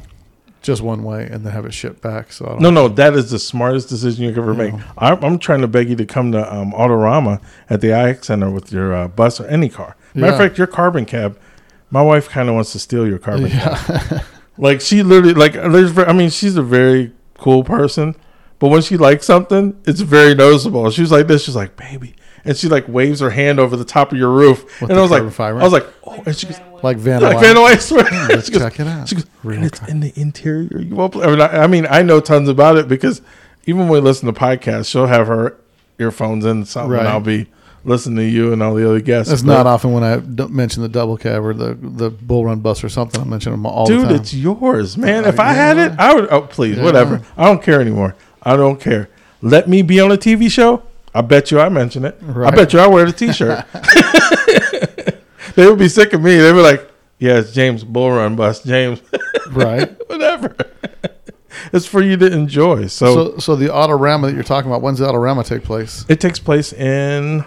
just 0.61 0.82
one 0.82 1.03
way, 1.03 1.28
and 1.30 1.43
then 1.45 1.51
have 1.51 1.65
it 1.65 1.73
shipped 1.73 2.01
back. 2.01 2.32
So 2.32 2.45
I 2.45 2.49
don't 2.51 2.61
No, 2.61 2.69
no, 2.69 2.88
that 2.88 3.15
is 3.15 3.32
the 3.32 3.39
smartest 3.39 3.89
decision 3.89 4.23
you 4.23 4.30
could 4.32 4.43
ever 4.43 4.53
make. 4.53 4.71
Yeah. 4.71 4.84
I'm, 4.97 5.21
I'm 5.26 5.39
trying 5.39 5.59
to 5.59 5.67
beg 5.67 5.89
you 5.89 5.97
to 5.97 6.05
come 6.05 6.32
to 6.32 6.55
um, 6.55 6.71
Autorama 6.71 7.41
at 7.69 7.82
the 7.82 7.89
IX 7.91 8.26
Center 8.26 8.49
with 8.49 8.71
your 8.71 8.93
uh, 8.93 9.07
bus 9.09 9.41
or 9.41 9.47
any 9.47 9.67
car. 9.67 9.97
Matter 10.16 10.34
of 10.34 10.39
Yeah. 10.39 10.45
fact, 10.47 10.57
your 10.57 10.68
carbon 10.68 11.05
cab. 11.05 11.38
My 11.91 12.01
wife 12.01 12.28
kind 12.30 12.49
of 12.49 12.55
wants 12.55 12.72
to 12.72 12.80
steal 12.80 13.07
your 13.07 13.20
carbon 13.20 13.49
cab. 13.49 13.78
Yeah. 13.89 14.22
Like 14.57 14.80
she 14.80 15.03
literally, 15.03 15.34
like 15.34 15.51
there's. 15.51 15.97
I 15.97 16.13
mean, 16.13 16.30
she's 16.30 16.55
a 16.55 16.63
very 16.63 17.11
cool 17.38 17.66
person, 17.66 18.16
but 18.57 18.70
when 18.70 18.82
she 18.82 18.95
likes 18.95 19.26
something, 19.26 19.78
it's 19.84 19.99
very 19.99 20.34
noticeable. 20.34 20.89
She 20.91 21.01
was 21.01 21.11
like 21.11 21.28
this. 21.28 21.43
She's 21.43 21.57
like, 21.57 21.76
baby, 21.76 22.16
and 22.45 22.55
she 22.55 22.70
like 22.70 22.88
waves 22.88 23.20
her 23.20 23.32
hand 23.32 23.59
over 23.59 23.76
the 23.76 23.84
top 23.84 24.13
of 24.13 24.18
your 24.18 24.30
roof, 24.32 24.63
With 24.80 24.91
and 24.91 24.97
I 24.97 25.01
was 25.01 25.11
like, 25.11 25.30
fiber? 25.34 25.59
I 25.59 25.63
was 25.63 25.74
like, 25.74 25.86
oh, 26.07 26.24
and 26.26 26.34
she 26.34 26.47
goes, 26.47 26.61
Like 26.84 26.95
Van 26.95 27.22
like. 27.22 27.38
Van 27.41 27.57
I 27.57 27.74
hmm, 27.74 27.80
swear. 27.82 28.03
let's 28.30 28.49
goes- 28.49 28.61
check 28.61 28.80
it 28.80 28.88
out. 28.88 29.09
She 29.09 29.16
goes, 29.16 29.26
and 29.43 29.66
it's 29.66 29.82
in 29.89 29.99
the 29.99 30.13
interior. 30.16 30.80
You 30.80 30.95
won't. 30.95 31.11
believe-" 31.11 31.28
I 31.28 31.32
mean, 31.32 31.41
I, 31.41 31.63
I 31.63 31.68
mean, 31.68 31.88
I 31.89 32.01
know 32.01 32.22
tons 32.22 32.47
about 32.47 32.78
it 32.78 32.88
because 32.88 33.22
even 33.66 33.82
when 33.82 33.89
we 33.89 33.99
listen 33.99 34.34
to 34.34 34.39
podcasts, 34.39 34.89
she'll 34.89 35.07
have 35.07 35.28
her 35.28 35.57
earphones 35.99 36.45
in 36.45 36.63
something, 36.63 36.91
Right. 36.91 36.99
and 36.99 37.09
I'll 37.09 37.20
be 37.20 37.47
listening 37.86 38.18
to 38.18 38.24
you 38.26 38.52
and 38.52 38.62
all 38.62 38.74
the 38.74 38.88
other 38.88 39.00
guests. 39.00 39.32
It's 39.32 39.44
not 39.44 39.68
often 39.68 39.92
when 39.94 40.04
I 40.04 40.18
mention 40.48 40.82
the 40.82 40.90
double 40.90 41.18
cab 41.18 41.44
or 41.44 41.54
the 41.54 41.74
the 41.76 42.10
bull 42.10 42.46
run 42.46 42.60
bus 42.60 42.84
or 42.84 42.90
something. 42.90 43.22
I 43.22 43.24
mention 43.24 43.52
them 43.52 43.66
all 43.66 43.86
the 43.88 43.96
dude, 43.96 44.06
time. 44.08 44.16
it's 44.16 44.34
yours, 44.34 44.98
man. 44.98 45.26
Uh, 45.26 45.30
if 45.30 45.40
I 45.40 45.48
yeah. 45.48 45.54
had 45.54 45.78
it, 45.78 46.00
I 46.00 46.14
would. 46.14 46.28
Oh, 46.32 46.42
please, 46.42 46.78
Yeah. 46.78 46.84
whatever. 46.84 47.22
I 47.38 47.46
don't 47.46 47.62
care 47.64 47.80
anymore. 47.82 48.16
I 48.44 48.56
don't 48.56 48.80
care. 48.80 49.10
Let 49.42 49.68
me 49.70 49.82
be 49.82 50.00
on 50.00 50.12
a 50.12 50.18
TV 50.18 50.50
show. 50.52 50.84
I 51.14 51.22
bet 51.22 51.50
you 51.52 51.60
I 51.60 51.70
mention 51.70 52.04
it. 52.04 52.18
Right. 52.22 52.52
I 52.52 52.56
bet 52.56 52.74
you 52.74 52.80
I 52.80 52.88
wear 52.88 53.06
the 53.06 53.14
T-shirt. 53.14 53.64
they 55.56 55.66
would 55.68 55.80
be 55.80 55.88
sick 55.88 56.14
of 56.14 56.22
me. 56.22 56.36
They'd 56.36 56.52
be 56.52 56.60
like, 56.60 56.92
"Yeah, 57.20 57.38
it's 57.40 57.54
James 57.54 57.84
Bull 57.84 58.12
Run 58.12 58.36
Bus, 58.36 58.64
James, 58.64 59.02
right. 59.52 59.96
whatever." 60.10 60.56
it's 61.74 61.86
for 61.86 62.02
you 62.02 62.18
to 62.18 62.26
enjoy. 62.32 62.88
So, 62.88 63.16
So 63.16 63.38
so 63.40 63.56
the 63.56 63.68
Autorama 63.68 64.24
that 64.24 64.34
you're 64.34 64.44
talking 64.44 64.70
about, 64.70 64.82
when's 64.82 65.00
the 65.00 65.06
Autorama 65.08 65.46
take 65.46 65.64
place? 65.64 66.06
it 66.10 66.20
takes 66.20 66.38
place 66.40 66.74
in 66.74 67.44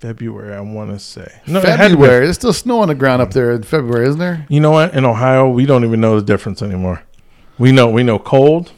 February. 0.00 0.54
I 0.54 0.60
want 0.60 0.90
to 0.90 0.98
say 0.98 1.30
no, 1.46 1.58
it 1.60 1.64
had 1.64 1.76
to 1.76 1.96
be- 1.96 2.02
February. 2.02 2.24
There's 2.26 2.36
still 2.36 2.52
snow 2.52 2.80
on 2.80 2.88
the 2.88 2.94
ground 2.94 3.20
up 3.22 3.32
there 3.32 3.52
in 3.52 3.62
February, 3.62 4.06
isn't 4.08 4.18
there? 4.20 4.46
You 4.48 4.60
know 4.60 4.70
what? 4.70 4.94
In 4.94 5.04
Ohio, 5.04 5.48
we 5.48 5.66
don't 5.66 5.84
even 5.84 6.00
know 6.00 6.18
the 6.18 6.24
difference 6.26 6.62
anymore. 6.62 7.02
We 7.58 7.72
know 7.72 7.88
we 7.90 8.02
know 8.04 8.18
cold. 8.18 8.72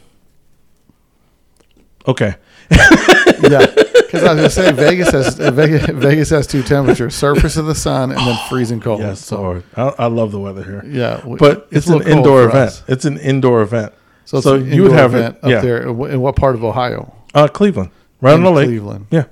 Okay. 2.07 2.35
yeah. 2.71 3.65
Because 3.65 4.23
I 4.23 4.33
was 4.33 4.37
gonna 4.37 4.49
say 4.49 4.71
Vegas 4.73 5.11
has 5.11 5.35
Vegas, 5.37 5.85
Vegas 5.89 6.29
has 6.31 6.47
two 6.47 6.63
temperatures: 6.63 7.15
surface 7.15 7.57
of 7.57 7.65
the 7.65 7.75
sun 7.75 8.11
and 8.11 8.19
then 8.19 8.37
freezing 8.49 8.81
cold. 8.81 8.99
Yes, 9.01 9.23
So 9.25 9.39
Lord. 9.41 9.63
I, 9.77 9.93
I 9.99 10.05
love 10.07 10.31
the 10.31 10.39
weather 10.39 10.63
here. 10.63 10.83
yeah, 10.85 11.25
we- 11.25 11.37
But 11.37 11.67
it's, 11.71 11.89
a 11.89 11.97
an 11.97 12.07
indoor 12.07 12.43
event. 12.43 12.55
us. 12.69 12.83
It's 12.87 13.05
an 13.05 13.17
indoor 13.19 13.61
event. 13.61 13.93
So, 14.25 14.37
it's 14.37 14.43
So 14.45 14.55
an 14.55 14.65
you 14.71 14.83
would 14.83 14.91
indoor 14.91 14.97
have 14.97 15.13
it- 15.13 15.17
event 15.17 15.37
up 15.43 15.61
there. 15.61 15.81
In 15.87 16.19
what 16.21 16.35
part 16.35 16.55
of 16.55 16.63
Ohio? 16.63 17.13
Uh, 17.33 17.47
Cleveland, 17.47 17.91
right 18.19 18.33
on 18.33 18.43
the 18.43 18.51
lake. 18.51 18.67
Cleveland. 18.67 19.07
Yeah, 19.11 19.25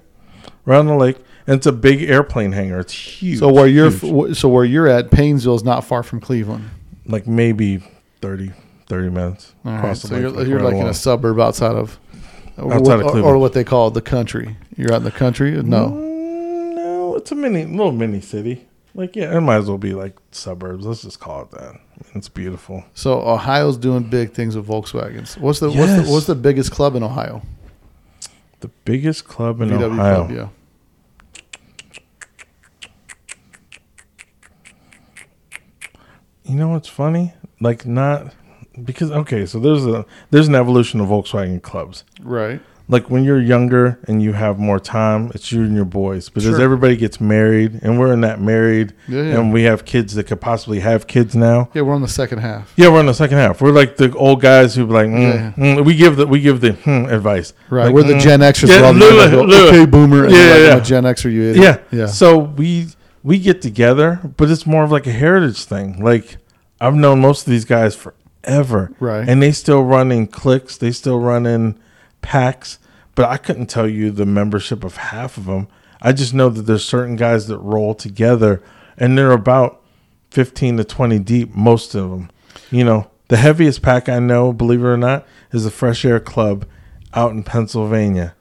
right 0.66 0.78
on 0.78 0.86
the 0.88 0.96
lake, 0.96 1.18
and 1.50 1.58
it's 1.58 1.66
a 1.66 1.72
big 1.72 2.04
airplane 2.04 2.52
hangar. 2.52 2.80
It's 2.80 2.94
huge. 2.94 3.40
So 3.40 3.52
where 3.52 3.68
you're 3.68 3.90
huge. 3.92 4.38
so 4.38 4.48
where 4.50 4.64
you're 4.66 4.88
at, 4.88 5.10
Painesville 5.12 5.56
is 5.56 5.64
not 5.64 5.84
far 5.84 6.04
from 6.04 6.20
Cleveland. 6.22 6.70
like 7.06 7.26
maybe 7.28 7.78
30, 8.22 8.52
30 8.88 9.10
minutes 9.10 9.54
All 9.66 9.72
right, 9.74 9.98
so 9.98 10.16
you're, 10.18 10.46
you're 10.46 10.62
like 10.62 10.76
in 10.76 10.88
a 10.88 10.94
suburb 10.94 11.40
outside 11.40 11.76
of, 11.76 12.00
or, 12.58 12.74
Outside 12.74 13.02
what, 13.04 13.16
of 13.18 13.24
or- 13.26 13.34
or 13.36 13.38
what 13.38 13.54
they 13.54 13.64
call 13.64 13.90
the 13.92 14.02
country. 14.02 14.58
You're 14.78 14.92
out 14.94 14.98
in 14.98 15.04
the 15.04 15.12
country. 15.12 15.52
No, 15.64 15.90
Mm, 15.90 16.76
no, 16.76 17.16
it's 17.16 17.32
a 17.32 17.36
mini, 17.36 17.66
little 17.66 17.92
mini 17.94 18.22
city. 18.22 18.68
Like 18.96 19.16
yeah, 19.16 19.36
it 19.38 19.42
might 19.42 19.58
as 19.58 19.68
well 19.70 19.78
be 19.78 19.94
like 19.94 20.18
suburbs. 20.32 20.86
Let's 20.86 21.02
just 21.04 21.20
call 21.20 21.44
it 21.44 21.52
that. 21.52 21.80
It's 22.16 22.28
beautiful. 22.30 22.84
so 22.94 23.22
Ohio's 23.22 23.78
doing 23.78 24.04
big 24.04 24.34
things 24.34 24.56
with 24.56 24.68
Volkswagens. 24.68 25.38
What's 25.38 25.60
the 25.60 25.70
what's 25.72 25.94
the 25.96 26.12
what's 26.12 26.26
the 26.26 26.36
biggest 26.36 26.72
club 26.72 26.96
in 26.96 27.04
Ohio? 27.04 27.42
The 28.62 28.70
biggest 28.86 29.26
club 29.26 29.62
in 29.62 29.70
VW 29.70 29.84
Ohio. 29.94 30.26
club. 30.26 30.32
Yeah. 30.32 30.48
You 36.50 36.56
know 36.56 36.70
what's 36.70 36.88
funny? 36.90 37.34
Like 37.62 37.86
not 37.86 38.34
because 38.84 39.12
okay, 39.12 39.46
so 39.46 39.60
there's 39.60 39.86
a 39.86 40.06
there's 40.32 40.48
an 40.48 40.56
evolution 40.56 41.00
of 41.00 41.08
Volkswagen 41.10 41.62
clubs. 41.62 42.04
Right. 42.22 42.60
Like 42.92 43.08
when 43.08 43.24
you're 43.24 43.40
younger 43.40 44.00
and 44.08 44.20
you 44.20 44.34
have 44.34 44.58
more 44.58 44.80
time, 44.80 45.30
it's 45.36 45.52
you 45.52 45.62
and 45.62 45.76
your 45.76 45.86
boys 45.86 46.28
because 46.30 46.46
Sure. 46.56 46.60
everybody 46.60 46.96
gets 46.98 47.22
married 47.22 47.82
and 47.84 48.00
we're 48.00 48.12
in 48.12 48.22
that 48.22 48.42
married 48.42 48.94
Yeah, 49.08 49.22
yeah. 49.22 49.40
and 49.40 49.54
we 49.54 49.62
have 49.64 49.86
kids 49.86 50.16
that 50.16 50.24
could 50.26 50.42
possibly 50.42 50.80
have 50.80 51.06
kids 51.06 51.36
now. 51.36 51.70
Yeah, 51.76 51.84
we're 51.84 51.94
on 51.94 52.02
the 52.02 52.08
second 52.08 52.40
half. 52.40 52.74
Yeah, 52.78 52.90
we're 52.90 52.98
on 52.98 53.06
the 53.06 53.14
second 53.14 53.38
half. 53.38 53.62
We're 53.62 53.74
like 53.74 53.98
the 53.98 54.12
old 54.16 54.42
guys 54.42 54.74
who 54.74 54.88
be 54.88 54.94
like, 54.94 55.08
mm, 55.08 55.22
Yeah. 55.22 55.52
mm, 55.56 55.86
we 55.86 55.94
give 55.96 56.16
the 56.16 56.26
we 56.26 56.40
give 56.40 56.62
the 56.62 56.72
hmm, 56.74 57.06
advice. 57.06 57.54
Right. 57.70 57.86
Like, 57.86 57.94
we're 57.94 58.04
the 58.04 58.14
mm, 58.16 58.22
Gen 58.22 58.40
Xers. 58.40 58.70
Yeah, 58.70 58.82
we're 58.82 58.94
the 58.94 59.00
Lula, 59.00 59.24
Gen- 59.26 59.32
go, 59.36 59.42
Lula. 59.44 59.68
Okay, 59.68 59.86
boomer. 59.86 60.24
And 60.24 60.34
Yeah, 60.34 60.40
yeah, 60.40 60.54
like, 60.54 60.62
yeah. 60.64 60.72
I'm 60.72 60.80
a 60.80 60.84
Gen 60.86 61.04
Xer, 61.04 61.32
you 61.32 61.44
idiot. 61.52 61.84
Yeah. 61.92 62.00
Yeah. 62.00 62.06
So 62.08 62.40
we 62.40 62.88
we 63.22 63.38
get 63.38 63.62
together, 63.62 64.20
but 64.36 64.50
it's 64.50 64.66
more 64.66 64.84
of 64.84 64.92
like 64.92 65.06
a 65.06 65.12
heritage 65.12 65.64
thing. 65.66 66.04
Like 66.04 66.38
I've 66.82 66.96
known 66.96 67.20
most 67.20 67.46
of 67.46 67.52
these 67.52 67.66
guys 67.66 67.96
forever. 67.96 68.92
Right. 69.00 69.28
And 69.28 69.42
they 69.42 69.52
still 69.52 69.84
run 69.84 70.12
in 70.12 70.28
cliques, 70.28 70.78
they 70.78 70.92
still 70.92 71.20
run 71.20 71.46
in 71.46 71.80
packs, 72.22 72.80
but 73.16 73.26
I 73.26 73.38
couldn't 73.38 73.68
tell 73.68 73.88
you 73.88 74.12
the 74.12 74.26
membership 74.26 74.84
of 74.84 74.98
half 74.98 75.38
of 75.38 75.46
them. 75.46 75.68
I 76.02 76.14
just 76.14 76.34
know 76.34 76.50
that 76.50 76.62
there's 76.64 76.86
certain 76.86 77.16
guys 77.16 77.48
that 77.48 77.58
roll 77.58 77.94
together 77.94 78.62
and 78.98 79.18
they're 79.18 79.32
about 79.32 79.82
15 80.32 80.78
to 80.78 80.84
20 80.84 81.20
deep 81.20 81.54
most 81.54 81.96
of 81.96 82.10
them. 82.12 82.30
You 82.72 82.84
know, 82.84 83.10
the 83.28 83.38
heaviest 83.38 83.82
pack 83.82 84.08
I 84.08 84.20
know, 84.20 84.54
believe 84.54 84.82
it 84.82 84.88
or 84.88 84.98
not, 84.98 85.26
is 85.52 85.64
the 85.64 85.72
Fresh 85.72 86.06
Air 86.06 86.20
Club 86.20 86.66
out 87.14 87.32
in 87.32 87.44
Pennsylvania. 87.44 88.36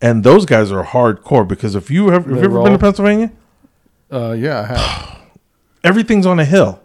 And 0.00 0.24
those 0.24 0.46
guys 0.46 0.70
are 0.70 0.84
hardcore 0.84 1.46
because 1.46 1.74
if 1.74 1.90
you 1.90 2.08
have, 2.10 2.26
have 2.26 2.36
you 2.36 2.42
ever 2.42 2.48
roll. 2.48 2.64
been 2.64 2.72
to 2.72 2.78
Pennsylvania? 2.78 3.32
Uh, 4.10 4.32
yeah, 4.32 4.60
I 4.60 4.64
have. 4.66 5.18
everything's 5.84 6.26
on 6.26 6.38
a 6.38 6.44
hill. 6.44 6.80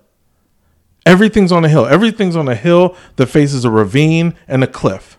Everything's 1.06 1.52
on 1.52 1.66
a 1.66 1.70
hill. 1.70 1.86
Everything's 1.86 2.36
on 2.36 2.48
a 2.48 2.56
hill 2.56 2.96
that 3.18 3.28
faces 3.28 3.66
a 3.66 3.70
ravine 3.70 4.36
and 4.48 4.64
a 4.64 4.68
cliff. 4.68 5.18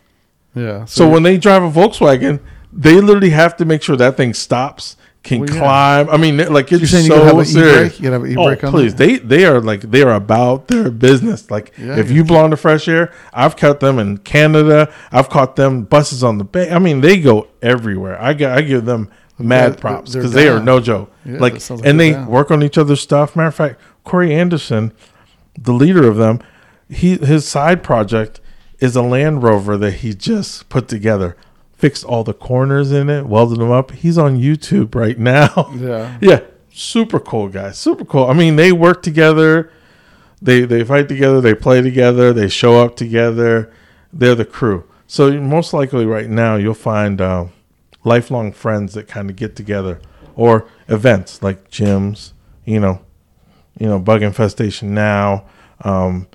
Yeah. 0.55 0.85
So 0.87 1.09
when 1.09 1.22
they 1.24 1.37
drive 1.37 1.62
a 1.62 1.70
Volkswagen, 1.70 2.41
they 2.72 3.01
literally 3.01 3.30
have 3.30 3.57
to 3.59 3.64
make 3.64 3.82
sure 3.82 3.97
that 3.97 4.16
thing 4.16 4.35
stops, 4.35 4.97
can 5.22 5.41
Well, 5.41 5.51
yeah. 5.51 5.59
climb. 5.59 6.09
I 6.11 6.16
mean, 6.16 6.37
like 6.53 6.70
it's 6.72 6.80
You're 6.80 6.89
saying 6.89 7.05
you 7.07 7.11
so 7.11 7.16
gotta 7.18 7.26
have 7.28 7.39
an 7.39 7.45
serious. 7.45 7.76
e-brake? 7.76 8.01
You 8.01 8.12
have 8.12 8.22
an 8.24 8.30
e-brake 8.30 8.64
oh, 8.64 8.70
please, 8.70 8.95
there? 8.95 9.07
they 9.07 9.16
they 9.18 9.45
are 9.47 9.61
like 9.61 9.80
they 9.82 10.03
are 10.03 10.14
about 10.14 10.68
their 10.68 10.91
business. 10.91 11.51
Like 11.51 11.72
Yeah, 11.78 11.97
if 11.99 12.11
you 12.11 12.24
belong 12.24 12.51
to 12.51 12.57
Fresh 12.57 12.89
Air, 12.89 13.12
I've 13.32 13.57
caught 13.57 13.80
them 13.80 13.99
in 13.99 14.18
Canada. 14.18 14.93
I've 15.12 15.28
caught 15.28 15.57
them 15.57 15.82
buses 15.85 16.22
on 16.22 16.39
the 16.39 16.45
bay. 16.45 16.70
I 16.70 16.78
mean, 16.78 17.01
they 17.01 17.18
go 17.18 17.49
everywhere. 17.62 18.20
I 18.20 18.32
get 18.35 18.53
I 18.57 18.61
give 18.62 18.85
them 18.85 19.11
mad 19.39 19.72
they're- 19.72 19.80
props 19.80 20.14
because 20.14 20.32
they 20.32 20.47
are 20.49 20.61
no 20.61 20.78
joke. 20.80 21.11
Yeah, 21.24 21.39
like 21.39 21.61
and 21.85 21.99
they 21.99 22.12
down. 22.12 22.26
work 22.26 22.51
on 22.51 22.62
each 22.62 22.78
other's 22.78 23.01
stuff. 23.01 23.35
Matter 23.35 23.49
of 23.49 23.55
fact, 23.55 23.80
Corey 24.05 24.32
Anderson, 24.35 24.93
the 25.59 25.72
leader 25.72 26.09
of 26.09 26.16
them, 26.16 26.40
he 26.88 27.16
his 27.16 27.46
side 27.46 27.82
project 27.82 28.40
is 28.78 28.96
a 28.96 29.02
Land 29.02 29.42
Rover 29.42 29.76
that 29.76 29.94
he 29.94 30.14
just 30.14 30.68
put 30.68 30.88
together, 30.88 31.36
fixed 31.72 32.05
all 32.05 32.24
the 32.24 32.34
corners 32.34 32.92
in 32.92 33.09
it, 33.09 33.26
welded 33.26 33.59
them 33.59 33.70
up. 33.70 33.92
He's 33.92 34.18
on 34.18 34.38
YouTube 34.38 34.94
right 34.94 35.18
now. 35.18 35.72
Yeah. 35.78 36.18
yeah, 36.20 36.40
super 36.72 37.20
cool 37.20 37.48
guy, 37.48 37.70
super 37.72 38.05
cool. 38.05 38.26
I 38.26 38.34
mean, 38.34 38.57
they 38.57 38.72
work 38.72 39.02
together, 39.02 39.70
they 40.42 40.62
they 40.62 40.84
fight 40.84 41.09
together, 41.09 41.40
they 41.40 41.55
play 41.55 41.80
together, 41.82 42.32
they 42.32 42.48
show 42.48 42.82
up 42.82 42.96
together. 42.96 43.72
They're 44.12 44.36
the 44.36 44.44
crew. 44.44 44.84
So 45.07 45.32
most 45.40 45.72
likely, 45.72 46.07
right 46.07 46.30
now, 46.30 46.55
you'll 46.57 46.74
find 46.74 47.20
uh, 47.20 47.46
lifelong 48.05 48.52
friends 48.52 48.94
that 48.94 49.09
kind 49.09 49.28
of 49.28 49.36
get 49.36 49.57
together, 49.57 50.00
or 50.36 50.68
events 50.88 51.42
like 51.42 51.70
gyms. 51.70 52.32
You 52.64 52.80
know, 52.80 53.00
you 53.78 53.86
know, 53.86 53.98
bug 53.98 54.22
infestation 54.22 54.94
now. 54.94 55.44
Um, 55.82 56.26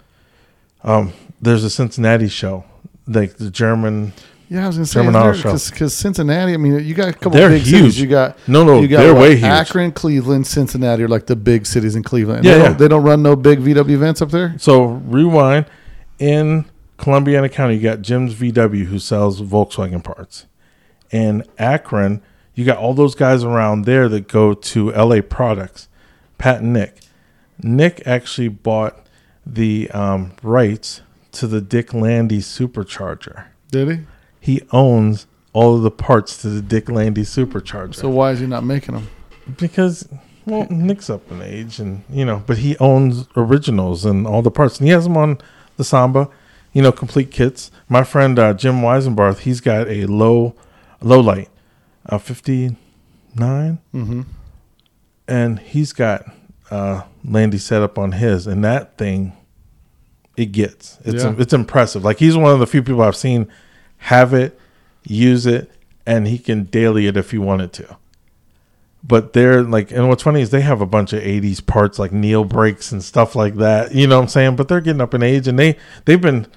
um, 0.84 1.14
there's 1.42 1.64
a 1.64 1.70
Cincinnati 1.70 2.28
show, 2.28 2.64
like 3.08 3.38
the 3.38 3.50
German. 3.50 4.14
Yeah, 4.50 4.64
I 4.64 4.68
was 4.68 4.78
gonna 4.78 4.86
say 4.88 5.00
German 5.04 5.16
Auto 5.16 5.34
Show. 5.34 5.72
because 5.72 5.94
Cincinnati. 5.94 6.54
I 6.54 6.58
mean, 6.58 6.84
you 6.84 6.96
got 6.96 7.10
a 7.10 7.14
couple 7.14 7.32
They're 7.32 7.50
big 7.50 7.62
huge. 7.62 7.82
cities. 7.82 8.02
You 8.02 8.08
got 8.08 8.36
No, 8.48 8.64
no, 8.64 8.82
you 8.82 8.88
got 8.88 9.02
they're 9.02 9.14
what, 9.14 9.22
way 9.22 9.36
huge. 9.36 9.44
Akron, 9.44 9.92
Cleveland, 9.92 10.48
Cincinnati 10.48 11.04
are 11.04 11.08
like 11.08 11.28
the 11.28 11.36
big 11.36 11.68
cities 11.68 11.96
in 11.96 12.02
Cleveland. 12.02 12.44
Yeah, 12.44 12.54
they 12.54 12.58
yeah. 12.58 12.64
don't, 12.70 12.78
they 12.80 12.88
don't 12.88 13.04
run 13.04 13.22
no 13.22 13.36
big 13.36 13.60
VW 13.60 13.92
events 13.92 14.24
up 14.24 14.32
there. 14.32 14.56
So 14.58 14.86
rewind 14.86 15.68
in 16.18 16.66
Columbiana 16.98 17.50
County, 17.50 17.76
you 17.76 17.82
got 17.84 18.02
Jim's 18.02 18.34
VW 18.34 18.86
who 18.86 18.98
sells 18.98 19.40
Volkswagen 19.42 20.04
parts. 20.04 20.48
In 21.12 21.44
Akron, 21.60 22.22
you 22.56 22.66
got 22.66 22.78
all 22.78 22.94
those 22.96 23.14
guys 23.16 23.44
around 23.44 23.86
there 23.86 24.10
that 24.10 24.28
go 24.28 24.54
to 24.54 24.92
LA 24.92 25.22
Products. 25.22 25.88
Pat 26.40 26.62
and 26.62 26.74
Nick. 26.74 27.02
Nick 27.62 28.02
actually 28.06 28.48
bought 28.48 29.06
the 29.46 29.90
um, 29.92 30.34
rights 30.44 31.02
to 31.34 31.48
the 31.48 31.62
Dick 31.62 31.94
Landy 31.94 32.40
supercharger. 32.40 33.46
Did 33.72 33.90
he? 33.90 34.00
He 34.40 34.62
owns 34.72 35.28
all 35.54 35.76
of 35.76 35.82
the 35.82 35.92
parts 35.92 36.42
to 36.42 36.50
the 36.50 36.62
Dick 36.62 36.90
Landy 36.90 37.24
supercharger. 37.24 37.96
So 37.96 38.10
why 38.10 38.32
is 38.32 38.40
he 38.40 38.48
not 38.48 38.64
making 38.64 38.96
them? 38.96 39.08
because 39.58 40.08
well, 40.46 40.68
Nick's 40.70 41.10
up 41.10 41.30
in 41.32 41.42
age, 41.42 41.80
and 41.80 42.04
you 42.10 42.26
know, 42.26 42.44
but 42.46 42.60
he 42.60 42.78
owns 42.78 43.28
originals 43.36 44.06
and 44.06 44.26
all 44.26 44.42
the 44.42 44.52
parts, 44.52 44.80
and 44.80 44.88
he 44.88 44.94
has 44.94 45.04
them 45.04 45.18
on 45.18 45.40
the 45.78 45.84
Samba, 45.84 46.30
you 46.74 46.82
know, 46.82 46.92
complete 46.92 47.32
kits. 47.32 47.72
My 47.88 48.04
friend 48.04 48.38
uh, 48.38 48.54
Jim 48.54 48.76
Weisenbarth, 48.82 49.40
he's 49.40 49.62
got 49.62 49.88
a 49.88 50.06
low, 50.06 50.56
low 51.02 51.20
light, 51.20 51.50
a 52.06 52.20
fifty 52.20 52.76
Mm-hmm. 53.38 54.22
and 55.28 55.60
he's 55.60 55.94
got 55.94 56.26
uh, 56.72 57.04
Landy 57.30 57.58
set 57.60 57.82
up 57.82 57.98
on 58.00 58.14
his, 58.14 58.48
and 58.48 58.64
that 58.64 58.98
thing, 58.98 59.34
it 60.36 60.48
gets 60.52 60.98
it's 61.06 61.24
Yeah. 61.24 61.36
it's 61.38 61.54
impressive. 61.54 62.04
Like 62.04 62.18
he's 62.20 62.36
one 62.36 62.52
of 62.52 62.60
the 62.60 62.68
few 62.68 62.82
people 62.82 63.02
I've 63.02 63.16
seen 63.16 63.48
have 64.04 64.34
it, 64.34 64.60
use 65.04 65.46
it, 65.46 65.70
and 66.06 66.28
he 66.28 66.38
can 66.40 66.64
daily 66.64 67.08
it 67.08 67.16
if 67.18 67.32
he 67.32 67.38
wanted 67.38 67.72
to. 67.74 67.98
but 69.02 69.32
they're 69.32 69.64
like, 69.64 69.92
and 69.92 70.10
what's 70.10 70.24
funny 70.24 70.42
is 70.42 70.50
they 70.50 70.60
have 70.60 70.82
a 70.82 70.86
bunch 70.86 71.14
of 71.14 71.22
'80s 71.24 71.66
parts 71.66 71.98
like 72.00 72.12
Neil 72.12 72.44
brakes 72.44 72.92
and 72.92 73.02
stuff 73.02 73.34
like 73.34 73.56
that. 73.56 73.96
You 73.96 74.08
know 74.08 74.18
what 74.18 74.24
I'm 74.24 74.28
saying? 74.28 74.56
But 74.58 74.68
they're 74.68 74.82
getting 74.82 75.00
up 75.02 75.14
in 75.14 75.24
age, 75.24 75.48
and 75.48 75.58
they 75.58 75.78
they've 76.06 76.20
been 76.20 76.48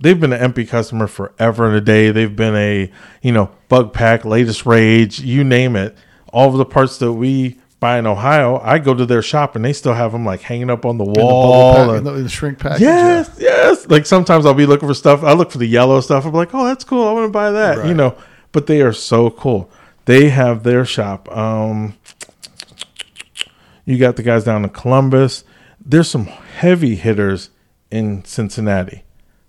they've 0.00 0.18
been 0.18 0.32
an 0.32 0.40
EMPI 0.40 0.66
customer 0.68 1.06
forever 1.06 1.66
and 1.66 1.76
a 1.76 1.80
day. 1.82 2.10
They've 2.10 2.34
been 2.34 2.56
a 2.56 2.90
you 3.20 3.32
know 3.32 3.50
bug 3.68 3.92
pack, 3.92 4.24
latest 4.24 4.64
rage, 4.64 5.20
you 5.20 5.44
name 5.44 5.76
it. 5.76 5.94
All 6.32 6.48
of 6.48 6.56
the 6.56 6.64
parts 6.64 6.96
that 6.98 7.12
we 7.12 7.59
buy 7.80 7.98
in 7.98 8.06
Ohio, 8.06 8.60
I 8.62 8.78
go 8.78 8.94
to 8.94 9.06
their 9.06 9.22
shop 9.22 9.56
and 9.56 9.64
they 9.64 9.72
still 9.72 9.94
have 9.94 10.12
them 10.12 10.24
like 10.24 10.42
hanging 10.42 10.68
up 10.70 10.84
on 10.84 10.98
the 10.98 11.04
In 11.04 11.12
the 11.14 11.20
wall. 11.24 11.74
pack, 11.74 11.98
and- 11.98 12.06
in 12.06 12.22
the, 12.24 12.28
shrink 12.28 12.58
package. 12.58 12.82
Yes, 12.82 13.30
yes. 13.38 13.88
Like 13.88 14.04
sometimes 14.06 14.44
I'll 14.46 14.54
be 14.54 14.66
looking 14.66 14.86
for 14.88 14.94
stuff. 14.94 15.22
I 15.24 15.32
look 15.32 15.50
for 15.50 15.58
the 15.58 15.66
yellow 15.66 16.00
stuff. 16.00 16.24
I'm 16.26 16.32
like, 16.32 16.54
oh, 16.54 16.64
that's 16.66 16.84
cool. 16.84 17.08
I 17.08 17.12
want 17.12 17.26
to 17.26 17.30
buy 17.32 17.50
that. 17.50 17.86
You 17.86 17.94
know, 17.94 18.16
but 18.52 18.66
they 18.66 18.82
are 18.82 18.92
so 18.92 19.30
cool. 19.30 19.70
They 20.04 20.28
have 20.28 20.62
their 20.62 20.84
shop. 20.84 21.34
Um, 21.34 21.94
you 23.84 23.98
got 23.98 24.16
the 24.16 24.22
guys 24.22 24.44
down 24.44 24.64
in 24.64 24.70
Columbus. 24.70 25.44
There's 25.84 26.08
some 26.08 26.26
heavy 26.26 26.94
hitters 26.96 27.50
in 27.90 28.24
Cincinnati. 28.24 29.04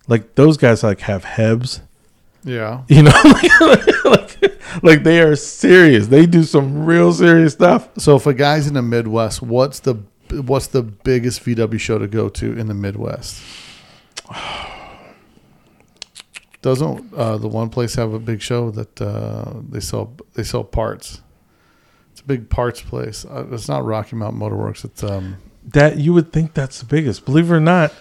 Like 0.08 0.34
those 0.34 0.56
guys 0.56 0.82
like 0.82 1.00
have 1.00 1.24
Hebs. 1.24 1.80
Yeah. 2.44 2.82
You 2.88 3.02
know, 3.04 3.12
like, 3.24 4.04
like 4.04 4.31
they 4.82 5.20
are 5.20 5.36
serious. 5.36 6.08
They 6.08 6.26
do 6.26 6.42
some 6.42 6.84
real 6.84 7.12
serious 7.12 7.52
stuff. 7.52 7.88
So 7.98 8.16
if 8.16 8.26
a 8.26 8.34
guy's 8.34 8.66
in 8.66 8.74
the 8.74 8.82
Midwest, 8.82 9.42
what's 9.42 9.80
the 9.80 9.94
what's 10.30 10.68
the 10.68 10.82
biggest 10.82 11.44
VW 11.44 11.78
show 11.78 11.98
to 11.98 12.08
go 12.08 12.28
to 12.30 12.58
in 12.58 12.68
the 12.68 12.74
Midwest? 12.74 13.42
Doesn't 16.62 17.12
uh, 17.14 17.38
the 17.38 17.48
one 17.48 17.70
place 17.70 17.94
have 17.96 18.12
a 18.12 18.20
big 18.20 18.40
show 18.40 18.70
that 18.70 19.00
uh, 19.00 19.54
they 19.68 19.80
sell 19.80 20.14
they 20.34 20.44
sell 20.44 20.64
parts? 20.64 21.20
It's 22.12 22.20
a 22.20 22.24
big 22.24 22.48
parts 22.48 22.80
place. 22.80 23.24
Uh, 23.24 23.46
it's 23.50 23.68
not 23.68 23.84
Rocky 23.84 24.16
Mountain 24.16 24.38
Motor 24.38 24.56
Works. 24.56 24.84
It's 24.84 25.02
um, 25.02 25.38
That 25.64 25.96
you 25.98 26.12
would 26.12 26.32
think 26.32 26.54
that's 26.54 26.78
the 26.78 26.84
biggest. 26.86 27.24
Believe 27.24 27.50
it 27.50 27.54
or 27.54 27.60
not. 27.60 27.92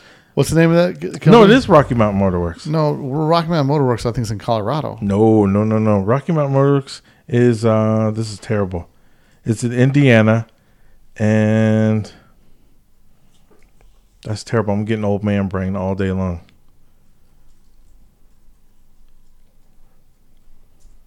What's 0.42 0.50
the 0.50 0.60
name 0.60 0.72
of 0.72 1.00
that? 1.00 1.22
g- 1.22 1.30
No, 1.30 1.44
it 1.44 1.50
is 1.52 1.70
Rocky 1.70 1.96
Mountain 1.96 2.20
Motor 2.20 2.40
Works. 2.40 2.66
No, 2.68 2.94
Rocky 2.94 3.48
Mountain 3.50 3.68
Motor 3.68 3.86
Works. 3.86 4.06
I 4.06 4.12
think 4.12 4.24
is 4.24 4.32
in 4.32 4.40
Colorado. 4.40 4.98
No, 5.02 5.46
no, 5.46 5.64
no, 5.64 5.78
no. 5.80 6.00
Rocky 6.00 6.32
Mountain 6.34 6.56
Motorworks 6.56 7.02
is 7.28 7.64
uh 7.64 8.12
this 8.14 8.32
is 8.32 8.40
terrible. 8.40 8.90
It's 9.46 9.64
in 9.64 9.72
Indiana 9.74 10.48
and 11.18 12.12
that's 14.24 14.44
terrible. 14.44 14.74
I'm 14.74 14.86
getting 14.86 15.06
old 15.06 15.24
man 15.24 15.48
brain 15.48 15.76
all 15.76 15.96
day 15.96 16.12
long. 16.12 16.42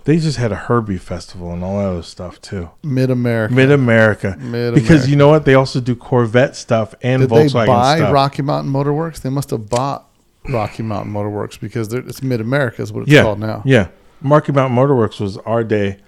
They 0.05 0.19
just 0.19 0.37
had 0.37 0.53
a 0.53 0.57
Herbie 0.57 0.99
festival 0.99 1.53
and 1.53 1.65
all 1.65 1.79
that 1.79 1.87
other 1.87 2.03
stuff 2.03 2.41
too. 2.41 2.71
Mid 2.83 3.11
America. 3.11 3.55
Mid 3.55 3.71
America. 3.71 4.37
Because 4.75 5.09
you 5.09 5.17
know 5.17 5.29
what? 5.29 5.47
They 5.47 5.55
also 5.55 5.81
do 5.81 5.97
Corvette 5.97 6.57
stuff 6.57 6.95
and 7.03 7.23
Did 7.23 7.31
Volkswagen 7.31 7.53
they 7.53 7.67
buy 7.67 7.97
stuff. 7.97 8.13
Rocky 8.13 8.43
Mountain 8.43 8.71
Motor 8.71 8.93
Works? 8.93 9.21
They 9.21 9.31
must 9.31 9.51
have 9.51 9.71
bought 9.71 10.07
Rocky 10.49 10.83
Mountain 10.83 11.11
Motor 11.11 11.31
Works 11.31 11.57
because 11.57 11.93
it's 11.93 12.23
Mid 12.23 12.43
America 12.43 12.83
is 12.83 12.93
what 12.93 13.03
it's 13.03 13.11
yeah, 13.11 13.23
called 13.23 13.41
now. 13.41 13.63
Yeah. 13.65 13.89
Marky 14.21 14.53
Mountain 14.53 14.77
Motorworks 14.77 15.21
was 15.21 15.39
our 15.39 15.65
day, 15.65 16.01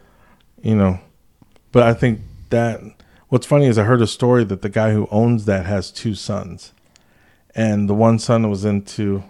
you 0.63 0.75
know. 0.75 1.01
But 1.73 1.85
I 1.85 1.95
think 1.95 2.21
that 2.51 2.81
what's 3.29 3.47
funny 3.47 3.67
is 3.67 3.79
I 3.79 3.85
heard 3.85 4.03
a 4.03 4.07
story 4.07 4.45
that 4.45 4.63
the 4.63 4.69
guy 4.69 4.93
who 4.93 5.09
owns 5.11 5.47
that 5.47 5.67
has 5.67 5.91
two 5.91 6.15
sons. 6.15 6.73
And 7.55 7.89
the 7.89 7.95
one 7.95 8.19
son 8.19 8.51
was 8.51 8.67
into 8.67 9.25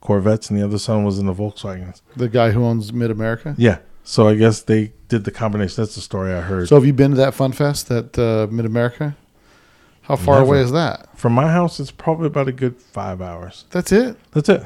Corvettes 0.00 0.48
and 0.48 0.58
the 0.58 0.64
other 0.64 0.78
son 0.78 1.04
was 1.04 1.18
into 1.18 1.34
Volkswagens. 1.34 2.00
The 2.16 2.28
guy 2.28 2.52
who 2.52 2.64
owns 2.64 2.92
Mid 2.92 3.10
America. 3.10 3.54
Yeah. 3.58 3.78
So 4.08 4.28
I 4.28 4.36
guess 4.36 4.62
they 4.62 4.92
did 5.08 5.24
the 5.24 5.32
combination. 5.32 5.82
That's 5.82 5.96
the 5.96 6.00
story 6.00 6.32
I 6.32 6.40
heard. 6.40 6.68
So 6.68 6.76
have 6.76 6.86
you 6.86 6.92
been 6.92 7.10
to 7.10 7.16
that 7.16 7.34
Fun 7.34 7.50
Fest 7.50 7.90
at 7.90 8.16
uh, 8.16 8.46
Mid 8.48 8.64
America? 8.64 9.16
How 10.02 10.14
far 10.14 10.36
Never. 10.36 10.46
away 10.46 10.60
is 10.60 10.70
that? 10.70 11.08
From 11.18 11.32
my 11.32 11.50
house, 11.50 11.80
it's 11.80 11.90
probably 11.90 12.28
about 12.28 12.46
a 12.46 12.52
good 12.52 12.80
five 12.80 13.20
hours. 13.20 13.64
That's 13.70 13.90
it. 13.90 14.16
That's 14.30 14.48
it. 14.48 14.64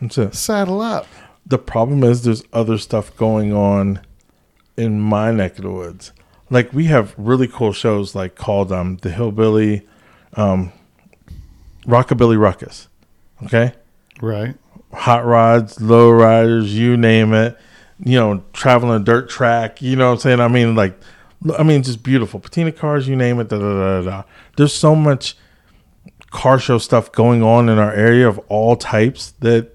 That's 0.00 0.16
it. 0.16 0.34
Saddle 0.34 0.80
up. 0.80 1.06
The 1.44 1.58
problem 1.58 2.02
is 2.02 2.22
there's 2.24 2.42
other 2.54 2.78
stuff 2.78 3.14
going 3.14 3.52
on 3.52 4.00
in 4.78 4.98
my 4.98 5.32
neck 5.32 5.58
of 5.58 5.64
the 5.64 5.70
woods. 5.70 6.12
Like 6.48 6.72
we 6.72 6.84
have 6.86 7.14
really 7.18 7.46
cool 7.46 7.74
shows 7.74 8.14
like 8.14 8.36
called 8.36 8.72
um 8.72 8.96
the 9.02 9.10
Hillbilly 9.10 9.86
um 10.32 10.72
Rockabilly 11.84 12.38
Ruckus. 12.38 12.88
Okay? 13.44 13.74
Right. 14.22 14.54
Hot 14.94 15.26
rods, 15.26 15.78
low 15.78 16.10
riders, 16.10 16.74
you 16.74 16.96
name 16.96 17.34
it. 17.34 17.58
You 18.04 18.18
know, 18.18 18.44
traveling 18.52 19.00
a 19.00 19.04
dirt 19.04 19.28
track, 19.28 19.82
you 19.82 19.96
know 19.96 20.06
what 20.08 20.12
I'm 20.14 20.18
saying? 20.20 20.40
I 20.40 20.48
mean 20.48 20.74
like 20.74 20.98
I 21.58 21.62
mean 21.62 21.82
just 21.82 22.02
beautiful. 22.02 22.40
Patina 22.40 22.72
cars, 22.72 23.08
you 23.08 23.16
name 23.16 23.40
it, 23.40 23.48
da 23.48 23.58
da 23.58 24.00
da 24.00 24.02
da. 24.02 24.22
There's 24.56 24.74
so 24.74 24.94
much 24.94 25.36
car 26.30 26.58
show 26.58 26.78
stuff 26.78 27.10
going 27.10 27.42
on 27.42 27.68
in 27.68 27.78
our 27.78 27.92
area 27.92 28.28
of 28.28 28.38
all 28.48 28.76
types 28.76 29.32
that 29.40 29.74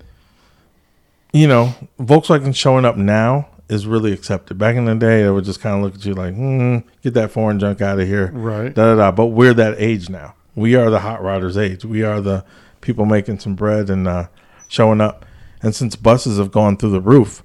you 1.34 1.47
know, 1.47 1.74
Volkswagen 1.99 2.55
showing 2.55 2.86
up 2.86 2.95
now 2.95 3.49
is 3.67 3.88
really 3.88 4.13
accepted. 4.13 4.57
Back 4.57 4.76
in 4.76 4.86
the 4.86 4.95
day, 4.95 5.24
they 5.24 5.32
would 5.32 5.43
just 5.43 5.59
kind 5.59 5.76
of 5.76 5.82
look 5.82 5.95
at 5.95 6.05
you 6.05 6.13
like, 6.13 6.36
hmm, 6.36 6.78
get 7.01 7.15
that 7.15 7.32
foreign 7.32 7.59
junk 7.59 7.82
out 7.82 7.99
of 7.99 8.07
here. 8.07 8.32
Right. 8.32 8.74
Da, 8.74 8.93
da, 8.93 8.95
da. 8.95 9.11
But 9.11 9.28
we're 9.28 9.55
that 9.55 9.76
age 9.80 10.09
now. 10.09 10.36
We 10.55 10.76
are 10.76 10.91
the 10.91 10.99
hot 10.99 11.21
rodders 11.21 11.57
age. 11.57 11.84
We 11.84 12.03
are 12.03 12.21
the 12.21 12.45
people 12.82 13.05
making 13.05 13.39
some 13.39 13.55
bread 13.55 13.89
and 13.89 14.07
uh, 14.07 14.28
showing 14.67 15.01
up. 15.01 15.26
And 15.63 15.74
since 15.74 15.95
buses 15.95 16.38
have 16.38 16.51
gone 16.51 16.78
through 16.78 16.91
the 16.91 17.01
roof, 17.01 17.41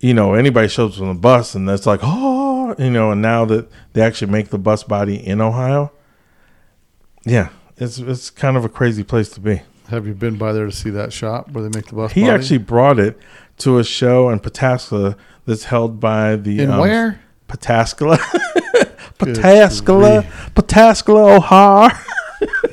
you 0.00 0.14
know, 0.14 0.34
anybody 0.34 0.68
shows 0.68 0.96
up 0.96 1.02
on 1.02 1.08
the 1.08 1.20
bus 1.20 1.54
and 1.54 1.68
that's 1.68 1.86
like, 1.86 2.00
oh, 2.02 2.74
you 2.78 2.90
know, 2.90 3.12
and 3.12 3.22
now 3.22 3.44
that 3.46 3.68
they 3.92 4.02
actually 4.02 4.30
make 4.30 4.48
the 4.48 4.58
bus 4.58 4.82
body 4.84 5.16
in 5.16 5.40
Ohio, 5.40 5.92
yeah, 7.24 7.48
it's 7.76 7.98
it's 7.98 8.30
kind 8.30 8.56
of 8.56 8.64
a 8.64 8.68
crazy 8.68 9.02
place 9.02 9.28
to 9.30 9.40
be. 9.40 9.62
Have 9.88 10.06
you 10.06 10.14
been 10.14 10.36
by 10.36 10.52
there 10.52 10.66
to 10.66 10.72
see 10.72 10.90
that 10.90 11.12
shop 11.12 11.50
where 11.52 11.62
they 11.62 11.76
make 11.76 11.86
the 11.86 11.94
bus? 11.94 12.12
He 12.12 12.22
body? 12.22 12.32
actually 12.32 12.58
brought 12.58 12.98
it 12.98 13.18
to 13.58 13.78
a 13.78 13.84
show 13.84 14.28
in 14.30 14.40
Pataskala 14.40 15.16
that's 15.46 15.64
held 15.64 16.00
by 16.00 16.36
the 16.36 16.60
in 16.60 16.70
um, 16.70 16.80
where? 16.80 17.20
Pataskala, 17.48 18.16
Pataskala. 19.18 20.24
Pataskala, 20.54 21.36
Ohio, 21.36 21.96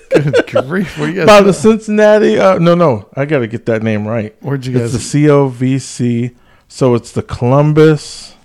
Good 0.10 0.68
grief! 0.68 0.98
Where 0.98 1.10
you 1.10 1.16
guys? 1.18 1.26
by 1.26 1.42
the 1.42 1.54
Cincinnati. 1.54 2.38
Uh, 2.40 2.58
no, 2.60 2.76
no, 2.76 3.10
I 3.16 3.26
got 3.26 3.40
to 3.40 3.48
get 3.48 3.66
that 3.68 3.84
name 3.84 4.08
right. 4.08 4.36
Where'd 4.42 4.66
you 4.66 4.74
guys? 4.78 4.94
It's 4.94 5.12
the 5.12 5.26
COVC, 5.28 6.36
so 6.74 6.96
it's 6.96 7.12
the 7.12 7.22
Columbus 7.22 8.36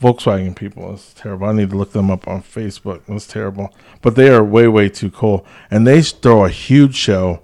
Volkswagen 0.00 0.56
people. 0.56 0.94
It's 0.94 1.14
terrible. 1.14 1.46
I 1.46 1.52
need 1.52 1.70
to 1.70 1.76
look 1.76 1.92
them 1.92 2.10
up 2.10 2.26
on 2.26 2.42
Facebook. 2.42 3.02
It's 3.06 3.28
terrible, 3.28 3.72
but 4.00 4.16
they 4.16 4.30
are 4.30 4.42
way, 4.42 4.66
way 4.66 4.88
too 4.88 5.12
cool, 5.12 5.46
and 5.70 5.86
they 5.86 6.02
throw 6.02 6.44
a 6.44 6.48
huge 6.48 6.96
show 6.96 7.40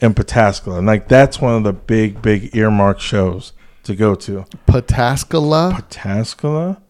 in 0.00 0.14
Pataskala, 0.14 0.78
and 0.78 0.86
like 0.86 1.06
that's 1.06 1.38
one 1.38 1.54
of 1.54 1.64
the 1.64 1.74
big, 1.74 2.22
big 2.22 2.56
earmark 2.56 2.98
shows 2.98 3.52
to 3.82 3.94
go 3.94 4.14
to. 4.14 4.46
Pataskala. 4.66 5.72
Pataskala, 5.72 6.80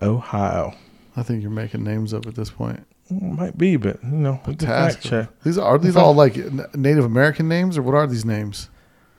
Ohio. 0.00 0.74
I 1.14 1.22
think 1.22 1.42
you're 1.42 1.50
making 1.50 1.84
names 1.84 2.14
up 2.14 2.26
at 2.26 2.36
this 2.36 2.48
point. 2.48 2.86
Mm, 3.12 3.36
might 3.36 3.58
be, 3.58 3.76
but 3.76 4.02
you 4.02 4.08
know, 4.08 4.40
fact 4.46 4.60
Pataskala. 4.60 5.00
check. 5.02 5.28
These 5.44 5.58
are, 5.58 5.74
are 5.74 5.78
these 5.78 5.94
all 5.94 6.14
like 6.14 6.36
Native 6.74 7.04
American 7.04 7.48
names, 7.48 7.76
or 7.76 7.82
what 7.82 7.94
are 7.94 8.06
these 8.06 8.24
names? 8.24 8.70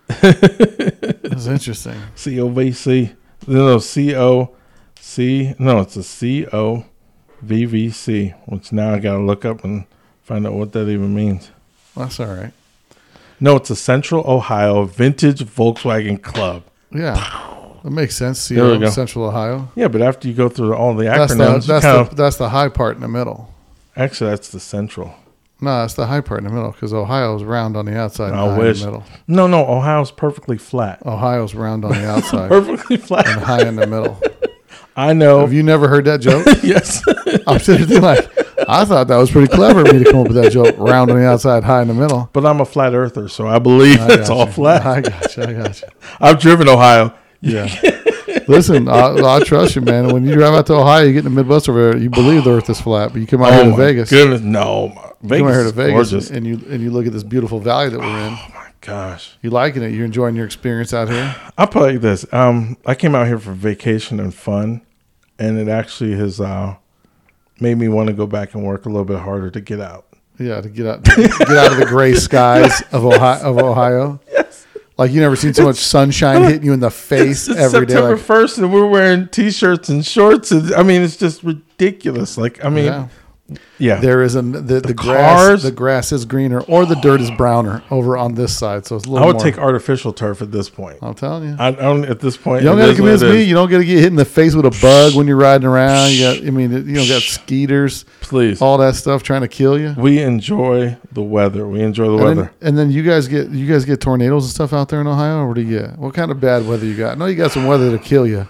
That's 1.46 1.48
interesting. 1.48 1.96
C 2.16 2.40
O 2.40 2.50
V 2.50 2.72
C. 2.72 3.12
No, 3.48 3.78
C 3.80 4.16
O 4.16 4.56
C. 5.00 5.54
No, 5.60 5.80
it's 5.82 5.96
a 5.96 6.04
C 6.04 6.46
O 6.52 6.86
V 7.42 7.66
V 7.66 7.90
C, 7.90 8.30
which 8.46 8.72
now 8.72 8.94
I 8.94 9.00
gotta 9.00 9.24
look 9.24 9.46
up 9.46 9.64
and 9.64 9.86
find 10.24 10.46
out 10.46 10.54
what 10.54 10.74
that 10.74 10.88
even 10.90 11.14
means. 11.16 11.52
That's 11.96 12.20
all 12.20 12.28
right. 12.28 12.52
No, 13.40 13.56
it's 13.56 13.70
a 13.70 13.76
Central 13.76 14.24
Ohio 14.30 14.84
Vintage 14.84 15.40
Volkswagen 15.46 16.22
Club. 16.22 16.64
Yeah, 16.92 17.14
that 17.84 17.92
makes 17.92 18.16
sense. 18.18 18.40
See, 18.42 18.56
There 18.56 18.72
we 18.72 18.80
go. 18.80 18.90
Central 18.90 19.26
Ohio. 19.26 19.72
Yeah, 19.76 19.88
but 19.88 20.02
after 20.02 20.28
you 20.28 20.34
go 20.34 20.50
through 20.50 20.76
all 20.76 20.94
the 20.94 21.06
That's 21.06 21.34
the 21.34 21.44
acronyms, 21.44 21.66
that's 21.68 21.86
the 21.86 22.00
of, 22.00 22.16
that's 22.16 22.36
the 22.38 22.50
high 22.50 22.68
part 22.70 22.96
in 22.96 23.02
the 23.02 23.08
middle. 23.08 23.54
actually 23.96 24.32
that's 24.32 24.50
the 24.50 24.60
Central. 24.60 25.14
No, 25.62 25.82
that's 25.82 25.96
the 25.96 26.06
high 26.08 26.22
part 26.22 26.40
in 26.40 26.46
the 26.48 26.54
middle 26.54 26.72
because 26.72 26.94
Ohio's 26.94 27.44
round 27.44 27.76
on 27.76 27.86
the 27.86 27.98
outside. 27.98 28.30
and 28.32 28.40
I 28.40 28.50
high 28.50 28.58
wish. 28.58 28.80
In 28.82 28.86
the 28.86 28.92
middle. 29.00 29.06
No, 29.28 29.48
no, 29.48 29.66
Ohio's 29.68 30.12
perfectly 30.12 30.58
flat. 30.58 31.06
Ohio's 31.06 31.54
round 31.54 31.84
on 31.84 31.92
the 31.92 32.08
outside 32.10 32.48
Perfectly 32.50 32.98
flat 32.98 33.28
and 33.28 33.42
high 33.42 33.68
in 33.68 33.76
the 33.76 33.86
middle. 33.88 34.22
I 34.96 35.14
know. 35.14 35.40
Have 35.42 35.54
you 35.54 35.64
never 35.64 35.88
heard 35.88 36.06
that 36.06 36.20
joke? 36.22 36.46
yes. 36.64 37.02
I'm 37.48 37.60
sitting 37.60 37.88
there 37.88 38.02
like, 38.02 38.28
I 38.68 38.84
thought 38.86 39.08
that 39.08 39.16
was 39.18 39.32
pretty 39.32 39.48
clever 39.48 39.82
of 39.82 39.94
me 39.94 40.04
to 40.04 40.12
come 40.12 40.22
up 40.22 40.28
with 40.28 40.36
that 40.36 40.52
joke. 40.52 40.76
Round 40.78 41.10
on 41.10 41.18
the 41.18 41.26
outside, 41.26 41.64
high 41.64 41.82
in 41.82 41.88
the 41.88 41.94
middle. 41.94 42.30
but 42.34 42.46
I'm 42.46 42.60
a 42.60 42.66
flat 42.66 42.94
earther, 42.94 43.30
so 43.30 43.48
I 43.48 43.60
believe 43.60 44.00
I 44.02 44.14
it's 44.16 44.30
all 44.30 44.46
you. 44.46 44.52
flat. 44.52 44.86
I 44.86 45.02
got 45.02 45.38
you. 45.38 45.44
I 45.44 45.54
got 45.54 45.82
you. 45.82 45.88
I've 46.20 46.40
driven 46.40 46.68
Ohio. 46.68 47.14
Yeah. 47.42 47.68
Listen, 48.50 48.88
I, 48.88 49.14
I 49.16 49.44
trust 49.44 49.76
you, 49.76 49.82
man. 49.82 50.12
When 50.12 50.26
you 50.26 50.34
drive 50.34 50.54
out 50.54 50.66
to 50.68 50.74
Ohio, 50.74 51.06
you 51.06 51.14
get 51.14 51.20
in 51.26 51.34
the 51.34 51.42
Midwest 51.44 51.70
over 51.70 51.92
there, 51.92 51.98
you 52.02 52.10
believe 52.10 52.44
the 52.44 52.52
Earth 52.52 52.70
is 52.70 52.82
flat, 52.82 53.12
but 53.14 53.22
you 53.22 53.28
come 53.28 53.42
out 53.44 53.52
here 53.54 53.62
Oh 53.62 53.66
to 53.66 53.70
my 53.72 53.78
Vegas. 53.78 54.10
goodness, 54.10 54.42
no, 54.42 54.88
You 55.22 55.30
Vegas 55.30 55.40
come 55.40 55.48
out 55.48 55.54
here 55.54 55.64
to 55.66 55.72
Vegas, 55.72 55.94
gorgeous. 56.12 56.30
and 56.32 56.46
you 56.48 56.62
and 56.70 56.82
you 56.82 56.90
look 56.92 57.06
at 57.06 57.14
this 57.14 57.24
beautiful 57.24 57.60
valley 57.60 57.90
that 57.90 58.00
we're 58.00 58.06
in. 58.28 58.34
Oh 58.34 58.48
my 58.54 58.70
gosh, 58.82 59.38
You 59.42 59.50
liking 59.52 59.84
it? 59.84 59.92
You're 59.94 60.06
enjoying 60.06 60.36
your 60.36 60.46
experience 60.46 60.94
out 60.94 61.10
here? 61.10 61.36
I'll 61.58 61.68
put 61.68 61.84
it 61.90 61.94
like 61.94 62.02
this. 62.02 62.26
Um, 62.34 62.78
I 62.86 62.96
came 62.96 63.14
out 63.16 63.28
here 63.28 63.38
for 63.40 63.52
vacation 63.54 64.20
and 64.20 64.34
fun, 64.34 64.82
and 65.38 65.60
it 65.60 65.68
actually 65.68 66.16
has 66.16 66.42
uh, 66.42 66.76
made 67.60 67.78
me 67.78 67.88
want 67.88 68.08
to 68.08 68.14
go 68.14 68.26
back 68.26 68.56
and 68.56 68.64
work 68.64 68.86
a 68.86 68.90
little 68.90 69.06
bit 69.06 69.20
harder 69.20 69.52
to 69.52 69.62
get 69.62 69.80
out. 69.80 70.06
Yeah, 70.40 70.62
to 70.62 70.70
get 70.70 70.88
out, 70.88 71.04
to 71.06 71.16
get 71.16 71.50
out 71.52 71.72
of 71.74 71.78
the 71.80 71.86
gray 71.86 72.14
skies 72.16 72.82
of 72.94 73.06
Ohio. 73.06 73.42
Of 73.44 73.58
Ohio. 73.58 74.20
Yes. 74.32 74.59
Like 75.00 75.12
you 75.14 75.22
never 75.22 75.38
seen 75.38 75.54
so 75.54 75.64
much 75.64 75.78
sunshine 75.78 76.44
hitting 76.50 76.66
you 76.66 76.74
in 76.74 76.82
the 76.82 76.92
face 76.92 77.48
It's 77.48 77.58
every 77.58 77.86
day. 77.86 77.94
September 77.94 78.18
Like, 78.18 78.26
first, 78.26 78.58
and 78.58 78.74
we're 78.74 78.86
wearing 78.86 79.30
t-shirts 79.30 79.88
and 79.88 80.06
shorts. 80.06 80.52
And, 80.52 80.74
I 80.74 80.84
mean, 80.84 81.02
it's 81.02 81.16
just 81.16 81.42
ridiculous. 81.42 82.38
Like, 82.38 82.66
I 82.66 82.68
mean, 82.68 82.86
yeah. 82.86 83.08
Yeah, 83.78 84.00
There 84.00 84.22
is 84.24 84.36
a 84.36 84.42
the, 84.42 84.80
the, 84.82 84.94
grass. 84.94 85.40
cars- 85.40 85.64
The 85.64 85.72
grass 85.72 86.12
is 86.12 86.26
greener, 86.26 86.62
or 86.62 86.86
the 86.86 86.96
dirt 86.96 87.22
is 87.22 87.32
browner 87.32 87.84
over 87.90 88.18
on 88.18 88.36
this 88.36 88.58
side. 88.58 88.86
So 88.86 88.96
it's 88.96 89.06
a 89.06 89.10
little. 89.10 89.24
I 89.24 89.28
would 89.28 89.38
more, 89.38 89.44
take 89.44 89.58
artificial 89.58 90.14
turf 90.14 90.42
at 90.42 90.52
this 90.52 90.70
point. 90.70 91.00
I'm 91.02 91.14
telling 91.14 91.50
you. 91.50 91.56
I, 91.58 91.72
don't 91.72 92.06
at 92.06 92.20
this 92.20 92.38
point. 92.38 92.62
You 92.64 92.70
don't 92.70 92.78
got 92.78 92.88
to 92.88 92.96
convince 92.96 93.22
me. 93.24 93.44
You 93.44 93.54
don't 93.56 93.70
got 93.70 93.78
to 93.80 93.86
get 93.86 93.98
hit 94.00 94.08
in 94.08 94.16
the 94.16 94.26
face 94.26 94.56
with 94.56 94.66
a 94.66 94.78
bug 94.82 95.16
when 95.16 95.28
you're 95.28 95.38
riding 95.38 95.66
around. 95.68 96.12
You 96.12 96.20
got, 96.22 96.38
I 96.48 96.50
mean, 96.52 96.72
you 96.72 96.96
know, 96.96 97.08
got 97.08 97.22
skeeters, 97.22 98.06
Please, 98.22 98.62
all 98.62 98.78
that 98.80 98.96
stuff 98.96 99.24
trying 99.24 99.42
to 99.42 99.48
kill 99.48 99.80
you. 99.80 99.96
we 99.98 100.20
enjoy 100.22 100.98
the 101.12 101.22
weather. 101.24 101.68
We 101.68 101.82
enjoy 101.82 102.06
the 102.06 102.14
And 102.18 102.24
weather. 102.24 102.42
then, 102.60 102.68
and 102.70 102.78
then 102.78 102.92
you 102.92 103.04
guys 103.04 103.28
get 103.28 103.50
you 103.50 103.66
guys 103.66 103.86
get 103.86 104.02
tornadoes 104.02 104.44
and 104.44 104.52
stuff 104.52 104.74
out 104.74 104.90
there 104.90 105.02
in 105.02 105.08
Ohio, 105.08 105.40
or 105.40 105.48
what 105.48 105.56
do 105.56 105.62
you 105.62 105.80
get? 105.80 105.98
What 105.98 106.14
kind 106.14 106.32
of 106.32 106.40
bad 106.40 106.68
weather 106.68 106.86
you 106.86 106.96
got? 106.98 107.18
No, 107.18 107.26
you 107.26 107.36
got 107.36 107.52
some 107.52 107.66
weather 107.66 107.90
to 107.92 107.98
kill 108.04 108.28
you. 108.28 108.48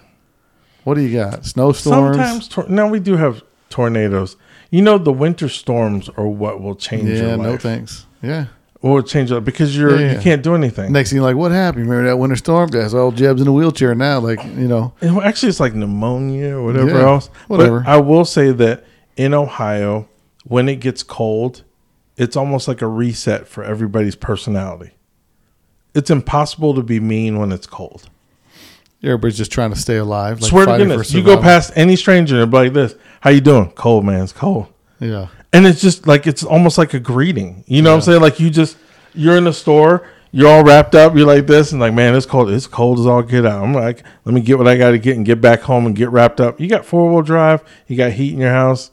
What 0.83 0.95
do 0.95 1.01
you 1.01 1.15
got? 1.15 1.45
Snowstorms. 1.45 2.15
Sometimes, 2.15 2.47
tor- 2.47 2.67
now 2.69 2.87
we 2.87 2.99
do 2.99 3.15
have 3.17 3.43
tornadoes. 3.69 4.37
You 4.69 4.81
know, 4.81 4.97
the 4.97 5.11
winter 5.13 5.49
storms 5.49 6.09
are 6.09 6.27
what 6.27 6.61
will 6.61 6.75
change 6.75 7.09
yeah, 7.09 7.29
your 7.29 7.37
no 7.37 7.57
thanks. 7.57 8.05
Yeah. 8.21 8.45
Will 8.81 9.01
change 9.03 9.29
it 9.31 9.43
because 9.43 9.75
you're 9.75 9.99
Yeah, 9.99 10.13
you 10.13 10.21
can't 10.21 10.41
do 10.41 10.55
anything. 10.55 10.93
Next 10.93 11.09
thing, 11.09 11.17
you're 11.17 11.25
like, 11.25 11.35
what 11.35 11.51
happened? 11.51 11.89
Remember 11.89 12.07
that 12.07 12.15
winter 12.17 12.37
storm? 12.37 12.69
Guys, 12.69 12.93
all 12.93 13.11
Jeb's 13.11 13.41
in 13.41 13.47
a 13.47 13.51
wheelchair 13.51 13.93
now. 13.93 14.19
Like, 14.19 14.41
you 14.43 14.67
know, 14.69 14.93
And 15.01 15.17
actually, 15.17 15.49
it's 15.49 15.59
like 15.59 15.73
pneumonia 15.73 16.55
or 16.55 16.63
whatever 16.63 16.91
Yeah, 16.91 17.05
else. 17.05 17.27
whatever. 17.47 17.81
But 17.81 17.89
I 17.89 17.97
will 17.97 18.23
say 18.23 18.51
that 18.51 18.85
in 19.17 19.33
Ohio, 19.33 20.07
when 20.45 20.69
it 20.69 20.77
gets 20.77 21.03
cold, 21.03 21.63
it's 22.15 22.37
almost 22.37 22.69
like 22.69 22.81
a 22.81 22.87
reset 22.87 23.47
for 23.47 23.65
everybody's 23.65 24.15
personality. 24.15 24.91
It's 25.93 26.09
impossible 26.09 26.73
to 26.75 26.83
be 26.83 26.99
mean 27.01 27.37
when 27.37 27.51
it's 27.51 27.67
cold. 27.67 28.07
everybody's 29.03 29.37
just 29.37 29.51
trying 29.51 29.71
to 29.71 29.79
stay 29.79 29.97
alive. 29.97 30.39
Like 30.39 30.49
Swear 30.51 30.65
to 30.67 30.77
goodness, 30.77 31.13
you 31.13 31.23
go 31.23 31.41
past 31.41 31.73
any 31.75 31.95
stranger 31.97 32.41
and 32.41 32.51
be 32.51 32.57
like 32.57 32.73
this: 32.73 32.95
"How 33.21 33.29
you 33.29 33.41
doing? 33.41 33.71
Cold, 33.71 34.05
man. 34.05 34.23
It's 34.23 34.33
cold." 34.33 34.67
Yeah. 34.99 35.27
And 35.51 35.65
it's 35.65 35.81
just 35.81 36.07
like 36.07 36.27
it's 36.27 36.43
almost 36.43 36.77
like 36.77 36.93
a 36.93 36.99
greeting. 36.99 37.63
You 37.67 37.81
know 37.81 37.91
what 37.91 37.97
I'm 37.97 38.01
saying? 38.01 38.21
Like 38.21 38.39
you 38.39 38.49
just 38.49 38.77
you're 39.13 39.35
in 39.35 39.45
the 39.45 39.53
store, 39.53 40.07
you're 40.31 40.47
all 40.47 40.63
wrapped 40.63 40.93
up, 40.95 41.15
you're 41.15 41.25
like 41.25 41.47
this, 41.47 41.71
and 41.71 41.81
like, 41.81 41.93
man, 41.93 42.15
it's 42.15 42.25
cold. 42.25 42.49
It's 42.51 42.67
cold 42.67 42.99
as 42.99 43.07
all 43.07 43.23
get 43.23 43.45
out. 43.45 43.63
I'm 43.63 43.73
like, 43.73 44.03
let 44.25 44.33
me 44.33 44.41
get 44.41 44.57
what 44.57 44.67
I 44.67 44.77
got 44.77 44.91
to 44.91 44.99
get 44.99 45.17
and 45.17 45.25
get 45.25 45.41
back 45.41 45.61
home 45.61 45.85
and 45.85 45.95
get 45.95 46.09
wrapped 46.09 46.39
up. 46.39 46.59
You 46.59 46.67
got 46.67 46.85
four 46.85 47.09
wheel 47.11 47.21
drive, 47.21 47.63
you 47.87 47.97
got 47.97 48.11
heat 48.11 48.33
in 48.33 48.39
your 48.39 48.51
house. 48.51 48.91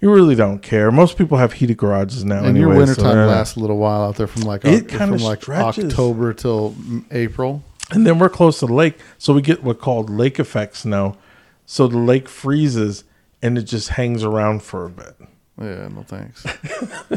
You 0.00 0.12
really 0.12 0.34
don't 0.34 0.58
care. 0.58 0.90
Most 0.90 1.16
people 1.16 1.38
have 1.38 1.54
heated 1.54 1.78
garages 1.78 2.24
now. 2.24 2.38
And 2.38 2.48
anyway, 2.48 2.60
your 2.60 2.72
so 2.72 2.78
wintertime 2.78 3.14
they're 3.14 3.26
lasts 3.26 3.56
a 3.56 3.60
little 3.60 3.78
while 3.78 4.02
out 4.02 4.16
there 4.16 4.26
from 4.26 4.42
like 4.42 4.62
It 4.64 4.88
kinda 4.88 5.16
from 5.16 5.16
like 5.18 5.40
stretches. 5.42 5.84
October 5.86 6.34
till 6.34 6.74
April. 7.10 7.62
And 7.90 8.06
then 8.06 8.18
we're 8.18 8.28
close 8.28 8.60
to 8.60 8.66
the 8.66 8.74
lake, 8.74 8.98
so 9.16 9.32
we 9.32 9.40
get 9.40 9.62
what 9.62 9.80
called 9.80 10.10
lake 10.10 10.38
effect 10.38 10.76
snow. 10.76 11.16
So 11.64 11.86
the 11.86 11.96
lake 11.96 12.28
freezes 12.28 13.04
and 13.44 13.56
it 13.58 13.62
just 13.62 13.90
hangs 13.90 14.24
around 14.24 14.62
for 14.64 14.86
a 14.86 14.90
bit. 14.90 15.14
Yeah, 15.60 15.86
no 15.88 16.02
thanks. 16.02 16.42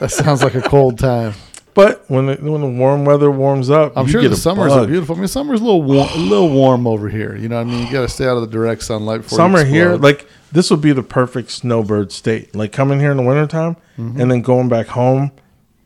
that 0.00 0.08
sounds 0.10 0.42
like 0.42 0.54
a 0.54 0.62
cold 0.62 0.98
time. 0.98 1.34
But 1.74 2.08
when 2.08 2.26
the, 2.26 2.36
when 2.36 2.62
the 2.62 2.66
warm 2.68 3.04
weather 3.04 3.30
warms 3.30 3.68
up, 3.68 3.92
I'm 3.96 4.06
you 4.06 4.12
sure 4.12 4.22
get 4.22 4.30
the 4.30 4.36
summers 4.36 4.72
are 4.72 4.86
beautiful. 4.86 5.14
I 5.14 5.18
mean, 5.18 5.28
summer's 5.28 5.60
a 5.60 5.64
little 5.64 5.82
warm, 5.82 6.08
a 6.08 6.16
little 6.16 6.48
warm 6.48 6.86
over 6.86 7.08
here. 7.10 7.36
You 7.36 7.48
know 7.50 7.56
what 7.56 7.66
I 7.66 7.70
mean? 7.70 7.86
You 7.86 7.92
got 7.92 8.00
to 8.00 8.08
stay 8.08 8.24
out 8.26 8.36
of 8.36 8.40
the 8.40 8.46
direct 8.48 8.82
sunlight. 8.82 9.22
Before 9.22 9.36
Summer 9.36 9.62
here, 9.62 9.96
like 9.96 10.26
this 10.52 10.70
would 10.70 10.80
be 10.80 10.92
the 10.92 11.02
perfect 11.02 11.50
snowbird 11.50 12.12
state. 12.12 12.56
Like 12.56 12.72
coming 12.72 12.98
here 12.98 13.10
in 13.10 13.16
the 13.18 13.22
wintertime 13.22 13.76
Mm-hmm. 13.98 14.20
and 14.20 14.30
then 14.30 14.42
going 14.42 14.68
back 14.68 14.88
home, 14.88 15.32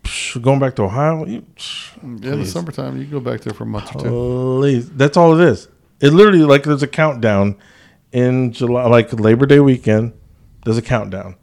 psh, 0.03 0.41
going 0.43 0.59
back 0.61 0.75
to 0.77 0.83
Ohio. 0.83 1.25
You, 1.27 1.43
psh, 1.57 2.23
yeah, 2.25 2.33
in 2.33 2.41
the 2.41 2.47
summertime, 2.47 2.97
you 2.97 3.05
can 3.05 3.13
go 3.13 3.21
back 3.21 3.41
there 3.43 3.53
for 3.55 3.63
a 3.65 3.67
month 3.67 3.95
or 3.95 4.01
two. 4.03 4.09
Please. 4.61 4.91
That's 4.91 5.17
all 5.17 5.39
it 5.41 5.49
is. 5.49 5.69
It 6.01 6.13
literally 6.13 6.43
like 6.45 6.63
there's 6.65 6.83
a 6.83 6.89
countdown 6.89 7.57
in 8.13 8.53
July, 8.53 8.87
like 8.87 9.13
Labor 9.13 9.47
Day 9.47 9.61
weekend. 9.61 10.13
There's 10.65 10.79
a 10.79 10.83
countdown. 10.83 11.37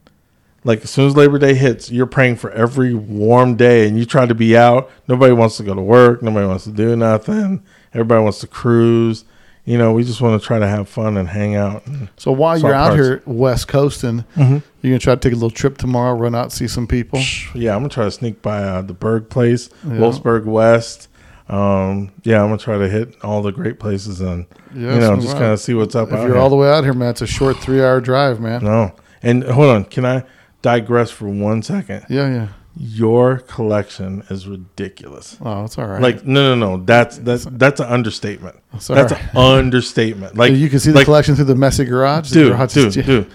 Like 0.64 0.84
as 0.84 0.90
soon 0.90 1.08
as 1.08 1.16
Labor 1.16 1.40
Day 1.40 1.54
hits, 1.54 1.90
you're 1.92 2.06
praying 2.08 2.38
for 2.38 2.52
every 2.52 2.94
warm 2.94 3.56
day, 3.56 3.88
and 3.88 3.98
you 3.98 4.06
try 4.06 4.26
to 4.26 4.36
be 4.36 4.58
out. 4.58 4.90
Nobody 5.08 5.34
wants 5.34 5.58
to 5.58 5.64
go 5.64 5.74
to 5.74 5.82
work. 5.82 6.22
Nobody 6.22 6.46
wants 6.46 6.66
to 6.66 6.72
do 6.72 6.96
nothing. 6.96 7.64
Everybody 7.94 8.22
wants 8.24 8.40
to 8.40 8.48
cruise. 8.48 9.24
You 9.64 9.78
know, 9.78 9.92
we 9.92 10.04
just 10.04 10.22
want 10.22 10.42
to 10.42 10.46
try 10.46 10.60
to 10.60 10.68
have 10.68 10.88
fun 10.88 11.18
and 11.18 11.28
hang 11.28 11.56
out. 11.56 11.86
And 11.88 12.08
So 12.18 12.32
while 12.32 12.58
you're 12.58 12.74
out 12.74 12.94
parts. 12.96 13.04
here 13.04 13.22
west 13.26 13.68
coasting, 13.68 14.24
Mm-hmm. 14.36 14.58
you're 14.82 14.92
gonna 14.92 15.00
try 15.00 15.16
to 15.16 15.20
take 15.20 15.34
a 15.34 15.36
little 15.36 15.50
trip 15.50 15.78
tomorrow, 15.78 16.16
run 16.18 16.36
out, 16.36 16.52
see 16.54 16.68
some 16.70 16.88
people. 16.88 17.20
yeah, 17.54 17.74
I'm 17.74 17.80
gonna 17.80 17.90
try 17.90 18.06
to 18.06 18.12
sneak 18.12 18.42
by 18.42 18.64
uh, 18.64 18.82
the 18.82 18.94
Berg 18.94 19.30
place, 19.30 19.70
Wolfsburg 19.86 20.46
West. 20.46 21.08
Um, 21.50 22.12
yeah, 22.24 22.42
I'm 22.42 22.50
gonna 22.50 22.58
try 22.58 22.78
to 22.78 22.90
hit 22.90 23.16
all 23.24 23.42
the 23.42 23.52
great 23.52 23.80
places 23.80 24.20
and 24.20 24.46
Yeah, 24.74 24.96
you 24.96 25.00
know 25.00 25.16
just 25.16 25.34
kind 25.34 25.54
of 25.54 25.60
see 25.60 25.74
what's 25.74 25.96
up. 25.96 26.10
If 26.10 26.16
you're 26.16 26.28
here. 26.28 26.38
all 26.38 26.50
the 26.50 26.58
way 26.58 26.70
out 26.70 26.84
here, 26.84 26.94
man, 26.94 27.12
it's 27.12 27.22
a 27.22 27.28
short 27.28 27.58
three-hour 27.58 28.02
drive, 28.02 28.42
man. 28.42 28.64
No. 28.64 28.94
And 29.24 29.44
hold 29.44 29.70
on, 29.70 29.86
can 29.86 30.06
I 30.06 30.24
digress 30.62 31.10
for 31.10 31.30
one 31.30 31.62
second? 31.64 32.06
Yeah, 32.10 32.30
yeah. 32.30 32.48
Your 32.76 33.40
collection 33.40 34.24
is 34.30 34.48
ridiculous. 34.48 35.38
Oh, 35.42 35.64
it's 35.64 35.78
all 35.78 35.88
right. 35.88 36.02
Like 36.02 36.26
no, 36.26 36.54
no, 36.54 36.78
no. 36.78 36.84
That's 36.84 37.18
that's 37.20 37.46
that's 37.46 37.80
an 37.80 37.88
understatement. 37.88 38.58
That's 38.74 38.90
right. 38.90 39.12
an 39.12 39.38
understatement. 39.38 40.36
Like 40.36 40.52
you 40.52 40.70
can 40.70 40.80
see 40.80 40.92
the 40.92 40.98
like, 40.98 41.06
collection 41.06 41.36
through 41.36 41.46
the 41.46 41.56
messy 41.56 41.86
garage. 41.86 42.30
Dude, 42.30 42.52
garage 42.52 42.74
dude, 42.74 42.96
yeah. 42.96 43.04
dude. 43.04 43.32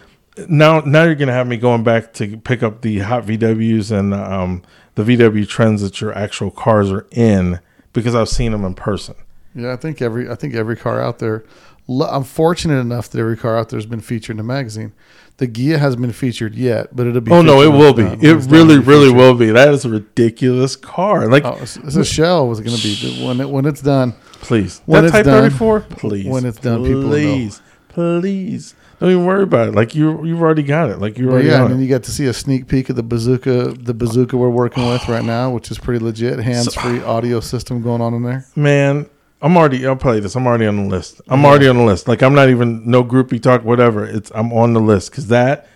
Now, 0.49 0.81
now 0.81 1.05
you're 1.05 1.15
gonna 1.15 1.33
have 1.33 1.47
me 1.47 1.57
going 1.57 1.83
back 1.83 2.13
to 2.15 2.37
pick 2.37 2.63
up 2.63 2.83
the 2.83 3.01
hot 3.01 3.25
VWs 3.25 3.91
and 3.91 4.15
um, 4.15 4.63
the 4.95 5.03
VW 5.03 5.49
trends 5.49 5.83
that 5.83 6.01
your 6.01 6.17
actual 6.17 6.51
cars 6.51 6.93
are 6.93 7.07
in 7.11 7.59
because 7.93 8.15
I've 8.15 8.29
seen 8.29 8.53
them 8.53 8.65
in 8.65 8.75
person. 8.75 9.15
Yeah, 9.55 9.73
I 9.73 9.77
think 9.77 10.01
every 10.01 10.31
I 10.31 10.35
think 10.35 10.55
every 10.55 10.77
car 10.77 11.01
out 11.01 11.19
there. 11.19 11.45
I'm 11.89 12.25
fortunate 12.25 12.79
enough 12.79 13.09
that 13.11 13.19
every 13.19 13.37
car 13.37 13.59
out 13.59 13.69
there 13.69 13.77
has 13.77 13.87
been 13.87 14.01
featured 14.01 14.37
in 14.37 14.41
a 14.41 14.45
magazine. 14.45 14.93
The 15.39 15.49
Ghia 15.49 15.79
hasn't 15.79 16.01
been 16.01 16.13
featured 16.13 16.55
yet, 16.55 16.95
but 16.95 17.07
it'll 17.07 17.21
be. 17.21 17.33
Oh 17.33 17.43
no, 17.43 17.61
it 17.61 17.69
will 17.69 17.93
be. 17.93 18.03
It 18.05 18.19
When 18.21 18.37
it's 18.37 18.47
done, 18.47 18.55
really, 18.55 18.79
be 18.79 18.85
really 18.85 19.13
will 19.13 19.35
be. 19.35 19.47
That 19.51 19.75
is 19.75 19.85
a 19.85 19.89
ridiculous 19.91 20.77
car. 20.77 21.27
Like, 21.29 21.45
Oh, 21.45 21.59
it's, 21.61 21.77
it's 21.79 21.97
a 21.97 22.05
shell. 22.05 22.47
Was 22.49 22.61
going 22.61 22.77
to 22.77 22.83
be 22.83 23.25
when 23.27 23.41
it 23.41 23.49
when 23.51 23.67
it's 23.67 23.83
done. 23.83 24.13
please, 24.43 24.81
when 24.87 25.03
that 25.03 25.09
it's 25.09 25.13
Type 25.17 25.25
done- 25.25 25.43
34, 25.51 25.81
please. 25.81 26.27
when 26.27 26.47
it's 26.47 26.59
done, 26.61 26.83
people 26.85 27.01
will 27.01 27.09
know. 27.09 27.11
please, 27.11 27.61
please, 27.89 28.75
don't 29.03 29.11
even 29.11 29.27
worry 29.27 29.43
about 29.43 29.69
it. 29.69 29.75
Like 29.75 29.95
you, 29.97 30.25
you've 30.25 30.41
already 30.41 30.63
got 30.63 30.89
it. 30.89 31.01
Like 31.01 31.19
you 31.19 31.29
already 31.29 31.49
yeah, 31.49 31.59
got 31.59 31.65
and 31.65 31.75
then 31.75 31.81
you 31.81 31.89
got 31.89 32.05
to 32.05 32.13
see 32.13 32.27
a 32.27 32.33
sneak 32.33 32.69
peek 32.69 32.89
of 32.89 32.95
the 32.95 33.03
bazooka, 33.03 33.73
the 33.73 33.93
bazooka 33.93 34.37
we're 34.37 34.49
working 34.49 34.89
with 34.89 35.09
right 35.09 35.25
now, 35.25 35.51
which 35.51 35.73
is 35.73 35.79
pretty 35.79 36.03
legit. 36.03 36.39
Hands 36.39 36.73
free 36.73 37.01
uh, 37.01 37.11
audio 37.11 37.41
system 37.41 37.83
going 37.83 38.01
on 38.01 38.15
in 38.15 38.23
there. 38.23 38.47
Man, 38.55 39.11
I'm 39.41 39.57
already. 39.57 39.85
I'll 39.87 39.97
play 39.97 40.21
this. 40.21 40.37
I'm 40.37 40.47
already 40.47 40.67
on 40.67 40.77
the 40.77 40.89
list. 40.89 41.21
I'm 41.27 41.45
already 41.45 41.67
on 41.67 41.79
the 41.79 41.85
list. 41.85 42.07
Like 42.07 42.23
I'm 42.23 42.35
not 42.35 42.49
even 42.49 42.89
no 42.89 43.03
groupie 43.03 43.43
talk, 43.43 43.65
whatever. 43.65 44.07
It's 44.07 44.31
I'm 44.37 44.53
on 44.53 44.73
the 44.73 44.81
list 44.81 45.11
because 45.11 45.27
that 45.29 45.69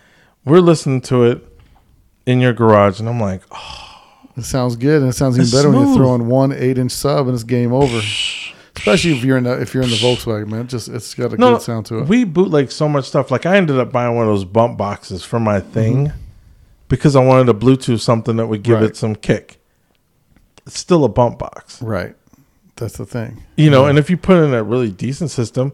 we're 0.45 0.61
listening 0.61 1.01
to 1.03 1.25
it 1.25 1.45
in 2.27 2.41
your 2.41 2.53
garage, 2.53 3.01
and 3.01 3.09
I'm 3.09 3.21
like, 3.21 3.43
oh, 3.51 3.83
It 4.37 4.45
sounds 4.45 4.77
good, 4.77 5.01
and 5.01 5.11
it 5.11 5.15
sounds 5.15 5.39
even 5.39 5.51
better 5.51 5.71
when 5.71 5.89
you 5.89 5.95
throw 5.95 6.15
in 6.15 6.29
one 6.29 6.53
eight 6.53 6.77
inch 6.77 6.93
sub 6.93 7.27
and 7.27 7.35
it's 7.35 7.43
game 7.43 7.73
over. 7.73 8.01
Especially 8.87 9.17
if 9.19 9.25
you're 9.25 9.37
in 9.39 9.45
the 9.45 9.61
if 9.61 9.75
you're 9.75 9.83
in 9.83 9.91
the 9.91 9.97
Volkswagen, 9.97 10.49
man. 10.49 10.61
It 10.63 10.67
just 10.69 10.89
it's 10.89 11.15
got 11.15 11.33
a 11.33 11.37
no, 11.37 11.55
good 11.55 11.63
sound 11.63 11.87
to 11.87 11.99
it. 11.99 12.09
we 12.09 12.25
bootleg 12.25 12.71
so 12.71 12.89
much 12.89 13.07
stuff. 13.07 13.31
Like 13.31 13.47
I 13.47 13.57
ended 13.57 13.79
up 13.79 13.91
buying 13.93 14.15
one 14.15 14.27
of 14.27 14.33
those 14.33 14.45
bump 14.45 14.79
boxes 14.79 15.25
for 15.25 15.41
my 15.41 15.61
thing 15.61 16.13
because 16.89 17.17
I 17.17 17.25
wanted 17.25 17.47
to 17.47 17.55
Bluetooth 17.55 18.01
something 18.01 18.37
that 18.37 18.47
would 18.47 18.63
give 18.63 18.75
Mm-hmm. 18.77 18.83
Right. 18.85 18.91
it 18.91 18.97
some 18.97 19.17
kick. 19.17 19.59
It's 20.67 20.79
still 20.79 21.05
a 21.05 21.09
bump 21.09 21.39
box. 21.39 21.81
right. 21.83 22.15
That's 22.77 22.99
the 22.99 23.07
thing. 23.07 23.43
You 23.57 23.71
know, 23.71 23.87
and 23.87 23.99
if 23.99 24.11
you 24.11 24.17
put 24.19 24.37
in 24.37 24.53
a 24.53 24.63
really 24.63 24.91
decent 24.91 25.31
system, 25.31 25.73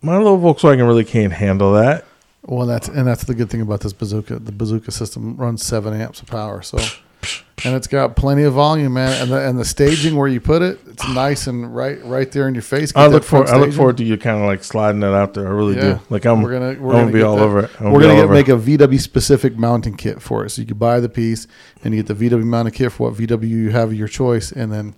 my 0.00 0.16
little 0.16 0.38
Volkswagen 0.38 0.86
really 0.86 1.04
can't 1.04 1.32
handle 1.32 1.72
that. 1.74 2.04
Well, 2.46 2.66
that's 2.66 2.86
and 2.88 3.06
that's 3.06 3.24
the 3.24 3.34
good 3.34 3.50
thing 3.50 3.62
about 3.62 3.80
this 3.80 3.92
bazooka. 3.92 4.38
The 4.38 4.52
bazooka 4.52 4.92
system 4.92 5.36
runs 5.36 5.64
seven 5.64 5.92
amps 6.00 6.20
of 6.20 6.28
power, 6.28 6.62
so 6.62 6.78
and 7.64 7.74
it's 7.76 7.86
got 7.86 8.16
plenty 8.16 8.42
of 8.42 8.54
volume, 8.54 8.94
man. 8.94 9.22
And 9.22 9.30
the 9.30 9.48
and 9.48 9.58
the 9.58 9.64
staging 9.64 10.16
where 10.16 10.26
you 10.26 10.40
put 10.40 10.60
it, 10.62 10.80
it's 10.88 11.06
nice 11.08 11.46
and 11.46 11.74
right 11.74 12.02
right 12.04 12.30
there 12.32 12.48
in 12.48 12.54
your 12.54 12.62
face. 12.62 12.90
Get 12.92 13.00
I 13.00 13.06
look 13.06 13.22
for 13.22 13.48
I 13.48 13.56
look 13.58 13.72
forward 13.72 13.96
to 13.98 14.04
you 14.04 14.16
kind 14.18 14.40
of 14.40 14.46
like 14.46 14.64
sliding 14.64 15.00
that 15.00 15.14
out 15.14 15.34
there. 15.34 15.46
I 15.46 15.50
really 15.50 15.76
Yeah, 15.76 15.94
do. 15.94 16.00
Like 16.10 16.24
I'm 16.24 16.42
we're 16.42 16.52
gonna 16.52 16.80
we're 16.80 16.94
I'm 16.94 17.02
gonna 17.02 17.12
be 17.12 17.22
all 17.22 17.36
that. 17.36 17.42
over 17.42 17.60
it. 17.60 17.70
I'm 17.80 17.92
We're 17.92 18.00
gonna 18.00 18.16
get, 18.16 18.30
make 18.30 18.48
a 18.48 18.52
VW 18.56 19.00
specific 19.00 19.56
mounting 19.56 19.96
kit 19.96 20.20
for 20.20 20.44
it, 20.44 20.50
so 20.50 20.62
you 20.62 20.66
can 20.66 20.78
buy 20.78 20.98
the 21.00 21.08
piece 21.08 21.46
and 21.84 21.94
you 21.94 22.02
get 22.02 22.18
the 22.18 22.28
VW 22.30 22.42
mounting 22.44 22.74
kit 22.74 22.90
for 22.92 23.10
what 23.10 23.18
VW 23.18 23.48
you 23.48 23.70
have 23.70 23.90
of 23.90 23.94
your 23.94 24.08
choice, 24.08 24.50
and 24.50 24.72
then 24.72 24.94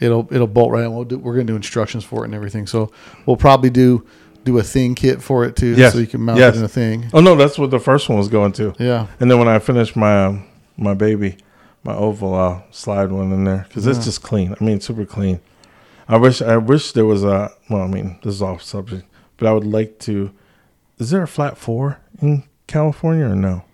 it'll 0.00 0.28
it'll 0.30 0.46
bolt 0.46 0.72
right. 0.72 0.84
in. 0.84 0.94
We'll 0.94 1.04
do, 1.04 1.18
we're 1.18 1.34
gonna 1.34 1.44
do 1.44 1.56
instructions 1.56 2.04
for 2.04 2.22
it 2.24 2.26
and 2.26 2.34
everything. 2.34 2.66
So 2.66 2.92
we'll 3.24 3.36
probably 3.38 3.70
do 3.70 4.06
do 4.44 4.58
a 4.58 4.62
thing 4.62 4.94
kit 4.94 5.22
for 5.22 5.46
it 5.46 5.56
too, 5.56 5.74
Yes, 5.74 5.94
so 5.94 5.98
you 5.98 6.06
can 6.06 6.20
mount 6.20 6.38
yes. 6.38 6.54
it 6.54 6.58
in 6.58 6.64
a 6.66 6.68
thing. 6.68 7.06
Oh 7.14 7.20
no, 7.20 7.34
that's 7.34 7.56
what 7.58 7.70
the 7.70 7.78
first 7.78 8.10
one 8.10 8.18
was 8.18 8.28
going 8.28 8.52
to. 8.52 8.74
Yeah. 8.78 9.06
And 9.18 9.30
then 9.30 9.38
when 9.38 9.48
I 9.48 9.58
finish 9.58 9.96
my 9.96 10.24
um, 10.26 10.44
my 10.76 10.92
baby, 10.92 11.38
my 11.84 11.94
oval, 11.94 12.34
I'll 12.34 12.64
slide 12.70 13.12
one 13.12 13.32
in 13.32 13.44
there 13.44 13.66
because 13.68 13.86
it's 13.86 14.04
just 14.04 14.22
clean. 14.22 14.54
I 14.58 14.64
mean, 14.64 14.80
super 14.80 15.04
clean. 15.04 15.40
I 16.08 16.16
wish 16.16 16.42
I 16.42 16.56
wish 16.56 16.92
there 16.92 17.04
was 17.06 17.24
a. 17.24 17.50
Well, 17.70 17.82
I 17.82 17.86
mean, 17.86 18.18
this 18.22 18.34
is 18.34 18.42
off 18.42 18.62
subject, 18.62 19.06
but 19.36 19.46
I 19.46 19.52
would 19.52 19.66
like 19.66 19.98
to. 20.00 20.30
Is 20.98 21.10
there 21.10 21.22
a 21.22 21.28
flat 21.28 21.56
four 21.58 22.00
in 22.20 22.44
California 22.66 23.26
or 23.26 23.34
no? 23.36 23.64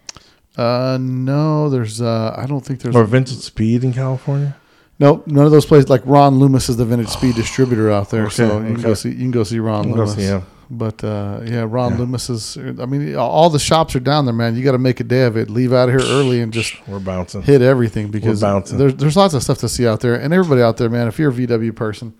Uh, 0.57 0.99
no, 1.01 1.69
there's. 1.70 2.01
Uh, 2.01 2.35
I 2.37 2.47
don't 2.47 2.65
think 2.65 2.81
there's. 2.81 2.95
Or 2.97 3.05
Vintage 3.05 3.39
Speed 3.39 3.85
in 3.85 3.93
California? 3.93 4.57
Nope, 4.99 5.27
none 5.27 5.47
of 5.47 5.51
those 5.51 5.65
places. 5.65 5.89
Like 5.89 6.03
Ron 6.05 6.39
Loomis 6.39 6.69
is 6.69 6.77
the 6.77 6.85
vintage 6.85 7.09
speed 7.09 7.35
distributor 7.35 7.91
out 7.91 8.11
there, 8.11 8.28
so 8.28 8.45
Okay, 8.45 8.69
you 8.69 8.74
can 8.74 8.82
go 8.82 8.93
see. 8.95 9.09
You 9.09 9.16
can 9.16 9.31
go 9.31 9.45
see 9.45 9.59
Ron 9.59 9.85
You 9.85 9.95
can 9.95 9.97
go 9.97 10.05
Loomis. 10.05 10.15
see 10.15 10.23
him. 10.28 10.43
But 10.73 11.03
uh, 11.03 11.41
yeah, 11.45 11.67
Ron 11.69 11.93
Yeah. 11.93 11.99
Loomis 11.99 12.31
is. 12.31 12.57
I 12.57 12.87
mean, 12.87 13.17
all 13.17 13.51
the 13.51 13.59
shops 13.59 13.97
are 13.97 14.01
down 14.01 14.25
there, 14.25 14.35
man. 14.35 14.55
You 14.55 14.63
got 14.63 14.73
to 14.73 14.79
make 14.79 15.01
a 15.01 15.05
day 15.05 15.25
of 15.25 15.37
it. 15.37 15.51
Leave 15.51 15.73
out 15.73 15.89
of 15.89 16.01
here 16.01 16.09
early 16.13 16.41
and 16.41 16.53
just 16.53 16.75
We're 16.87 17.01
bouncing. 17.01 17.43
hit 17.43 17.61
everything 17.61 18.09
because 18.13 18.41
there's 18.41 18.95
there's 18.95 19.17
lots 19.17 19.35
of 19.35 19.43
stuff 19.43 19.59
to 19.59 19.69
see 19.69 19.87
out 19.89 19.99
there, 20.01 20.15
and 20.15 20.33
everybody 20.33 20.63
out 20.63 20.77
there, 20.77 20.89
man. 20.89 21.09
If 21.09 21.19
you're 21.19 21.31
a 21.31 21.35
VW 21.35 21.75
person, 21.75 22.15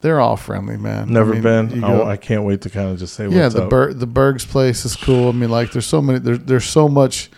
they're 0.00 0.20
all 0.20 0.36
friendly, 0.36 0.76
man. 0.76 1.12
Never 1.12 1.32
I 1.32 1.34
mean, 1.34 1.42
been. 1.42 1.84
Oh, 1.84 1.98
go- 1.98 2.06
I 2.06 2.16
can't 2.16 2.44
wait 2.44 2.60
to 2.60 2.70
kind 2.70 2.88
of 2.88 3.00
just 3.00 3.14
say 3.14 3.28
yeah, 3.28 3.42
what's 3.44 3.56
the. 3.56 3.66
Ber- 3.66 3.92
the 3.92 4.06
Berg's 4.06 4.46
place 4.46 4.84
is 4.84 4.94
cool. 4.94 5.28
I 5.30 5.32
mean, 5.32 5.50
like 5.50 5.72
there's 5.72 5.86
so 5.86 6.00
many. 6.00 6.20
There's 6.20 6.38
there's 6.38 6.64
so 6.66 6.88
much. 6.88 7.30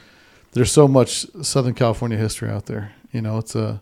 There's 0.53 0.71
so 0.73 0.87
much 0.87 1.25
Southern 1.43 1.73
California 1.75 2.19
history 2.19 2.51
out 2.51 2.67
there. 2.67 2.93
You 3.13 3.23
know, 3.23 3.39
it's 3.39 3.55
a. 3.55 3.81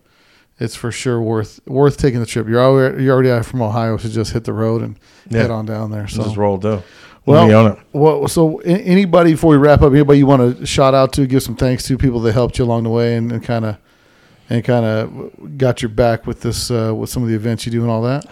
It's 0.61 0.75
for 0.75 0.91
sure 0.91 1.21
worth 1.21 1.61
worth 1.67 1.97
taking 1.99 2.21
the 2.21 2.27
trip. 2.27 2.49
You're 2.49 2.61
already 2.63 3.05
you're 3.05 3.15
already 3.15 3.31
out 3.31 3.45
from 3.47 3.63
Ohio, 3.63 3.97
so 3.97 4.09
just 4.09 4.33
hit 4.33 4.45
the 4.45 4.53
road 4.53 4.83
and 4.83 4.99
Yeah. 5.31 5.43
head 5.43 5.51
on 5.51 5.67
down 5.67 5.91
there. 5.91 6.09
So 6.09 6.25
just 6.25 6.37
roll 6.37 6.57
do. 6.59 6.83
Well- 7.27 7.47
Well, 7.47 7.67
on 7.67 7.73
it. 7.73 7.79
well, 7.93 8.27
so 8.29 8.57
anybody 8.65 9.33
before 9.33 9.51
we 9.51 9.57
wrap 9.59 9.83
up, 9.83 9.93
anybody 9.93 10.19
you 10.19 10.27
want 10.27 10.59
to 10.59 10.65
shout 10.67 10.95
out 10.95 11.13
to, 11.13 11.27
give 11.27 11.43
some 11.43 11.57
thanks 11.57 11.85
to 11.85 11.99
people 11.99 12.21
that 12.21 12.33
helped 12.33 12.59
you 12.59 12.65
along 12.65 12.85
the 12.85 12.91
way 12.91 13.15
and 13.17 13.43
kind 13.43 13.65
of 13.67 13.77
and 14.51 14.65
kind 14.65 14.87
of 14.87 15.59
got 15.59 15.83
your 15.83 15.91
back 15.91 16.27
with 16.27 16.41
this 16.41 16.71
uh, 16.71 16.93
with 16.97 17.11
some 17.11 17.23
of 17.23 17.29
the 17.29 17.35
events 17.35 17.67
you 17.67 17.73
do 17.73 17.83
and 17.83 17.91
all 17.91 18.03
that. 18.03 18.25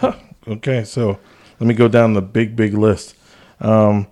Okay, 0.48 0.82
so 0.84 1.18
let 1.60 1.66
me 1.66 1.74
go 1.74 1.88
down 1.88 2.14
the 2.14 2.22
big, 2.22 2.56
big 2.56 2.72
list. 2.74 3.14
Um, 3.60 4.06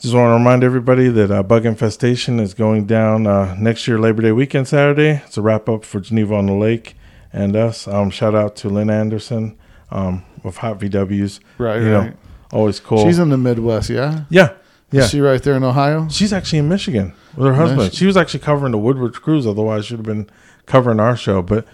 just 0.00 0.14
want 0.14 0.28
to 0.30 0.34
remind 0.34 0.62
everybody 0.64 1.08
that 1.08 1.30
uh, 1.30 1.42
Bug 1.42 1.66
Infestation 1.66 2.38
is 2.40 2.54
going 2.54 2.86
down 2.86 3.26
uh, 3.26 3.54
next 3.58 3.86
year, 3.88 3.98
Labor 3.98 4.22
Day 4.22 4.32
weekend, 4.32 4.68
Saturday. 4.68 5.20
It's 5.26 5.36
a 5.36 5.42
wrap 5.42 5.68
up 5.68 5.84
for 5.84 6.00
Geneva 6.00 6.34
on 6.36 6.46
the 6.46 6.52
Lake 6.52 6.94
and 7.32 7.54
us. 7.56 7.86
Um, 7.88 8.10
shout 8.10 8.34
out 8.34 8.56
to 8.56 8.68
Lynn 8.68 8.90
Anderson 8.90 9.56
um, 9.90 10.24
with 10.42 10.56
Hot 10.58 10.78
VWs. 10.78 11.40
Right, 11.58 11.82
You 11.82 11.94
right. 11.94 12.10
know, 12.10 12.12
always 12.52 12.80
cool. 12.80 13.04
She's 13.04 13.18
in 13.18 13.28
the 13.30 13.38
Midwest, 13.38 13.90
yeah. 13.90 14.24
yeah, 14.30 14.54
yeah. 14.90 15.02
Is 15.02 15.10
she 15.10 15.20
right 15.20 15.42
there 15.42 15.54
in 15.56 15.64
Ohio? 15.64 16.08
She's 16.08 16.32
actually 16.32 16.60
in 16.60 16.68
Michigan 16.68 17.12
with 17.36 17.46
her 17.48 17.54
husband. 17.54 17.80
Nice. 17.82 17.94
She 17.94 18.06
was 18.06 18.16
actually 18.16 18.40
covering 18.40 18.72
the 18.72 18.78
Woodward 18.78 19.14
Cruise, 19.14 19.46
otherwise 19.46 19.86
she'd 19.86 19.96
have 19.98 20.04
been 20.06 20.28
covering 20.66 21.00
our 21.00 21.16
show. 21.16 21.42
But 21.42 21.66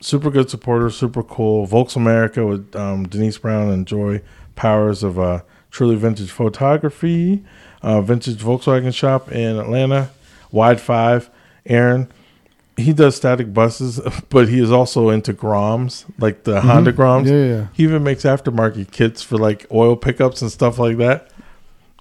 super 0.00 0.30
good 0.30 0.50
supporter, 0.50 0.90
super 0.90 1.22
cool. 1.22 1.66
Volks 1.66 1.96
America 1.96 2.46
with 2.46 2.74
um, 2.76 3.06
Denise 3.08 3.38
Brown 3.38 3.70
and 3.70 3.86
Joy 3.86 4.22
Powers 4.56 5.02
of 5.02 5.18
uh, 5.18 5.40
Truly 5.70 5.96
Vintage 5.96 6.30
Photography, 6.30 7.44
uh, 7.82 8.00
Vintage 8.00 8.36
Volkswagen 8.36 8.94
Shop 8.94 9.30
in 9.32 9.58
Atlanta, 9.58 10.10
Wide 10.50 10.80
Five, 10.80 11.30
Aaron. 11.66 12.10
He 12.80 12.92
does 12.92 13.16
static 13.16 13.52
buses, 13.52 14.00
but 14.28 14.48
he 14.48 14.60
is 14.60 14.72
also 14.72 15.10
into 15.10 15.32
Groms, 15.32 16.04
like 16.18 16.44
the 16.44 16.60
Honda 16.60 16.92
Groms. 16.92 17.26
Mm-hmm. 17.26 17.34
Yeah, 17.34 17.56
yeah. 17.56 17.66
He 17.72 17.84
even 17.84 18.02
makes 18.02 18.24
aftermarket 18.24 18.90
kits 18.90 19.22
for 19.22 19.36
like 19.38 19.66
oil 19.72 19.96
pickups 19.96 20.42
and 20.42 20.50
stuff 20.50 20.78
like 20.78 20.96
that. 20.98 21.30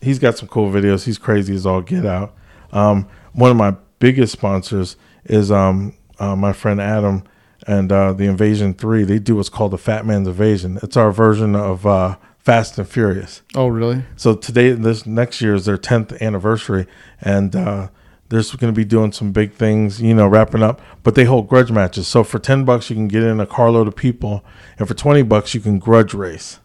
He's 0.02 0.20
got 0.20 0.38
some 0.38 0.48
cool 0.48 0.72
videos. 0.72 1.04
He's 1.04 1.18
crazy 1.18 1.54
as 1.56 1.66
all 1.66 1.82
get 1.82 2.06
out. 2.06 2.34
Um, 2.72 3.08
one 3.34 3.52
of 3.52 3.58
my 3.58 3.76
biggest 4.00 4.32
sponsors 4.32 4.96
is 5.26 5.52
um, 5.52 5.94
uh, 6.20 6.36
my 6.36 6.54
friend 6.54 6.80
Adam 6.80 7.24
and 7.68 7.92
uh, 7.92 8.14
the 8.14 8.26
Invasion 8.26 8.74
Three. 8.74 9.04
They 9.04 9.20
do 9.20 9.36
what's 9.36 9.50
called 9.50 9.72
the 9.72 9.78
Fat 9.78 10.06
Man's 10.06 10.28
Invasion. 10.28 10.80
It's 10.82 10.96
our 10.98 11.12
version 11.12 11.56
of 11.56 11.86
uh, 11.86 12.18
Fast 12.40 12.78
and 12.78 12.88
Furious. 12.88 13.42
Oh, 13.56 13.68
really? 13.68 14.04
So 14.16 14.36
today, 14.36 14.72
this 14.72 15.06
next 15.06 15.42
year 15.42 15.54
is 15.54 15.66
their 15.66 15.78
10th 15.78 16.20
anniversary, 16.22 16.88
and 17.22 17.56
uh, 17.56 17.90
they're 18.30 18.44
going 18.58 18.74
to 18.74 18.78
be 18.78 18.86
doing 18.86 19.12
some 19.12 19.32
big 19.32 19.54
things, 19.54 20.02
you 20.02 20.14
know, 20.14 20.28
wrapping 20.28 20.64
up. 20.64 20.82
But 21.04 21.16
they 21.16 21.26
hold 21.26 21.50
grudge 21.50 21.72
matches. 21.72 22.08
So 22.08 22.24
for 22.24 22.40
10 22.40 22.64
bucks, 22.64 22.90
you 22.90 22.96
can 22.96 23.08
get 23.08 23.24
in 23.24 23.40
a 23.40 23.46
carload 23.46 23.88
of 23.88 23.96
people, 23.96 24.44
and 24.78 24.88
for 24.88 24.94
20 24.94 25.24
bucks, 25.24 25.54
you 25.54 25.60
can 25.60 25.80
grudge 25.80 26.14
race 26.14 26.60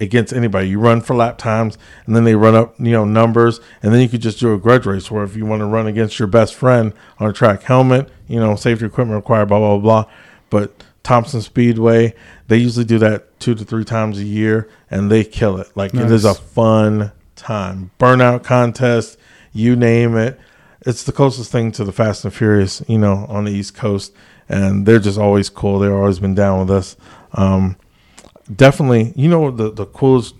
against 0.00 0.32
anybody. 0.32 0.68
You 0.68 0.80
run 0.80 1.00
for 1.00 1.14
lap 1.14 1.38
times, 1.38 1.78
and 2.06 2.14
then 2.14 2.24
they 2.24 2.34
run 2.34 2.54
up, 2.54 2.74
you 2.78 2.90
know, 2.90 3.04
numbers, 3.04 3.60
and 3.82 3.92
then 3.94 4.00
you 4.00 4.08
could 4.08 4.20
just 4.20 4.40
do 4.40 4.52
a 4.52 4.58
grudge 4.58 4.84
race. 4.84 5.10
Where 5.10 5.24
if 5.24 5.36
you 5.36 5.46
want 5.46 5.60
to 5.60 5.66
run 5.66 5.86
against 5.86 6.18
your 6.18 6.28
best 6.28 6.54
friend 6.54 6.92
on 7.18 7.30
a 7.30 7.32
track, 7.32 7.62
helmet, 7.62 8.10
you 8.26 8.38
know, 8.38 8.56
safety 8.56 8.84
equipment 8.84 9.16
required, 9.16 9.46
blah 9.46 9.58
blah 9.58 9.78
blah. 9.78 10.12
But 10.50 10.84
Thompson 11.02 11.40
Speedway, 11.40 12.14
they 12.48 12.58
usually 12.58 12.84
do 12.84 12.98
that 12.98 13.38
two 13.40 13.54
to 13.54 13.64
three 13.64 13.84
times 13.84 14.18
a 14.18 14.24
year, 14.24 14.68
and 14.90 15.10
they 15.10 15.24
kill 15.24 15.56
it. 15.58 15.74
Like 15.76 15.94
it 15.94 16.10
is 16.10 16.24
a 16.24 16.34
fun 16.34 17.12
time. 17.36 17.92
Burnout 17.98 18.42
contest, 18.42 19.18
you 19.52 19.76
name 19.76 20.16
it. 20.16 20.38
It's 20.84 21.04
the 21.04 21.12
closest 21.12 21.52
thing 21.52 21.70
to 21.72 21.84
the 21.84 21.92
Fast 21.92 22.24
and 22.24 22.34
Furious, 22.34 22.82
you 22.88 22.98
know, 22.98 23.26
on 23.28 23.44
the 23.44 23.52
East 23.52 23.74
Coast, 23.74 24.12
and 24.48 24.84
they're 24.86 24.98
just 24.98 25.18
always 25.18 25.48
cool. 25.48 25.78
They've 25.78 25.92
always 25.92 26.18
been 26.18 26.34
down 26.34 26.60
with 26.60 26.70
us. 26.70 26.96
Um, 27.34 27.76
definitely, 28.54 29.12
you 29.16 29.28
know, 29.28 29.50
the 29.50 29.70
the 29.70 29.86
coolest 29.86 30.34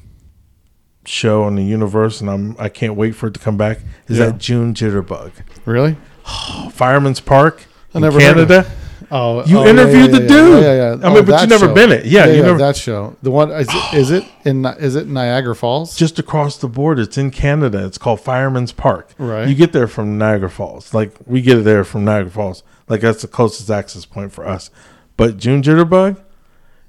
show 1.05 1.47
in 1.49 1.55
the 1.57 1.63
universe, 1.65 2.21
and 2.21 2.29
I'm 2.31 2.57
I 2.59 2.69
can't 2.69 2.95
wait 2.97 3.13
for 3.13 3.29
it 3.29 3.35
to 3.35 3.41
come 3.41 3.57
back. 3.57 3.79
Is 4.09 4.19
Yeah. 4.19 4.27
that 4.27 4.39
June 4.39 4.75
Jitterbug, 4.75 5.31
Really? 5.65 5.97
Fireman's 6.71 7.21
Park 7.21 7.67
I 7.95 7.99
in 7.99 8.03
never 8.03 8.21
heard 8.21 8.39
of 8.39 8.49
Canada? 8.49 8.71
Oh, 9.15 9.45
You 9.45 9.59
oh, 9.59 9.67
interviewed 9.67 10.11
yeah, 10.11 10.19
the 10.19 10.23
yeah, 10.23 10.29
dude. 10.29 10.63
Yeah, 10.63 10.73
yeah. 10.73 10.95
yeah. 10.97 11.07
I 11.07 11.15
mean, 11.15 11.25
but 11.25 11.27
that 11.27 11.41
you 11.43 11.47
never 11.49 11.67
show. 11.67 11.75
been 11.75 11.93
it. 11.93 12.07
Yeah, 12.07 12.27
you 12.27 12.43
never- 12.43 12.57
that 12.59 12.77
show. 12.77 13.15
The 13.23 13.31
one 13.31 13.51
is 13.51 13.69
it, 13.71 13.95
is 13.95 14.11
it 14.11 14.25
in 14.47 14.65
is 14.65 14.97
it 14.97 15.07
Niagara 15.07 15.55
Falls? 15.55 15.95
just 15.97 16.19
across 16.19 16.57
the 16.57 16.67
border. 16.69 17.03
It's 17.03 17.19
in 17.19 17.31
Canada. 17.31 17.85
It's 17.85 17.99
called 17.99 18.21
Fireman's 18.23 18.73
Park. 18.73 19.13
Right. 19.19 19.47
You 19.49 19.55
get 19.55 19.73
there 19.75 19.87
from 19.87 20.17
Niagara 20.17 20.49
Falls. 20.51 20.95
Like 20.95 21.15
we 21.27 21.43
get 21.43 21.57
there 21.63 21.85
from 21.85 22.05
Niagara 22.07 22.31
Falls. 22.31 22.63
Like 22.89 23.03
that's 23.03 23.21
the 23.23 23.29
closest 23.29 23.71
access 23.71 24.05
point 24.07 24.33
for 24.33 24.47
us. 24.49 24.71
But 25.19 25.37
June 25.37 25.63
Jitterbug, 25.63 26.19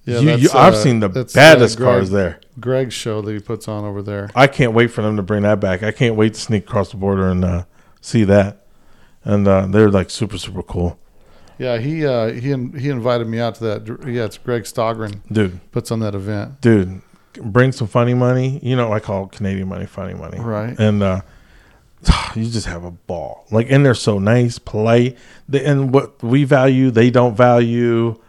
Yeah, 0.05 0.19
you, 0.19 0.31
you, 0.35 0.49
I've 0.53 0.73
uh, 0.75 0.77
seen 0.77 1.01
the 1.01 1.09
baddest 1.09 1.75
uh, 1.75 1.77
Greg- 1.79 1.87
cars 1.97 2.09
there. 2.09 2.39
Greg's 2.59 2.93
show 2.93 3.21
that 3.21 3.31
he 3.33 3.39
puts 3.39 3.67
on 3.67 3.83
over 3.83 4.01
there. 4.01 4.29
I 4.33 4.47
can't 4.47 4.71
wait 4.73 4.87
for 4.91 5.01
them 5.01 5.17
to 5.17 5.23
bring 5.23 5.43
that 5.43 5.59
back. 5.59 5.83
I 5.83 5.91
can't 5.91 6.15
wait 6.15 6.35
to 6.35 6.39
sneak 6.39 6.63
across 6.63 6.91
the 6.91 6.97
border 6.97 7.27
and 7.29 7.43
uh, 7.43 7.63
see 7.99 8.23
that. 8.23 8.65
And 9.25 9.45
uh, 9.47 9.65
they're 9.67 9.89
like 9.91 10.09
super 10.09 10.37
super 10.37 10.63
cool, 10.63 10.97
Yeah, 11.59 11.77
he 11.77 12.05
uh, 12.05 12.31
he 12.31 12.49
he 12.79 12.89
invited 12.89 13.27
me 13.27 13.39
out 13.39 13.55
to 13.55 13.63
that. 13.65 13.87
Yeah, 14.07 14.25
it's 14.25 14.37
Greg 14.37 14.63
Stogren 14.63 15.21
dude. 15.31 15.59
puts 15.71 15.91
on 15.91 15.99
that 15.99 16.15
event. 16.15 16.61
Dude, 16.61 17.01
bring 17.41 17.71
some 17.71 17.87
funny 17.87 18.13
money. 18.13 18.59
You 18.63 18.75
know, 18.75 18.91
I 18.91 18.99
call 18.99 19.27
Canadian 19.27 19.67
money 19.67 19.85
funny 19.85 20.13
money. 20.15 20.39
Right. 20.39 20.77
And 20.79 21.03
uh, 21.03 21.21
you 22.35 22.45
just 22.49 22.65
have 22.67 22.83
a 22.83 22.91
ball. 22.91 23.45
Like, 23.51 23.67
and 23.71 23.85
they're 23.85 23.93
so 23.93 24.19
nice, 24.19 24.59
polite. 24.59 25.17
They, 25.47 25.63
and 25.63 25.93
what 25.93 26.21
we 26.23 26.43
value, 26.43 26.91
they 26.91 27.09
don't 27.09 27.35
value. 27.35 28.19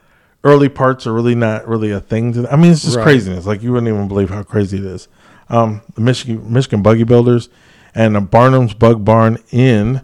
Early 0.43 0.69
parts 0.69 1.07
are 1.07 1.13
really 1.15 1.35
not 1.35 1.67
really 1.67 1.91
a 1.91 2.01
thing 2.01 2.35
to. 2.35 2.53
I 2.53 2.57
mean, 2.57 2.73
it's 2.73 2.83
just 2.83 2.97
Right. 2.97 3.05
craziness. 3.05 3.47
Like 3.47 3.63
you 3.63 3.73
wouldn't 3.73 3.89
even 3.89 4.09
believe 4.09 4.29
how 4.29 4.43
crazy 4.43 4.77
it 4.77 4.85
is. 4.85 5.09
Um, 5.49 5.81
the 5.95 6.03
Michigan 6.03 6.53
Michigan 6.53 6.83
Buggy 6.83 7.05
Builders 7.05 7.49
and 7.95 8.17
a 8.17 8.21
Barnum's 8.21 8.75
Bug 8.75 9.05
Barn 9.05 9.39
in 9.51 10.03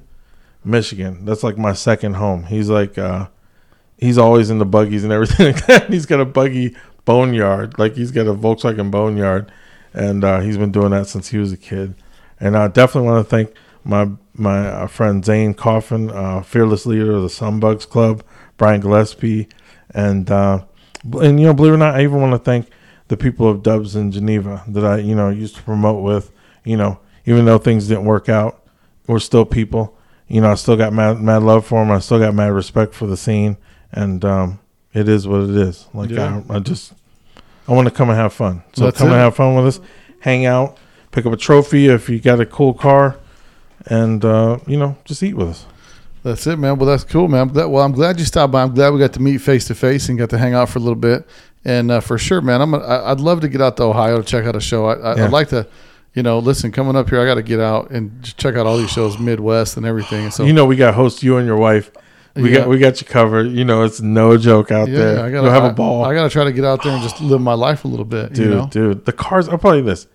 Michigan. 0.65 1.25
That's 1.25 1.43
like 1.43 1.59
my 1.59 1.73
second 1.73 2.15
home. 2.15 2.45
He's 2.45 2.69
like, 2.69 2.99
uh, 2.99 3.29
he's 3.99 4.19
always 4.19 4.51
in 4.51 4.59
the 4.59 4.67
buggies 4.67 5.05
and 5.05 5.13
everything 5.13 5.47
like 5.55 5.67
that. 5.67 5.91
he's 5.91 6.07
got 6.07 6.21
a 6.21 6.25
buggy 6.25 6.77
boneyard, 7.05 7.79
like 7.79 7.95
he's 7.95 8.11
got 8.11 8.27
a 8.27 8.35
Volkswagen 8.35 8.91
boneyard, 8.91 9.51
and 9.93 10.25
uh, 10.25 10.41
he's 10.41 10.59
been 10.59 10.73
doing 10.73 10.91
that 10.91 11.07
since 11.07 11.29
he 11.29 11.39
was 11.39 11.53
a 11.53 11.57
kid. 11.57 11.95
And 12.39 12.57
I 12.57 12.69
definitely 12.69 13.11
want 13.11 13.27
to 13.27 13.31
thank 13.31 13.55
my 13.85 14.09
my 14.35 14.69
uh, 14.69 14.87
friend 14.87 15.25
Zane 15.25 15.55
Coffin, 15.55 16.11
uh, 16.11 16.43
fearless 16.43 16.87
leader 16.87 17.13
of 17.13 17.23
the 17.23 17.29
Sunbugs 17.29 17.89
Club, 17.89 18.23
Brian 18.57 18.81
Gillespie, 18.81 19.49
and 19.93 20.31
uh, 20.31 20.65
and 21.21 21.41
you 21.41 21.47
know, 21.47 21.55
believe 21.55 21.73
it 21.73 21.77
or 21.77 21.79
not, 21.79 21.95
I 21.95 22.03
even 22.03 22.21
want 22.21 22.33
to 22.33 22.39
thank 22.39 22.69
the 23.09 23.17
people 23.17 23.49
of 23.49 23.63
Dubs 23.63 23.97
in 23.97 24.13
Geneva 24.13 24.65
that 24.69 24.85
I 24.85 24.99
you 24.99 25.15
know 25.15 25.29
used 25.31 25.57
to 25.57 25.63
promote 25.63 26.03
with. 26.03 26.33
You 26.65 26.77
know, 26.77 26.99
even 27.27 27.45
though 27.45 27.59
things 27.59 27.89
didn't 27.89 28.05
work 28.05 28.29
out, 28.29 28.65
we're 29.07 29.19
still 29.19 29.45
people. 29.45 29.97
You 30.31 30.41
know, 30.41 30.51
I 30.51 30.55
still 30.55 30.77
got 30.77 30.93
mad, 30.93 31.21
mad 31.21 31.43
love 31.43 31.67
for 31.67 31.81
them. 31.85 31.91
I 31.91 31.99
still 31.99 32.19
got 32.21 32.35
mad 32.35 32.53
respect 32.53 32.95
for 32.95 33.07
the 33.07 33.17
scene, 33.17 33.57
and 33.93 34.25
um, 34.25 34.61
it 34.95 35.09
is 35.09 35.27
what 35.27 35.43
it 35.43 35.51
is. 35.51 35.87
Like 35.93 36.11
Yeah. 36.11 36.43
I, 36.49 36.57
I 36.57 36.59
just, 36.61 36.93
I 37.67 37.73
want 37.73 37.89
to 37.89 37.95
come 37.95 38.11
and 38.11 38.19
have 38.19 38.33
fun. 38.33 38.63
So 38.75 38.85
That's 38.85 38.99
come 38.99 39.09
it. 39.09 39.13
and 39.15 39.21
have 39.21 39.35
fun 39.37 39.57
with 39.57 39.67
us, 39.67 39.81
hang 40.21 40.47
out, 40.47 40.79
pick 41.11 41.27
up 41.27 41.33
a 41.33 41.37
trophy 41.37 41.89
if 41.89 42.09
you 42.09 42.21
got 42.21 42.39
a 42.41 42.47
cool 42.47 42.73
car, 42.75 43.19
and 43.87 44.25
uh, 44.25 44.59
you 44.69 44.77
know, 44.79 44.97
just 45.05 45.23
eat 45.23 45.35
with 45.35 45.49
us. 45.49 45.67
That's 46.23 46.47
it, 46.47 46.59
man. 46.59 46.79
Well, 46.79 46.87
that's 46.87 47.03
cool, 47.05 47.29
man. 47.29 47.49
That, 47.55 47.71
well, 47.71 47.83
I'm 47.85 47.93
glad 47.93 48.19
you 48.19 48.25
stopped 48.27 48.53
by. 48.53 48.63
I'm 48.63 48.75
glad 48.75 48.93
we 48.93 48.99
got 49.01 49.15
to 49.15 49.21
meet 49.23 49.39
face 49.39 49.65
to 49.69 49.75
face 49.75 50.09
and 50.11 50.19
got 50.19 50.31
to 50.31 50.39
hang 50.39 50.53
out 50.55 50.69
for 50.69 50.79
a 50.79 50.83
little 50.83 50.95
bit. 50.95 51.27
And 51.65 51.91
uh, 51.91 52.01
for 52.01 52.19
sure, 52.19 52.41
man, 52.41 52.61
I'm. 52.61 52.71
Gonna, 52.71 52.85
I, 52.85 53.11
I'd 53.11 53.21
love 53.21 53.41
to 53.41 53.49
get 53.49 53.61
out 53.63 53.77
to 53.79 53.85
Ohio 53.85 54.19
to 54.19 54.23
check 54.23 54.45
out 54.45 54.55
a 54.55 54.61
show. 54.61 54.85
I, 54.87 54.95
I, 54.95 55.17
Yeah. 55.17 55.25
I'd 55.25 55.33
like 55.33 55.49
to, 55.49 55.67
you 56.15 56.23
know, 56.23 56.39
listen. 56.39 56.73
Coming 56.73 56.97
up 56.97 57.09
here, 57.09 57.21
I 57.21 57.25
got 57.25 57.35
to 57.37 57.43
get 57.43 57.61
out 57.61 57.91
and 57.91 58.23
just 58.23 58.37
check 58.39 58.57
out 58.57 58.67
all 58.67 58.77
these 58.77 58.91
shows, 58.91 59.19
Midwest 59.21 59.77
and 59.77 59.87
everything. 59.87 60.25
And 60.25 60.33
so 60.35 60.45
you 60.45 60.53
know, 60.53 60.65
we 60.67 60.77
got 60.77 60.95
host 60.95 61.23
you 61.23 61.37
and 61.37 61.47
your 61.47 61.57
wife. 61.57 61.91
We 62.37 62.51
Yeah. 62.53 62.59
got 62.61 62.69
we 62.69 62.79
got 62.79 63.01
you 63.01 63.07
covered. 63.07 63.49
You 63.49 63.65
know, 63.65 63.83
it's 63.83 64.01
no 64.01 64.37
joke 64.37 64.71
out 64.71 64.89
yeah, 64.89 64.99
there. 64.99 65.25
I 65.25 65.31
gotta 65.31 65.45
You'll 65.45 65.51
have 65.55 65.65
I- 65.65 65.71
a 65.71 65.75
ball, 65.75 66.05
I, 66.05 66.15
got 66.15 66.25
to 66.25 66.31
try 66.31 66.45
to 66.45 66.53
get 66.53 66.65
out 66.65 66.83
there 66.83 66.93
and 66.93 67.03
just 67.03 67.21
live 67.21 67.41
my 67.41 67.55
life 67.55 67.85
a 67.85 67.89
little 67.89 68.05
bit, 68.05 68.33
dude. 68.33 68.45
you 68.47 68.55
know. 68.55 68.69
Dude, 68.71 69.05
the 69.05 69.13
cars. 69.13 69.49
I'll 69.49 69.77
you 69.77 69.83
this: 69.83 70.07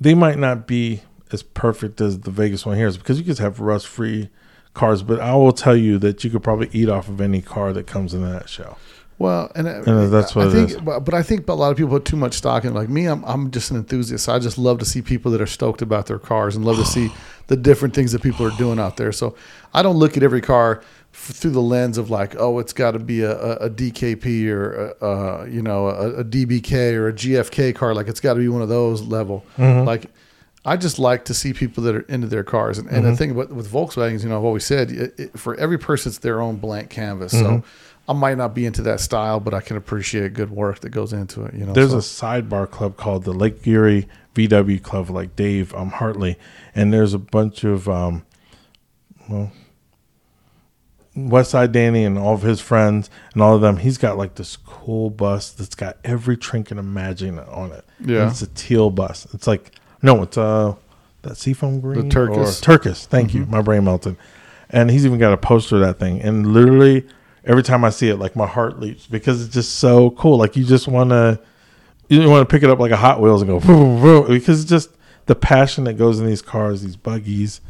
they 0.00 0.14
might 0.14 0.38
not 0.38 0.66
be 0.66 1.02
as 1.32 1.42
perfect 1.42 2.00
as 2.00 2.20
the 2.20 2.30
Vegas 2.30 2.64
one 2.64 2.76
here 2.76 2.86
is 2.86 2.96
because 2.96 3.18
you 3.18 3.24
can 3.24 3.36
have 3.36 3.60
rust 3.60 3.86
free 3.88 4.30
cars. 4.74 5.02
But 5.02 5.20
I 5.20 5.34
will 5.34 5.52
tell 5.52 5.76
you 5.76 5.98
that 5.98 6.22
you 6.24 6.30
could 6.30 6.42
probably 6.42 6.70
eat 6.72 6.88
off 6.88 7.08
of 7.08 7.20
any 7.20 7.42
car 7.42 7.72
that 7.72 7.86
comes 7.86 8.14
in 8.14 8.22
that 8.22 8.48
show. 8.48 8.76
Well, 9.18 9.50
and, 9.56 9.66
uh, 9.66 9.82
And 9.84 10.12
that's 10.12 10.34
what 10.36 10.46
I 10.46 10.50
think. 10.50 10.84
But, 10.84 11.00
but 11.00 11.12
I 11.12 11.22
think 11.22 11.48
a 11.48 11.52
lot 11.52 11.72
of 11.72 11.76
people 11.76 11.90
put 11.90 12.04
too 12.04 12.16
much 12.16 12.34
stock 12.34 12.64
in. 12.64 12.72
Like 12.72 12.88
me, 12.88 13.06
I'm 13.06 13.24
I'm 13.24 13.50
just 13.50 13.70
an 13.70 13.76
enthusiast. 13.76 14.28
I 14.28 14.38
just 14.38 14.58
love 14.58 14.78
to 14.78 14.84
see 14.84 15.02
people 15.02 15.32
that 15.32 15.40
are 15.40 15.46
stoked 15.46 15.82
about 15.82 16.06
their 16.06 16.20
cars 16.20 16.54
and 16.54 16.64
love 16.64 16.76
to 16.76 16.84
see 16.84 17.12
the 17.48 17.56
different 17.56 17.94
things 17.94 18.12
that 18.12 18.22
people 18.22 18.46
are 18.46 18.56
doing 18.56 18.78
out 18.78 18.96
there. 18.96 19.10
So 19.10 19.34
I 19.74 19.82
don't 19.82 19.96
look 19.96 20.16
at 20.16 20.22
every 20.22 20.40
car 20.40 20.82
f- 21.12 21.34
through 21.34 21.50
the 21.50 21.62
lens 21.62 21.98
of 21.98 22.10
like, 22.10 22.36
oh, 22.38 22.60
it's 22.60 22.72
got 22.72 22.92
to 22.92 23.00
be 23.00 23.22
a, 23.22 23.36
a, 23.36 23.52
a 23.66 23.70
DKP 23.70 24.48
or 24.48 24.94
a, 25.00 25.06
a, 25.06 25.48
you 25.48 25.62
know 25.62 25.88
a, 25.88 26.20
a 26.20 26.24
DBK 26.24 26.94
or 26.94 27.08
a 27.08 27.12
GFK 27.12 27.74
car. 27.74 27.94
Like 27.94 28.06
it's 28.06 28.20
got 28.20 28.34
to 28.34 28.40
be 28.40 28.48
one 28.48 28.62
of 28.62 28.68
those 28.68 29.02
level. 29.02 29.44
Mm-hmm. 29.56 29.84
Like 29.84 30.12
I 30.64 30.76
just 30.76 30.98
like 30.98 31.24
to 31.24 31.34
see 31.34 31.52
people 31.52 31.82
that 31.84 31.94
are 31.94 32.00
into 32.02 32.26
their 32.26 32.44
cars. 32.44 32.78
And, 32.78 32.88
and 32.88 33.04
the 33.04 33.08
mm-hmm. 33.08 33.16
thing 33.16 33.30
about 33.30 33.50
with 33.50 33.72
Volkswagens, 33.72 34.22
you 34.22 34.28
know, 34.28 34.38
I've 34.38 34.44
always 34.44 34.64
said 34.64 34.90
it, 34.90 35.14
it, 35.18 35.38
for 35.38 35.54
every 35.56 35.78
person, 35.78 36.10
it's 36.10 36.18
their 36.18 36.40
own 36.40 36.56
blank 36.56 36.90
canvas. 36.90 37.32
So 37.32 37.44
mm-hmm. 37.44 37.66
I 38.08 38.14
might 38.14 38.38
not 38.38 38.54
be 38.54 38.64
into 38.64 38.80
that 38.82 39.00
style, 39.00 39.38
but 39.38 39.52
I 39.52 39.60
can 39.60 39.76
appreciate 39.76 40.32
good 40.32 40.50
work 40.50 40.80
that 40.80 40.88
goes 40.88 41.12
into 41.12 41.44
it. 41.44 41.54
You 41.54 41.66
know, 41.66 41.74
There's 41.74 41.90
so, 41.90 41.98
a 41.98 42.00
sidebar 42.00 42.68
club 42.70 42.96
called 42.96 43.24
the 43.24 43.34
Lake 43.34 43.66
Erie 43.66 44.08
VW 44.34 44.82
Club, 44.82 45.10
like 45.10 45.36
Dave 45.36 45.74
um, 45.74 45.90
Hartley, 45.90 46.38
and 46.74 46.92
there's 46.92 47.12
a 47.12 47.18
bunch 47.18 47.64
of 47.64 47.86
um, 47.86 48.24
well, 49.28 49.52
West 51.14 51.50
Side 51.50 51.72
Danny 51.72 52.04
and 52.04 52.18
all 52.18 52.34
of 52.34 52.42
his 52.42 52.60
friends 52.60 53.10
and 53.34 53.42
all 53.42 53.54
of 53.54 53.60
them. 53.60 53.78
He's 53.78 53.98
got 53.98 54.16
like 54.16 54.36
this 54.36 54.56
cool 54.56 55.10
bus 55.10 55.50
that's 55.50 55.74
got 55.74 55.98
every 56.04 56.36
trinket 56.36 56.78
imagine 56.78 57.38
on 57.38 57.72
it. 57.72 57.84
Yeah. 58.00 58.22
And 58.22 58.30
it's 58.30 58.42
a 58.42 58.46
teal 58.48 58.90
bus. 58.90 59.26
It's 59.34 59.46
like 59.46 59.72
no, 60.02 60.22
it's 60.22 60.38
uh 60.38 60.76
that 61.22 61.36
seafoam 61.36 61.80
green 61.80 62.10
Turkis. 62.10 62.36
or 62.36 62.78
Turkis. 62.78 63.04
Thank 63.06 63.34
you, 63.34 63.44
my 63.46 63.60
brain 63.60 63.84
melted. 63.84 64.16
And 64.70 64.90
he's 64.90 65.04
even 65.04 65.18
got 65.18 65.32
a 65.32 65.36
poster 65.36 65.76
of 65.76 65.82
that 65.82 65.98
thing. 65.98 66.20
And 66.20 66.52
literally 66.52 67.06
every 67.48 67.62
time 67.62 67.84
I 67.84 67.90
see 67.90 68.10
it, 68.10 68.16
like 68.16 68.36
my 68.36 68.46
heart 68.46 68.78
leaps 68.78 69.06
because 69.06 69.42
it's 69.42 69.52
just 69.52 69.76
so 69.76 70.10
cool. 70.10 70.36
Like 70.38 70.54
you 70.54 70.64
just 70.64 70.86
want 70.86 71.10
to 71.10 71.40
you 72.08 72.28
want 72.28 72.48
to 72.48 72.52
pick 72.52 72.62
it 72.62 72.70
up 72.70 72.78
like 72.78 72.92
a 72.92 72.96
Hot 72.96 73.20
Wheels 73.20 73.42
and 73.42 73.50
go 73.50 73.58
vroom, 73.58 73.98
vroom, 73.98 74.26
because 74.28 74.62
it's 74.62 74.70
just 74.70 74.90
the 75.26 75.34
passion 75.34 75.84
that 75.84 75.94
goes 75.94 76.20
in 76.20 76.26
these 76.26 76.42
cars, 76.42 76.82
these 76.82 76.96
buggies. 76.96 77.60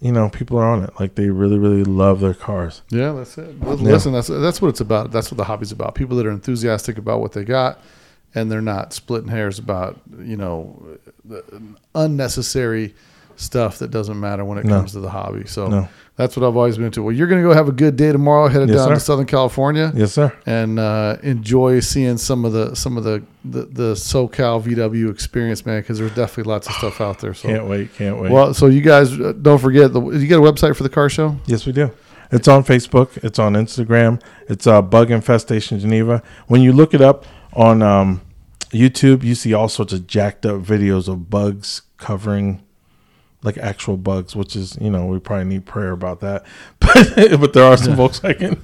You 0.00 0.10
know, 0.10 0.28
people 0.28 0.58
are 0.58 0.66
on 0.66 0.82
it. 0.82 0.90
Like 0.98 1.14
they 1.14 1.30
really, 1.30 1.58
really 1.58 1.84
love 1.84 2.18
their 2.18 2.34
cars. 2.34 2.82
yeah, 2.90 3.12
that's 3.12 3.38
it. 3.38 3.60
Listen, 3.60 4.12
that's 4.12 4.26
that's 4.26 4.60
what 4.60 4.68
it's 4.68 4.80
about. 4.80 5.12
That's 5.12 5.30
what 5.30 5.36
the 5.36 5.44
hobby's 5.44 5.70
about. 5.70 5.94
People 5.94 6.16
that 6.16 6.26
are 6.26 6.32
enthusiastic 6.32 6.98
about 6.98 7.20
what 7.20 7.32
they 7.32 7.44
got, 7.44 7.80
and 8.34 8.50
they're 8.50 8.60
not 8.60 8.92
splitting 8.92 9.28
hairs 9.28 9.60
about 9.60 10.00
you 10.18 10.36
know 10.36 10.98
the 11.24 11.44
unnecessary 11.94 12.94
stuff 13.42 13.78
that 13.80 13.90
doesn't 13.90 14.18
matter 14.18 14.44
when 14.44 14.58
it 14.58 14.64
No. 14.64 14.76
comes 14.78 14.92
to 14.92 15.00
the 15.00 15.10
hobby. 15.10 15.44
So 15.46 15.66
No. 15.66 15.88
that's 16.16 16.36
what 16.36 16.46
I've 16.46 16.56
always 16.56 16.76
been 16.76 16.86
into. 16.86 17.02
Well, 17.02 17.14
you're 17.14 17.26
gonna 17.26 17.42
go 17.42 17.52
have 17.52 17.68
a 17.68 17.72
good 17.72 17.96
day 17.96 18.12
tomorrow, 18.12 18.48
headed 18.48 18.68
Yes, 18.68 18.78
down 18.78 18.88
sir. 18.88 18.94
to 18.94 19.00
Southern 19.00 19.26
California. 19.26 19.92
Yes, 19.94 20.12
sir. 20.12 20.32
and 20.46 20.78
uh, 20.78 21.16
enjoy 21.22 21.80
seeing 21.80 22.16
some 22.18 22.44
of 22.44 22.52
the 22.52 22.74
some 22.74 22.96
of 22.96 23.04
the 23.04 23.22
the, 23.44 23.62
the 23.64 23.92
SoCal 23.94 24.62
VW 24.62 25.10
experience, 25.10 25.66
man. 25.66 25.80
Because 25.80 25.98
there's 25.98 26.14
definitely 26.14 26.50
lots 26.52 26.68
of 26.68 26.74
stuff 26.74 27.00
out 27.00 27.18
there. 27.18 27.34
So, 27.34 27.48
Can't 27.48 27.66
wait. 27.66 27.94
Can't 27.94 28.20
wait. 28.20 28.30
well, 28.30 28.54
so 28.54 28.66
you 28.66 28.80
guys 28.80 29.12
uh, 29.20 29.32
don't 29.40 29.58
forget 29.58 29.92
the 29.92 30.00
you 30.10 30.26
got 30.28 30.38
a 30.38 30.52
website 30.52 30.76
for 30.76 30.82
the 30.84 30.88
car 30.88 31.08
show. 31.08 31.36
Yes, 31.46 31.66
we 31.66 31.72
do. 31.72 31.90
It's 32.30 32.48
on 32.48 32.64
Facebook. 32.64 33.22
It's 33.22 33.38
on 33.38 33.52
Instagram. 33.54 34.18
It's 34.48 34.66
uh, 34.66 34.80
Bug 34.80 35.10
Infestation 35.10 35.78
Geneva. 35.78 36.22
When 36.46 36.62
you 36.62 36.72
look 36.72 36.94
it 36.94 37.02
up 37.02 37.26
on 37.52 37.82
um, 37.82 38.22
YouTube, 38.70 39.22
you 39.22 39.34
see 39.34 39.52
all 39.52 39.68
sorts 39.68 39.92
of 39.92 40.06
jacked 40.06 40.46
up 40.46 40.62
videos 40.62 41.08
of 41.08 41.28
bugs 41.28 41.82
covering 41.98 42.62
like 43.42 43.58
actual 43.58 43.96
bugs, 43.96 44.34
which 44.36 44.54
is 44.56 44.76
you 44.80 44.90
know 44.90 45.06
we 45.06 45.18
probably 45.18 45.44
need 45.46 45.66
prayer 45.66 45.92
about 45.92 46.20
that. 46.20 46.44
But 46.80 47.40
but 47.40 47.52
there 47.52 47.64
are 47.64 47.76
some 47.76 47.94
Volkswagen 47.94 48.58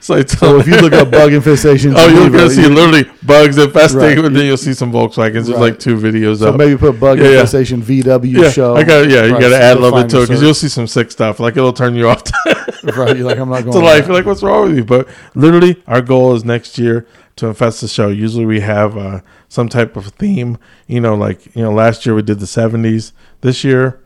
sites. 0.00 0.34
So 0.40 0.58
if 0.58 0.66
you 0.66 0.76
look 0.78 0.94
up 0.94 1.10
bug 1.10 1.34
infestation, 1.34 1.92
Oh, 1.94 2.06
you're 2.08 2.30
gonna 2.30 2.48
see 2.48 2.66
literally 2.66 3.04
bugs 3.22 3.58
infesting, 3.58 4.00
Right. 4.00 4.16
but 4.16 4.32
then 4.32 4.46
you'll 4.46 4.56
see 4.56 4.72
some 4.72 4.90
Volkswagens. 4.90 5.32
There's 5.32 5.50
Right. 5.50 5.60
like 5.60 5.78
two 5.78 5.96
videos 5.98 6.34
up 6.36 6.38
So 6.38 6.48
up. 6.50 6.56
maybe 6.56 6.78
put 6.78 6.98
bug 6.98 7.18
Yeah, 7.18 7.24
yeah. 7.24 7.30
infestation 7.32 7.82
VW 7.82 8.42
yeah, 8.42 8.50
show. 8.50 8.74
I 8.74 8.84
got 8.84 9.10
yeah. 9.10 9.24
You 9.26 9.32
got 9.32 9.50
to 9.50 9.60
add 9.62 9.76
a 9.76 9.80
little 9.80 10.00
bit 10.00 10.08
to 10.12 10.18
it 10.22 10.28
because 10.28 10.40
you'll 10.40 10.54
see 10.54 10.68
some 10.68 10.86
sick 10.86 11.10
stuff. 11.10 11.40
Like 11.40 11.58
it'll 11.58 11.74
turn 11.74 11.94
you 11.94 12.08
off 12.08 12.22
right. 12.84 13.14
You're 13.16 13.26
like 13.26 13.38
I'm 13.38 13.50
not 13.50 13.64
going 13.64 13.72
to 13.72 13.84
life. 13.84 14.06
You're 14.06 14.16
like, 14.16 14.24
what's 14.24 14.42
wrong 14.42 14.68
with 14.68 14.78
you? 14.78 14.84
But 14.84 15.08
literally, 15.34 15.82
our 15.86 16.00
goal 16.00 16.34
is 16.34 16.42
next 16.42 16.78
year 16.78 17.06
to 17.36 17.48
infest 17.48 17.82
the 17.82 17.88
show. 17.88 18.08
Usually, 18.08 18.46
we 18.46 18.60
have 18.60 18.96
uh, 18.96 19.20
some 19.50 19.68
type 19.68 19.94
of 19.94 20.06
theme. 20.06 20.56
You 20.86 21.02
know, 21.02 21.14
like 21.14 21.54
you 21.54 21.62
know, 21.62 21.70
last 21.72 22.06
year 22.06 22.14
we 22.14 22.22
did 22.22 22.38
the 22.40 22.46
'70s. 22.46 23.12
This 23.42 23.62
year, 23.62 24.00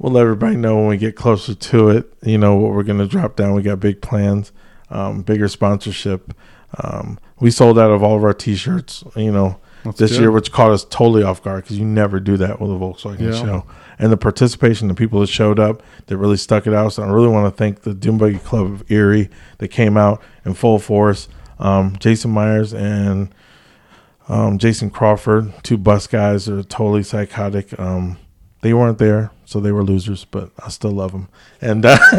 we'll 0.00 0.12
let 0.12 0.22
everybody 0.22 0.56
know 0.56 0.76
when 0.76 0.88
we 0.88 0.96
get 0.96 1.14
closer 1.14 1.54
to 1.54 1.90
it. 1.90 2.12
You 2.22 2.38
know 2.38 2.56
what 2.56 2.72
we're 2.72 2.82
gonna 2.82 3.06
drop 3.06 3.36
down. 3.36 3.54
We 3.54 3.62
got 3.62 3.78
big 3.78 4.00
plans, 4.00 4.50
um, 4.90 5.22
bigger 5.22 5.46
sponsorship. 5.46 6.34
Um, 6.82 7.18
we 7.38 7.50
sold 7.50 7.78
out 7.78 7.90
of 7.92 8.02
all 8.02 8.16
of 8.16 8.24
our 8.24 8.34
T-shirts. 8.34 9.04
You 9.14 9.30
know. 9.30 9.60
That's 9.82 9.98
this 9.98 10.10
good. 10.12 10.20
year, 10.20 10.30
which 10.30 10.52
caught 10.52 10.70
us 10.70 10.84
totally 10.84 11.22
off 11.22 11.42
guard 11.42 11.64
because 11.64 11.78
you 11.78 11.86
never 11.86 12.20
do 12.20 12.36
that 12.36 12.60
with 12.60 12.70
a 12.70 12.74
Volkswagen 12.74 13.32
Yeah. 13.32 13.32
show. 13.32 13.64
And 13.98 14.12
the 14.12 14.18
participation, 14.18 14.88
the 14.88 14.94
people 14.94 15.20
that 15.20 15.28
showed 15.28 15.58
up, 15.58 15.82
that 16.06 16.18
really 16.18 16.36
stuck 16.36 16.66
it 16.66 16.74
out. 16.74 16.92
So 16.92 17.02
I 17.02 17.08
really 17.08 17.28
want 17.28 17.46
to 17.50 17.56
thank 17.56 17.80
the 17.80 17.94
Dune 17.94 18.18
Buggy 18.18 18.36
Club 18.40 18.66
of 18.66 18.90
Erie 18.90 19.30
that 19.56 19.68
came 19.68 19.96
out 19.96 20.20
in 20.44 20.52
full 20.52 20.78
force. 20.78 21.28
Um, 21.58 21.96
Jason 21.98 22.30
Myers 22.30 22.74
and 22.74 23.34
um, 24.28 24.58
Jason 24.58 24.90
Crawford, 24.90 25.52
two 25.62 25.78
bus 25.78 26.06
guys, 26.06 26.46
are 26.46 26.62
totally 26.62 27.02
psychotic. 27.02 27.78
Um, 27.80 28.18
they 28.60 28.74
weren't 28.74 28.98
there, 28.98 29.30
so 29.50 29.58
they 29.58 29.72
were 29.72 29.82
losers, 29.82 30.24
but 30.24 30.52
I 30.64 30.68
still 30.68 30.92
love 30.92 31.10
them. 31.10 31.28
And 31.60 31.84
uh, 31.84 31.98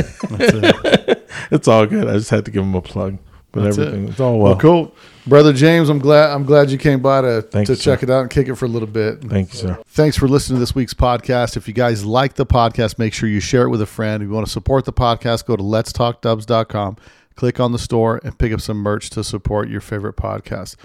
it's 1.50 1.66
all 1.66 1.86
good. 1.86 2.06
I 2.10 2.14
just 2.16 2.30
had 2.30 2.44
to 2.44 2.52
give 2.52 2.62
them 2.62 2.76
a 2.76 2.82
plug. 2.82 3.20
But 3.54 3.64
That's 3.64 3.78
it. 3.78 3.88
everything, 3.88 4.10
it's 4.10 4.20
all 4.20 4.38
well. 4.38 4.52
Well, 4.52 4.60
cool, 4.60 4.96
brother 5.26 5.54
James. 5.54 5.88
I'm 5.90 6.00
glad 6.00 6.30
I'm 6.32 6.44
glad 6.46 6.72
you 6.72 6.78
came 6.78 7.02
by 7.02 7.22
to 7.22 7.42
Thank 7.42 7.68
to 7.68 7.74
you, 7.74 7.78
check 7.78 8.00
sir. 8.00 8.06
it 8.06 8.10
out 8.10 8.22
and 8.22 8.30
kick 8.30 8.50
it 8.50 8.56
for 8.56 8.66
a 8.66 8.68
little 8.70 8.88
bit. 8.88 9.22
Thank 9.24 9.54
you, 9.54 9.60
sir. 9.60 9.80
Thanks 9.88 10.18
for 10.18 10.28
listening 10.28 10.58
to 10.58 10.60
this 10.60 10.76
week's 10.76 10.94
podcast. 10.94 11.56
If 11.56 11.68
you 11.70 11.74
guys 11.74 12.04
like 12.06 12.34
the 12.34 12.46
podcast, 12.46 13.00
make 13.00 13.14
sure 13.14 13.28
you 13.30 13.40
share 13.40 13.64
it 13.64 13.70
with 13.70 13.82
a 13.82 13.86
friend. 13.86 14.22
If 14.24 14.28
you 14.28 14.34
want 14.34 14.46
to 14.46 14.52
support 14.52 14.84
the 14.84 14.94
podcast, 14.94 15.46
go 15.46 15.56
to 15.56 15.64
letstalkdubs.com, 15.64 16.98
click 17.36 17.60
on 17.62 17.72
the 17.72 17.80
store, 17.80 18.20
and 18.24 18.38
pick 18.38 18.52
up 18.54 18.60
some 18.62 18.78
merch 18.78 19.10
to 19.12 19.24
support 19.24 19.70
your 19.70 19.82
favorite 19.82 20.16
podcast. 20.18 20.76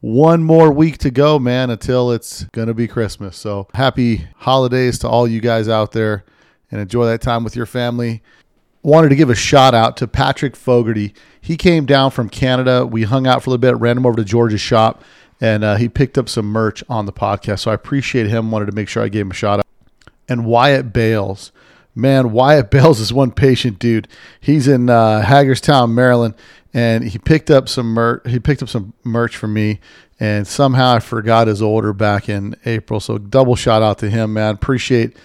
One 0.00 0.44
more 0.44 0.72
week 0.72 0.98
to 0.98 1.10
go, 1.10 1.38
man, 1.38 1.70
until 1.70 2.12
it's 2.12 2.44
going 2.44 2.68
to 2.68 2.74
be 2.74 2.86
Christmas. 2.86 3.36
So 3.36 3.68
happy 3.74 4.28
holidays 4.36 4.98
to 5.00 5.08
all 5.08 5.26
you 5.26 5.40
guys 5.40 5.68
out 5.68 5.92
there 5.92 6.24
and 6.70 6.80
enjoy 6.80 7.06
that 7.06 7.20
time 7.20 7.42
with 7.42 7.56
your 7.56 7.66
family 7.66 8.22
wanted 8.82 9.08
to 9.10 9.16
give 9.16 9.30
a 9.30 9.34
shout 9.34 9.74
out 9.74 9.96
to 9.98 10.06
Patrick 10.08 10.56
Fogarty. 10.56 11.14
He 11.40 11.56
came 11.56 11.86
down 11.86 12.10
from 12.10 12.28
Canada. 12.28 12.86
We 12.86 13.04
hung 13.04 13.26
out 13.26 13.42
for 13.42 13.50
a 13.50 13.52
little 13.52 13.60
bit, 13.60 13.76
ran 13.80 13.96
him 13.96 14.06
over 14.06 14.16
to 14.16 14.24
George's 14.24 14.60
shop, 14.60 15.02
and 15.40 15.64
uh, 15.64 15.76
he 15.76 15.88
picked 15.88 16.18
up 16.18 16.28
some 16.28 16.46
merch 16.46 16.82
on 16.88 17.06
the 17.06 17.12
podcast. 17.12 17.60
So 17.60 17.70
I 17.70 17.74
appreciate 17.74 18.26
him. 18.26 18.50
Wanted 18.50 18.66
to 18.66 18.72
make 18.72 18.88
sure 18.88 19.02
I 19.02 19.08
gave 19.08 19.22
him 19.22 19.30
a 19.30 19.34
shout 19.34 19.60
out. 19.60 19.66
And 20.28 20.44
Wyatt 20.44 20.92
Bales. 20.92 21.52
Man, 21.94 22.32
Wyatt 22.32 22.70
Bales 22.70 23.00
is 23.00 23.12
one 23.12 23.32
patient 23.32 23.78
dude. 23.78 24.08
He's 24.40 24.68
in 24.68 24.88
uh, 24.88 25.22
Hagerstown, 25.22 25.94
Maryland, 25.94 26.34
and 26.78 27.02
he 27.02 27.18
picked 27.18 27.50
up 27.50 27.68
some 27.68 27.86
merch. 27.86 28.22
He 28.24 28.38
picked 28.38 28.62
up 28.62 28.68
some 28.68 28.92
merch 29.02 29.36
for 29.36 29.48
me, 29.48 29.80
and 30.20 30.46
somehow 30.46 30.94
I 30.94 31.00
forgot 31.00 31.48
his 31.48 31.60
order 31.60 31.92
back 31.92 32.28
in 32.28 32.54
April. 32.64 33.00
So 33.00 33.18
double 33.18 33.56
shout 33.56 33.82
out 33.82 33.98
to 33.98 34.08
him, 34.08 34.34
man. 34.34 34.54
Appreciate 34.54 35.16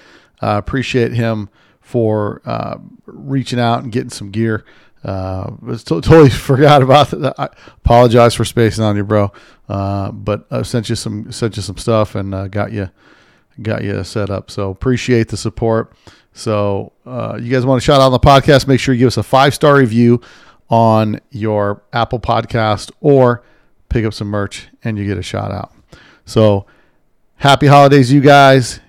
uh, 0.42 0.58
appreciate 0.58 1.14
him 1.14 1.50
for 1.80 2.42
uh, 2.46 2.80
reaching 3.06 3.60
out 3.60 3.84
and 3.84 3.92
getting 3.92 4.10
some 4.10 4.32
gear. 4.32 4.66
Uh, 5.04 5.52
totally 5.86 6.30
forgot 6.32 6.82
about 6.82 7.12
that. 7.12 7.36
I 7.38 7.50
apologize 7.78 8.34
for 8.34 8.46
spacing 8.46 8.84
on 8.84 8.96
you, 8.96 9.04
bro. 9.04 9.32
Uh, 9.70 10.12
but 10.12 10.48
I 10.50 10.64
sent 10.64 10.90
you 10.90 10.96
some 10.96 11.32
sent 11.32 11.56
you 11.56 11.62
some 11.62 11.78
stuff 11.78 12.16
and 12.16 12.34
uh, 12.34 12.48
got 12.48 12.72
you 12.72 12.90
got 13.62 13.84
you 13.84 14.04
set 14.04 14.32
up. 14.32 14.50
So 14.50 14.72
appreciate 14.72 15.28
the 15.28 15.38
support. 15.38 15.94
So 16.34 16.94
uh, 17.06 17.38
you 17.40 17.52
guys 17.52 17.64
want 17.64 17.80
to 17.80 17.86
shout 17.86 18.02
out 18.02 18.08
on 18.08 18.12
the 18.12 18.20
podcast? 18.20 18.68
Make 18.68 18.80
sure 18.80 18.96
you 18.96 19.00
give 19.00 19.08
us 19.08 19.18
a 19.18 19.24
five 19.24 19.54
star 19.54 19.76
review 19.76 20.20
on 20.70 21.20
your 21.30 21.84
Apple 21.94 22.20
Podcast 22.20 22.92
or 23.02 23.44
pick 23.90 24.06
up 24.06 24.14
some 24.14 24.28
merch 24.28 24.70
and 24.84 24.98
you 24.98 25.06
get 25.06 25.18
a 25.18 25.24
shout 25.24 25.52
out. 25.52 25.74
So 26.26 26.66
happy 27.36 27.68
holidays, 27.68 28.12
you 28.12 28.22
guys. 28.22 28.80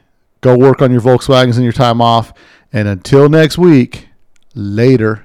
Go 0.41 0.57
work 0.57 0.83
on 0.83 0.93
your 0.93 1.01
Volkswagens 1.01 1.57
in 1.57 1.63
your 1.63 1.73
time 1.73 2.01
off. 2.01 2.33
And 2.73 2.89
until 2.89 3.29
next 3.29 3.57
week, 3.59 4.09
later. 4.55 5.25